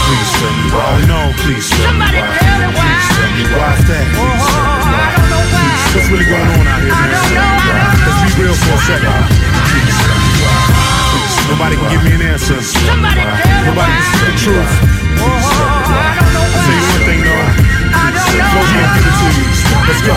Please 0.05 0.31
tell 0.37 0.53
me 0.53 0.67
why. 0.73 0.85
Oh 0.85 1.01
no, 1.09 1.21
please 1.45 1.67
tell 1.69 1.93
me 1.97 2.05
why. 2.05 2.75
Please 2.77 3.09
tell 3.15 3.31
me 3.35 3.45
why. 3.51 3.61
Why's 3.61 3.85
that? 3.89 4.05
Please 4.15 4.47
tell 4.53 4.69
me 4.69 4.85
why. 4.89 5.17
Please, 5.53 5.95
what's 5.95 6.09
really 6.13 6.29
going 6.29 6.49
on 6.55 6.65
out 6.65 6.81
here, 6.85 6.93
man? 6.93 7.13
Let's 8.05 8.21
be 8.25 8.31
real 8.41 8.57
for 8.57 8.75
a 8.75 8.83
second. 8.85 9.17
Please 9.69 9.97
tell 10.01 10.19
me 10.21 10.33
why. 10.45 10.61
Please, 11.13 11.35
nobody 11.51 11.75
can 11.77 11.89
give 11.93 12.03
me 12.05 12.13
an 12.15 12.23
answer. 12.37 12.59
Nobody 12.61 13.21
can 13.21 14.05
see 14.13 14.23
the 14.29 14.35
truth. 14.39 14.73
Please 15.19 15.49
tell 15.57 15.67
me 15.67 15.73
why. 15.73 15.74
You. 16.35 16.41
Let's 19.87 20.03
go. 20.03 20.15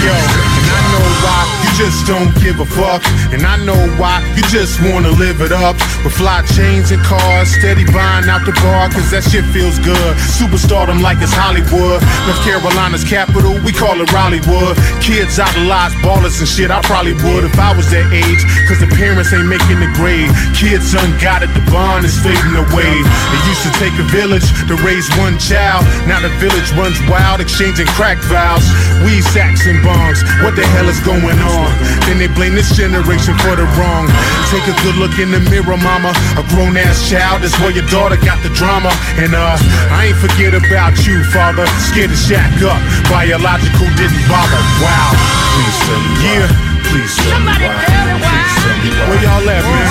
Yo, 0.00 0.14
and 0.14 0.70
I 0.72 0.88
know 0.92 1.04
why 1.20 1.59
just 1.80 2.04
don't 2.04 2.28
give 2.44 2.60
a 2.60 2.68
fuck. 2.68 3.00
And 3.32 3.40
I 3.40 3.56
know 3.64 3.80
why 3.96 4.20
you 4.36 4.44
just 4.52 4.76
wanna 4.84 5.08
live 5.16 5.40
it 5.40 5.50
up. 5.50 5.80
With 6.04 6.12
fly 6.12 6.44
chains 6.52 6.92
and 6.92 7.00
cars, 7.00 7.48
steady 7.56 7.88
buying 7.88 8.28
out 8.28 8.44
the 8.44 8.52
bar, 8.60 8.92
cause 8.92 9.08
that 9.16 9.24
shit 9.24 9.48
feels 9.48 9.80
good. 9.80 10.12
Superstardom 10.36 11.00
like 11.00 11.24
it's 11.24 11.32
Hollywood. 11.32 12.04
North 12.28 12.42
Carolina's 12.44 13.00
capital, 13.00 13.56
we 13.64 13.72
call 13.72 13.96
it 13.96 14.12
Raleighwood. 14.12 14.76
Kids 15.00 15.40
idolize 15.40 15.96
ballers 16.04 16.36
and 16.36 16.48
shit, 16.48 16.68
I 16.68 16.84
probably 16.84 17.16
would 17.24 17.48
if 17.48 17.56
I 17.56 17.72
was 17.72 17.88
that 17.96 18.12
age. 18.12 18.44
Cause 18.68 18.76
the 18.76 18.90
parents 19.00 19.32
ain't 19.32 19.48
making 19.48 19.80
the 19.80 19.88
grade. 19.96 20.28
Kids 20.52 20.92
unguided, 20.92 21.48
the 21.56 21.64
bond 21.72 22.04
is 22.04 22.12
fading 22.20 22.60
away. 22.60 22.92
It 22.92 23.40
used 23.48 23.64
to 23.64 23.72
take 23.80 23.96
a 23.96 24.04
village 24.12 24.44
to 24.68 24.76
raise 24.84 25.08
one 25.16 25.40
child. 25.40 25.88
Now 26.04 26.20
the 26.20 26.28
village 26.44 26.68
runs 26.76 27.00
wild, 27.08 27.40
exchanging 27.40 27.88
crack 27.96 28.20
vows. 28.28 28.68
Weed 29.00 29.24
sacks 29.32 29.64
and 29.64 29.80
bongs, 29.80 30.20
what 30.44 30.52
the 30.60 30.66
hell 30.76 30.92
is 30.92 31.00
going 31.08 31.40
on? 31.40 31.69
Then 32.06 32.18
they 32.18 32.28
blame 32.32 32.54
this 32.54 32.74
generation 32.74 33.34
for 33.44 33.54
the 33.54 33.66
wrong. 33.78 34.06
Take 34.50 34.66
a 34.66 34.76
good 34.82 34.96
look 34.96 35.18
in 35.18 35.30
the 35.30 35.40
mirror, 35.50 35.78
mama. 35.78 36.10
A 36.38 36.44
grown 36.50 36.76
ass 36.76 37.08
child 37.08 37.42
is 37.44 37.54
where 37.60 37.70
your 37.70 37.86
daughter 37.86 38.16
got 38.20 38.42
the 38.42 38.50
drama. 38.54 38.90
And 39.20 39.34
uh, 39.34 39.56
I 39.94 40.10
ain't 40.10 40.18
forget 40.18 40.54
about 40.54 40.98
you, 41.06 41.22
father. 41.30 41.66
Scared 41.86 42.10
to 42.10 42.18
shack 42.18 42.50
up. 42.62 42.80
Biological 43.06 43.86
didn't 43.94 44.24
bother. 44.26 44.60
Wow. 44.82 45.14
Please 45.54 45.78
tell 45.86 46.00
me. 46.00 46.12
Yeah. 46.24 46.48
Please 46.90 47.14
tell 47.14 47.38
me 47.40 47.54
why. 47.62 47.78
Please 48.18 48.54
tell 48.58 48.78
me 48.82 48.90
why. 48.90 49.06
Where 49.06 49.22
y'all 49.22 49.46
at, 49.46 49.62
man? 49.62 49.88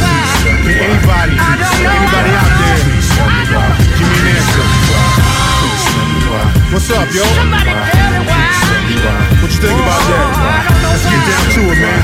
Please 0.00 0.32
tell 0.40 0.56
me 0.64 0.72
why. 0.72 0.88
Anybody? 0.88 1.36
Anybody 1.36 2.32
out 2.32 2.52
there? 2.56 2.80
Please 2.88 3.08
tell 3.12 3.28
me 3.28 3.44
why. 3.52 3.68
Give 4.00 4.08
me 4.08 4.16
an 4.16 4.36
answer. 4.40 4.66
What's 6.72 6.88
up, 6.90 7.12
yo? 7.12 7.91
What 9.02 9.50
you 9.50 9.60
think 9.60 9.74
about 9.74 10.02
that? 10.06 10.26
Let's 10.86 11.04
get 11.10 11.22
down 11.26 11.44
to 11.56 11.62
it, 11.72 11.78
man. 11.82 12.00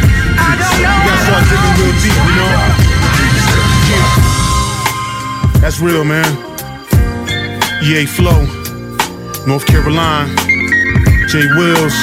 You 0.79 0.83
gotta 1.07 1.23
start 1.23 1.45
digging 1.47 1.75
real 1.79 1.95
deep, 2.03 2.19
you 2.27 2.35
know? 2.35 2.51
Yeah. 3.89 4.29
That's 5.61 5.79
real, 5.81 6.05
man. 6.05 6.27
EA 7.83 8.07
Flow, 8.07 8.43
North 9.47 9.67
Carolina, 9.67 10.27
Jay 11.29 11.47
Wills, 11.57 11.95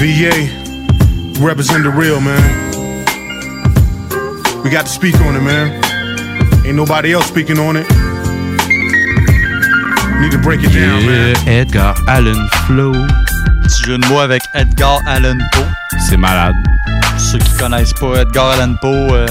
VA, 0.00 0.48
represent 1.44 1.84
the 1.84 1.90
real, 1.90 2.20
man. 2.20 2.42
We 4.64 4.70
got 4.70 4.86
to 4.86 4.92
speak 4.92 5.20
on 5.20 5.36
it, 5.36 5.42
man. 5.42 5.84
Ain't 6.66 6.76
nobody 6.76 7.12
else 7.12 7.26
speaking 7.26 7.58
on 7.58 7.76
it. 7.76 7.86
Need 10.20 10.32
to 10.32 10.38
break 10.42 10.60
it 10.62 10.72
down, 10.72 11.04
man. 11.04 11.36
Yeah, 11.44 11.52
Edgar 11.52 11.94
Allan 12.08 12.48
Flow. 12.66 13.25
Jeu 13.86 13.98
de 13.98 14.06
mots 14.08 14.18
avec 14.20 14.42
Edgar 14.54 14.98
Allan 15.06 15.36
Poe. 15.52 15.64
C'est 16.08 16.16
malade. 16.16 16.54
Ceux 17.18 17.38
qui 17.38 17.52
connaissent 17.56 17.92
pas 17.92 18.22
Edgar 18.22 18.50
Allan 18.50 18.74
Poe, 18.80 18.88
euh, 19.12 19.26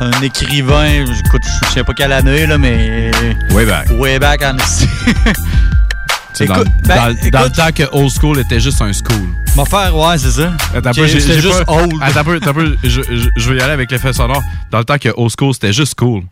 un 0.00 0.10
écrivain, 0.22 0.84
écoute, 1.24 1.42
je 1.64 1.70
sais 1.72 1.82
pas 1.84 1.94
quelle 1.94 2.12
année, 2.12 2.46
là, 2.46 2.58
mais. 2.58 3.10
Way 3.52 3.64
back. 3.64 3.88
Way 3.98 4.18
back 4.18 4.42
en 4.42 4.54
dans, 4.54 6.44
Écoute, 6.44 6.66
dans- 6.82 6.88
ben, 6.88 6.96
dans 7.32 7.40
le 7.40 7.46
écoute. 7.46 7.52
temps 7.56 7.72
que 7.74 7.82
Old 7.92 8.10
School 8.20 8.38
était 8.40 8.60
juste 8.60 8.82
un 8.82 8.92
school. 8.92 9.26
Mon 9.56 9.64
frère, 9.64 9.96
ouais, 9.96 10.18
c'est 10.18 10.32
ça. 10.32 10.52
Attends 10.74 10.92
j'ai- 10.92 11.08
c'était 11.18 11.40
juste 11.40 11.64
pas- 11.64 11.72
old. 11.72 11.94
Attends 12.02 12.20
un 12.20 12.24
peu, 12.24 12.36
attends 12.36 12.50
un 12.50 12.54
peu, 12.54 12.76
je, 12.84 12.88
je- 12.90 13.28
je 13.34 13.50
vais 13.50 13.56
y 13.58 13.62
aller 13.62 13.72
avec 13.72 13.90
l'effet 13.90 14.12
sonore. 14.12 14.42
Dans 14.70 14.78
le 14.78 14.84
temps 14.84 14.98
que 14.98 15.08
Old 15.16 15.32
School, 15.38 15.54
c'était 15.54 15.72
juste 15.72 15.94
cool. 15.94 16.24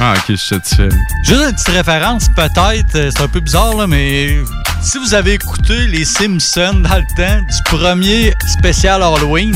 Ah, 0.00 0.14
ok, 0.16 0.22
je 0.30 0.34
suis 0.34 0.48
satisfait. 0.56 0.88
Juste 1.24 1.40
une 1.44 1.52
petite 1.52 1.68
référence, 1.68 2.28
peut-être, 2.34 2.96
euh, 2.96 3.10
c'est 3.14 3.22
un 3.22 3.28
peu 3.28 3.38
bizarre, 3.38 3.76
là, 3.76 3.86
mais 3.86 4.38
si 4.82 4.98
vous 4.98 5.14
avez 5.14 5.34
écouté 5.34 5.86
Les 5.86 6.04
Simpsons 6.04 6.80
dans 6.80 6.96
le 6.96 7.16
temps 7.16 7.40
du 7.40 7.62
premier 7.64 8.34
spécial 8.46 9.02
Halloween, 9.02 9.54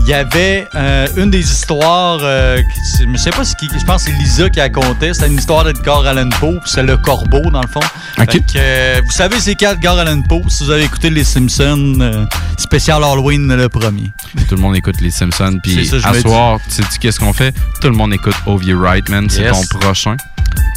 il 0.00 0.08
y 0.08 0.14
avait 0.14 0.66
euh, 0.74 1.06
une 1.16 1.30
des 1.30 1.40
histoires, 1.40 2.18
euh, 2.22 2.56
qui- 2.58 3.04
je 3.12 3.16
sais 3.18 3.30
pas 3.30 3.44
ce 3.44 3.54
qui, 3.56 3.68
je 3.78 3.84
pense 3.84 4.04
que 4.04 4.10
c'est 4.10 4.16
Lisa 4.16 4.48
qui 4.48 4.60
a 4.60 4.68
compté, 4.70 5.12
c'était 5.12 5.26
une 5.26 5.38
histoire 5.38 5.64
d'Edgar 5.64 6.06
Allan 6.06 6.30
Poe, 6.40 6.58
c'est 6.64 6.82
le 6.82 6.96
corbeau 6.96 7.42
dans 7.50 7.60
le 7.60 7.68
fond. 7.68 7.80
Que, 8.16 8.38
euh, 8.56 9.00
vous 9.04 9.12
savez 9.12 9.38
c'est 9.40 9.54
quel 9.54 9.72
Edgar 9.74 9.98
Allan 9.98 10.22
Poe? 10.22 10.42
Si 10.48 10.64
vous 10.64 10.70
avez 10.70 10.84
écouté 10.84 11.10
Les 11.10 11.24
Simpsons 11.24 12.26
spécial 12.56 13.02
Halloween 13.04 13.54
le 13.54 13.68
premier. 13.68 14.12
Tout 14.48 14.54
le 14.56 14.60
monde 14.62 14.76
écoute 14.76 15.00
les 15.00 15.10
Simpsons, 15.10 15.58
puis 15.62 15.88
à 16.04 16.14
soir, 16.20 16.58
tu 16.68 16.82
sais 16.82 16.82
qu'est-ce 17.00 17.20
qu'on 17.20 17.32
fait? 17.32 17.54
Tout 17.80 17.88
le 17.88 17.94
monde 17.96 18.12
écoute 18.14 18.34
Ovie 18.46 18.72
Wright, 18.72 19.08
man. 19.08 19.28
C'est 19.28 19.42
Yes. 19.42 19.68
ton 19.68 19.78
prochain. 19.78 20.16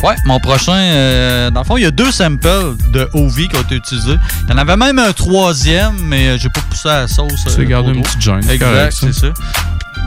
Ouais, 0.03 0.15
mon 0.25 0.39
prochain, 0.39 0.73
euh, 0.73 1.49
dans 1.51 1.61
le 1.61 1.65
fond, 1.65 1.77
il 1.77 1.83
y 1.83 1.85
a 1.85 1.91
deux 1.91 2.11
samples 2.11 2.47
de 2.91 3.07
OV 3.13 3.47
qui 3.47 3.55
ont 3.55 3.61
été 3.61 3.75
utilisés. 3.75 4.15
Il 4.47 4.51
y 4.51 4.53
en 4.53 4.57
avait 4.57 4.75
même 4.75 4.97
un 4.99 5.13
troisième, 5.13 5.93
mais 6.05 6.37
j'ai 6.39 6.49
pas 6.49 6.61
poussé 6.69 6.89
à 6.89 7.01
la 7.01 7.07
sauce. 7.07 7.45
Tu 7.55 7.61
euh, 7.61 7.65
garder 7.65 7.91
une 7.91 8.01
petite 8.01 8.21
joint, 8.21 8.39
c'est 8.41 8.57
Exact, 8.91 9.13
c'est 9.13 9.27
ça. 9.27 9.33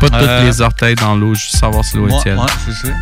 Pas 0.00 0.08
toutes 0.08 0.14
Euh, 0.28 0.44
les 0.44 0.60
orteils 0.60 0.94
dans 0.96 1.14
l'eau, 1.14 1.34
juste 1.34 1.56
savoir 1.56 1.84
si 1.84 1.96
l'eau 1.96 2.08
est 2.08 2.22
tiède. 2.22 2.36
ouais, 2.38 2.46
c'est 2.66 2.86
ça. 2.88 2.92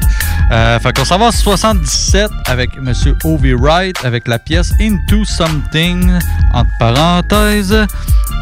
Euh, 0.53 0.79
fait 0.79 0.93
qu'on 0.97 1.05
s'en 1.05 1.19
va 1.19 1.27
en 1.27 1.31
77 1.33 2.31
avec 2.47 2.77
Monsieur 2.81 3.17
O.V. 3.25 3.55
Wright 3.55 3.97
avec 4.05 4.29
la 4.29 4.39
pièce 4.39 4.73
Into 4.81 5.25
Something, 5.25 6.13
entre 6.53 6.71
parenthèses, 6.79 7.87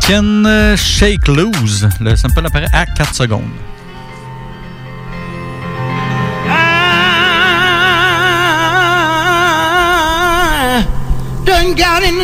Can 0.06 0.44
euh, 0.44 0.76
Shake 0.76 1.28
Loose. 1.28 1.88
Le 2.00 2.16
sample 2.16 2.44
apparaît 2.46 2.66
à 2.72 2.86
4 2.86 3.14
secondes. 3.14 3.42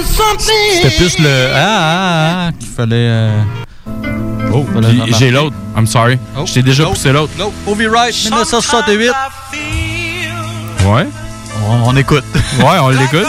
Something. 0.04 0.82
C'était 0.82 0.96
plus 0.96 1.18
le 1.18 1.48
ah, 1.54 1.56
ah, 1.56 2.46
ah 2.48 2.52
qu'il 2.58 2.68
fallait. 2.68 2.94
euh, 2.96 3.42
Oh, 4.56 4.66
j'ai 5.18 5.30
l'autre. 5.30 5.54
I'm 5.76 5.86
sorry. 5.86 6.18
Oh, 6.36 6.44
Je 6.46 6.54
t'ai 6.54 6.62
déjà 6.62 6.84
poussé 6.86 7.12
l'autre. 7.12 7.32
l'autre. 7.38 7.52
O.V. 7.66 7.86
Wright, 7.88 8.14
1968. 8.24 9.12
Ouais. 10.86 11.06
On, 11.68 11.88
on 11.90 11.96
écoute. 11.96 12.24
Ouais, 12.58 12.78
on 12.80 12.88
l'écoute. 12.88 13.26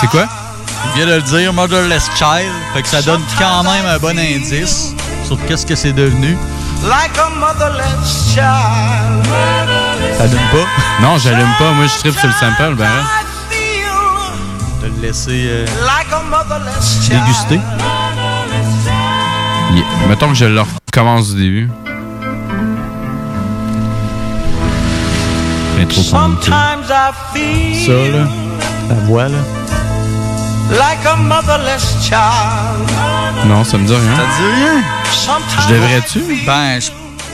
C'est 0.00 0.08
quoi? 0.08 0.26
Il 0.94 0.98
vient 1.02 1.06
de 1.06 1.14
le 1.16 1.22
dire, 1.22 1.52
Motherless 1.52 2.08
Child. 2.16 2.50
Fait 2.74 2.82
que 2.82 2.88
ça 2.88 3.02
donne 3.02 3.20
quand 3.38 3.62
même 3.64 3.84
un 3.86 3.98
bon 3.98 4.18
indice 4.18 4.94
sur 5.26 5.38
qu'est-ce 5.46 5.66
que 5.66 5.74
c'est 5.74 5.92
devenu. 5.92 6.36
Like 6.84 7.18
a 7.18 7.28
motherless 7.30 8.32
child. 8.32 9.26
Ça 10.16 10.28
donne 10.28 10.38
pas? 10.52 11.02
Non, 11.02 11.18
j'allume 11.18 11.52
pas. 11.58 11.72
Moi, 11.72 11.86
je 11.86 11.98
tripe 11.98 12.16
sur 12.18 12.28
le 12.28 12.34
sample, 12.34 12.76
ben. 12.76 12.86
De 14.82 14.86
le 14.86 15.02
laisser 15.02 15.46
euh, 15.48 15.66
Like 15.84 16.12
a 16.12 16.22
motherless 16.22 17.00
child. 17.04 17.20
déguster. 17.24 17.60
Mettons 20.06 20.28
que 20.28 20.34
je 20.34 20.44
le 20.46 20.60
recommence 20.62 21.34
du 21.34 21.42
début. 21.42 21.70
Sometimes 25.90 26.90
I 26.90 27.12
feel 27.32 27.86
Ça, 27.86 27.92
là. 28.18 28.24
La 28.88 28.94
voix, 29.06 29.28
là. 29.28 29.38
like 30.70 31.04
a 31.06 31.16
motherless 31.16 31.96
child. 32.02 32.90
Non, 33.46 33.64
ça 33.64 33.78
me 33.78 33.86
dit 33.86 33.94
rien. 33.94 34.16
Ça 34.16 34.22
te 34.22 34.42
dit 34.42 34.54
rien? 34.62 34.82
Sometimes 35.12 35.62
Je 35.68 35.74
devrais-tu? 35.74 36.44
Ben, 36.46 36.80
je 36.80 36.90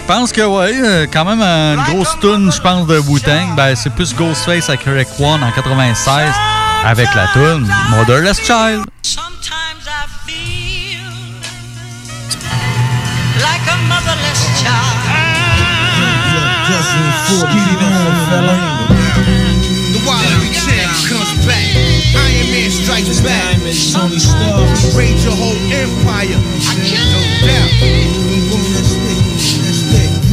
pense 0.06 0.32
que 0.32 0.42
oui. 0.42 0.72
euh, 0.84 1.06
quand 1.12 1.24
même 1.24 1.40
une 1.40 1.82
grosse 1.94 2.16
tune, 2.20 2.52
je 2.52 2.60
pense, 2.60 2.86
de 2.86 2.98
Wu-Tang. 2.98 3.54
Ben, 3.56 3.74
c'est 3.74 3.90
plus 3.90 4.14
Ghostface 4.14 4.68
avec 4.68 4.86
Eric 4.86 5.08
One 5.18 5.42
en 5.42 5.50
96 5.50 6.30
avec 6.84 7.08
la 7.14 7.26
tune 7.32 7.66
Motherless 7.90 8.40
Child. 8.42 8.84
Child. 17.40 18.90
The 19.92 20.00
Wally 20.06 20.50
champ 20.54 20.92
comes 21.08 21.46
back. 21.46 21.74
Iron 22.14 22.50
Man 22.52 22.70
strikes 22.70 23.20
back. 23.20 23.58
Tony 23.92 24.18
Stark. 24.18 24.94
Raid 24.94 25.18
your 25.22 25.34
whole 25.34 25.58
empire. 25.72 26.38
I 26.38 26.74
can't 26.82 27.08
no 27.10 27.20
doubt. 27.46 28.93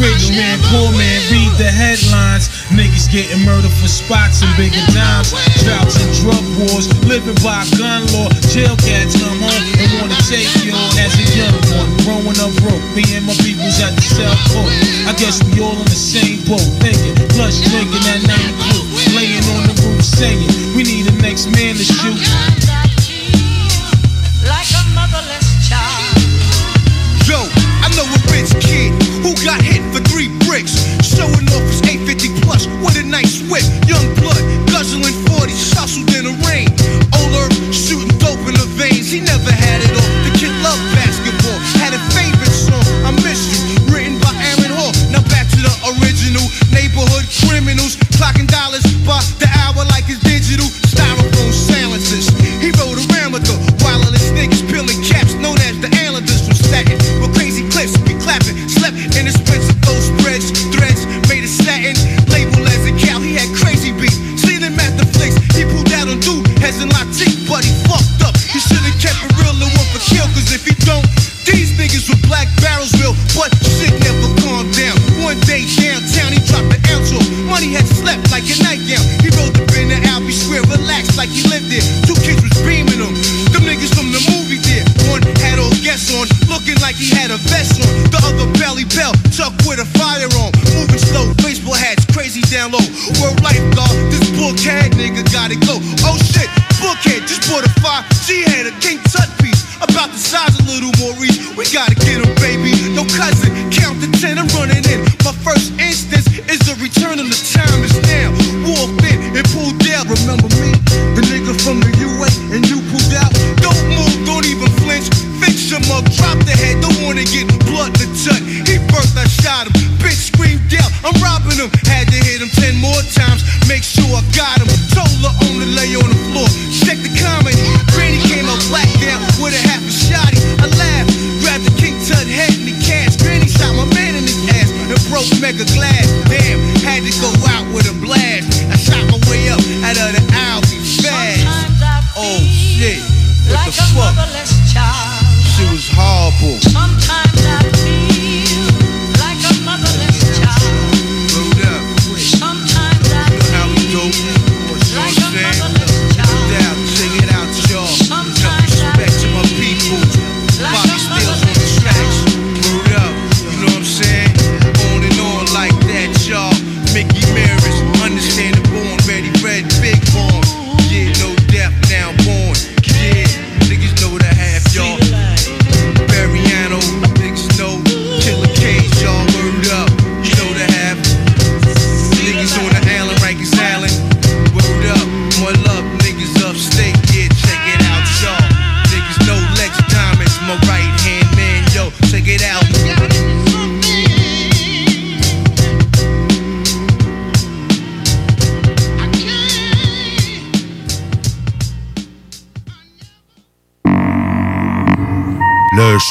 Rich 0.01 0.33
man, 0.33 0.57
poor 0.73 0.89
man, 0.97 1.21
read 1.29 1.53
the 1.61 1.69
headlines. 1.69 2.49
Niggas 2.73 3.05
getting 3.05 3.45
murdered 3.45 3.69
for 3.69 3.85
spots 3.85 4.41
and 4.41 4.49
bigger 4.57 4.81
dimes. 4.97 5.29
Droughts 5.61 6.01
and 6.01 6.09
drug 6.17 6.41
wars, 6.57 6.89
living 7.05 7.37
by 7.45 7.61
gun 7.77 8.09
law. 8.09 8.25
Jail 8.49 8.73
cats 8.81 9.13
come 9.21 9.37
home 9.37 9.65
and 9.77 9.89
wanna 10.01 10.17
take 10.25 10.49
yours 10.65 10.97
as 10.97 11.13
a 11.21 11.25
young 11.37 11.53
one. 11.77 11.93
Growing 12.01 12.37
up 12.41 12.49
broke, 12.65 12.81
me 12.97 13.05
and 13.13 13.29
my 13.29 13.37
peoples 13.45 13.77
at 13.77 13.93
the 13.93 14.01
cell 14.01 14.33
phone. 14.49 14.73
I 15.05 15.13
guess 15.21 15.37
we 15.45 15.61
all 15.61 15.77
in 15.77 15.85
the 15.85 15.93
same 15.93 16.41
boat, 16.49 16.65
thinking, 16.81 17.13
plus 17.37 17.61
drinking 17.61 18.01
that 18.01 18.25
proof. 18.57 18.89
Laying 19.13 19.45
on 19.53 19.69
the 19.69 19.75
roof 19.85 20.01
saying, 20.01 20.49
we 20.73 20.81
need 20.81 21.05
a 21.05 21.15
next 21.21 21.45
man 21.53 21.77
to 21.77 21.85
shoot. 21.85 22.80
Whip. 33.51 33.67
Young 33.83 34.07
blood, 34.15 34.39
guzzling 34.71 35.13
40, 35.27 35.51
hustled 35.75 36.07
in 36.15 36.23
the 36.23 36.35
rain. 36.47 36.71
Old 37.11 37.35
Earth 37.35 37.53
shooting 37.75 38.09
dope 38.17 38.39
in 38.47 38.55
the 38.55 38.67
veins. 38.79 39.11
He 39.11 39.19
never 39.19 39.51
had 39.51 39.83
it 39.83 39.91
all. 39.91 40.11
The 40.23 40.31
kid 40.39 40.55
loved 40.63 40.81
basketball. 40.95 41.59
Had 41.83 41.91
a 41.91 42.01
favorite 42.15 42.55
song, 42.55 42.87
I 43.03 43.11
Miss 43.19 43.51
You, 43.51 43.59
written 43.91 44.17
by 44.23 44.31
Aaron 44.55 44.71
Hall. 44.71 44.95
Now 45.11 45.21
back 45.27 45.51
to 45.51 45.59
the 45.59 45.73
original 45.99 46.47
neighborhood 46.71 47.27
criminals. 47.43 47.99
Clocking 48.15 48.47
dollars 48.47 48.87
by 49.03 49.19
the 49.43 49.51
hour 49.59 49.83
like 49.91 50.07
it's 50.07 50.23
digital. 50.23 50.71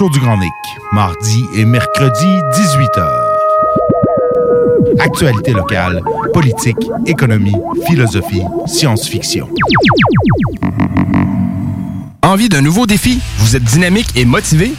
Du 0.08 0.18
Grand 0.18 0.38
Nick, 0.38 0.52
mardi 0.92 1.44
et 1.54 1.66
mercredi, 1.66 2.26
18h. 2.54 3.06
Actualité 4.98 5.52
locale, 5.52 6.00
politique, 6.32 6.78
économie, 7.04 7.54
philosophie, 7.86 8.42
science-fiction. 8.66 9.48
Envie 12.22 12.48
d'un 12.48 12.62
nouveau 12.62 12.86
défi? 12.86 13.20
Vous 13.38 13.56
êtes 13.56 13.64
dynamique 13.64 14.08
et 14.16 14.24
motivé? 14.24 14.72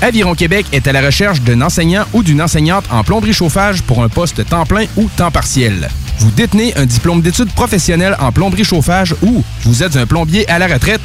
Aviron 0.00 0.34
Québec 0.34 0.66
est 0.72 0.86
à 0.86 0.92
la 0.92 1.00
recherche 1.00 1.40
d'un 1.40 1.60
enseignant 1.62 2.04
ou 2.12 2.22
d'une 2.22 2.40
enseignante 2.40 2.84
en 2.92 3.02
plomberie 3.02 3.32
chauffage 3.32 3.82
pour 3.82 4.04
un 4.04 4.08
poste 4.08 4.48
temps 4.48 4.66
plein 4.66 4.84
ou 4.96 5.08
temps 5.16 5.32
partiel. 5.32 5.88
Vous 6.20 6.30
détenez 6.30 6.76
un 6.76 6.86
diplôme 6.86 7.20
d'études 7.20 7.52
professionnelles 7.52 8.16
en 8.20 8.30
plomberie 8.30 8.64
chauffage 8.64 9.16
ou 9.22 9.42
vous 9.64 9.82
êtes 9.82 9.96
un 9.96 10.06
plombier 10.06 10.48
à 10.48 10.60
la 10.60 10.68
retraite? 10.68 11.00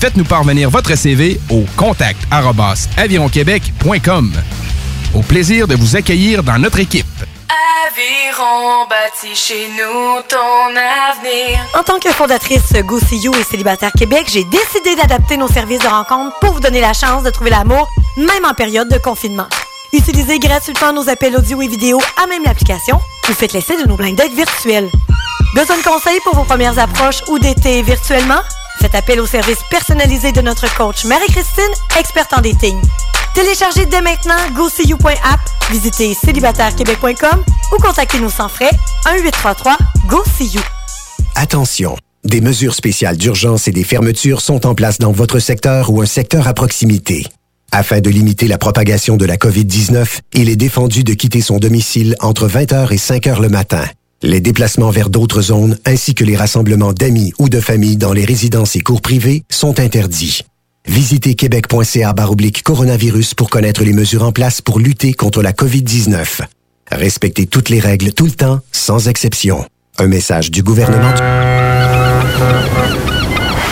Faites-nous 0.00 0.24
parvenir 0.24 0.70
votre 0.70 0.96
CV 0.96 1.38
au 1.50 1.66
contact 1.76 2.18
avironquebec.com. 2.96 4.32
Au 5.12 5.20
plaisir 5.20 5.68
de 5.68 5.74
vous 5.74 5.94
accueillir 5.94 6.42
dans 6.42 6.58
notre 6.58 6.78
équipe. 6.78 7.04
Aviron 7.86 8.86
bâti 8.88 9.36
chez 9.36 9.68
nous 9.68 10.22
ton 10.26 10.70
avenir. 10.70 11.60
En 11.78 11.82
tant 11.82 11.98
que 11.98 12.08
fondatrice 12.12 12.72
Go 12.86 12.98
See 12.98 13.18
You 13.18 13.34
et 13.38 13.44
Célibataire 13.44 13.92
Québec, 13.92 14.24
j'ai 14.32 14.44
décidé 14.44 14.96
d'adapter 14.96 15.36
nos 15.36 15.48
services 15.48 15.80
de 15.80 15.88
rencontre 15.88 16.34
pour 16.40 16.54
vous 16.54 16.60
donner 16.60 16.80
la 16.80 16.94
chance 16.94 17.22
de 17.22 17.28
trouver 17.28 17.50
l'amour, 17.50 17.86
même 18.16 18.46
en 18.46 18.54
période 18.54 18.88
de 18.88 18.96
confinement. 18.96 19.48
Utilisez 19.92 20.38
gratuitement 20.38 20.94
nos 20.94 21.10
appels 21.10 21.36
audio 21.36 21.60
et 21.60 21.68
vidéo 21.68 22.00
à 22.16 22.26
même 22.26 22.44
l'application 22.44 22.98
ou 23.28 23.34
faites 23.34 23.52
l'essai 23.52 23.76
de 23.76 23.86
nos 23.86 23.96
blind 23.96 24.16
dates 24.16 24.32
virtuels. 24.32 24.88
Besoin 25.54 25.76
de 25.76 25.82
conseils 25.82 26.20
pour 26.24 26.36
vos 26.36 26.44
premières 26.44 26.78
approches 26.78 27.20
ou 27.28 27.38
d'été 27.38 27.82
virtuellement? 27.82 28.40
Faites 28.80 28.94
appel 28.94 29.20
au 29.20 29.26
service 29.26 29.58
personnalisé 29.68 30.32
de 30.32 30.40
notre 30.40 30.74
coach 30.74 31.04
Marie-Christine, 31.04 31.70
experte 31.98 32.32
en 32.32 32.40
dating. 32.40 32.80
Téléchargez 33.34 33.84
dès 33.84 34.00
maintenant 34.00 34.38
GoSeeYou.app, 34.54 35.40
visitez 35.70 36.14
célibatairequebec.com 36.14 37.44
ou 37.72 37.76
contactez-nous 37.76 38.30
sans 38.30 38.48
frais 38.48 38.70
1-833-GO-SEE-YOU. 39.04 40.62
Attention, 41.34 41.94
des 42.24 42.40
mesures 42.40 42.74
spéciales 42.74 43.18
d'urgence 43.18 43.68
et 43.68 43.72
des 43.72 43.84
fermetures 43.84 44.40
sont 44.40 44.66
en 44.66 44.74
place 44.74 44.98
dans 44.98 45.12
votre 45.12 45.40
secteur 45.40 45.90
ou 45.90 46.00
un 46.00 46.06
secteur 46.06 46.48
à 46.48 46.54
proximité. 46.54 47.26
Afin 47.72 48.00
de 48.00 48.08
limiter 48.08 48.48
la 48.48 48.56
propagation 48.56 49.18
de 49.18 49.26
la 49.26 49.36
COVID-19, 49.36 50.20
il 50.32 50.48
est 50.48 50.56
défendu 50.56 51.04
de 51.04 51.12
quitter 51.12 51.42
son 51.42 51.58
domicile 51.58 52.16
entre 52.20 52.48
20h 52.48 52.92
et 52.92 52.96
5h 52.96 53.42
le 53.42 53.50
matin. 53.50 53.84
Les 54.22 54.40
déplacements 54.40 54.90
vers 54.90 55.08
d'autres 55.08 55.40
zones 55.40 55.78
ainsi 55.86 56.14
que 56.14 56.24
les 56.24 56.36
rassemblements 56.36 56.92
d'amis 56.92 57.32
ou 57.38 57.48
de 57.48 57.58
familles 57.58 57.96
dans 57.96 58.12
les 58.12 58.26
résidences 58.26 58.76
et 58.76 58.80
cours 58.80 59.00
privés 59.00 59.44
sont 59.48 59.80
interdits. 59.80 60.42
Visitez 60.86 61.34
québec.ca 61.34 62.14
coronavirus 62.64 63.34
pour 63.34 63.48
connaître 63.48 63.82
les 63.82 63.94
mesures 63.94 64.24
en 64.24 64.32
place 64.32 64.60
pour 64.60 64.78
lutter 64.78 65.14
contre 65.14 65.42
la 65.42 65.52
COVID-19. 65.52 66.42
Respectez 66.90 67.46
toutes 67.46 67.70
les 67.70 67.80
règles 67.80 68.12
tout 68.12 68.26
le 68.26 68.32
temps, 68.32 68.60
sans 68.72 69.08
exception. 69.08 69.64
Un 69.98 70.06
message 70.06 70.50
du 70.50 70.62
gouvernement. 70.62 71.14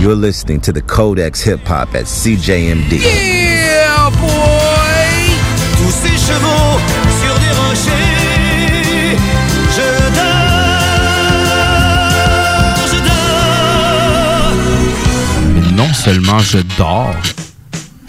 You're 0.00 0.14
listening 0.14 0.60
to 0.60 0.72
the 0.72 0.80
Codex 0.80 1.40
Hip 1.42 1.66
Hop 1.66 1.92
at 1.94 2.04
CJMD. 2.04 3.00
Yeah, 3.02 4.10
boy! 4.10 5.34
Tous 5.76 5.90
ces 5.90 6.16
chevaux 6.16 6.78
sur 7.20 7.34
des 7.40 7.52
rochers. 7.58 9.18
Je 9.74 9.88
dors, 10.14 11.18
je 12.92 12.98
dors. 13.08 14.54
Mais 15.52 15.66
non 15.72 15.92
seulement 15.92 16.38
je 16.38 16.58
dors, 16.78 17.16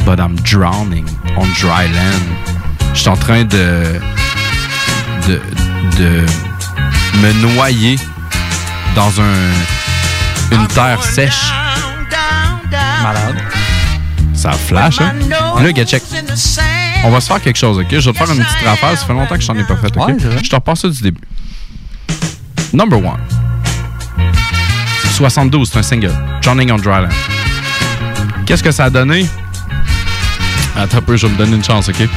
but 0.05 0.19
I'm 0.19 0.35
drowning 0.43 1.07
on 1.37 1.47
dry 1.59 1.87
land. 1.87 2.23
Je 2.93 2.99
suis 2.99 3.09
en 3.09 3.17
train 3.17 3.45
de, 3.45 3.99
de, 5.27 5.41
de 5.97 6.23
me 7.17 7.31
noyer 7.55 7.97
dans 8.95 9.19
un, 9.19 9.51
une 10.51 10.67
terre 10.67 11.03
sèche. 11.03 11.51
Malade. 13.13 13.41
Ça 14.33 14.51
flash, 14.51 15.01
hein? 15.01 15.13
Là, 15.61 15.71
gars, 15.71 15.85
check. 15.85 16.03
On 17.03 17.09
va 17.09 17.19
se 17.19 17.27
faire 17.27 17.41
quelque 17.41 17.57
chose, 17.57 17.77
ok? 17.79 17.87
Je 17.89 17.97
vais 17.97 18.11
te 18.11 18.17
faire 18.17 18.31
une 18.31 18.43
petite 18.43 18.65
rafale. 18.65 18.97
Ça 18.97 19.05
fait 19.05 19.13
longtemps 19.13 19.35
que 19.35 19.41
je 19.41 19.47
t'en 19.47 19.57
ai 19.57 19.63
pas 19.63 19.75
fait, 19.75 19.95
ok? 19.95 20.13
je 20.43 20.49
te 20.49 20.55
repasse 20.55 20.81
ça 20.81 20.89
du 20.89 21.01
début. 21.01 21.21
Number 22.73 22.99
one. 22.99 23.19
72, 25.13 25.69
c'est 25.71 25.79
un 25.79 25.83
single. 25.83 26.13
Drowning 26.41 26.71
on 26.71 26.77
Dry 26.77 27.01
Land. 27.01 27.09
Qu'est-ce 28.45 28.63
que 28.63 28.71
ça 28.71 28.85
a 28.85 28.89
donné? 28.89 29.25
Attends 30.77 30.97
un 30.97 31.01
peu, 31.01 31.17
je 31.17 31.27
vais 31.27 31.33
me 31.33 31.37
donner 31.37 31.55
une 31.55 31.63
chance, 31.63 31.89
ok? 31.89 32.07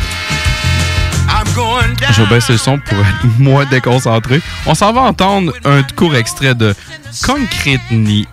Je 2.10 2.23
vais 2.23 2.28
baisser 2.28 2.52
le 2.52 2.59
son 2.59 2.78
pour 2.78 2.98
être 2.98 3.24
moins 3.39 3.64
déconcentré. 3.66 4.40
On 4.66 4.74
s'en 4.74 4.93
va 4.93 5.02
entendre 5.02 5.52
un 5.64 5.82
court 5.97 6.14
extrait 6.14 6.55
de 6.55 6.74
Concrete 7.24 7.81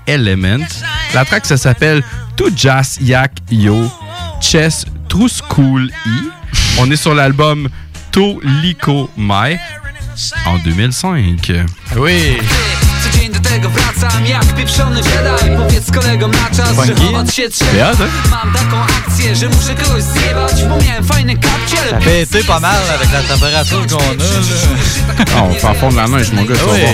Element. 0.07 0.65
La 1.13 1.25
track, 1.25 1.45
ça 1.45 1.57
s'appelle 1.57 2.03
Tout 2.39 2.53
Jazz 2.55 2.97
Yak 3.01 3.33
Yo 3.51 3.75
Chess 4.39 4.85
True 5.09 5.27
School 5.27 5.91
I. 6.05 6.29
On 6.79 6.89
est 6.89 6.95
sur 6.95 7.13
l'album 7.13 7.67
To 8.11 8.39
Liko 8.61 9.09
Mai 9.17 9.59
en 10.45 10.57
2005. 10.59 11.51
Oui. 11.97 12.37
Do 13.33 13.49
tego 13.49 13.69
wracam 13.69 14.25
jak 14.25 14.45
pieprzony 14.55 14.95
Jedi 15.01 15.57
Powiedz 15.57 15.91
kolegom 15.91 16.31
na 16.31 16.49
czas, 16.57 16.75
że 16.85 16.95
Funky. 16.95 17.01
chować 17.01 17.35
się 17.35 17.49
trzeba 17.49 17.71
Bien, 17.71 17.95
hein? 17.97 18.09
Mam 18.31 18.53
taką 18.53 18.77
akcję, 18.83 19.35
że 19.35 19.49
muszę 19.49 19.75
kogoś 19.75 20.03
zjebać 20.03 20.63
Bo 20.69 20.77
miałem 20.83 21.03
fajny 21.03 21.35
kapciel 21.37 21.89
Ça 21.89 22.25
fait 22.25 22.47
pas 22.47 22.59
mal 22.61 22.81
avec 22.95 23.11
la 23.11 23.21
température 23.23 23.87
qu'on 23.87 23.97
a. 23.97 24.15
Là. 24.15 25.25
Ah, 25.37 25.43
on 25.43 25.53
fait 25.53 25.67
à 25.67 25.73
fond 25.73 25.91
de 25.91 25.97
la 25.97 26.07
neige, 26.07 26.31
mon 26.31 26.43
gars, 26.45 26.55
tu 26.55 26.65
vas 26.65 26.71
Oui. 26.73 26.81
voir. 26.81 26.93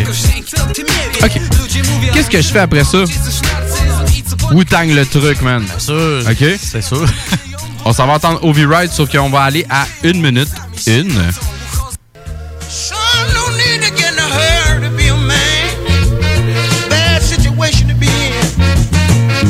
OK. 1.23 1.41
Qu'est-ce 2.13 2.30
que 2.30 2.41
je 2.41 2.47
fais 2.51 2.59
après 2.59 2.84
ça? 2.84 2.97
Wu-Tang 4.51 4.88
le 4.93 5.05
truc, 5.05 5.41
man. 5.41 5.63
Bien 5.63 5.80
sûr. 5.80 6.23
OK? 6.30 6.59
C'est 6.61 6.81
sûr. 6.81 7.05
On 7.85 7.93
s'en 7.93 8.07
va 8.07 8.13
entendre 8.13 8.43
Ovi 8.43 8.65
Ride, 8.65 8.91
sauf 8.91 9.11
qu'on 9.11 9.30
va 9.30 9.43
aller 9.43 9.65
à 9.69 9.85
une 10.03 10.22
minute. 10.22 10.49
Une. 10.88 11.11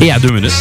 Et 0.02 0.12
à 0.12 0.20
deux 0.20 0.32
minutes. 0.32 0.52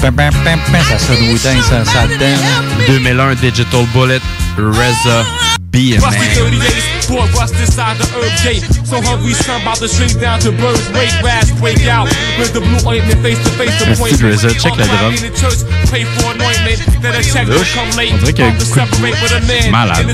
Pam 0.00 0.14
pam 0.14 0.32
pam 0.44 0.60
ça 0.88 0.98
sonne 0.98 1.28
Wu-Tang, 1.30 1.60
ça, 1.62 1.84
ça 1.84 2.06
donne. 2.06 2.38
2001 2.86 3.34
Digital 3.34 3.84
Bullet, 3.92 4.20
Reza 4.56 5.24
Be 5.72 5.96
a 5.96 6.00
Man. 6.00 6.97
30 7.08 7.16
days, 7.16 7.32
boy, 7.32 7.38
rust 7.38 7.54
inside 7.54 7.96
the 7.98 8.06
herb 8.14 8.32
gate. 8.44 8.62
So 8.86 9.00
hungry, 9.00 9.32
son, 9.32 9.62
about 9.62 9.78
to 9.78 9.88
shrink 9.88 10.20
down 10.20 10.40
to 10.40 10.52
birds. 10.52 10.88
Break 10.90 11.86
out. 11.86 12.08
With 12.38 12.52
the 12.52 12.60
blue 12.60 12.88
ointment, 12.88 13.20
face 13.22 13.38
to 13.44 13.50
face. 13.56 14.62
Check 14.62 14.76
la 14.76 14.86
drum. 14.86 15.14
The 15.14 17.08
a 17.08 17.22
check 17.22 17.48
late. 17.96 18.12
On 18.12 18.18
dirait 18.18 18.32
qu'il 18.32 18.44
y 18.44 18.48
a 18.48 18.50
un 18.50 18.52
coup 18.52 18.64
de 18.64 19.70
malade. 19.70 20.06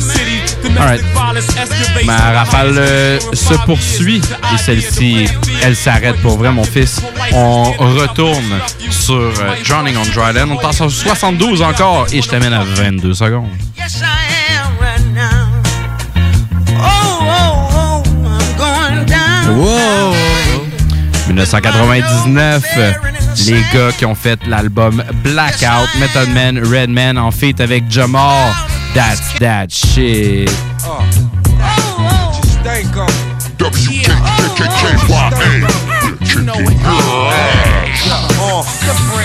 Alright. 0.79 1.03
Ma 2.05 2.33
rafale 2.33 2.75
euh, 2.79 3.19
se 3.33 3.55
poursuit 3.65 4.21
et 4.53 4.59
celle-ci, 4.59 5.27
elle 5.63 5.77
s'arrête 5.77 6.17
pour 6.17 6.39
vrai, 6.39 6.53
mon 6.53 6.65
fils. 6.65 7.01
On 7.33 7.73
retourne 7.73 8.61
sur 8.91 9.15
euh, 9.15 9.55
Drowning 9.67 9.97
on 9.97 10.05
Dry 10.13 10.33
Land. 10.33 10.51
On 10.51 10.57
passe 10.57 10.77
sur 10.77 10.91
72 10.91 11.63
encore 11.63 12.07
et 12.13 12.23
je 12.23 12.29
t'amène 12.29 12.53
à 12.53 12.65
22 12.65 13.15
secondes. 13.15 13.49
Yes, 13.77 14.01
I 14.01 14.55
am 14.57 14.94
Wow! 19.57 20.13
1999, 21.29 22.65
les 23.47 23.63
gars 23.73 23.93
qui 23.97 24.05
ont 24.05 24.15
fait 24.15 24.39
l'album 24.47 25.03
Blackout, 25.23 25.89
Method 25.99 26.29
Man, 26.31 26.59
Redman 26.59 27.17
en 27.17 27.31
feat 27.31 27.61
avec 27.61 27.91
Jamar. 27.91 28.67
That's 28.95 29.39
that 29.39 29.69
shit. 29.71 30.51
Uh, 38.55 38.63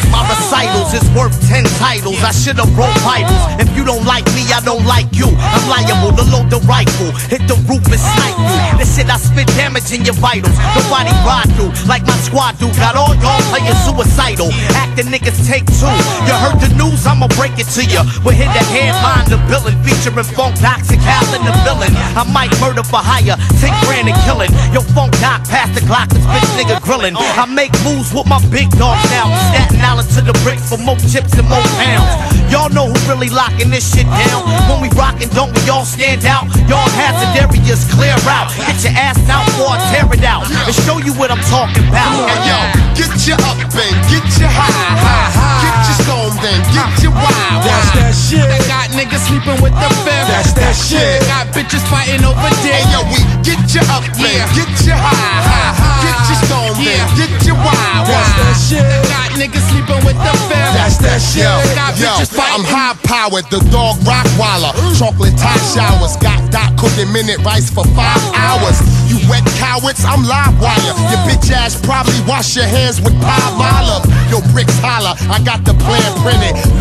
my 0.09 0.25
recitals 0.25 0.89
is 0.97 1.05
worth 1.13 1.37
10 1.45 1.61
titles. 1.77 2.17
I 2.25 2.33
should 2.33 2.57
have 2.57 2.73
wrote 2.73 2.97
Bibles. 3.05 3.37
If 3.61 3.69
you 3.77 3.85
don't 3.85 4.01
like 4.01 4.25
me, 4.33 4.49
I 4.49 4.57
don't 4.65 4.81
like 4.89 5.05
you. 5.13 5.29
I'm 5.37 5.65
liable 5.69 6.17
to 6.17 6.25
load 6.33 6.49
the 6.49 6.57
rifle, 6.65 7.13
hit 7.29 7.45
the 7.45 7.53
roof 7.69 7.85
and 7.93 8.01
snipe 8.01 8.33
you. 8.41 8.81
This 8.81 8.97
shit 8.97 9.05
I 9.05 9.21
spit 9.21 9.45
damage 9.53 9.93
in 9.93 10.01
your 10.01 10.17
vitals. 10.17 10.57
Nobody 10.73 11.13
ride 11.21 11.45
through 11.53 11.69
like 11.85 12.01
my 12.09 12.17
squad 12.25 12.57
do. 12.57 12.73
Got 12.81 12.97
all 12.97 13.13
y'all 13.21 13.37
playing 13.53 13.77
suicidal. 13.85 14.49
Acting 14.73 15.13
niggas 15.13 15.45
take 15.45 15.69
two. 15.77 15.93
You 16.25 16.33
heard 16.41 16.57
the 16.57 16.73
news, 16.73 17.05
I'ma 17.05 17.29
break 17.37 17.53
it 17.61 17.69
to 17.77 17.85
you. 17.85 18.01
We 18.25 18.33
hit 18.33 18.49
the 18.57 18.65
headline, 18.73 19.29
the 19.29 19.37
villain 19.45 19.77
featuring 19.85 20.25
Funk 20.25 20.57
Toxic 20.57 20.97
Hal 21.05 21.29
and 21.37 21.45
the 21.45 21.53
villain. 21.61 21.93
I 22.17 22.25
might 22.33 22.49
murder 22.57 22.81
for 22.81 22.97
hire, 22.97 23.37
10 23.61 23.69
grand 23.85 24.09
and 24.09 24.17
killing. 24.25 24.49
Yo, 24.73 24.81
Funk 24.97 25.13
Doc, 25.21 25.45
past 25.45 25.77
the 25.77 25.85
clock, 25.85 26.09
this 26.09 26.25
bitch 26.25 26.49
nigga 26.57 26.81
grilling. 26.81 27.13
I 27.13 27.45
make 27.45 27.73
moves 27.85 28.09
with 28.09 28.25
my 28.25 28.41
big 28.49 28.73
dog 28.73 28.97
now. 29.13 29.18
Staten 29.27 29.81
Island 29.83 30.07
to 30.15 30.21
the 30.21 30.35
brick 30.45 30.59
for 30.59 30.77
more 30.77 30.95
chips 31.11 31.35
and 31.35 31.47
more 31.49 31.63
pounds. 31.75 32.07
Y'all 32.47 32.69
know 32.69 32.87
who 32.87 32.97
really 33.09 33.29
locking 33.29 33.69
this 33.69 33.83
shit 33.83 34.07
down. 34.07 34.45
When 34.69 34.79
we 34.79 34.89
rockin', 34.95 35.29
don't 35.35 35.51
we 35.51 35.61
all 35.69 35.85
stand 35.85 36.25
out? 36.25 36.47
Y'all 36.69 36.87
hazard 36.95 37.35
areas 37.35 37.83
clear 37.91 38.15
out. 38.29 38.49
Get 38.55 38.79
your 38.83 38.95
ass 38.95 39.19
out 39.29 39.45
or 39.59 39.75
I 39.75 39.77
tear 39.91 40.07
it 40.13 40.23
out. 40.23 40.47
And 40.47 40.75
show 40.85 40.97
you 40.97 41.13
what 41.13 41.31
I'm 41.31 41.41
talking 41.49 41.83
about. 41.89 42.15
Hey, 42.29 42.47
yo, 42.47 42.57
get 42.95 43.11
you 43.27 43.35
up 43.43 43.59
and 43.59 43.95
get 44.07 44.25
you 44.39 44.47
high, 44.47 44.71
high, 44.97 45.29
high. 45.33 45.61
Get 45.63 45.75
you 45.89 45.95
stoned 46.05 46.28
and 46.43 46.63
get 46.71 46.91
you 47.03 47.11
wild. 47.11 47.63
That's 47.63 47.91
that 47.95 48.13
shit. 48.15 48.47
I 48.47 48.59
got 48.67 48.87
niggas 48.95 49.27
sleeping 49.27 49.59
with 49.59 49.75
the 49.75 49.89
fam. 50.07 50.25
That's 50.31 50.53
that 50.55 50.75
shit. 50.75 51.19
I 51.23 51.43
got 51.43 51.45
bitches 51.51 51.83
fighting 51.91 52.23
over 52.23 52.51
dick. 52.63 52.75
Hey, 52.75 52.85
yo, 52.93 53.03
we 53.11 53.19
get 53.43 53.59
you 53.75 53.83
up 53.91 54.03
and 54.05 54.47
get 54.55 54.71
you 54.85 54.95
high, 54.95 55.39
high, 55.43 55.73
high. 55.75 56.03
Get 56.05 56.17
you 56.31 56.35
stoned 56.47 56.77
and 56.79 57.07
get 57.19 57.33
you 57.43 57.55
wild. 57.59 58.07
That's 58.07 58.31
that 58.39 58.55
shit. 58.55 58.85
I 58.85 59.03
got 59.11 59.29
niggas 59.35 59.65
sleeping 59.73 60.01
with 60.07 60.19
the 60.19 60.33
fifth. 60.47 60.73
That's 60.75 60.97
that 61.03 61.19
shit. 61.19 61.45
I 61.45 61.75
got 61.75 61.97
Yo, 61.99 62.07
bitches 62.07 62.31
fighting. 62.31 62.63
I'm 62.63 62.65
high 62.65 62.95
powered, 63.03 63.47
the 63.51 63.59
dog 63.73 63.99
Rockwaller. 64.07 64.71
Chocolate 64.95 65.35
top 65.35 65.59
showers, 65.73 66.15
got 66.23 66.39
Doc 66.51 66.77
cooking 66.77 67.11
minute 67.11 67.43
rice 67.43 67.69
for 67.69 67.83
five 67.97 68.21
hours. 68.33 68.79
You 69.09 69.17
wet 69.29 69.45
cowards, 69.57 70.05
I'm 70.05 70.23
live 70.23 70.55
wire. 70.61 70.77
Your 71.09 71.21
bitch 71.27 71.51
ass 71.51 71.75
probably 71.81 72.17
wash 72.25 72.55
your 72.55 72.65
hands 72.65 73.01
with 73.01 73.17
Olive. 73.25 74.05
Yo, 74.29 74.41
bricks 74.53 74.77
holler, 74.79 75.17
I 75.29 75.41
got 75.43 75.65
the 75.65 75.73
plan 75.73 76.09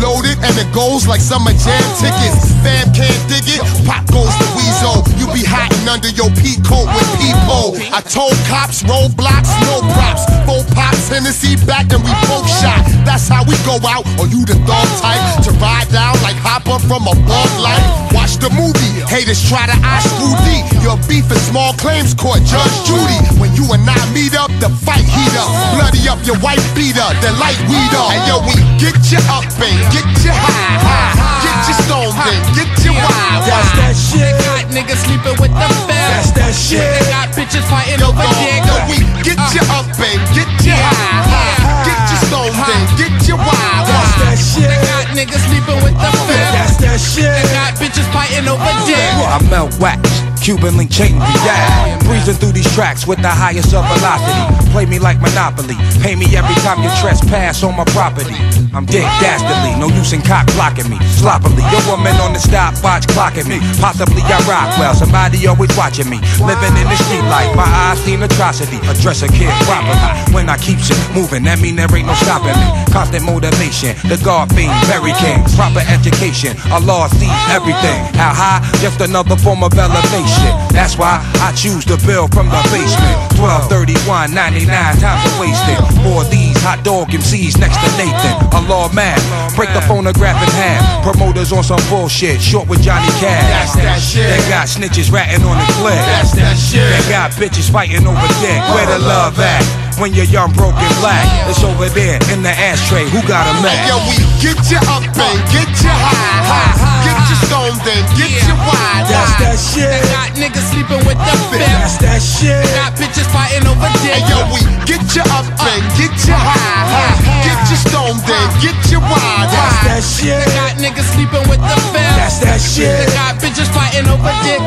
loaded, 0.01 0.37
and 0.43 0.55
it 0.57 0.69
goes 0.73 1.07
like 1.07 1.21
summer 1.21 1.51
jam 1.53 1.83
tickets. 1.97 2.58
Fam 2.63 2.91
can't 2.91 3.21
dig 3.31 3.47
it, 3.47 3.61
pop 3.87 4.03
goes 4.11 4.33
the 4.35 4.47
weasel. 4.57 5.03
You 5.15 5.27
be 5.31 5.43
hiding 5.45 5.87
under 5.87 6.09
your 6.11 6.29
pea 6.39 6.59
coat 6.63 6.87
with 6.91 7.09
people. 7.19 7.79
I 7.95 8.01
told 8.03 8.35
cops, 8.51 8.83
roadblocks, 8.83 9.51
no 9.63 9.79
props. 9.95 10.27
Four 10.43 10.63
pops, 10.75 11.07
Hennessy 11.07 11.55
back, 11.65 11.91
and 11.95 12.03
we 12.03 12.11
both 12.27 12.47
shot. 12.59 12.83
That's 13.07 13.27
how 13.27 13.43
we 13.47 13.55
go 13.63 13.79
out. 13.87 14.03
Or 14.19 14.27
you 14.27 14.43
the 14.43 14.59
dog 14.67 14.87
type 14.99 15.21
to 15.47 15.51
ride 15.57 15.87
down 15.89 16.19
like 16.21 16.37
Hopper 16.43 16.79
from 16.83 17.07
a 17.07 17.15
bug 17.25 17.51
light. 17.59 17.83
Watch 18.11 18.37
the 18.37 18.49
movie. 18.51 19.03
Haters 19.07 19.41
try 19.47 19.65
to 19.65 19.77
eye 19.79 20.03
screw 20.03 20.35
deep. 20.45 20.65
Your 20.83 20.97
beef 21.07 21.31
is 21.31 21.41
small 21.47 21.73
claims 21.79 22.13
court, 22.13 22.43
Judge 22.43 22.75
Judy. 22.85 23.19
When 23.39 23.55
you 23.55 23.65
and 23.71 23.83
I 23.87 23.99
meet 24.11 24.35
up, 24.35 24.51
the 24.59 24.69
fight 24.83 25.05
heat 25.05 25.35
up. 25.39 25.49
Bloody 25.75 26.05
up 26.09 26.19
your 26.27 26.37
wife 26.43 26.63
beater, 26.75 27.07
the 27.23 27.31
light 27.39 27.59
weed 27.71 27.93
up. 27.95 28.11
And 28.11 28.21
yo, 28.27 28.35
we 28.43 28.55
get 28.77 28.97
you 29.11 29.21
up 29.31 29.47
and 29.59 29.77
get 29.93 30.07
you 30.21 30.33
high, 30.33 30.77
high. 30.83 31.13
Get 31.45 31.57
you 31.71 31.75
stoned 31.87 32.17
and 32.19 32.48
get 32.55 32.69
you 32.85 32.93
wild. 32.93 33.43
That's 33.45 33.71
that 33.77 33.95
shit. 33.95 34.21
They 34.21 34.33
got 34.45 34.65
niggas 34.71 35.01
sleeping 35.05 35.37
with 35.41 35.53
the 35.53 35.69
fam. 35.87 35.93
Oh, 35.93 36.11
that's 36.13 36.31
that 36.37 36.53
shit. 36.53 36.83
They 36.83 37.05
got 37.09 37.27
bitches 37.33 37.65
fighting 37.69 38.01
over 38.01 38.25
dick. 38.39 38.61
Yo, 38.65 38.75
we 38.89 38.97
get 39.25 39.39
you 39.55 39.63
up 39.73 39.87
and 39.97 40.21
get 40.35 40.49
you 40.65 40.75
high, 40.75 41.25
high. 41.25 41.85
Get 41.85 41.99
you 42.09 42.17
stoned 42.27 42.55
and 42.55 42.85
get 42.99 43.15
you 43.27 43.37
wild. 43.37 43.85
That's 43.87 44.13
that 44.21 44.37
shit. 44.37 44.69
They 44.69 44.79
got 44.85 45.05
niggas 45.15 45.43
sleeping 45.49 45.79
with 45.83 45.95
the 45.97 46.09
fam. 46.27 46.51
That's 46.53 46.75
that 46.83 46.99
shit. 46.99 47.29
They 47.29 47.45
got 47.55 47.75
bitches 47.79 48.07
fighting 48.13 48.47
over 48.47 48.73
dick. 48.85 48.97
I 48.99 49.39
melt 49.49 49.73
wax, 49.79 50.01
Cuban 50.41 50.77
link 50.77 50.91
chain 50.91 51.15
react. 51.15 52.05
Breezing 52.05 52.35
through 52.35 52.53
these 52.53 52.69
tracks 52.73 53.05
with 53.05 53.21
the 53.21 53.29
highest 53.29 53.73
of 53.73 53.85
velocity. 53.85 54.71
Play 54.71 54.85
me 54.85 54.97
like 54.97 55.19
Monopoly. 55.21 55.75
Pay 56.01 56.15
me 56.15 56.25
every 56.35 56.55
time 56.65 56.81
you 56.81 56.89
trespass 57.01 57.61
on 57.63 57.75
my 57.75 57.85
property. 57.93 58.33
I'm 58.73 58.85
dead 58.85 59.09
dastardly, 59.21 59.73
no 59.81 59.89
use 59.93 60.13
in 60.13 60.21
cock 60.21 60.45
blocking 60.53 60.89
me. 60.89 60.97
Sloppily, 61.17 61.65
your 61.73 61.81
woman 61.89 62.13
on 62.21 62.33
the 62.33 62.39
stopwatch 62.39 63.05
clocking 63.09 63.49
me. 63.49 63.57
Possibly 63.81 64.21
I 64.25 64.37
rock 64.45 64.69
well, 64.77 64.93
somebody 64.93 65.45
always 65.47 65.75
watching 65.75 66.09
me. 66.09 66.21
Living 66.41 66.73
in 66.77 66.85
the 66.85 66.97
street 66.97 67.25
life, 67.33 67.49
my 67.57 67.65
eyes 67.65 67.99
seen 68.05 68.21
atrocity. 68.21 68.77
Address 68.85 69.25
a 69.25 69.29
kid 69.29 69.49
properly. 69.65 69.97
When 70.33 70.49
I 70.49 70.57
keep 70.57 70.79
shit 70.79 70.97
moving, 71.13 71.43
that 71.49 71.59
mean 71.59 71.75
there 71.75 71.89
ain't 71.89 72.07
no 72.07 72.13
stopping 72.21 72.53
me. 72.53 72.67
Constant 72.93 73.25
motivation, 73.25 73.97
the 74.05 74.21
God 74.21 74.53
fiend, 74.53 74.73
Mary 74.85 75.17
King. 75.17 75.41
Proper 75.57 75.81
education, 75.89 76.53
Allah 76.69 77.09
sees 77.17 77.33
everything. 77.49 77.99
How 78.17 78.33
high? 78.33 78.61
Just 78.81 79.01
another 79.01 79.35
form 79.35 79.65
of 79.65 79.73
elevation. 79.73 80.28
That's 80.71 80.97
why 80.97 81.19
I 81.43 81.51
choose 81.53 81.85
to 81.85 81.97
build 82.05 82.33
from 82.33 82.47
the 82.47 82.61
basement. 82.71 83.17
1231, 83.39 84.33
99 84.33 84.67
times 84.99 85.21
a 85.25 85.31
wasted. 85.39 85.79
For 86.03 86.23
these 86.29 86.57
hot 86.61 86.83
dog 86.83 87.09
MCs 87.09 87.59
next 87.59 87.77
to 87.81 87.89
Nathan. 87.99 88.35
A 88.55 88.61
law 88.67 88.91
man, 88.93 89.17
break 89.55 89.71
the 89.73 89.81
phonograph 89.85 90.37
in 90.39 90.49
half. 90.55 91.03
Promoters 91.03 91.51
on 91.51 91.63
some 91.63 91.81
bullshit, 91.89 92.41
short 92.41 92.67
with 92.67 92.81
Johnny 92.81 93.09
Cash. 93.19 93.43
That's 93.49 93.75
that 93.75 93.99
shit. 93.99 94.29
They 94.29 94.41
got 94.49 94.67
snitches 94.67 95.11
ratting 95.11 95.43
on 95.45 95.57
the 95.57 95.67
clip. 95.79 95.99
That's 96.15 96.33
that 96.35 96.55
shit. 96.55 96.85
They 96.85 97.03
got 97.09 97.31
bitches 97.35 97.71
fighting 97.71 98.05
over 98.05 98.27
dick. 98.39 98.61
Where 98.75 98.87
the 98.87 98.99
love 98.99 99.39
at? 99.39 99.88
When 99.99 100.15
you're 100.15 100.31
young, 100.31 100.51
broken 100.55 100.87
black. 101.03 101.27
It's 101.51 101.61
over 101.61 101.91
there 101.91 102.15
in 102.31 102.41
the 102.41 102.49
ashtray. 102.49 103.03
Who 103.11 103.19
got 103.27 103.43
a 103.43 103.53
Mac? 103.59 103.75
Hey, 103.75 103.91
yo, 103.91 103.99
we 104.07 104.15
get 104.39 104.57
you 104.71 104.79
up 104.87 105.03
and 105.03 105.39
get 105.51 105.67
you 105.83 105.91
high, 105.91 106.39
high. 106.47 107.03
Get 107.03 107.19
you 107.27 107.37
stoned 107.43 107.83
and 107.83 108.05
get 108.15 108.31
you 108.47 108.55
wide. 108.63 109.05
That's 109.11 109.35
that 109.43 109.59
shit. 109.59 109.99
Got 110.07 110.31
niggas 110.39 110.67
sleeping 110.71 111.03
with 111.03 111.19
the 111.19 111.35
fifth. 111.51 111.67
That's 111.67 111.99
that 111.99 112.23
shit. 112.23 112.63
Got 112.79 112.95
bitches 112.95 113.27
fighting 113.27 113.67
over 113.67 113.91
dick. 113.99 114.15
Hey, 114.15 114.23
yo, 114.31 114.39
we 114.55 114.63
get 114.87 115.03
you 115.11 115.23
up 115.35 115.45
and 115.45 115.83
get 115.99 116.15
you 116.23 116.35
high, 116.35 116.87
high. 116.87 117.19
Get 117.43 117.59
you 117.67 117.77
stoned 117.83 118.23
and 118.23 118.49
get 118.63 118.79
you 118.87 119.03
wide. 119.03 119.51
That's 119.51 119.79
that 119.83 120.03
shit. 120.03 120.39
Got 120.55 120.79
niggas 120.79 121.11
sleeping 121.11 121.43
with 121.51 121.59
the 121.59 121.77
fifth. 121.91 122.15
That's 122.15 122.39
that 122.39 122.59
shit. 122.63 123.03
Got 123.11 123.35
bitches 123.43 123.67
fighting 123.75 124.07
over 124.07 124.31
dick. 124.47 124.63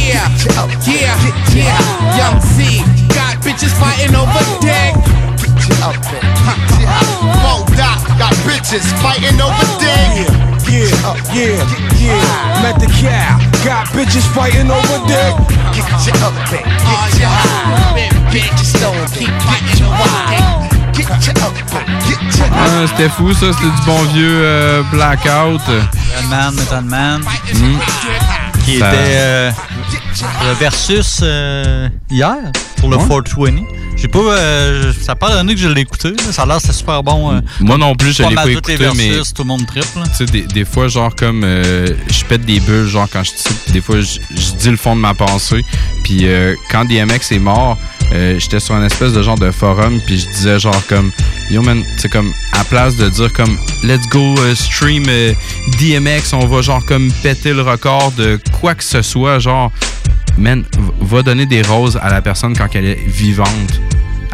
Yeah, 0.00 0.26
yeah, 0.88 1.14
yeah. 1.54 2.16
Young 2.16 2.40
C. 2.40 2.80
Got 3.14 3.38
bitches 3.44 3.72
fighting 3.78 4.14
over 4.16 4.40
dick. 4.60 4.69
Get 5.40 5.68
you 5.68 5.74
up 5.84 5.94
and 5.96 6.04
get 6.06 6.80
you 6.80 6.86
high. 6.86 7.42
Mo 7.42 7.64
Dot 7.76 7.98
got 8.18 8.34
bitches 8.46 8.86
fighting 9.02 9.40
over 9.40 9.66
dick. 9.80 10.28
Yeah, 10.70 10.86
yeah, 11.34 11.58
yeah. 11.98 12.62
Met 12.62 12.78
the 12.78 12.86
cow. 13.00 13.38
Got 13.64 13.86
bitches 13.88 14.26
fighting 14.34 14.70
over 14.70 14.98
dick. 15.06 15.34
Get 15.74 15.86
you 16.06 16.12
up 16.24 16.34
and 16.34 16.46
get 16.50 17.18
you 17.18 17.26
high. 17.26 18.08
Get 18.30 18.50
you 18.58 18.64
stoned, 18.64 19.10
keep 19.12 19.28
getting 19.28 19.90
wide. 19.90 20.70
Get 20.94 21.08
you 21.26 21.32
up 21.42 21.54
and 21.56 21.88
get 22.06 22.38
you 22.38 22.44
high. 22.44 22.82
Ah, 22.82 22.86
c'était 22.86 23.08
fou, 23.08 23.32
ça. 23.32 23.46
C'était 23.52 23.64
du 23.74 23.82
bon 23.86 24.02
vieux 24.12 24.42
euh, 24.44 24.82
Blackout. 24.92 25.60
Redman, 26.16 26.52
Metal 26.54 26.84
Man. 26.84 27.22
Mm. 27.54 27.78
Qui 28.64 28.78
Ça- 28.78 28.88
était 28.92 28.96
euh, 29.16 29.50
versus 30.58 31.20
euh, 31.22 31.88
hier 32.10 32.36
pour 32.76 32.88
le 32.90 32.96
Ouais. 32.96 33.08
420. 33.08 33.64
J'ai 33.96 34.08
pas. 34.08 34.18
euh, 34.18 34.92
ça 35.02 35.12
a 35.12 35.14
pas 35.14 35.30
donné 35.30 35.54
que 35.54 35.60
je 35.60 35.68
l'ai 35.68 35.82
écouté. 35.82 36.10
là. 36.10 36.32
Ça 36.32 36.42
a 36.42 36.46
l'air 36.46 36.60
c'était 36.60 36.72
super 36.72 37.02
bon. 37.02 37.32
euh. 37.34 37.40
Moi 37.60 37.76
non 37.76 37.94
plus, 37.94 38.12
je 38.16 38.22
l'ai 38.22 38.34
pas 38.34 38.48
écouté, 38.48 38.76
mais 38.96 39.10
versus, 39.10 39.34
tout 39.34 39.42
le 39.42 39.48
monde 39.48 39.66
triple. 39.66 39.86
tu 40.04 40.14
sais, 40.14 40.24
des, 40.26 40.42
des 40.42 40.64
fois, 40.64 40.88
genre 40.88 41.14
comme 41.14 41.42
euh, 41.44 41.86
je 42.10 42.24
pète 42.24 42.44
des 42.46 42.60
bulles, 42.60 42.86
genre 42.86 43.08
quand 43.12 43.22
je 43.22 43.72
des 43.72 43.80
fois, 43.82 44.00
je, 44.00 44.18
dis 44.58 44.70
le 44.70 44.76
fond 44.76 44.96
de 44.96 45.00
ma 45.00 45.12
pensée. 45.14 45.62
Puis 46.02 46.20
euh, 46.24 46.54
quand 46.70 46.84
DMX 46.86 47.32
est 47.32 47.38
mort, 47.38 47.76
euh, 48.12 48.38
j'étais 48.38 48.60
sur 48.60 48.74
un 48.74 48.84
espèce 48.84 49.12
de 49.12 49.22
genre 49.22 49.38
de 49.38 49.50
forum, 49.50 50.00
puis 50.04 50.18
je 50.18 50.26
disais 50.26 50.58
genre 50.58 50.86
comme 50.88 51.10
Yo 51.50 51.62
man, 51.62 51.82
c'est 51.96 52.10
comme 52.10 52.32
à 52.52 52.64
place 52.64 52.96
de 52.96 53.08
dire 53.08 53.32
comme 53.32 53.56
Let's 53.82 54.06
go 54.08 54.34
euh, 54.38 54.54
stream 54.54 55.04
euh, 55.08 55.32
DMX, 55.78 56.32
on 56.32 56.46
va 56.46 56.62
genre 56.62 56.84
comme 56.86 57.10
péter 57.22 57.52
le 57.52 57.62
record 57.62 58.12
de 58.12 58.38
quoi 58.60 58.74
que 58.74 58.84
ce 58.84 59.02
soit, 59.02 59.38
genre 59.38 59.70
man, 60.36 60.64
va 61.00 61.22
donner 61.22 61.46
des 61.46 61.62
roses 61.62 61.98
à 62.02 62.10
la 62.10 62.20
personne 62.22 62.56
quand 62.56 62.68
elle 62.74 62.86
est 62.86 63.00
vivante. 63.06 63.80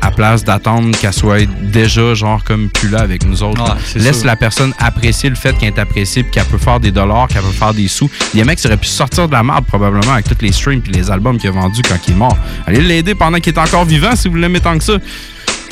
À 0.07 0.11
place 0.13 0.45
d'attendre 0.45 0.97
qu'elle 0.97 1.13
soit 1.13 1.47
déjà 1.63 2.15
genre 2.15 2.45
comme 2.45 2.71
plus 2.71 2.89
là 2.89 3.01
avec 3.01 3.27
nous 3.27 3.43
autres. 3.43 3.61
Ouais, 3.61 4.01
Laisse 4.01 4.19
sûr. 4.19 4.27
la 4.27 4.37
personne 4.37 4.73
apprécier 4.79 5.29
le 5.29 5.35
fait 5.35 5.53
qu'elle 5.59 5.75
est 5.75 5.81
appréciée 5.81 6.23
puis 6.23 6.31
qu'elle 6.31 6.45
peut 6.45 6.59
faire 6.59 6.79
des 6.79 6.93
dollars, 6.93 7.27
qu'elle 7.27 7.43
peut 7.43 7.49
faire 7.51 7.75
des 7.75 7.89
sous. 7.89 8.09
DMX 8.33 8.65
aurait 8.67 8.77
pu 8.77 8.87
sortir 8.87 9.27
de 9.27 9.33
la 9.33 9.43
merde 9.43 9.67
probablement 9.67 10.13
avec 10.13 10.29
tous 10.29 10.37
les 10.43 10.53
streams 10.53 10.81
puis 10.81 10.93
les 10.93 11.11
albums 11.11 11.39
qu'il 11.39 11.49
a 11.51 11.53
vendus 11.53 11.83
quand 11.83 11.99
il 12.07 12.13
est 12.13 12.17
mort. 12.17 12.39
Allez 12.69 12.83
l'aider 12.83 13.17
pendant 13.17 13.39
qu'il 13.39 13.53
est 13.53 13.59
encore 13.59 13.85
vivant 13.85 14.15
si 14.15 14.29
vous 14.29 14.37
l'aimez 14.37 14.61
tant 14.61 14.79
que 14.79 14.85
ça. 14.85 14.95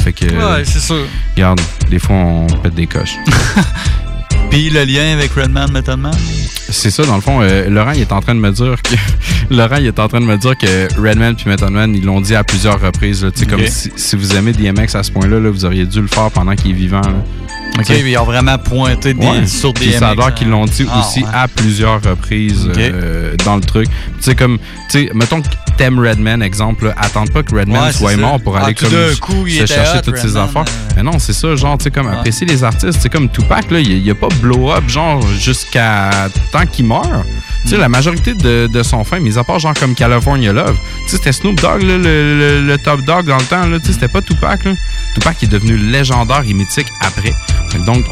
Fait 0.02 0.12
que. 0.12 0.24
Ouais, 0.24 0.64
c'est 0.64 0.80
sûr. 0.80 1.06
Regarde, 1.36 1.60
des 1.88 2.00
fois 2.00 2.16
on 2.16 2.46
pète 2.46 2.74
des 2.74 2.88
coches. 2.88 3.16
Puis 4.50 4.68
le 4.68 4.82
lien 4.84 5.12
avec 5.12 5.30
Redman, 5.32 5.70
Metal 5.70 5.96
Man. 5.96 6.12
C'est 6.68 6.90
ça, 6.90 7.04
dans 7.04 7.14
le 7.16 7.20
fond, 7.20 7.40
euh, 7.42 7.68
Laurent, 7.68 7.92
il 7.92 8.00
est 8.00 8.12
en 8.12 8.20
train 8.20 8.34
de 8.34 8.40
me 8.40 8.50
dire 8.50 8.76
que. 8.82 8.94
Laurent, 9.54 9.76
il 9.76 9.86
est 9.86 9.98
en 9.98 10.08
train 10.08 10.20
de 10.20 10.26
me 10.26 10.36
dire 10.38 10.56
que 10.56 10.88
Redman 11.00 11.34
puis 11.36 11.48
Method 11.48 11.70
Man, 11.70 11.94
ils 11.94 12.04
l'ont 12.04 12.20
dit 12.20 12.34
à 12.34 12.42
plusieurs 12.42 12.80
reprises. 12.80 13.22
là. 13.24 13.30
Tu 13.30 13.40
sais, 13.40 13.44
Ok. 13.44 13.50
comme 13.50 13.66
si, 13.66 13.90
si 13.96 14.16
vous 14.16 14.34
aimez 14.34 14.52
DMX 14.52 14.94
à 14.94 15.02
ce 15.02 15.10
point-là, 15.12 15.38
là, 15.40 15.50
vous 15.50 15.64
auriez 15.64 15.84
dû 15.86 16.00
le 16.00 16.06
faire 16.08 16.30
pendant 16.30 16.54
qu'il 16.54 16.70
est 16.70 16.74
vivant. 16.74 17.00
là. 17.02 17.22
Ok, 17.76 17.84
Tu 17.86 17.92
sais. 17.94 18.00
ils 18.10 18.16
ont 18.18 18.24
vraiment 18.24 18.56
pointé 18.58 19.14
des, 19.14 19.26
Ouais. 19.26 19.46
sur 19.46 19.74
Puis 19.74 19.92
ça 19.92 20.10
a 20.16 20.30
qu'ils 20.32 20.48
l'ont 20.48 20.64
dit 20.64 20.86
Ah, 20.90 21.00
aussi 21.00 21.20
ouais. 21.22 21.28
à 21.32 21.48
plusieurs 21.48 22.00
reprises 22.02 22.66
Ok. 22.68 22.78
euh, 22.78 23.34
dans 23.44 23.56
le 23.56 23.62
truc. 23.62 23.88
Tu 23.88 23.94
sais, 24.20 24.34
comme, 24.34 24.58
tu 24.90 25.06
sais, 25.06 25.10
mettons 25.12 25.42
que 25.42 25.48
t'aimes 25.76 25.98
Redman, 25.98 26.42
exemple, 26.42 26.86
là, 26.86 26.94
attends 26.96 27.24
pas 27.26 27.42
que 27.42 27.54
Redman 27.54 27.84
Ouais, 27.84 27.92
soit 27.92 28.16
mort 28.16 28.40
pour 28.40 28.56
Ah, 28.56 28.64
aller 28.64 28.74
comme 28.74 28.90
coup, 29.20 29.46
se 29.48 29.66
chercher 29.66 29.98
hot, 29.98 30.02
toutes 30.02 30.18
ses 30.18 30.36
affaires. 30.36 30.62
euh. 30.62 30.92
Mais 30.96 31.02
non, 31.02 31.18
c'est 31.18 31.32
ça, 31.32 31.54
genre, 31.56 31.76
tu 31.78 31.84
sais, 31.84 31.90
comme 31.90 32.08
apprécier 32.08 32.46
les 32.46 32.62
artistes. 32.64 32.98
C'est 33.00 33.08
comme 33.10 33.28
Tupac, 33.30 33.70
là, 33.70 33.80
il 33.80 33.98
il 33.98 34.10
a 34.10 34.14
pas 34.14 34.28
blow 34.40 34.70
up, 34.72 34.84
genre, 34.88 35.22
jusqu'à 35.38 36.10
tant 36.52 36.66
qu'il 36.66 36.86
meurt. 36.86 37.04
Tu 37.62 37.68
Mm. 37.68 37.70
sais, 37.70 37.76
la 37.78 37.88
majorité 37.88 38.34
de, 38.34 38.68
de 38.72 38.82
son 38.82 39.04
fin, 39.04 39.18
mis 39.20 39.38
à 39.38 39.44
part 39.44 39.58
genre 39.58 39.74
comme 39.74 39.94
California 39.94 40.52
Love, 40.52 40.76
tu 41.04 41.10
sais, 41.10 41.16
c'était 41.16 41.32
Snoop 41.32 41.60
Dogg, 41.60 41.82
là, 41.82 41.96
le, 41.96 42.02
le- 42.02 42.66
le 42.66 42.78
top 42.78 43.00
dog 43.02 43.26
dans 43.26 43.38
le 43.38 43.44
temps, 43.44 43.66
là, 43.66 43.78
tu 43.80 43.86
sais, 43.86 43.92
c'était 43.94 44.08
pas 44.08 44.20
Tupac, 44.20 44.64
là. 44.64 44.72
Tupac 45.14 45.42
est 45.42 45.46
devenu 45.46 45.76
légendaire 45.76 46.42
et 46.46 46.52
mythique 46.52 46.88
après. 47.00 47.32
Donc, 47.86 48.04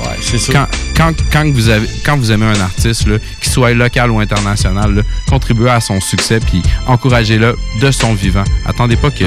quand, 0.52 0.66
quand, 0.96 1.12
quand, 1.32 1.52
vous 1.52 1.68
avez, 1.68 1.86
quand 2.04 2.16
vous 2.16 2.32
aimez 2.32 2.46
un 2.46 2.60
artiste, 2.60 3.06
là, 3.06 3.16
qu'il 3.40 3.52
soit 3.52 3.72
local 3.74 4.10
ou 4.10 4.18
international, 4.20 4.94
là, 4.96 5.02
contribuez 5.28 5.70
à 5.70 5.80
son 5.80 6.00
succès 6.00 6.40
puis 6.40 6.62
encouragez-le 6.86 7.51
de 7.80 7.90
son 7.90 8.14
vivant. 8.14 8.44
Attendez 8.66 8.96
pas 8.96 9.10
que. 9.10 9.24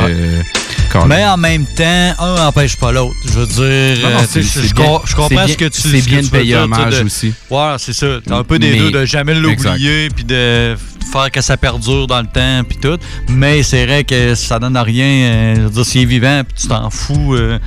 Carl- 0.91 1.07
Mais 1.07 1.25
en 1.25 1.37
même 1.37 1.65
temps, 1.65 2.13
un 2.19 2.35
n'empêche 2.35 2.75
pas 2.77 2.91
l'autre. 2.91 3.15
Je 3.25 3.39
veux 3.39 3.45
dire, 3.47 4.07
Non, 4.07 4.15
non, 4.15 4.25
je, 4.33 4.73
com- 4.73 4.99
comprends 5.15 5.47
ce 5.47 5.57
que 5.57 5.65
tu 5.65 5.81
c'est 5.81 6.01
bien 6.05 6.21
de 6.21 6.27
payer 6.27 6.55
hommage 6.55 6.99
de- 6.99 7.05
aussi. 7.05 7.33
Ouais, 7.49 7.75
c'est 7.79 7.93
ça. 7.93 8.07
T'as 8.25 8.37
un 8.37 8.43
peu 8.43 8.59
des 8.59 8.71
Mais- 8.71 8.77
deux, 8.79 8.91
de 8.91 9.05
jamais 9.05 9.33
l'oublier, 9.33 10.09
puis 10.15 10.23
de 10.23 10.75
faire 11.11 11.31
que 11.31 11.41
ça 11.41 11.57
perdure 11.57 12.07
dans 12.07 12.21
le 12.21 12.27
temps, 12.27 12.63
puis 12.67 12.77
tout. 12.77 12.97
Mais 13.29 13.63
c'est 13.63 13.85
vrai 13.85 14.03
que 14.03 14.35
ça 14.35 14.59
donne 14.59 14.77
à 14.77 14.83
rien. 14.83 15.05
euh, 15.05 15.55
je 15.55 15.61
veux 15.61 15.69
dire, 15.69 15.85
s'il 15.85 16.01
est 16.01 16.05
vivant, 16.05 16.41
puis 16.47 16.61
tu 16.61 16.67
t'en 16.67 16.89
fous. 16.89 17.33
euh, 17.35 17.57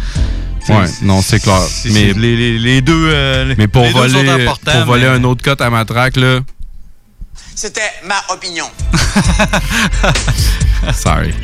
Ouais, 0.69 0.85
non, 1.03 1.23
c'est 1.23 1.41
clair. 1.41 1.61
Mais- 1.87 2.13
les, 2.13 2.37
les- 2.37 2.59
les 2.59 2.81
deux. 2.83 2.93
euh, 3.11 3.55
Mais 3.57 3.69
pour 3.69 3.83
les 3.85 3.89
deux 3.93 3.99
voler, 4.01 4.13
sont 4.27 4.29
importants, 4.29 4.73
pour 4.73 4.85
voler 4.85 5.07
un 5.07 5.25
autre 5.25 5.43
cote 5.43 5.61
à 5.63 5.71
ma 5.71 5.85
traque, 5.87 6.17
là, 6.17 6.41
C'était 7.61 7.81
ma 8.07 8.15
opinion. 8.33 8.67
sorry. 10.95 11.35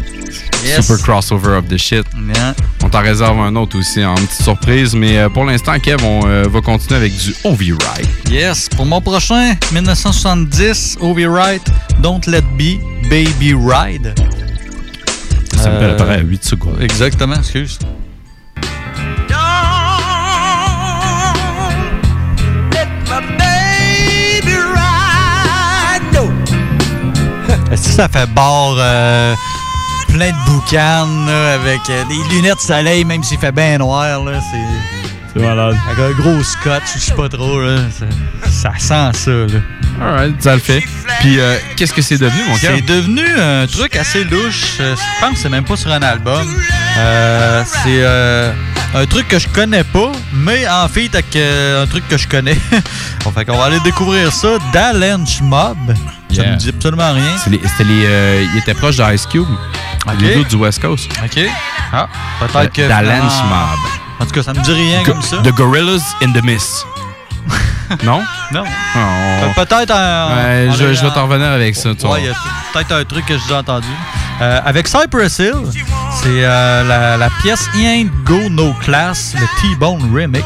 Yes. 0.64 0.86
Super 0.86 1.02
crossover 1.02 1.56
of 1.58 1.66
the 1.66 1.76
shit. 1.76 2.06
Yeah. 2.14 2.54
On 2.84 2.88
t'en 2.88 3.00
réserve 3.02 3.36
un 3.40 3.56
autre 3.56 3.76
aussi 3.76 4.04
en 4.04 4.14
petite 4.14 4.44
surprise, 4.44 4.94
mais 4.94 5.18
euh, 5.18 5.28
pour 5.28 5.44
l'instant, 5.44 5.76
Kev, 5.80 6.04
on 6.04 6.24
euh, 6.24 6.44
va 6.48 6.60
continuer 6.60 7.00
avec 7.00 7.16
du 7.16 7.34
Ovi 7.42 7.72
Ride. 7.72 8.06
Yes, 8.30 8.68
pour 8.68 8.86
mon 8.86 9.00
prochain, 9.00 9.56
1970, 9.72 10.98
Obi 11.00 11.26
Wright, 11.26 11.66
Don't 11.98 12.20
Let 12.28 12.42
Be, 12.56 12.78
Baby 13.10 13.52
Ride. 13.54 14.14
Ça 15.60 15.68
me 15.70 15.82
Euh, 15.82 15.96
paraît 15.96 16.18
à 16.18 16.20
8 16.20 16.44
secondes. 16.44 16.80
Exactement, 16.80 17.34
excuse. 17.34 17.76
Ça 27.94 28.08
fait 28.08 28.26
bord 28.26 28.76
euh, 28.80 29.36
plein 30.08 30.30
de 30.32 30.50
boucanes 30.50 31.26
là, 31.26 31.54
avec 31.54 31.80
euh, 31.90 32.04
des 32.06 32.34
lunettes 32.34 32.56
de 32.56 32.60
soleil, 32.60 33.04
même 33.04 33.22
s'il 33.22 33.38
fait 33.38 33.52
bien 33.52 33.78
noir? 33.78 34.24
là, 34.24 34.40
C'est 34.50 34.93
C'est 35.36 35.42
malade. 35.42 35.76
avec 35.90 35.98
un 35.98 36.10
gros 36.20 36.42
scotch, 36.44 36.82
je 36.94 37.00
sais 37.00 37.14
pas 37.14 37.28
trop. 37.28 37.60
Là, 37.60 37.78
ça, 38.50 38.70
ça 38.78 39.12
sent 39.12 39.18
ça. 39.18 39.30
Là. 39.30 39.60
Alright, 40.00 40.42
ça 40.42 40.54
le 40.54 40.60
fait. 40.60 40.82
Puis, 41.20 41.38
euh, 41.38 41.56
qu'est-ce 41.76 41.92
que 41.92 42.02
c'est 42.02 42.18
devenu, 42.18 42.42
mon 42.48 42.56
Kev? 42.56 42.74
C'est 42.76 42.86
devenu 42.86 43.22
un 43.40 43.66
truc 43.66 43.96
assez 43.96 44.24
louche. 44.24 44.76
Euh, 44.80 44.94
Je 44.96 45.20
pense 45.20 45.34
que 45.34 45.38
c'est 45.38 45.48
même 45.48 45.64
pas 45.64 45.76
sur 45.76 45.92
un 45.92 46.02
album. 46.02 46.46
Euh, 46.98 47.62
c'est 47.66 48.00
euh, 48.02 48.52
un 48.94 49.06
truc 49.06 49.28
que 49.28 49.38
je 49.38 49.48
connais 49.48 49.84
pas, 49.84 50.12
mais 50.32 50.68
en 50.68 50.88
fait, 50.88 51.08
avec 51.14 51.34
euh, 51.36 51.82
un 51.82 51.86
truc 51.86 52.06
que 52.08 52.16
je 52.16 52.28
connais. 52.28 52.56
Bon, 53.24 53.32
fait 53.32 53.46
qu'on 53.46 53.56
va 53.56 53.64
aller 53.64 53.80
découvrir 53.80 54.30
ça 54.30 54.48
d'Alench 54.72 55.40
Mob. 55.40 55.78
Ça 56.30 56.42
Yeah. 56.42 56.50
me 56.52 56.56
dit 56.56 56.68
absolument 56.68 57.12
rien. 57.14 57.36
Les- 57.46 57.60
C'était 57.68 57.84
les. 57.84 58.04
euh, 58.06 58.44
il 58.52 58.58
était 58.58 58.74
proche 58.74 58.96
d'Ice 58.96 59.24
Cube. 59.26 59.46
Ok. 60.06 60.14
Les 60.20 60.34
deux 60.34 60.44
du 60.44 60.56
West 60.56 60.82
Coast. 60.82 61.08
OK. 61.24 61.40
Ah, 61.92 62.06
peut-être 62.40 62.72
que. 62.72 62.82
Mob. 62.82 63.78
En 64.20 64.24
tout 64.26 64.32
cas, 64.32 64.42
ça 64.42 64.52
me 64.52 64.60
dit 64.60 64.72
rien 64.72 65.02
Go- 65.02 65.12
comme 65.12 65.22
ça. 65.22 65.38
The 65.38 65.52
Gorillas 65.54 66.02
in 66.22 66.32
the 66.32 66.42
Mist. 66.44 66.86
non? 68.04 68.22
Non. 68.52 68.64
Oh. 68.96 68.98
Pe- 69.54 69.64
Peut-être 69.64 69.90
un. 69.94 70.28
Ouais, 70.36 70.68
je, 70.72 70.94
je 70.94 71.00
vais 71.00 71.06
en- 71.08 71.10
t'en 71.10 71.24
revenir 71.26 71.48
avec 71.48 71.74
ça, 71.76 71.94
toi. 71.94 72.12
Ouais, 72.12 72.20
il 72.22 72.26
y 72.26 72.30
a 72.30 72.34
peut-être 72.72 72.92
un 72.92 73.04
truc 73.04 73.26
que 73.26 73.34
j'ai 73.34 73.42
déjà 73.42 73.58
entendu. 73.58 73.88
Euh, 74.40 74.60
avec 74.64 74.88
Cypress 74.88 75.38
Hill, 75.38 75.54
c'est 76.22 76.26
euh, 76.44 76.84
la, 76.84 77.16
la 77.16 77.28
pièce 77.42 77.68
Ain't 77.76 78.08
Go 78.24 78.48
No 78.50 78.72
Class, 78.80 79.34
le 79.38 79.46
T-Bone 79.60 80.10
Remix. 80.14 80.44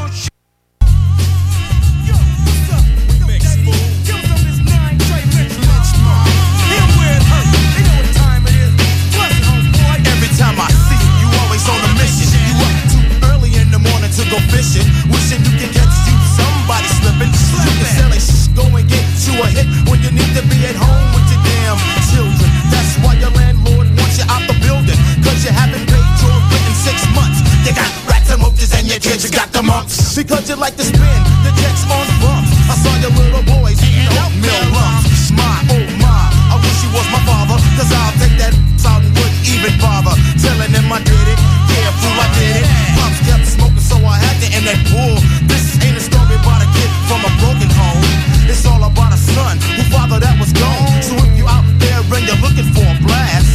Because 30.17 30.49
you 30.49 30.57
like 30.57 30.75
to 30.75 30.83
spin 30.83 31.21
the 31.45 31.53
checks 31.63 31.87
on 31.87 32.03
bumps. 32.19 32.51
I 32.67 32.75
saw 32.81 32.91
your 32.99 33.15
little 33.15 33.45
boys 33.45 33.79
eating 33.85 34.11
oatmeal 34.19 34.67
lumps. 34.75 35.31
My, 35.31 35.63
oh 35.71 35.85
my, 36.03 36.21
I 36.51 36.59
wish 36.59 36.79
he 36.83 36.89
was 36.91 37.07
my 37.15 37.23
father. 37.23 37.55
Cause 37.79 37.87
I'll 37.93 38.17
take 38.19 38.35
that 38.43 38.51
out 38.89 39.05
and 39.05 39.15
wouldn't 39.15 39.47
even 39.47 39.79
bother. 39.79 40.17
Telling 40.43 40.75
him 40.75 40.91
I 40.91 40.99
did 41.07 41.27
it. 41.29 41.39
Yeah, 41.71 41.95
fool, 42.03 42.19
I 42.19 42.27
did 42.35 42.51
it. 42.61 42.67
Pops 42.99 43.21
kept 43.31 43.47
smoking, 43.47 43.85
so 43.85 43.95
I 44.03 44.19
had 44.19 44.37
to 44.43 44.49
end 44.51 44.67
that 44.67 44.81
bull. 44.91 45.23
This 45.47 45.79
ain't 45.87 45.95
a 45.95 46.03
story 46.03 46.35
about 46.35 46.67
a 46.67 46.69
kid 46.75 46.91
from 47.07 47.23
a 47.23 47.33
broken 47.39 47.71
home. 47.71 48.03
It's 48.51 48.67
all 48.67 48.83
about 48.83 49.15
a 49.15 49.21
son 49.21 49.61
who 49.79 49.87
father 49.87 50.19
that 50.19 50.35
was 50.41 50.51
gone. 50.51 50.99
So 50.99 51.15
if 51.15 51.31
you 51.39 51.47
out 51.47 51.63
there 51.79 52.03
and 52.03 52.25
you're 52.27 52.43
looking 52.43 52.67
for 52.75 52.83
a 52.83 52.97
blast, 53.07 53.47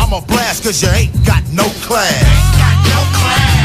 I'm 0.00 0.16
a 0.16 0.24
blast 0.24 0.64
cause 0.64 0.80
you 0.80 0.88
ain't 0.96 1.12
got 1.28 1.44
no 1.52 1.68
class. 1.84 2.24
Ain't 2.24 2.56
got 2.56 2.76
no 2.88 3.00
class. 3.20 3.55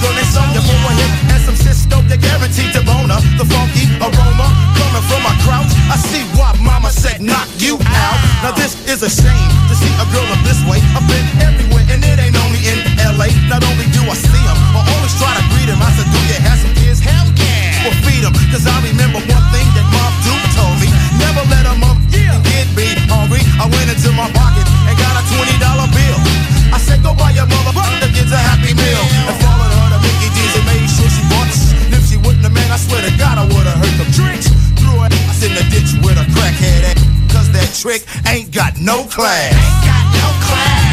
There's 0.00 0.08
a 0.08 0.08
girl 0.08 0.14
named 0.16 0.32
Sonya 0.32 0.60
for 0.64 0.80
a 0.80 0.92
hit 0.96 1.12
and 1.28 1.42
some 1.44 1.56
Cisco. 1.56 2.00
They're 2.08 2.20
guaranteed 2.20 2.72
to 2.72 2.82
bone 2.84 3.12
her. 3.12 3.20
The 3.36 3.44
funky 3.44 3.84
aroma 4.00 4.48
coming 4.76 5.04
from 5.04 5.20
my 5.22 5.34
crouch. 5.44 5.70
I 5.92 5.96
see 6.00 6.24
why 6.36 6.56
mama 6.60 6.90
said 6.90 7.20
knock 7.20 7.48
you 7.60 7.76
out. 7.84 8.16
Now 8.42 8.52
this 8.52 8.76
is 8.88 9.02
a 9.02 9.10
shame 9.10 9.50
to 9.68 9.74
see 9.76 9.92
a 10.00 10.06
girl 10.12 10.26
of 10.32 10.40
this 10.44 10.60
way. 10.64 10.80
I've 10.96 11.04
been 11.08 11.26
everywhere 11.44 11.84
and 11.92 12.00
it 12.00 12.16
ain't 12.16 12.36
only 12.40 12.60
in 12.64 12.78
LA. 12.96 13.28
Not 13.48 13.60
only 13.64 13.86
do 13.92 14.00
I 14.08 14.16
see 14.16 14.44
him, 14.44 14.58
I 14.72 14.80
always 14.96 15.14
try 15.20 15.32
to 15.36 15.44
greet 15.52 15.68
him. 15.68 15.80
I 15.80 15.90
said, 15.92 16.08
do 16.08 16.18
you 16.32 16.38
have 16.40 16.58
some 16.60 16.74
kids? 16.80 17.00
Hell 17.00 17.28
yeah. 17.36 17.84
Well, 17.84 17.96
feed 18.04 18.24
him. 18.24 18.34
Cause 18.52 18.64
I 18.64 18.76
remember 18.80 19.20
one 19.20 19.46
thing 19.52 19.66
that 19.76 19.86
Mom 19.92 20.12
Duke 20.24 20.46
told 20.56 20.76
me. 20.80 20.88
Never 21.20 21.44
let 21.52 21.64
him 21.68 21.84
up 21.84 21.98
and 22.16 22.40
get 22.48 22.66
me 22.72 22.96
hungry. 23.10 23.42
I 23.60 23.68
went 23.68 23.88
into 23.92 24.10
my 24.16 24.28
pocket 24.32 24.64
and 24.88 24.94
got 24.96 25.12
a 25.18 25.22
$20 25.28 25.60
bill. 25.92 26.18
I 26.72 26.78
said, 26.78 27.02
go 27.02 27.12
buy 27.12 27.34
your 27.34 27.46
mother 27.46 27.74
the 28.00 28.08
kids 28.14 28.32
a 28.32 28.36
happy 28.36 28.72
meal. 28.72 29.49
Wouldn't 32.40 32.56
have, 32.56 32.68
man, 32.68 32.72
I 32.72 32.80
swear 32.80 33.02
to 33.02 33.18
God, 33.18 33.36
I 33.36 33.44
would've 33.44 33.76
hurt 33.76 33.96
them 33.98 34.10
drinks. 34.12 34.48
Threw 34.80 34.96
her 34.96 35.12
ass 35.12 35.42
in 35.44 35.52
the 35.52 35.62
ditch 35.68 35.92
with 36.02 36.16
a 36.16 36.24
crackhead 36.32 36.84
ass. 36.84 37.04
Cause 37.30 37.52
that 37.52 37.68
trick 37.78 38.02
ain't 38.26 38.50
got 38.50 38.78
no 38.80 39.04
class. 39.04 39.52
Ain't 39.52 39.84
got 39.84 40.06
no 40.16 40.46
class. 40.48 40.89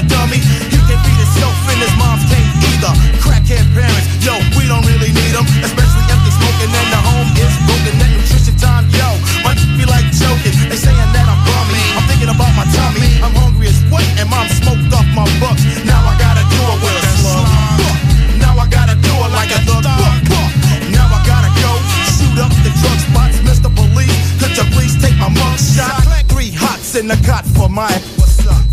Father 0.00 0.08
dummy? 0.08 0.38
He 0.38 0.78
can 0.88 0.98
feed 1.04 1.18
himself 1.20 1.54
and 1.68 1.80
his 1.80 1.94
mom's 1.96 2.24
can't 2.28 2.48
either. 2.72 2.92
Crackhead 3.20 3.66
parents, 3.74 4.08
yo, 4.24 4.36
we 4.56 4.68
don't 4.68 4.84
really 4.86 5.12
need 5.12 5.32
them. 5.34 5.44
Especially 5.60 6.04
if 6.08 6.20
they 6.24 6.32
smoking 6.32 6.70
and 6.72 6.88
the 6.92 7.00
home 7.00 7.28
is 7.36 7.54
broken. 7.68 7.94
That 8.00 8.10
nutrition 8.16 8.56
time, 8.56 8.86
yo, 8.94 9.08
my 9.44 9.52
be 9.76 9.84
like 9.84 10.08
joking. 10.12 10.54
They 10.68 10.76
saying 10.76 11.10
that 11.12 11.26
I'm 11.28 11.40
bummy. 11.44 11.80
I'm 11.96 12.04
thinking 12.08 12.30
about 12.30 12.52
my 12.56 12.66
tummy. 12.72 13.10
I'm 13.20 13.34
hungry 13.36 13.68
as 13.68 13.80
what? 13.92 14.04
And 14.16 14.28
mom 14.30 14.48
smoked 14.48 14.92
off 14.92 15.08
my 15.12 15.26
bucks. 15.40 15.64
Now 15.84 16.00
I 16.04 16.14
gotta 16.16 16.44
do 16.48 16.60
it 16.60 16.78
with 16.80 17.00
a 17.00 17.04
slug. 17.20 17.46
Now 18.40 18.56
I 18.56 18.66
gotta 18.68 18.96
do 18.96 19.12
it 19.12 19.30
like 19.32 19.52
a 19.52 19.60
thug. 19.68 19.84
Now 20.92 21.08
I 21.08 21.20
gotta 21.26 21.50
go 21.60 21.70
shoot 22.16 22.36
up 22.40 22.52
the 22.64 22.72
drug 22.80 22.98
spots. 23.04 23.36
Mr. 23.44 23.68
Police, 23.68 24.16
could 24.40 24.54
you 24.56 24.66
please 24.72 24.96
take 25.00 25.16
my 25.18 25.28
mug 25.28 25.58
shot? 25.58 26.04
Three 26.28 26.52
hots 26.52 26.94
in 26.94 27.08
the 27.08 27.18
cot 27.26 27.44
for 27.44 27.68
my? 27.68 27.90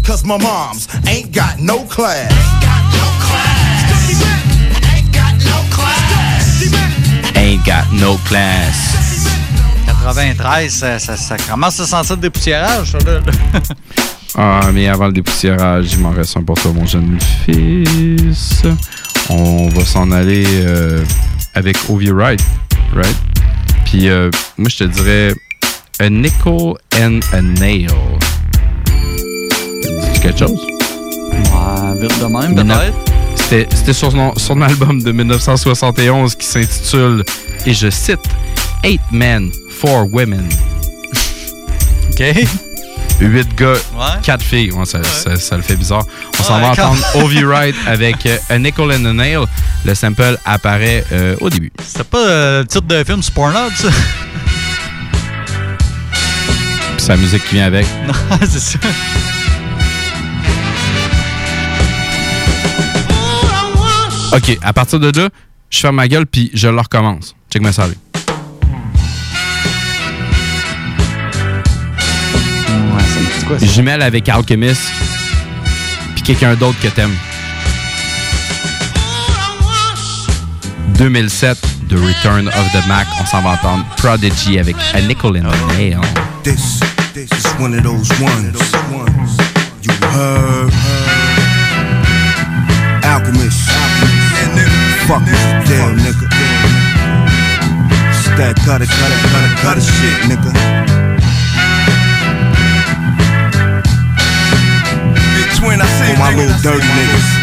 Cause 0.08 0.24
my 0.24 0.38
mom's 0.38 0.88
ain't 1.06 1.34
got 1.34 1.60
no 1.60 1.84
class. 1.84 2.32
Ain't 2.32 2.64
got 2.64 2.84
no 2.96 3.08
class. 3.28 4.24
Ain't 4.88 5.12
got 5.12 5.36
no 5.44 5.68
class. 5.70 7.36
Ain't 7.36 7.66
got 7.66 7.92
no 7.92 8.16
class. 8.26 8.88
93, 9.86 10.70
ça, 10.74 10.98
ça, 11.00 11.18
ça 11.18 11.36
commence 11.36 11.82
à 11.82 11.86
sentir 11.86 12.16
le 12.16 12.22
dépoussiérage, 12.22 12.92
ça, 12.92 13.00
là. 13.00 13.20
Ah, 14.40 14.70
mais 14.72 14.88
avant 14.88 15.08
le 15.08 15.14
dépoussiérage, 15.14 15.94
il 15.94 16.00
m'en 16.00 16.12
reste 16.12 16.38
un 16.38 16.44
pour 16.44 16.56
toi, 16.56 16.72
mon 16.72 16.86
jeune 16.86 17.20
fils. 17.46 18.62
On 19.30 19.68
va 19.68 19.84
s'en 19.84 20.12
aller 20.12 20.46
euh, 20.48 21.04
avec 21.54 21.76
Ovi 21.90 22.12
Wright, 22.12 22.42
right? 22.94 23.18
Puis 23.84 24.08
euh, 24.08 24.30
moi, 24.58 24.70
je 24.70 24.78
te 24.78 24.84
dirais 24.86 25.34
A 26.00 26.10
Nickel 26.10 26.76
and 26.96 27.20
a 27.34 27.42
Nail. 27.42 27.90
Dis-tu 30.18 30.28
quelque 30.28 30.40
chose? 30.40 30.66
Ouais, 31.32 32.02
vite 32.02 32.20
de 32.20 32.26
même, 32.26 32.56
peut-être. 32.56 33.68
C'était 33.76 33.94
sur 33.94 34.12
son, 34.12 34.34
son 34.36 34.62
album 34.62 35.02
de 35.02 35.12
1971 35.12 36.36
qui 36.36 36.46
s'intitule, 36.46 37.24
et 37.66 37.74
je 37.74 37.90
cite, 37.90 38.20
Eight 38.84 39.02
Men, 39.12 39.52
Four 39.80 40.12
Women. 40.14 40.48
OK. 42.12 42.24
Huit 43.20 43.56
gars, 43.56 43.74
Ouais. 43.96 44.06
quatre 44.22 44.44
filles. 44.44 44.72
Ouais, 44.72 44.86
ça, 44.86 45.04
ça- 45.04 45.36
ça 45.38 45.56
le 45.56 45.64
fait 45.64 45.76
bizarre. 45.76 46.04
On 46.40 46.44
s'en 46.44 46.60
va 46.60 46.70
entendre 46.70 46.98
Ovi 47.16 47.44
Wright 47.46 47.76
avec 47.88 48.26
euh, 48.28 48.38
A 48.50 48.60
Nickel 48.60 48.92
and 48.92 49.06
a 49.06 49.14
Nail. 49.14 49.40
Le 49.86 49.96
sample 49.96 50.38
apparaît 50.46 51.04
euh, 51.12 51.36
au 51.42 51.50
début. 51.50 51.72
C'était 51.84 52.04
pas 52.04 52.20
euh, 52.28 52.60
le 52.62 52.68
titre 52.68 52.86
d'un 52.86 53.04
film 53.04 53.22
Pornhub, 53.34 53.74
ça? 53.76 53.88
Puis 56.98 57.06
sa 57.06 57.18
musique 57.18 57.44
qui 57.48 57.56
vient 57.56 57.66
avec. 57.66 57.88
Non, 58.08 58.14
c'est 58.48 58.60
ça. 58.60 58.80
OK, 64.34 64.58
à 64.62 64.74
partir 64.74 65.00
de 65.00 65.20
là, 65.20 65.30
je 65.70 65.80
ferme 65.80 65.96
ma 65.96 66.08
gueule 66.08 66.26
puis 66.26 66.52
je 66.54 66.68
le 66.68 66.80
recommence. 66.80 67.36
Check 67.52 67.62
ma 67.62 67.72
salle. 67.72 67.94
Ouais, 73.50 73.82
mêle 73.82 74.02
avec 74.02 74.28
Alchemist 74.28 74.82
puis 76.16 76.24
quelqu'un 76.24 76.56
d'autre 76.56 76.80
que 76.82 76.88
t'aimes. 76.90 77.16
2007, 80.98 81.58
The 81.90 81.94
Return 81.94 82.48
of 82.48 82.72
the 82.74 82.88
Mac. 82.88 83.08
On 83.22 83.26
s'en 83.26 83.42
va 83.42 83.52
entendre 83.52 83.86
Prodigy 83.98 84.60
avec 84.60 84.76
A 84.94 85.02
Nickel 85.02 85.38
and 85.38 85.46
a 85.46 85.74
Nail. 85.78 86.02
This, 86.44 86.80
this 87.14 87.30
is 87.32 87.46
one 87.60 87.74
of 87.76 87.84
those 87.84 88.10
ones. 88.20 88.58
You 89.84 89.94
heard? 90.12 90.74
Alchemist. 93.04 94.17
Fuck 95.08 95.24
this 95.24 95.40
damn 95.70 95.96
nigga. 96.04 96.28
It's 98.12 98.28
that 98.36 98.60
gutter, 98.66 98.84
gutter, 98.84 99.20
gutter, 99.32 99.54
gutter 99.64 99.80
shit, 99.80 100.20
nigga. 100.28 100.52
Big 105.32 105.48
twin, 105.56 105.80
I 105.80 105.88
see 105.96 106.12
For 106.12 106.12
oh, 106.12 106.20
my 106.20 106.36
little 106.36 106.60
dirty 106.60 106.84
niggas. 106.84 107.37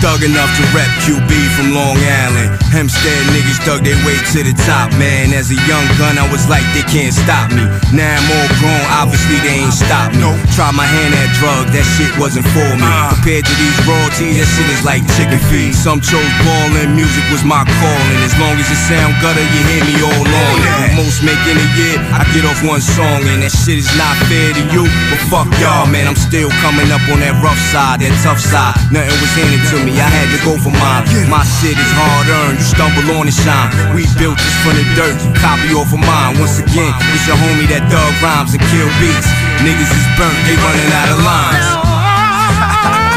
Thug 0.00 0.24
enough 0.24 0.48
to 0.56 0.64
rep 0.72 0.88
QB 1.04 1.30
from 1.54 1.76
Long 1.76 1.96
Island. 2.00 2.56
Hempstead 2.72 3.20
niggas 3.36 3.60
dug 3.68 3.84
their 3.84 4.00
way 4.08 4.16
to 4.32 4.40
the 4.40 4.56
top, 4.64 4.88
man. 4.96 5.32
As 5.36 5.52
a 5.52 5.58
young 5.68 5.84
gun, 6.00 6.16
I 6.16 6.24
was 6.32 6.48
like, 6.48 6.64
they 6.72 6.84
can't 6.88 7.12
stop 7.12 7.52
me. 7.52 7.62
Now 7.92 8.08
I'm 8.16 8.26
all 8.32 8.50
grown, 8.58 8.84
obviously 8.96 9.38
they 9.44 9.60
ain't 9.60 9.76
stop 9.76 10.12
me. 10.16 10.24
Try 10.56 10.72
my 10.72 10.88
hand 10.88 11.12
at 11.14 11.30
drugs, 11.36 11.70
that 11.76 11.84
shit 11.96 12.10
wasn't 12.16 12.48
for 12.50 12.70
me. 12.80 12.88
Uh. 12.88 13.12
Compared 13.14 13.44
to 13.44 13.54
these 13.60 13.78
royalties, 13.84 14.40
that 14.40 14.48
shit 14.48 14.68
is 14.72 14.82
like 14.82 15.04
chicken 15.20 15.40
feed. 15.52 15.76
Some 15.76 16.00
chose 16.00 16.32
ballin', 16.42 16.96
music 16.96 17.24
was 17.28 17.44
my 17.44 17.62
calling. 17.68 18.20
As 18.24 18.34
long 18.40 18.56
as 18.56 18.66
it 18.72 18.80
sound 18.88 19.12
gutter, 19.20 19.44
you 19.44 19.60
hear 19.68 19.84
me 19.84 19.96
all 20.00 20.24
on 20.24 20.56
it. 20.64 20.96
Most 20.96 21.20
make 21.20 21.40
in 21.44 21.60
a 21.60 21.68
year, 21.76 22.00
I 22.16 22.24
get 22.32 22.48
off 22.48 22.60
one 22.64 22.80
song, 22.80 23.20
and 23.28 23.44
that 23.44 23.52
shit 23.52 23.76
is 23.76 23.90
not 24.00 24.16
fair 24.32 24.56
to 24.56 24.62
you. 24.72 24.88
But 25.12 25.20
fuck 25.28 25.48
y'all, 25.60 25.84
man, 25.90 26.08
I'm 26.08 26.16
still 26.16 26.48
coming 26.64 26.88
up 26.88 27.04
on 27.12 27.20
that 27.20 27.36
rough 27.44 27.60
side, 27.68 28.00
that 28.00 28.14
tough 28.24 28.40
side. 28.40 28.78
Nothing 28.88 29.18
was 29.20 29.32
handed 29.36 29.62
to 29.74 29.76
me, 29.84 29.89
I 29.98 30.06
had 30.06 30.28
to 30.30 30.40
go 30.46 30.54
for 30.60 30.70
mine. 30.70 31.08
My 31.26 31.42
shit 31.42 31.74
is 31.74 31.92
hard 31.98 32.26
earned, 32.30 32.62
you 32.62 32.66
stumble 32.66 33.06
on 33.18 33.26
and 33.26 33.34
shine. 33.34 33.70
We 33.96 34.06
built 34.20 34.38
this 34.38 34.56
from 34.62 34.78
the 34.78 34.86
dirt, 34.94 35.16
copy 35.42 35.74
off 35.74 35.90
of 35.90 35.98
mine. 35.98 36.38
Once 36.38 36.62
again, 36.62 36.92
it's 37.10 37.26
your 37.26 37.38
homie 37.40 37.66
that 37.74 37.88
dug 37.90 38.12
rhymes 38.22 38.54
and 38.54 38.62
kill 38.70 38.86
beats. 39.02 39.26
Niggas 39.64 39.90
is 39.90 40.06
burnt, 40.14 40.38
they 40.46 40.54
running 40.54 40.90
out 40.94 41.10
of 41.10 41.20
lines. 41.24 41.66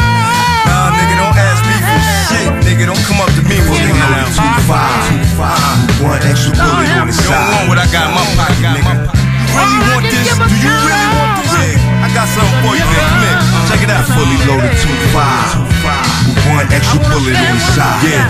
Nah, 0.64 0.90
nigga, 0.96 1.14
don't 1.20 1.36
ask 1.36 1.60
me 1.68 1.76
for 1.76 2.00
shit. 2.02 2.48
Nigga, 2.64 2.88
don't 2.88 3.04
come 3.06 3.20
up 3.20 3.30
to 3.36 3.42
me 3.44 3.60
with. 3.68 3.84
Two 4.34 4.42
five, 4.66 4.90
two 5.06 5.22
five, 5.36 5.78
one 6.02 6.18
extra 6.24 6.56
bullet 6.56 6.90
on 6.98 7.06
the 7.06 7.14
side. 7.14 7.30
Don't 7.30 7.52
want 7.52 7.66
what 7.68 7.78
I 7.78 7.86
got 7.92 8.10
in 8.10 8.14
my 8.16 8.24
pocket, 8.34 8.68
nigga. 8.74 8.94
really 9.54 9.80
want 9.92 10.04
this? 10.08 10.34
Do 10.34 10.56
you 10.58 10.72
really 10.72 11.08
want 11.14 11.38
this? 11.38 11.54
I 12.02 12.08
got 12.12 12.26
something 12.26 12.58
for 12.64 12.74
you, 12.74 12.84
man. 12.84 13.06
Come 13.06 13.22
here. 13.22 13.40
Check 13.70 13.80
it 13.86 13.90
out. 13.92 14.04
Fully 14.10 14.38
loaded 14.48 14.72
2-5. 14.76 15.74
With 15.84 16.33
one 16.52 16.66
extra 16.72 17.00
bullet 17.08 17.36
on 17.36 17.54
the 17.56 17.64
side. 17.72 18.02
Yeah. 18.04 18.28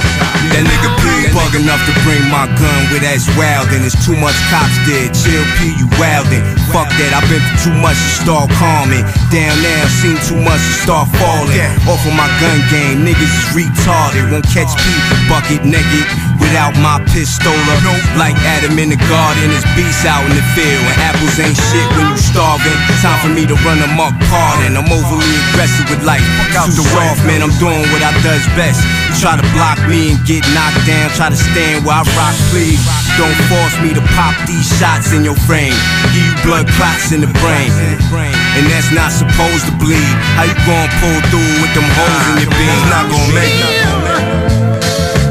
That 0.53 0.63
nigga 0.63 0.91
P 1.01 1.05
bug 1.35 1.57
enough 1.57 1.83
to 1.89 1.95
bring 2.07 2.23
my 2.31 2.47
gun 2.61 2.81
with 2.93 3.03
that's 3.03 3.27
wild 3.35 3.67
and 3.75 3.83
it's 3.83 3.97
too 4.07 4.15
much 4.15 4.37
cops 4.53 4.77
dead. 4.87 5.11
Chill 5.11 5.43
P, 5.59 5.75
you 5.75 5.89
wildin'. 5.99 6.45
Fuck 6.71 6.87
that, 7.01 7.11
I've 7.11 7.27
been 7.27 7.43
through 7.59 7.75
too 7.75 7.77
much 7.83 7.97
to 7.97 8.11
start 8.23 8.49
calming. 8.55 9.03
Down 9.35 9.57
now, 9.65 9.83
seen 9.91 10.15
too 10.29 10.39
much 10.39 10.63
to 10.63 10.75
start 10.85 11.07
falling. 11.19 11.59
Off 11.91 12.03
of 12.07 12.15
my 12.15 12.29
gun 12.39 12.61
game, 12.71 13.03
niggas 13.03 13.35
is 13.35 13.47
retarded. 13.57 14.31
Won't 14.31 14.47
catch 14.53 14.71
P 14.79 14.85
bucket 15.27 15.65
naked 15.67 16.07
without 16.39 16.77
my 16.79 17.03
pistola. 17.11 17.75
Like 18.15 18.39
Adam 18.55 18.79
in 18.79 18.95
the 18.95 19.01
garden, 19.11 19.51
it's 19.51 19.67
beasts 19.75 20.07
out 20.07 20.23
in 20.29 20.39
the 20.39 20.45
field. 20.55 20.85
And 20.93 20.99
apples 21.09 21.35
ain't 21.41 21.57
shit 21.57 21.89
when 21.99 22.15
you 22.15 22.21
starving. 22.21 22.79
Time 23.03 23.19
for 23.25 23.33
me 23.33 23.43
to 23.49 23.57
run 23.67 23.83
amok 23.83 24.15
pardon. 24.31 24.77
I'm 24.77 24.87
overly 24.87 25.35
aggressive 25.51 25.89
with 25.91 26.05
life. 26.07 26.23
Out 26.55 26.71
the 26.71 26.85
off, 27.03 27.19
man, 27.27 27.43
I'm 27.43 27.55
doing 27.59 27.83
what 27.91 28.04
I 28.05 28.13
does 28.21 28.45
best. 28.53 28.85
You 29.09 29.17
try 29.17 29.41
to 29.41 29.47
block 29.57 29.81
me 29.89 30.13
and 30.13 30.21
get 30.29 30.45
knocked 30.53 30.85
down. 30.85 31.09
Try 31.17 31.33
to 31.33 31.41
stand 31.41 31.89
where 31.89 31.97
I 31.97 32.05
rock, 32.13 32.37
please. 32.53 32.77
Don't 33.17 33.33
force 33.49 33.73
me 33.81 33.97
to 33.97 34.05
pop 34.13 34.37
these 34.45 34.69
shots 34.77 35.17
in 35.17 35.25
your 35.25 35.39
frame. 35.49 35.73
Give 36.13 36.21
you 36.21 36.37
blood 36.45 36.69
clots 36.77 37.17
in 37.17 37.25
the 37.25 37.33
brain. 37.41 37.73
And 38.13 38.69
that's 38.69 38.93
not 38.93 39.09
supposed 39.09 39.65
to 39.67 39.75
bleed. 39.81 40.13
How 40.37 40.45
you 40.45 40.53
gonna 40.69 40.93
pull 41.01 41.19
through 41.33 41.65
with 41.65 41.73
them 41.73 41.89
holes 41.97 42.25
in 42.37 42.45
your 42.45 42.53
beam? 42.53 42.77
Not 42.93 43.09
gonna 43.09 43.33
make 43.33 43.57
it. 43.57 43.89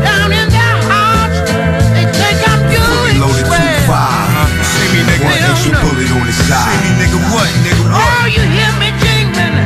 Down 0.02 0.34
in 0.34 0.50
their 0.50 0.78
hearts, 0.90 1.45
they 1.94 2.10
think 2.10 2.41
I'm 2.41 2.62
doing 2.74 3.22
Loaded 3.22 3.45
two 3.45 3.86
five. 3.86 4.50
See 4.66 4.90
me, 4.98 5.06
nigga. 5.06 5.30
One 5.30 5.45
extra 5.45 5.78
bullet 5.78 6.10
on 6.10 6.26
the 6.26 6.34
side. 6.34 6.74
See 6.74 6.90
me, 6.90 7.06
nigga. 7.06 7.22
What, 7.30 7.50
nigga? 7.62 7.86
What? 7.86 8.02
Oh, 8.02 8.26
you 8.34 8.41
hear 8.41 8.74
me 8.82 8.90
jingling? 8.98 9.62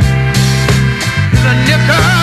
The 1.39 1.53
nickel. 1.71 2.16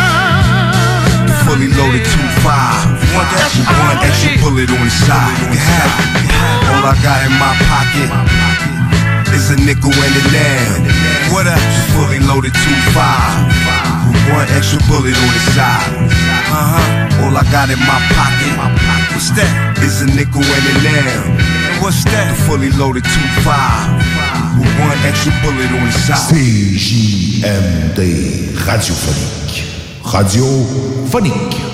Five. 3.35 3.43
One 3.43 3.43
extra, 3.43 3.65
one 3.82 3.98
extra 4.05 4.31
bullet 4.43 4.70
on 4.70 4.85
the 4.85 4.90
side. 4.90 5.39
You 5.40 5.47
can 5.51 5.59
have 5.59 5.90
it. 5.90 6.31
All 6.70 6.85
I 6.86 6.94
got 7.02 7.24
in 7.27 7.32
my 7.39 7.55
pocket 7.66 8.11
is 9.35 9.51
a 9.51 9.56
nickel 9.56 9.93
and 9.93 10.15
a 10.15 10.23
dime. 10.31 10.86
What 11.32 11.47
up? 11.47 11.59
Fully 11.94 12.20
loaded 12.20 12.55
two 12.55 12.77
five. 12.94 13.51
With 14.06 14.23
one 14.31 14.48
extra 14.55 14.78
bullet 14.86 15.16
on 15.16 15.31
the 15.32 15.43
side. 15.55 15.90
Uh 16.51 16.78
huh. 16.78 17.24
All 17.24 17.36
I 17.36 17.43
got 17.51 17.70
in 17.70 17.78
my 17.78 17.98
pocket. 18.15 18.55
What's 19.12 19.31
that? 19.35 19.51
Is 19.82 20.02
a 20.02 20.06
nickel 20.06 20.43
and 20.43 20.66
a 20.70 20.74
dime. 20.82 21.39
What's 21.82 22.05
that? 22.05 22.31
The 22.31 22.36
fully 22.47 22.70
loaded 22.70 23.05
two 23.05 23.28
five. 23.43 23.90
With 24.59 24.70
one 24.78 24.98
extra 25.06 25.32
bullet 25.43 25.70
on 25.74 25.86
the 25.86 25.93
side. 25.93 26.31
CJMD 26.31 28.01
radiophonique. 28.62 29.66
Radiophonique. 30.02 31.73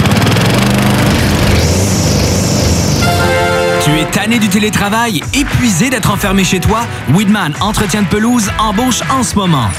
Tu 3.83 3.97
es 3.97 4.05
tanné 4.05 4.37
du 4.37 4.47
télétravail, 4.47 5.21
épuisé 5.33 5.89
d'être 5.89 6.11
enfermé 6.11 6.43
chez 6.43 6.59
toi? 6.59 6.81
Weedman 7.15 7.53
Entretien 7.61 8.03
de 8.03 8.07
pelouse 8.07 8.51
embauche 8.59 9.01
en 9.09 9.23
ce 9.23 9.33
moment. 9.33 9.69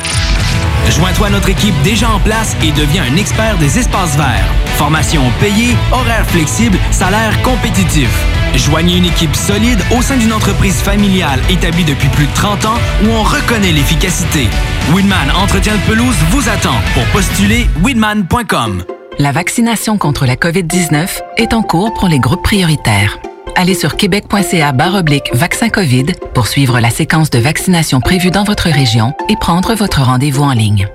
Joins-toi 0.90 1.28
à 1.28 1.30
notre 1.30 1.48
équipe 1.48 1.74
déjà 1.84 2.10
en 2.10 2.18
place 2.18 2.56
et 2.64 2.72
deviens 2.72 3.04
un 3.04 3.16
expert 3.16 3.58
des 3.58 3.78
espaces 3.78 4.16
verts. 4.16 4.44
Formation 4.76 5.22
payée, 5.38 5.76
horaires 5.92 6.26
flexibles, 6.26 6.78
salaire 6.90 7.40
compétitif. 7.42 8.10
Joignez 8.56 8.96
une 8.96 9.04
équipe 9.04 9.36
solide 9.36 9.78
au 9.96 10.02
sein 10.02 10.16
d'une 10.16 10.32
entreprise 10.32 10.82
familiale 10.82 11.40
établie 11.48 11.84
depuis 11.84 12.08
plus 12.08 12.26
de 12.26 12.34
30 12.34 12.64
ans 12.64 12.78
où 13.04 13.08
on 13.08 13.22
reconnaît 13.22 13.72
l'efficacité. 13.72 14.48
Weedman 14.92 15.30
Entretien 15.40 15.74
de 15.76 15.80
pelouse 15.82 16.16
vous 16.30 16.48
attend. 16.48 16.74
Pour 16.94 17.04
postuler, 17.12 17.68
weedman.com. 17.84 18.82
La 19.20 19.30
vaccination 19.30 19.96
contre 19.96 20.26
la 20.26 20.34
COVID-19 20.34 21.20
est 21.36 21.54
en 21.54 21.62
cours 21.62 21.94
pour 21.94 22.08
les 22.08 22.18
groupes 22.18 22.42
prioritaires. 22.42 23.18
Allez 23.56 23.74
sur 23.74 23.96
québec.ca 23.96 24.74
oblique 24.94 25.30
vaccin 25.34 25.68
COVID 25.68 26.06
pour 26.34 26.46
suivre 26.46 26.80
la 26.80 26.90
séquence 26.90 27.30
de 27.30 27.38
vaccination 27.38 28.00
prévue 28.00 28.30
dans 28.30 28.44
votre 28.44 28.68
région 28.68 29.12
et 29.28 29.36
prendre 29.36 29.74
votre 29.74 30.02
rendez-vous 30.02 30.42
en 30.42 30.52
ligne. 30.52 30.88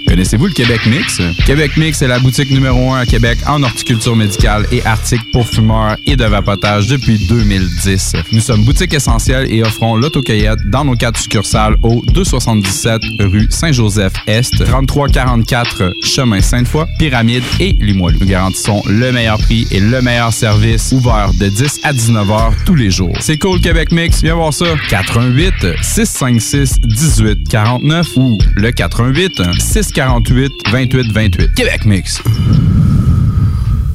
Connaissez-vous 0.08 0.46
le 0.46 0.52
Québec 0.52 0.86
Mix? 0.86 1.20
Québec 1.44 1.76
Mix 1.76 2.00
est 2.02 2.06
la 2.06 2.20
boutique 2.20 2.50
numéro 2.50 2.92
1 2.92 3.00
à 3.00 3.06
Québec 3.06 3.38
en 3.48 3.62
horticulture 3.64 4.14
médicale 4.14 4.64
et 4.70 4.84
articles 4.84 5.24
pour 5.32 5.46
fumeurs 5.46 5.96
et 6.06 6.14
de 6.14 6.24
vapotage 6.24 6.86
depuis 6.86 7.18
2010. 7.26 8.12
Nous 8.32 8.40
sommes 8.40 8.64
boutique 8.64 8.94
essentielle 8.94 9.52
et 9.52 9.62
offrons 9.62 9.96
l'autocueillette 9.96 10.60
dans 10.70 10.84
nos 10.84 10.94
quatre 10.94 11.18
succursales 11.18 11.76
au 11.82 12.00
277 12.12 13.02
rue 13.20 13.48
Saint-Joseph-Est, 13.50 14.64
3344 14.64 15.94
chemin 16.02 16.40
Sainte-Foy, 16.40 16.84
Pyramide 16.98 17.42
et 17.58 17.72
Limoilou. 17.72 18.18
Nous 18.20 18.26
garantissons 18.26 18.82
le 18.86 19.10
meilleur 19.10 19.38
prix 19.38 19.66
et 19.72 19.80
le 19.80 20.00
meilleur 20.00 20.32
service 20.32 20.92
ouvert 20.92 21.30
de 21.40 21.48
10 21.48 21.80
à 21.82 21.92
19 21.92 22.30
heures 22.30 22.52
tous 22.64 22.76
les 22.76 22.90
jours. 22.90 23.16
C'est 23.18 23.38
cool 23.38 23.60
Québec 23.60 23.90
Mix, 23.90 24.22
viens 24.22 24.36
voir 24.36 24.54
ça. 24.54 24.66
88 24.90 25.82
656 25.82 26.80
18 26.82 27.48
49 27.64 28.16
ou 28.16 28.38
le 28.56 28.72
88 28.72 29.40
648 29.58 30.52
28 30.70 31.12
28. 31.12 31.54
Québec 31.54 31.86
Mix. 31.86 32.20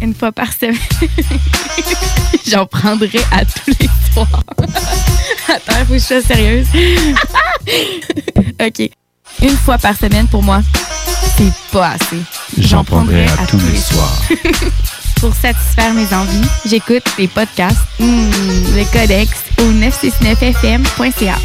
Une 0.01 0.15
fois 0.15 0.31
par 0.31 0.51
semaine. 0.51 0.75
J'en 2.47 2.65
prendrai 2.65 3.19
à 3.31 3.45
tous 3.45 3.71
les 3.79 3.87
soirs. 4.11 4.43
Attends, 5.47 5.85
faut 5.85 5.93
que 5.93 5.99
je 5.99 6.03
sois 6.03 6.21
sérieuse. 6.23 6.65
OK. 8.59 8.89
Une 9.43 9.57
fois 9.57 9.77
par 9.77 9.95
semaine, 9.95 10.27
pour 10.27 10.41
moi, 10.41 10.61
c'est 11.37 11.53
pas 11.71 11.89
assez. 11.89 12.23
J'en 12.57 12.83
prendrai 12.83 13.25
à, 13.25 13.45
tous 13.47 13.59
les 13.71 13.77
soirs. 13.77 14.19
Pour 15.17 15.35
satisfaire 15.35 15.93
mes 15.93 16.11
envies, 16.11 16.47
j'écoute 16.65 17.03
les 17.19 17.27
podcasts, 17.27 17.77
hmm, 17.99 18.31
le 18.75 18.83
codex 18.91 19.29
au 19.59 19.71
969fm.ca. 19.73 21.35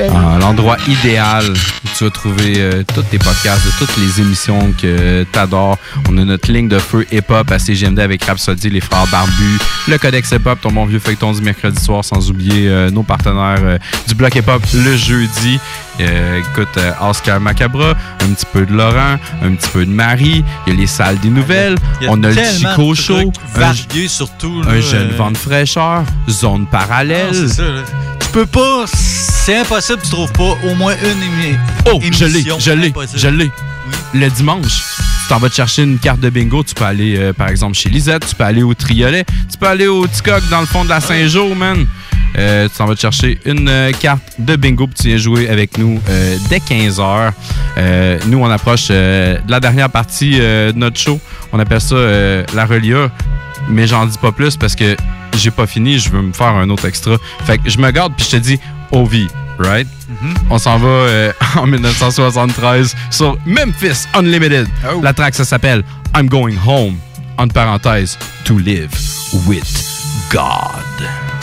Ah, 0.00 0.38
L'endroit 0.40 0.76
idéal 0.86 1.44
où 1.50 1.88
tu 1.96 2.04
vas 2.04 2.10
trouver 2.10 2.54
euh, 2.58 2.82
tous 2.94 3.02
tes 3.02 3.18
podcasts 3.18 3.66
toutes 3.78 3.96
les 3.98 4.20
émissions 4.20 4.72
que 4.80 5.24
tu 5.30 5.38
adores. 5.38 5.78
On 6.08 6.18
a 6.18 6.24
notre 6.24 6.50
ligne 6.52 6.68
de 6.68 6.78
feu 6.78 7.06
hip-hop 7.10 7.50
à 7.50 7.58
CGMD 7.58 7.98
avec 7.98 8.24
Rhapsody, 8.24 8.70
les 8.70 8.80
frères 8.80 9.06
Barbus, 9.08 9.58
le 9.88 9.98
Codex 9.98 10.30
hip-hop, 10.30 10.60
ton 10.60 10.72
bon 10.72 10.86
vieux 10.86 10.98
feuilleton 10.98 11.32
du 11.32 11.42
mercredi 11.42 11.80
soir, 11.82 12.04
sans 12.04 12.30
oublier 12.30 12.68
euh, 12.68 12.90
nos 12.90 13.02
partenaires 13.02 13.60
euh, 13.62 13.78
du 14.08 14.14
bloc 14.14 14.34
hip-hop 14.34 14.62
le 14.74 14.96
jeudi. 14.96 15.58
Euh, 16.00 16.38
écoute, 16.40 16.68
euh, 16.78 16.92
Oscar 17.02 17.38
Macabra, 17.40 17.90
un 18.20 18.32
petit 18.32 18.46
peu 18.52 18.64
de 18.64 18.72
Laurent, 18.72 19.16
un 19.42 19.54
petit 19.54 19.68
peu 19.68 19.84
de 19.84 19.90
Marie, 19.90 20.42
il 20.66 20.72
y 20.72 20.76
a 20.76 20.80
les 20.80 20.86
salles 20.86 21.18
des 21.18 21.28
nouvelles, 21.28 21.74
a 22.00 22.06
on 22.08 22.22
a 22.24 22.28
le 22.30 22.34
Chico 22.34 22.94
Show, 22.94 23.32
surtout. 24.08 24.62
un 24.66 24.80
jeune 24.80 25.10
vent 25.10 25.30
de 25.30 25.36
fraîcheur, 25.36 26.02
zone 26.30 26.66
parallèle. 26.66 27.30
non, 27.32 27.48
ça. 27.48 27.62
Tu 28.20 28.28
peux 28.32 28.46
pas, 28.46 28.84
c'est 28.86 29.58
impossible, 29.58 30.00
tu 30.02 30.08
trouves 30.10 30.32
pas 30.32 30.56
au 30.66 30.74
moins 30.74 30.94
une 30.94 31.20
émi- 31.52 31.58
Oh, 31.92 32.00
je 32.10 32.24
l'ai, 32.24 32.30
émission. 32.36 32.56
je 32.58 32.70
l'ai, 32.72 32.92
je 33.14 33.28
l'ai. 33.28 33.50
Le 34.14 34.28
dimanche, 34.30 34.62
tu 34.62 35.28
t'en 35.28 35.38
vas 35.38 35.50
te 35.50 35.54
chercher 35.54 35.82
une 35.82 35.98
carte 35.98 36.20
de 36.20 36.30
bingo, 36.30 36.62
tu 36.62 36.74
peux 36.74 36.84
aller, 36.84 37.16
euh, 37.18 37.32
par 37.34 37.48
exemple, 37.48 37.74
chez 37.76 37.90
Lisette, 37.90 38.26
tu 38.26 38.34
peux 38.34 38.44
aller 38.44 38.62
au 38.62 38.72
Triolet, 38.72 39.24
tu 39.50 39.58
peux 39.58 39.66
aller 39.68 39.86
au 39.88 40.06
Ticoc 40.06 40.42
dans 40.50 40.60
le 40.60 40.66
fond 40.66 40.84
de 40.84 40.88
la 40.88 41.00
Saint-Jean, 41.00 41.54
man. 41.54 41.86
Euh, 42.38 42.68
tu 42.68 42.76
t'en 42.76 42.86
vas 42.86 42.94
te 42.94 43.00
chercher 43.00 43.38
une 43.44 43.68
euh, 43.68 43.92
carte 43.92 44.22
de 44.38 44.56
bingo 44.56 44.86
puis 44.86 44.94
tu 44.94 45.08
viens 45.08 45.18
jouer 45.18 45.48
avec 45.48 45.76
nous 45.76 46.00
euh, 46.08 46.36
dès 46.48 46.58
15h. 46.58 47.32
nous, 48.26 48.38
on 48.38 48.50
approche 48.50 48.88
de 48.88 49.38
la 49.48 49.60
dernière 49.60 49.90
partie 49.90 50.38
de 50.38 50.72
notre 50.72 50.98
show. 50.98 51.20
On 51.52 51.58
appelle 51.58 51.80
ça 51.80 51.96
la 52.54 52.64
relia, 52.64 53.10
mais 53.68 53.86
j'en 53.86 54.06
dis 54.06 54.18
pas 54.18 54.32
plus 54.32 54.56
parce 54.56 54.74
que 54.74 54.96
j'ai 55.36 55.50
pas 55.50 55.66
fini, 55.66 55.98
je 55.98 56.10
veux 56.10 56.22
me 56.22 56.32
faire 56.32 56.48
un 56.48 56.68
autre 56.70 56.86
extra. 56.86 57.16
Fait 57.44 57.58
que 57.58 57.68
je 57.68 57.78
me 57.78 57.90
garde 57.90 58.14
puis 58.16 58.26
je 58.26 58.36
te 58.36 58.36
dis 58.36 58.58
OV, 58.92 59.26
right? 59.58 59.86
On 60.50 60.58
s'en 60.58 60.78
va 60.78 61.32
en 61.56 61.66
1973 61.66 62.94
sur 63.10 63.36
Memphis 63.46 64.06
Unlimited. 64.14 64.68
La 65.02 65.12
track, 65.12 65.34
ça 65.34 65.44
s'appelle 65.44 65.82
I'm 66.16 66.28
Going 66.28 66.56
Home, 66.66 66.96
entre 67.38 67.54
parenthèses, 67.54 68.18
to 68.44 68.58
live 68.58 68.90
with 69.46 69.66
God. 70.30 71.41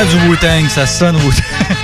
Du 0.00 0.16
Wu-Tang, 0.30 0.66
ça 0.70 0.86
sonne 0.86 1.16
Wu-Tang. 1.16 1.76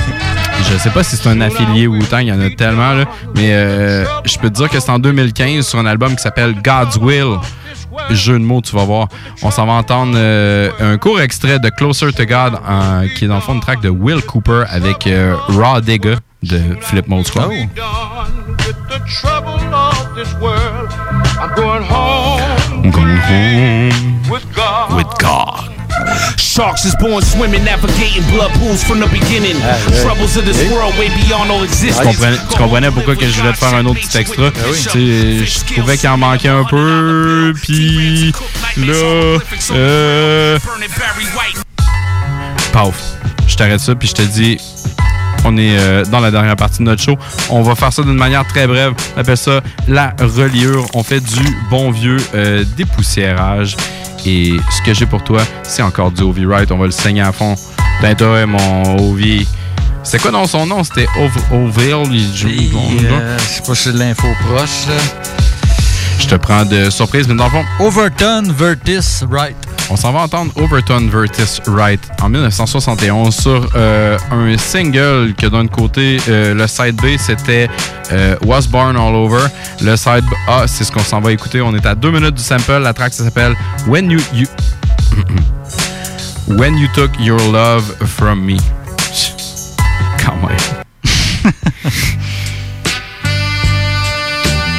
Je 0.71 0.79
sais 0.79 0.89
pas 0.89 1.05
si 1.05 1.17
c'est 1.19 1.29
un 1.29 1.39
affilié 1.43 1.87
Wu-Tang, 1.87 2.23
il 2.23 2.29
y 2.29 2.33
en 2.33 2.41
a 2.41 2.49
tellement, 2.49 2.95
là, 2.95 3.05
mais 3.35 3.53
euh, 3.53 4.07
je 4.25 4.39
peux 4.39 4.49
te 4.49 4.55
dire 4.55 4.71
que 4.71 4.81
c'est 4.81 4.91
en 4.91 4.99
2015 4.99 5.67
sur 5.67 5.79
un 5.79 5.85
album 5.85 6.17
qui 6.17 6.23
s'appelle 6.23 6.55
God's 6.63 6.97
Will. 6.97 7.37
Jeu 8.11 8.39
de 8.39 8.45
mots, 8.45 8.63
tu 8.63 8.75
vas 8.75 8.85
voir. 8.85 9.09
On 9.43 9.51
s'en 9.51 9.67
va 9.67 9.75
entendre 9.75 10.15
euh, 10.17 10.71
un 10.81 10.97
court 10.97 11.21
extrait 11.21 11.59
de 11.59 11.69
Closer 11.69 12.11
to 12.13 12.25
God, 12.25 12.59
qui 13.17 13.27
est 13.27 13.29
dans 13.29 13.35
le 13.35 13.43
fond 13.43 13.53
une 13.53 13.61
track 13.61 13.83
de 13.83 13.91
Will 13.91 14.23
Cooper 14.23 14.65
avec 14.71 15.07
euh, 15.07 15.37
Raw 15.49 15.83
Digga 15.83 16.17
de 16.43 16.61
Flip 16.81 17.07
Mode 17.09 17.27
Squad. 17.27 17.51
the 18.89 19.01
trouble 19.07 19.75
of 19.75 20.15
this 20.15 20.33
world. 20.41 20.89
I'm 21.39 21.55
going 21.55 21.83
home 21.83 22.41
I'm 22.83 22.91
going 22.91 23.19
home 23.19 24.23
with 24.31 25.19
God. 25.19 25.76
Sharks 26.37 26.85
is 26.85 26.95
born 27.01 27.23
swimming, 27.23 27.65
navigating 27.65 28.23
blood 28.33 28.51
pools 28.55 28.83
from 28.83 29.01
the 29.01 29.09
beginning. 29.11 29.57
Troubles 30.03 30.37
of 30.37 30.45
this 30.45 30.71
world 30.71 30.95
way 30.99 31.09
beyond 31.27 31.51
all 31.51 31.59
Tu 31.61 31.65
existence. 31.67 32.05
comprenais, 32.07 32.37
tu 32.51 32.57
comprenais 32.59 32.91
pourquoi 32.91 33.17
que 33.17 33.27
je 33.27 33.33
voulais 33.41 33.53
te 33.53 33.59
faire 33.59 33.75
un 33.75 33.85
autre 33.87 34.01
petit 34.01 34.19
extra? 34.19 34.51
Tu 34.51 34.75
sais, 34.75 35.45
Je 35.47 35.75
trouvais 35.75 35.97
qu'il 35.99 36.09
en 36.09 36.17
manquait 36.19 36.49
un 36.49 36.65
peu, 36.65 37.53
puis 37.63 38.33
là, 38.77 39.39
euh... 39.73 40.59
Paf, 42.73 42.95
je 43.47 43.57
t'arrête 43.57 43.81
ça, 43.81 43.95
puis 43.95 44.09
je 44.09 44.15
te 44.15 44.23
dis, 44.23 44.59
on 45.45 45.57
est 45.57 45.77
euh, 45.79 46.05
dans 46.05 46.21
la 46.21 46.31
dernière 46.31 46.57
partie 46.57 46.79
de 46.79 46.85
notre 46.85 47.03
show. 47.03 47.17
On 47.51 47.63
va 47.63 47.75
faire 47.75 47.93
ça 47.93 48.03
d'une 48.03 48.15
manière 48.17 48.47
très 48.47 48.67
brève. 48.67 48.93
On 49.17 49.21
appelle 49.21 49.37
ça 49.37 49.61
la 49.89 50.15
reliure. 50.21 50.87
On 50.95 51.03
fait 51.03 51.21
du 51.21 51.41
bon 51.71 51.91
vieux 51.91 52.17
euh, 52.35 52.65
dépoussiérage. 52.77 53.77
Et 54.29 54.53
ce 54.71 54.83
que 54.83 54.93
j'ai 54.93 55.07
pour 55.07 55.23
toi, 55.23 55.41
c'est 55.63 55.83
encore 55.83 56.11
du 56.11 56.23
Ovi 56.23 56.45
Right. 56.45 56.71
On 56.73 56.79
va 56.79 56.87
le 56.87 56.91
saigner 56.91 57.21
à 57.23 57.33
fond. 57.33 57.55
D'intérêt, 58.03 58.45
mon 58.45 58.99
Ovi. 58.99 59.47
C'est 60.03 60.21
quoi 60.21 60.31
dans 60.33 60.47
son 60.47 60.67
nom? 60.67 60.83
C'était 60.85 61.07
Ov- 61.19 61.53
Ovil. 61.53 61.97
il 62.13 62.37
joue- 62.37 62.49
Euh, 62.49 63.39
je 63.39 63.45
sais 63.45 63.63
pas 63.67 63.75
si 63.75 63.83
c'est 63.85 63.93
de 63.93 63.99
l'info 63.99 64.27
proche. 64.49 64.87
Je 66.19 66.27
te 66.27 66.35
prends 66.37 66.65
de 66.65 66.91
surprise, 66.91 67.29
mais 67.29 67.35
dans 67.35 67.45
le 67.45 67.51
fond, 67.51 67.65
Overton 67.81 68.43
Vertis 68.57 69.25
Right. 69.31 69.57
On 69.91 69.97
s'en 69.97 70.13
va 70.13 70.21
entendre 70.21 70.53
Overton 70.57 71.09
Vertis 71.09 71.61
Right 71.67 72.01
en 72.23 72.29
1971 72.29 73.35
sur 73.35 73.69
euh, 73.75 74.19
un 74.31 74.57
single 74.59 75.35
que 75.35 75.47
d'un 75.47 75.67
côté, 75.67 76.19
euh, 76.29 76.55
le 76.55 76.67
side 76.67 76.97
B, 76.97 77.17
c'était 77.19 77.69
euh, 78.13 78.37
Was 78.45 78.67
Born 78.69 78.97
All 78.97 79.15
Over. 79.15 79.47
Le 79.83 79.97
side 79.97 80.25
A, 80.49 80.67
c'est 80.67 80.85
ce 80.85 80.93
qu'on 80.93 81.01
s'en 81.01 81.21
va 81.21 81.33
écouter. 81.33 81.61
On 81.61 81.75
est 81.75 81.87
à 81.87 81.95
deux 81.95 82.11
minutes 82.11 82.35
du 82.35 82.43
sample. 82.43 82.79
La 82.79 82.93
track, 82.93 83.13
ça 83.13 83.25
s'appelle 83.25 83.57
When 83.87 84.11
You... 84.11 84.21
you 84.33 84.47
When 86.49 86.77
You 86.77 86.89
Took 86.95 87.11
Your 87.21 87.41
Love 87.53 87.85
From 88.07 88.41
Me. 88.45 88.57
Quand 90.25 90.37
même. 90.37 90.57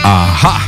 Aha! 0.04 0.67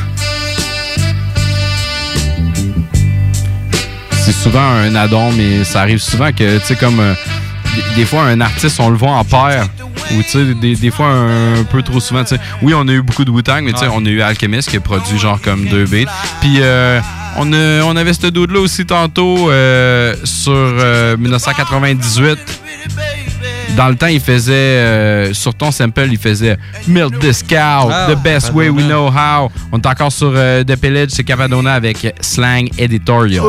Souvent 4.41 4.61
un 4.61 4.95
addon, 4.95 5.31
mais 5.33 5.63
ça 5.63 5.81
arrive 5.81 5.99
souvent 5.99 6.31
que, 6.31 6.57
tu 6.59 6.65
sais, 6.65 6.75
comme 6.75 6.99
euh, 6.99 7.13
des, 7.75 8.01
des 8.01 8.05
fois, 8.05 8.23
un 8.23 8.39
artiste, 8.41 8.79
on 8.79 8.89
le 8.89 8.97
voit 8.97 9.11
en 9.11 9.23
paire. 9.25 9.67
Ou, 10.15 10.23
tu 10.23 10.29
sais, 10.29 10.53
des, 10.55 10.75
des 10.75 10.91
fois, 10.91 11.07
un, 11.07 11.63
peu 11.65 11.81
trop 11.83 11.99
souvent, 11.99 12.23
tu 12.23 12.29
sais. 12.35 12.41
Oui, 12.61 12.73
on 12.75 12.87
a 12.87 12.91
eu 12.93 13.01
beaucoup 13.01 13.25
de 13.25 13.29
Wu-Tang, 13.31 13.61
mais 13.63 13.73
tu 13.73 13.79
sais, 13.79 13.87
on 13.91 14.03
a 14.05 14.09
eu 14.09 14.21
Alchemist 14.21 14.69
qui 14.69 14.77
a 14.77 14.79
produit 14.79 15.19
genre 15.19 15.39
comme 15.41 15.65
deux 15.67 15.85
beats. 15.85 16.09
Puis, 16.41 16.57
euh, 16.61 16.99
on, 17.37 17.51
a- 17.53 17.83
on 17.83 17.95
avait 17.95 18.13
ce 18.13 18.27
dude-là 18.27 18.59
aussi 18.59 18.85
tantôt 18.85 19.51
euh, 19.51 20.15
sur 20.23 20.51
euh, 20.53 21.15
1998. 21.17 22.39
Dans 23.75 23.87
le 23.87 23.95
temps, 23.95 24.07
il 24.07 24.19
faisait, 24.19 24.51
euh, 24.53 25.33
sur 25.33 25.53
ton 25.55 25.71
sample, 25.71 26.07
il 26.11 26.17
faisait 26.17 26.57
Milk 26.87 27.17
this 27.19 27.41
cow, 27.41 27.89
Ah, 27.89 28.07
the 28.09 28.17
best 28.21 28.51
way 28.53 28.67
we 28.69 28.83
know 28.85 29.07
how. 29.09 29.49
On 29.71 29.77
est 29.79 29.85
encore 29.85 30.11
sur 30.11 30.33
euh, 30.35 30.63
The 30.63 30.75
Pillage, 30.75 31.09
c'est 31.11 31.23
Capadona 31.23 31.73
avec 31.75 32.13
Slang 32.19 32.69
Editorial. 32.77 33.43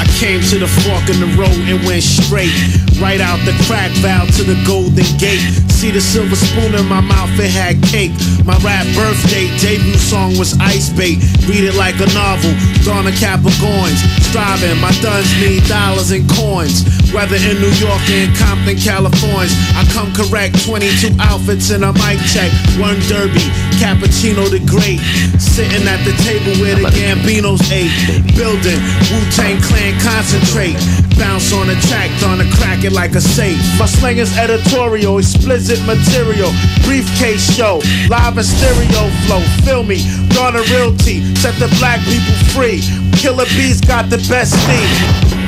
I 0.00 0.04
came 0.20 0.37
to 0.48 0.58
the 0.58 0.66
fork 0.80 1.04
in 1.12 1.20
the 1.20 1.28
road 1.36 1.60
and 1.68 1.76
went 1.84 2.02
straight. 2.02 2.48
Right 2.96 3.20
out 3.20 3.36
the 3.44 3.52
crack 3.68 3.92
valve 4.00 4.32
to 4.40 4.42
the 4.42 4.56
golden 4.64 5.04
gate. 5.20 5.44
See 5.68 5.92
the 5.92 6.00
silver 6.00 6.34
spoon 6.34 6.74
in 6.74 6.86
my 6.88 7.00
mouth, 7.04 7.30
it 7.38 7.52
had 7.52 7.76
cake. 7.84 8.10
My 8.48 8.56
rap 8.64 8.88
birthday 8.96 9.46
debut 9.60 10.00
song 10.00 10.40
was 10.40 10.56
Ice 10.58 10.88
Bait. 10.88 11.20
Read 11.46 11.68
it 11.68 11.76
like 11.76 12.00
a 12.00 12.08
novel. 12.16 12.50
Donna 12.82 13.12
Capricorns. 13.12 14.00
striving. 14.32 14.80
My 14.80 14.90
duns 15.04 15.28
need 15.38 15.62
dollars 15.68 16.10
and 16.16 16.24
coins. 16.40 16.82
Whether 17.12 17.36
in 17.36 17.60
New 17.60 17.72
York 17.76 18.00
or 18.08 18.16
in 18.16 18.32
Compton, 18.34 18.80
California, 18.80 19.52
I 19.76 19.84
come 19.92 20.10
correct. 20.16 20.56
22 20.64 21.12
outfits 21.20 21.70
and 21.70 21.84
a 21.84 21.92
mic 22.00 22.18
check. 22.24 22.50
One 22.80 22.98
derby, 23.06 23.44
cappuccino 23.76 24.48
the 24.48 24.64
great. 24.64 24.98
Sitting 25.36 25.84
at 25.86 26.00
the 26.08 26.16
table 26.24 26.56
where 26.58 26.74
the 26.74 26.88
Gambinos 26.96 27.62
ate. 27.70 27.92
Building 28.34 28.80
Wu 29.12 29.18
Tang 29.36 29.60
Clan 29.62 29.92
concentrate. 30.38 30.76
Bounce 31.18 31.52
on 31.52 31.66
the 31.66 31.74
track, 31.88 32.10
on 32.24 32.40
a 32.40 32.50
crack 32.56 32.84
it 32.84 32.92
like 32.92 33.14
a 33.14 33.20
safe. 33.20 33.58
My 33.78 33.86
slang 33.86 34.18
is 34.18 34.36
editorial, 34.36 35.18
explicit 35.18 35.84
material. 35.86 36.50
Briefcase 36.84 37.54
show, 37.54 37.80
live 38.08 38.36
and 38.36 38.46
stereo 38.46 39.10
flow. 39.26 39.40
Feel 39.64 39.82
me, 39.82 40.02
Garner 40.34 40.62
Realty, 40.70 41.34
set 41.36 41.54
the 41.58 41.68
black 41.78 42.00
people 42.00 42.34
free. 42.54 42.80
Killer 43.16 43.46
Bees 43.56 43.80
got 43.80 44.10
the 44.10 44.18
best 44.28 44.54
theme. 44.66 45.47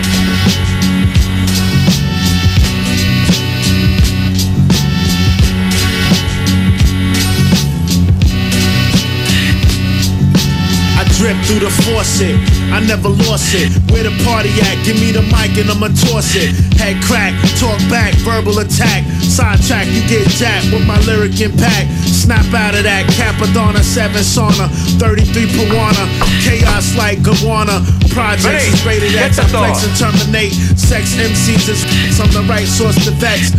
Through 11.50 11.66
the 11.66 11.74
faucet. 11.82 12.38
I 12.70 12.78
never 12.86 13.10
lost 13.26 13.50
it. 13.58 13.74
Where 13.90 14.06
the 14.06 14.14
party 14.22 14.54
at? 14.62 14.78
Give 14.86 14.94
me 15.02 15.10
the 15.10 15.26
mic 15.34 15.58
and 15.58 15.66
I'ma 15.66 15.90
toss 15.90 16.38
it. 16.38 16.54
Head 16.78 17.02
crack, 17.02 17.34
talk 17.58 17.82
back, 17.90 18.14
verbal 18.22 18.62
attack. 18.62 19.02
Sidetrack, 19.18 19.90
you 19.90 20.06
get 20.06 20.30
jacked 20.38 20.70
with 20.70 20.86
my 20.86 20.98
lyric 21.10 21.34
impact. 21.42 21.90
Snap 22.06 22.46
out 22.54 22.78
of 22.78 22.86
that. 22.86 23.10
Capadonna, 23.18 23.82
7 23.82 24.22
sauna, 24.22 24.70
33 25.02 25.50
Piranha. 25.50 26.06
Chaos 26.46 26.94
like 26.94 27.18
Gawana. 27.26 27.82
Projects 28.14 28.70
is 28.70 28.86
rated 28.86 29.14
X. 29.18 29.42
Flex 29.50 29.82
and 29.82 29.96
terminate. 29.98 30.54
Sex 30.78 31.18
MCs 31.18 31.66
is 31.66 31.82
I'm 32.22 32.30
the 32.30 32.46
right 32.46 32.66
source 32.66 32.98
to 33.06 33.10
vex. 33.18 33.50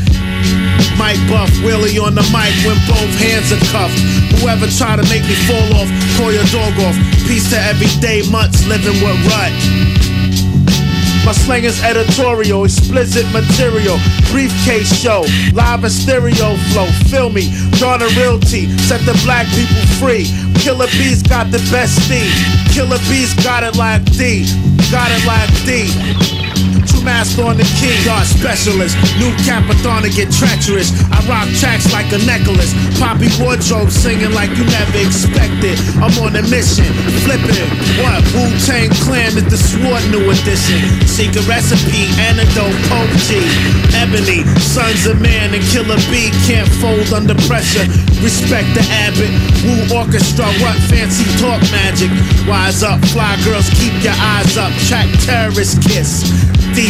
Mike 0.98 1.22
Buff, 1.30 1.50
Willie 1.64 1.98
on 1.98 2.16
the 2.16 2.26
mic 2.30 2.54
when 2.64 2.78
both 2.86 3.14
hands 3.18 3.52
are 3.52 3.64
cuffed. 3.74 3.98
Whoever 4.40 4.68
try 4.68 4.96
to 4.96 5.06
make 5.10 5.24
me 5.26 5.36
fall 5.50 5.70
off, 5.78 5.90
call 6.18 6.32
your 6.32 6.46
dog 6.54 6.74
off. 6.86 6.96
Peace 7.28 7.50
to 7.50 7.60
everyday 7.60 8.22
mutts 8.30 8.66
living 8.68 8.98
with 9.02 9.18
rut. 9.30 9.54
My 11.26 11.34
slang 11.34 11.64
is 11.64 11.82
editorial, 11.84 12.66
explicit 12.66 13.26
material, 13.32 14.00
briefcase 14.32 14.92
show, 14.92 15.22
live 15.54 15.84
and 15.84 15.94
stereo 15.94 16.58
flow. 16.74 16.88
Feel 17.10 17.30
me, 17.30 17.54
Garner 17.80 18.10
Realty, 18.18 18.66
set 18.90 19.02
the 19.02 19.14
black 19.24 19.46
people 19.54 19.86
free. 20.02 20.26
Killer 20.60 20.88
Bees 20.98 21.22
got 21.22 21.52
the 21.52 21.60
best 21.70 22.00
theme. 22.10 22.32
Killer 22.74 22.98
Bees 23.10 23.34
got 23.44 23.64
it 23.64 23.76
like 23.78 24.04
D, 24.18 24.46
got 24.92 25.10
it 25.12 25.26
like 25.26 25.50
D. 25.66 26.51
Master 27.04 27.42
on 27.42 27.58
the 27.58 27.66
key, 27.82 27.98
art 28.06 28.30
specialist. 28.30 28.94
New 29.18 29.34
Capathon 29.42 30.06
to 30.06 30.10
get 30.14 30.30
treacherous. 30.30 30.94
I 31.10 31.18
rock 31.26 31.50
tracks 31.58 31.90
like 31.90 32.14
a 32.14 32.22
necklace. 32.30 32.78
Poppy 33.02 33.26
wardrobe 33.42 33.90
singing 33.90 34.34
like 34.38 34.54
you 34.54 34.66
never 34.70 35.02
expected. 35.02 35.82
I'm 35.98 36.14
on 36.22 36.38
a 36.38 36.46
mission, 36.46 36.86
flipping. 37.26 37.70
What? 38.02 38.22
Wu 38.38 38.46
Tang 38.66 38.94
Clan 39.02 39.34
is 39.34 39.50
the 39.50 39.58
sword 39.58 40.04
new 40.14 40.30
edition. 40.30 40.78
Secret 41.10 41.42
recipe, 41.50 42.06
antidote, 42.22 42.78
Pope 42.86 43.14
G. 43.26 43.42
Ebony, 43.98 44.46
Sons 44.62 45.10
of 45.10 45.20
Man 45.22 45.54
and 45.54 45.64
Killer 45.74 45.98
B 46.14 46.30
can't 46.46 46.70
fold 46.80 47.14
under 47.14 47.36
pressure. 47.50 47.86
Respect 48.22 48.70
the 48.78 48.86
Abbott. 49.02 49.34
Wu 49.66 49.74
Orchestra, 49.90 50.46
what 50.62 50.78
fancy 50.86 51.26
talk 51.42 51.62
magic? 51.74 52.14
Wise 52.46 52.84
up, 52.84 53.02
fly 53.10 53.34
girls, 53.44 53.70
keep 53.82 53.94
your 54.06 54.16
eyes 54.18 54.58
up. 54.58 54.72
Track 54.86 55.10
terrorist 55.26 55.82
kiss. 55.82 56.30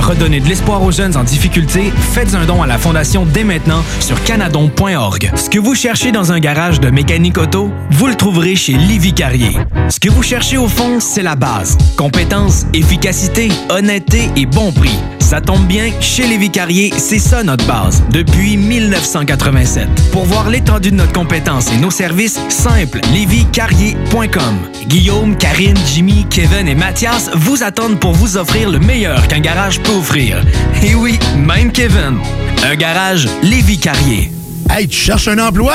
Redonnez 0.00 0.40
de 0.40 0.48
l'espoir 0.48 0.82
aux 0.82 0.92
jeunes 0.92 1.16
en 1.16 1.24
difficulté. 1.24 1.92
Faites 2.12 2.34
un 2.34 2.44
don 2.44 2.62
à 2.62 2.66
la 2.66 2.78
Fondation 2.78 3.24
dès 3.24 3.44
maintenant 3.44 3.82
sur 4.00 4.22
canadon.org. 4.24 5.32
Ce 5.34 5.48
que 5.48 5.58
vous 5.58 5.74
cherchez 5.74 6.12
dans 6.12 6.32
un 6.32 6.40
garage 6.40 6.80
de 6.80 6.90
mécanique 6.90 7.38
auto, 7.38 7.70
vous 7.90 8.06
le 8.06 8.14
trouverez 8.14 8.56
chez 8.56 8.74
Livy 8.74 9.14
Carrier. 9.14 9.56
Ce 9.88 10.00
que 10.00 10.10
vous 10.10 10.22
cherchez 10.22 10.56
au 10.56 10.68
fond, 10.68 11.00
c'est 11.00 11.22
la 11.22 11.36
base. 11.36 11.78
Compétence, 11.96 12.66
efficacité, 12.74 13.48
honnêteté 13.70 14.30
et 14.36 14.46
bon 14.46 14.72
prix. 14.72 14.98
Ça 15.24 15.40
tombe 15.40 15.66
bien, 15.66 15.90
chez 16.00 16.26
Lévi 16.26 16.50
Carrier, 16.50 16.92
c'est 16.98 17.18
ça 17.18 17.42
notre 17.42 17.66
base, 17.66 18.02
depuis 18.10 18.58
1987. 18.58 19.88
Pour 20.12 20.26
voir 20.26 20.50
l'étendue 20.50 20.90
de 20.90 20.96
notre 20.96 21.14
compétence 21.14 21.72
et 21.72 21.78
nos 21.78 21.90
services, 21.90 22.38
simple, 22.50 23.00
lévicarrier.com. 23.14 24.58
Guillaume, 24.86 25.34
Karine, 25.38 25.78
Jimmy, 25.86 26.26
Kevin 26.28 26.68
et 26.68 26.74
Mathias 26.74 27.30
vous 27.34 27.62
attendent 27.62 27.98
pour 27.98 28.12
vous 28.12 28.36
offrir 28.36 28.70
le 28.70 28.78
meilleur 28.78 29.26
qu'un 29.26 29.40
garage 29.40 29.73
peut 29.80 29.92
offrir. 29.92 30.42
Et 30.82 30.94
oui, 30.94 31.18
même 31.36 31.72
Kevin. 31.72 32.18
Un 32.64 32.74
garage 32.76 33.28
Lévi 33.42 33.78
Carrier. 33.78 34.30
Hey, 34.70 34.88
tu 34.88 34.98
cherches 34.98 35.28
un 35.28 35.38
emploi? 35.38 35.74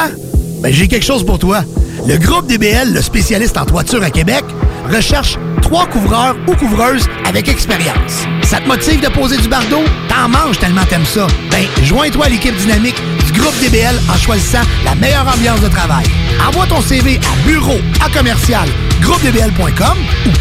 Ben, 0.61 0.73
j'ai 0.73 0.88
quelque 0.88 1.05
chose 1.05 1.26
pour 1.26 1.39
toi. 1.39 1.63
Le 2.07 2.17
groupe 2.17 2.47
DBL, 2.47 2.93
le 2.93 3.01
spécialiste 3.01 3.57
en 3.57 3.65
toiture 3.65 4.03
à 4.03 4.09
Québec, 4.09 4.43
recherche 4.91 5.38
trois 5.61 5.85
couvreurs 5.85 6.35
ou 6.47 6.55
couvreuses 6.55 7.07
avec 7.27 7.47
expérience. 7.47 8.26
Ça 8.43 8.59
te 8.59 8.67
motive 8.67 9.01
de 9.01 9.09
poser 9.09 9.38
du 9.38 9.47
bardeau? 9.47 9.84
T'en 10.07 10.30
manges 10.30 10.57
tellement 10.59 10.85
t'aimes 10.89 11.05
ça. 11.05 11.27
Ben, 11.51 11.65
joins-toi 11.84 12.26
à 12.26 12.30
l'équipe 12.30 12.55
dynamique 12.55 13.01
du 13.26 13.39
groupe 13.39 13.55
DBL 13.61 13.95
en 14.11 14.17
choisissant 14.17 14.63
la 14.85 14.95
meilleure 14.95 15.27
ambiance 15.27 15.61
de 15.61 15.67
travail. 15.67 16.05
Envoie 16.47 16.65
ton 16.65 16.81
CV 16.81 17.17
à 17.17 17.47
bureau 17.47 17.77
à 18.03 18.09
commercial 18.09 18.67
groupedbl.com 19.01 19.97
ou 20.26 20.38